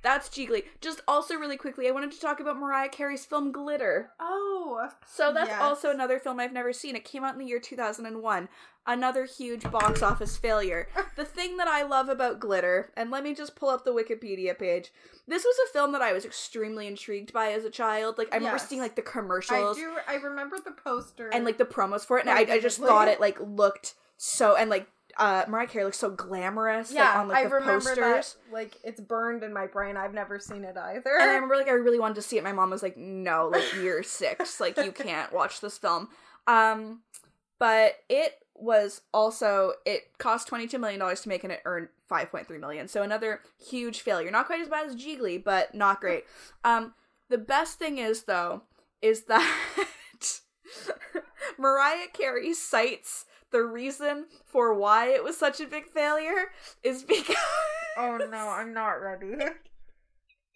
that's 0.00 0.28
Jiggly. 0.28 0.62
Just 0.80 1.00
also 1.08 1.34
really 1.34 1.56
quickly, 1.56 1.88
I 1.88 1.90
wanted 1.90 2.12
to 2.12 2.20
talk 2.20 2.38
about 2.38 2.56
Mariah 2.56 2.88
Carey's 2.88 3.26
film 3.26 3.50
Glitter. 3.50 4.10
Oh. 4.20 4.88
So 5.04 5.32
that's 5.32 5.48
Yes. 5.48 5.60
also 5.60 5.90
another 5.90 6.20
film 6.20 6.38
I've 6.38 6.52
never 6.52 6.72
seen. 6.72 6.94
It 6.94 7.04
came 7.04 7.24
out 7.24 7.32
in 7.32 7.40
the 7.40 7.44
year 7.44 7.58
2001. 7.58 8.48
Another 8.88 9.26
huge 9.26 9.70
box 9.70 10.02
office 10.02 10.38
failure. 10.38 10.88
the 11.14 11.24
thing 11.26 11.58
that 11.58 11.68
I 11.68 11.82
love 11.82 12.08
about 12.08 12.40
Glitter, 12.40 12.90
and 12.96 13.10
let 13.10 13.22
me 13.22 13.34
just 13.34 13.54
pull 13.54 13.68
up 13.68 13.84
the 13.84 13.92
Wikipedia 13.92 14.58
page. 14.58 14.90
This 15.26 15.44
was 15.44 15.56
a 15.68 15.72
film 15.74 15.92
that 15.92 16.00
I 16.00 16.14
was 16.14 16.24
extremely 16.24 16.86
intrigued 16.86 17.34
by 17.34 17.52
as 17.52 17.64
a 17.64 17.70
child. 17.70 18.16
Like 18.16 18.28
I 18.32 18.38
remember 18.38 18.58
seeing 18.58 18.80
like 18.80 18.96
the 18.96 19.02
commercials. 19.02 19.76
I 19.76 19.80
do. 19.80 19.92
I 20.08 20.14
remember 20.14 20.56
the 20.58 20.72
poster 20.72 21.28
and 21.28 21.44
like 21.44 21.58
the 21.58 21.66
promos 21.66 22.06
for 22.06 22.18
it, 22.18 22.22
and 22.26 22.30
I, 22.30 22.54
I 22.54 22.60
just 22.60 22.78
thought 22.78 23.08
it 23.08 23.20
like 23.20 23.38
looked 23.40 23.94
so 24.16 24.56
and 24.56 24.70
like 24.70 24.88
uh 25.18 25.44
Mariah 25.48 25.66
Carey 25.66 25.84
looks 25.84 25.98
so 25.98 26.10
glamorous 26.10 26.92
yeah. 26.92 27.08
like 27.08 27.16
on 27.16 27.28
like 27.28 27.36
I 27.38 27.44
the 27.44 27.54
remember 27.56 27.90
posters. 27.96 28.36
that. 28.46 28.52
Like 28.54 28.76
it's 28.84 29.00
burned 29.00 29.42
in 29.42 29.52
my 29.52 29.66
brain. 29.66 29.98
I've 29.98 30.14
never 30.14 30.38
seen 30.38 30.64
it 30.64 30.78
either. 30.78 31.10
And 31.20 31.30
I 31.30 31.34
remember 31.34 31.56
like 31.56 31.68
I 31.68 31.72
really 31.72 31.98
wanted 31.98 32.14
to 32.14 32.22
see 32.22 32.38
it. 32.38 32.44
My 32.44 32.52
mom 32.52 32.70
was 32.70 32.82
like, 32.82 32.96
"No, 32.96 33.48
like 33.52 33.64
you're 33.82 34.02
six, 34.02 34.60
like 34.60 34.78
you 34.78 34.92
can't 34.92 35.32
watch 35.32 35.60
this 35.60 35.76
film." 35.76 36.08
Um, 36.46 37.00
but 37.58 37.96
it 38.08 38.34
was 38.60 39.02
also 39.12 39.72
it 39.86 40.18
cost 40.18 40.48
twenty 40.48 40.66
two 40.66 40.78
million 40.78 41.00
dollars 41.00 41.20
to 41.22 41.28
make 41.28 41.44
and 41.44 41.52
it 41.52 41.62
earned 41.64 41.88
five 42.08 42.30
point 42.30 42.46
three 42.46 42.58
million. 42.58 42.88
So 42.88 43.02
another 43.02 43.40
huge 43.58 44.00
failure. 44.00 44.30
Not 44.30 44.46
quite 44.46 44.60
as 44.60 44.68
bad 44.68 44.86
as 44.86 44.96
Jiggly, 44.96 45.42
but 45.42 45.74
not 45.74 46.00
great. 46.00 46.24
Um, 46.64 46.94
the 47.28 47.38
best 47.38 47.78
thing 47.78 47.98
is 47.98 48.24
though 48.24 48.62
is 49.02 49.24
that 49.24 49.60
Mariah 51.58 52.08
Carey 52.12 52.54
cites 52.54 53.26
the 53.50 53.62
reason 53.62 54.26
for 54.44 54.74
why 54.74 55.08
it 55.08 55.24
was 55.24 55.36
such 55.36 55.60
a 55.60 55.66
big 55.66 55.86
failure 55.86 56.50
is 56.82 57.02
because 57.02 57.36
oh 57.96 58.18
no, 58.30 58.48
I'm 58.48 58.72
not 58.72 59.00
ready. 59.00 59.36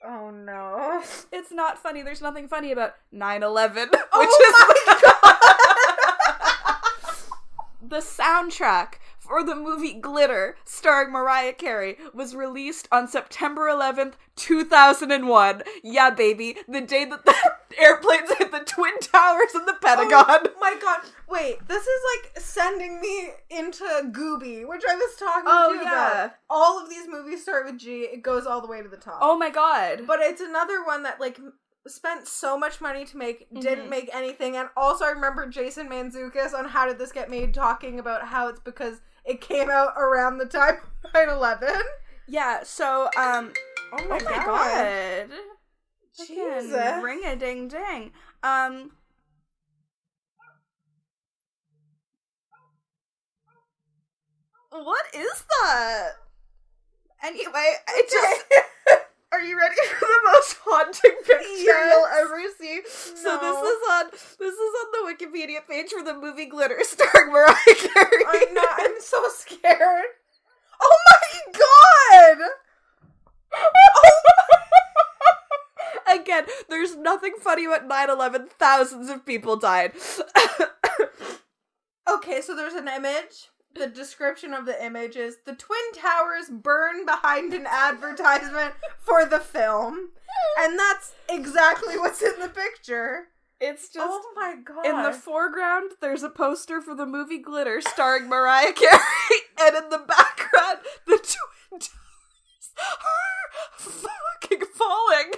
Oh 0.05 0.31
no. 0.31 1.03
It's 1.33 1.53
not 1.53 1.79
funny. 1.79 2.03
There's 2.03 2.21
nothing 2.23 2.47
funny 2.47 2.73
about 2.73 2.95
9 3.11 3.43
11, 3.43 3.89
which 3.91 4.01
Oh 4.13 5.03
is. 5.03 5.03
the 7.93 7.99
soundtrack 7.99 8.95
for 9.19 9.45
the 9.45 9.55
movie 9.55 9.93
Glitter, 9.93 10.57
starring 10.65 11.13
Mariah 11.13 11.53
Carey, 11.53 11.97
was 12.15 12.35
released 12.35 12.89
on 12.91 13.07
September 13.07 13.69
11th, 13.69 14.15
2001. 14.37 15.63
Yeah, 15.85 16.11
baby, 16.11 16.57
the 16.67 16.81
day 16.81 17.05
that 17.05 17.25
the 17.25 17.35
airplanes 17.79 18.33
hit 18.39 18.51
the 18.51 18.61
Twin 18.61 18.99
Towers 19.01 19.55
and 19.55 19.69
the 19.69 19.75
Pentagon. 19.75 20.25
Oh 20.29 20.49
my 20.61 20.77
god. 20.81 21.01
Wait, 21.29 21.67
this 21.69 21.83
is 21.87 22.01
like 22.17 22.39
sending 22.43 23.01
me 23.01 23.29
into 23.51 23.85
Gooby, 24.11 24.67
which 24.67 24.83
I 24.89 24.95
was 24.95 25.15
talking 25.19 25.45
Oh, 25.47 25.73
to 25.79 25.85
yeah. 25.85 26.13
about. 26.25 26.35
All 26.51 26.83
of 26.83 26.89
these 26.91 27.07
movies 27.09 27.43
start 27.43 27.67
with 27.67 27.79
G. 27.79 28.03
It 28.03 28.23
goes 28.23 28.47
all 28.47 28.61
the 28.61 28.67
way 28.69 28.83
to 28.83 28.89
the 28.89 28.97
top. 28.97 29.19
Oh 29.21 29.37
my 29.37 29.51
god. 29.51 30.03
But 30.07 30.21
it's 30.21 30.41
another 30.41 30.85
one 30.85 31.03
that 31.05 31.21
like 31.21 31.39
spent 31.87 32.27
so 32.29 32.57
much 32.57 32.81
money 32.81 33.05
to 33.05 33.17
make, 33.17 33.49
didn't 33.53 33.87
Mhm. 33.87 33.91
make 33.91 34.15
anything. 34.15 34.57
And 34.57 34.69
also 34.77 35.05
I 35.05 35.11
remember 35.11 35.47
Jason 35.49 35.89
Mantzoukas 35.89 36.55
on 36.55 36.67
How 36.69 36.87
Did 36.87 36.99
This 36.99 37.13
Get 37.13 37.29
Made 37.31 37.53
talking 37.55 37.99
about 37.99 38.29
how 38.29 38.49
it's 38.49 38.61
because 38.61 39.01
it 39.25 39.41
came 39.41 39.69
out 39.71 39.93
around 39.97 40.39
the 40.39 40.47
time 40.47 40.79
of 41.05 41.13
9-11. 41.15 41.81
yeah, 42.29 42.63
so, 42.63 43.09
um, 43.17 43.53
Oh 43.95 43.99
oh 44.01 44.09
my 44.09 44.19
god. 44.21 45.31
Jesus. 46.17 47.03
Ring 47.03 47.23
a 47.25 47.37
ding 47.37 47.69
ding. 47.69 48.13
Um, 48.43 48.93
what 54.71 55.05
is 55.15 55.45
that? 55.63 56.11
Anyway, 57.23 57.53
I 57.89 58.03
just. 58.11 58.45
Are 59.33 59.41
you 59.41 59.57
ready 59.59 59.75
for 59.99 60.07
the 60.07 60.21
most 60.33 60.57
haunting 60.65 61.17
picture 61.25 61.43
Yes. 61.57 61.93
you'll 61.95 62.07
ever 62.07 62.43
see? 62.59 62.81
So 62.87 63.39
this 63.39 63.57
is 63.57 63.79
on 63.91 64.11
this 64.13 64.55
is 64.55 64.75
on 64.83 64.89
the 64.93 65.03
Wikipedia 65.15 65.67
page 65.69 65.91
for 65.91 66.03
the 66.05 66.15
movie 66.15 66.47
Glitter 66.47 66.79
starring 66.83 67.33
Mariah 67.33 67.55
Carey. 67.65 68.25
I'm 68.29 68.55
not 68.55 68.69
I'm 68.79 69.01
so 69.01 69.23
scared. 69.35 70.05
Oh 70.81 70.99
my 71.11 71.53
god! 71.53 72.39
Oh. 73.55 74.11
Again, 76.21 76.45
there's 76.69 76.97
nothing 76.97 77.35
funny 77.41 77.65
about 77.65 77.89
9-11. 77.89 78.51
Thousands 78.59 79.09
of 79.09 79.25
people 79.25 79.57
died. 79.57 79.93
Okay, 82.11 82.41
so 82.43 82.55
there's 82.57 82.75
an 82.75 82.89
image. 82.89 83.49
The 83.75 83.87
description 83.87 84.53
of 84.53 84.67
the 84.67 84.85
image 84.85 85.17
is 85.17 85.39
the 85.45 85.55
Twin 85.55 85.79
Towers 85.95 86.49
burn 86.51 87.07
behind 87.07 87.55
an 87.55 87.67
advertisement 87.69 88.75
for 89.01 89.25
the 89.25 89.41
film. 89.41 90.11
And 90.61 90.79
that's 90.79 91.13
exactly 91.29 91.97
what's 91.99 92.23
in 92.23 92.39
the 92.41 92.49
picture. 92.49 93.29
it's 93.61 93.89
just 93.89 94.07
oh 94.11 94.33
my 94.35 94.57
god. 94.65 94.85
in 94.87 95.03
the 95.03 95.13
foreground 95.13 95.93
there's 96.01 96.23
a 96.23 96.29
poster 96.29 96.81
for 96.81 96.95
the 96.95 97.07
movie 97.07 97.39
Glitter 97.39 97.81
starring 97.81 98.29
Mariah 98.29 98.73
Carey 98.75 99.41
and 99.61 99.77
in 99.77 99.89
the 99.91 99.99
background 99.99 100.79
the 101.07 101.19
Twin 101.19 101.81
Towers 101.81 101.91
are 102.79 103.79
fucking 103.79 104.67
falling. 104.75 105.33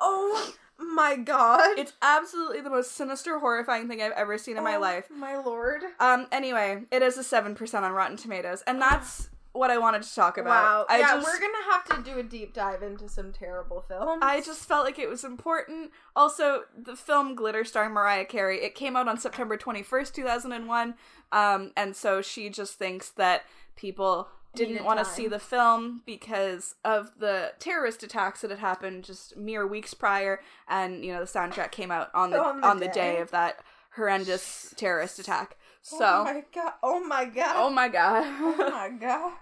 oh 0.00 0.54
my 0.78 1.16
god. 1.16 1.78
It's 1.78 1.92
absolutely 2.02 2.60
the 2.60 2.70
most 2.70 2.92
sinister 2.92 3.38
horrifying 3.38 3.88
thing 3.88 4.02
I've 4.02 4.12
ever 4.12 4.38
seen 4.38 4.56
in 4.56 4.64
my 4.64 4.76
Oh 4.76 4.80
life. 4.80 5.08
My 5.10 5.36
lord. 5.36 5.82
Um 6.00 6.26
anyway, 6.32 6.84
it 6.90 7.02
is 7.02 7.16
a 7.16 7.22
7% 7.22 7.82
on 7.82 7.92
Rotten 7.92 8.16
Tomatoes 8.16 8.62
and 8.66 8.80
that's 8.80 9.28
what 9.52 9.70
I 9.70 9.78
wanted 9.78 10.02
to 10.02 10.14
talk 10.14 10.36
about. 10.36 10.50
Wow. 10.50 10.86
I 10.88 10.98
yeah, 10.98 11.14
just 11.14 11.26
we're 11.26 11.38
gonna 11.38 11.64
have 11.70 11.84
to 12.04 12.10
do 12.10 12.18
a 12.18 12.22
deep 12.24 12.52
dive 12.52 12.82
into 12.82 13.08
some 13.08 13.32
terrible 13.32 13.84
films. 13.86 14.20
I 14.20 14.40
just 14.40 14.66
felt 14.66 14.84
like 14.84 14.98
it 14.98 15.08
was 15.08 15.22
important. 15.22 15.92
Also, 16.16 16.64
the 16.76 16.96
film 16.96 17.36
Glitter 17.36 17.64
starring 17.64 17.92
Mariah 17.92 18.24
Carey, 18.24 18.64
it 18.64 18.74
came 18.74 18.96
out 18.96 19.06
on 19.06 19.16
September 19.16 19.56
21st, 19.56 20.12
2001. 20.12 20.94
Um, 21.30 21.70
and 21.76 21.94
so 21.94 22.20
she 22.20 22.48
just 22.48 22.74
thinks 22.74 23.10
that 23.10 23.44
people 23.76 24.28
didn't 24.54 24.84
want 24.84 24.98
to 24.98 25.04
see 25.04 25.26
the 25.28 25.38
film 25.38 26.02
because 26.06 26.74
of 26.84 27.12
the 27.18 27.52
terrorist 27.58 28.02
attacks 28.02 28.40
that 28.42 28.50
had 28.50 28.60
happened 28.60 29.04
just 29.04 29.36
mere 29.36 29.66
weeks 29.66 29.94
prior. 29.94 30.40
And, 30.68 31.04
you 31.04 31.12
know, 31.12 31.20
the 31.20 31.26
soundtrack 31.26 31.70
came 31.72 31.90
out 31.90 32.10
on 32.14 32.30
the, 32.30 32.42
On 32.42 32.62
on 32.64 32.78
the 32.78 32.86
the, 32.86 32.92
day. 32.92 33.14
day. 33.14 33.20
of 33.20 33.30
that 33.32 33.60
horrendous 33.96 34.74
terrorist 34.76 35.18
attack. 35.18 35.56
So, 35.82 35.98
Oh 36.02 36.24
my 36.24 36.42
god. 36.54 36.72
Oh 36.82 37.00
my 37.00 37.24
god. 37.26 37.54
oh 37.58 37.70
my 37.70 37.88
god. 37.88 38.24
Oh 38.24 38.56
my 38.70 38.88
god. 38.98 39.32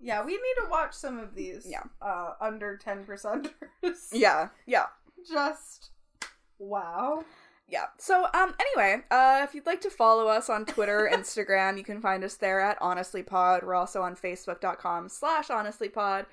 Yeah, 0.00 0.24
we 0.24 0.32
need 0.32 0.54
to 0.64 0.66
watch 0.70 0.92
some 0.94 1.18
of 1.18 1.34
these. 1.34 1.66
Yeah. 1.68 1.82
Uh, 2.00 2.34
under 2.40 2.76
ten 2.76 3.04
percenters. 3.04 3.50
yeah, 4.12 4.48
yeah. 4.66 4.86
Just 5.28 5.90
wow. 6.58 7.24
Yeah. 7.70 7.84
So, 7.98 8.26
um, 8.32 8.54
anyway, 8.58 9.02
uh, 9.10 9.42
if 9.46 9.54
you'd 9.54 9.66
like 9.66 9.82
to 9.82 9.90
follow 9.90 10.26
us 10.26 10.48
on 10.48 10.64
Twitter, 10.64 11.08
Instagram, 11.12 11.76
you 11.76 11.84
can 11.84 12.00
find 12.00 12.24
us 12.24 12.34
there 12.34 12.60
at 12.60 12.80
honestlypod. 12.80 13.62
We're 13.62 13.74
also 13.74 14.00
on 14.00 14.16
facebook.com 14.16 15.10
slash 15.10 15.48
honestlypod. 15.48 16.24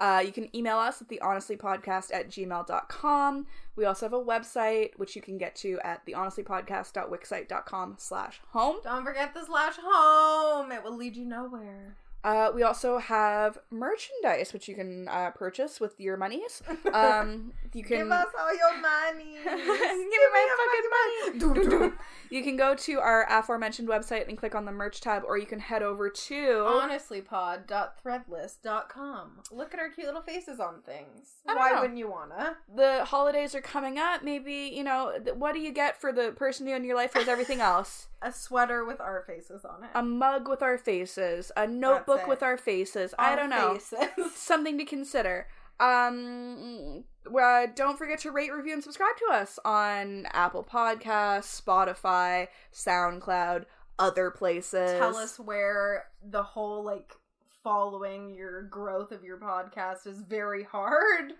Uh, 0.00 0.22
you 0.24 0.32
can 0.32 0.54
email 0.56 0.78
us 0.78 1.02
at 1.02 1.08
the 1.08 1.20
honestlypodcast 1.22 2.14
at 2.14 2.30
gmail.com. 2.30 3.46
We 3.76 3.84
also 3.84 4.06
have 4.06 4.14
a 4.14 4.24
website, 4.24 4.90
which 4.96 5.14
you 5.14 5.20
can 5.20 5.36
get 5.36 5.54
to 5.56 5.78
at 5.84 6.04
the 6.06 6.12
honestlypodcast.wixsite.com 6.14 7.96
slash 7.98 8.40
home. 8.48 8.76
Don't 8.82 9.04
forget 9.04 9.34
the 9.34 9.44
slash 9.44 9.74
home. 9.82 10.72
It 10.72 10.82
will 10.82 10.96
lead 10.96 11.16
you 11.16 11.26
nowhere. 11.26 11.96
Uh, 12.28 12.52
we 12.54 12.62
also 12.62 12.98
have 12.98 13.56
merchandise, 13.70 14.52
which 14.52 14.68
you 14.68 14.74
can 14.74 15.08
uh, 15.08 15.30
purchase 15.30 15.80
with 15.80 15.98
your 15.98 16.18
monies. 16.18 16.62
Um, 16.92 17.52
you 17.74 17.84
can 17.84 17.98
Give 17.98 18.10
us 18.10 18.28
all 18.38 18.56
your 18.56 18.78
money. 18.80 19.36
Give 19.44 19.54
me 19.54 20.18
my 20.32 20.48
fucking 20.58 20.90
money. 20.98 21.38
Doo. 21.38 21.92
You 22.30 22.42
can 22.42 22.56
go 22.56 22.74
to 22.74 23.00
our 23.00 23.26
aforementioned 23.30 23.88
website 23.88 24.28
and 24.28 24.36
click 24.36 24.54
on 24.54 24.66
the 24.66 24.72
merch 24.72 25.00
tab, 25.00 25.22
or 25.26 25.38
you 25.38 25.46
can 25.46 25.60
head 25.60 25.82
over 25.82 26.10
to 26.10 26.34
Honestlypod.threadless.com. 26.34 29.30
Look 29.50 29.72
at 29.72 29.80
our 29.80 29.88
cute 29.88 30.06
little 30.06 30.20
faces 30.20 30.60
on 30.60 30.82
things. 30.84 31.36
Why 31.44 31.70
know. 31.70 31.80
wouldn't 31.80 31.98
you 31.98 32.10
wanna? 32.10 32.58
the 32.74 33.06
holidays 33.06 33.54
are 33.54 33.62
coming 33.62 33.98
up. 33.98 34.22
Maybe 34.22 34.70
you 34.74 34.84
know 34.84 35.14
what 35.34 35.54
do 35.54 35.60
you 35.60 35.72
get 35.72 35.98
for 35.98 36.12
the 36.12 36.32
person 36.32 36.68
in 36.68 36.84
your 36.84 36.96
life 36.96 37.14
who 37.14 37.20
has 37.20 37.28
everything 37.28 37.60
else? 37.60 38.08
A 38.20 38.32
sweater 38.32 38.84
with 38.84 39.00
our 39.00 39.22
faces 39.26 39.64
on 39.64 39.84
it. 39.84 39.90
A 39.94 40.02
mug 40.02 40.48
with 40.48 40.60
our 40.62 40.76
faces, 40.76 41.50
a 41.56 41.66
notebook 41.66 42.17
it. 42.20 42.28
with 42.28 42.42
our 42.42 42.56
faces. 42.56 43.14
I 43.18 43.36
don't 43.36 43.50
know. 43.50 43.78
Something 44.34 44.78
to 44.78 44.84
consider. 44.84 45.46
Um, 45.80 47.04
uh, 47.26 47.66
don't 47.74 47.96
forget 47.96 48.18
to 48.20 48.32
rate, 48.32 48.52
review, 48.52 48.72
and 48.72 48.82
subscribe 48.82 49.16
to 49.28 49.34
us 49.34 49.58
on 49.64 50.26
Apple 50.32 50.64
Podcasts, 50.64 51.60
Spotify, 51.62 52.48
SoundCloud, 52.72 53.64
other 53.98 54.30
places. 54.30 54.98
Tell 54.98 55.16
us 55.16 55.38
where 55.38 56.06
the 56.22 56.42
whole 56.42 56.84
like 56.84 57.14
following 57.62 58.34
your 58.34 58.62
growth 58.62 59.12
of 59.12 59.22
your 59.22 59.38
podcast 59.38 60.06
is 60.06 60.20
very 60.20 60.64
hard. 60.64 61.32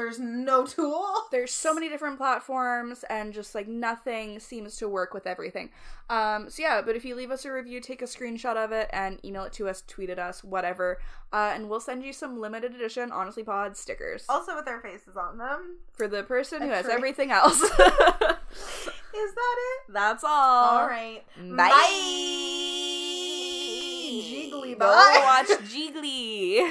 There's 0.00 0.18
no 0.18 0.64
tool. 0.76 1.04
there's 1.30 1.52
so 1.52 1.74
many 1.74 1.88
different 1.90 2.16
platforms 2.16 3.04
and 3.10 3.32
just 3.34 3.54
like 3.54 3.68
nothing 3.68 4.40
seems 4.40 4.76
to 4.76 4.88
work 4.88 5.12
with 5.12 5.26
everything 5.26 5.68
um 6.08 6.48
so 6.48 6.62
yeah 6.62 6.80
but 6.80 6.96
if 6.96 7.04
you 7.04 7.14
leave 7.14 7.30
us 7.30 7.44
a 7.44 7.52
review 7.52 7.80
take 7.80 8.00
a 8.00 8.06
screenshot 8.06 8.56
of 8.56 8.72
it 8.72 8.88
and 8.92 9.22
email 9.24 9.44
it 9.44 9.52
to 9.52 9.68
us 9.68 9.82
tweet 9.86 10.08
at 10.10 10.18
us 10.18 10.42
whatever 10.42 10.98
uh 11.34 11.52
and 11.54 11.68
we'll 11.68 11.80
send 11.80 12.02
you 12.02 12.12
some 12.14 12.40
limited 12.40 12.74
edition 12.74 13.12
honestly 13.12 13.42
pod 13.44 13.76
stickers 13.76 14.24
Also 14.28 14.56
with 14.56 14.66
our 14.66 14.80
faces 14.80 15.16
on 15.18 15.36
them. 15.38 15.76
for 15.92 16.08
the 16.08 16.22
person 16.22 16.62
who 16.62 16.68
has 16.70 16.86
everything 16.88 17.30
else 17.30 17.60
Is 19.12 19.34
that 19.34 19.56
it? 19.58 19.92
that's 19.92 20.24
all 20.24 20.30
All 20.80 20.86
right. 20.86 21.22
bye, 21.36 21.70
Jiggly 24.22 24.78
Go 24.78 24.86
bye. 24.86 25.20
watch 25.22 25.58
jiggly 25.70 26.66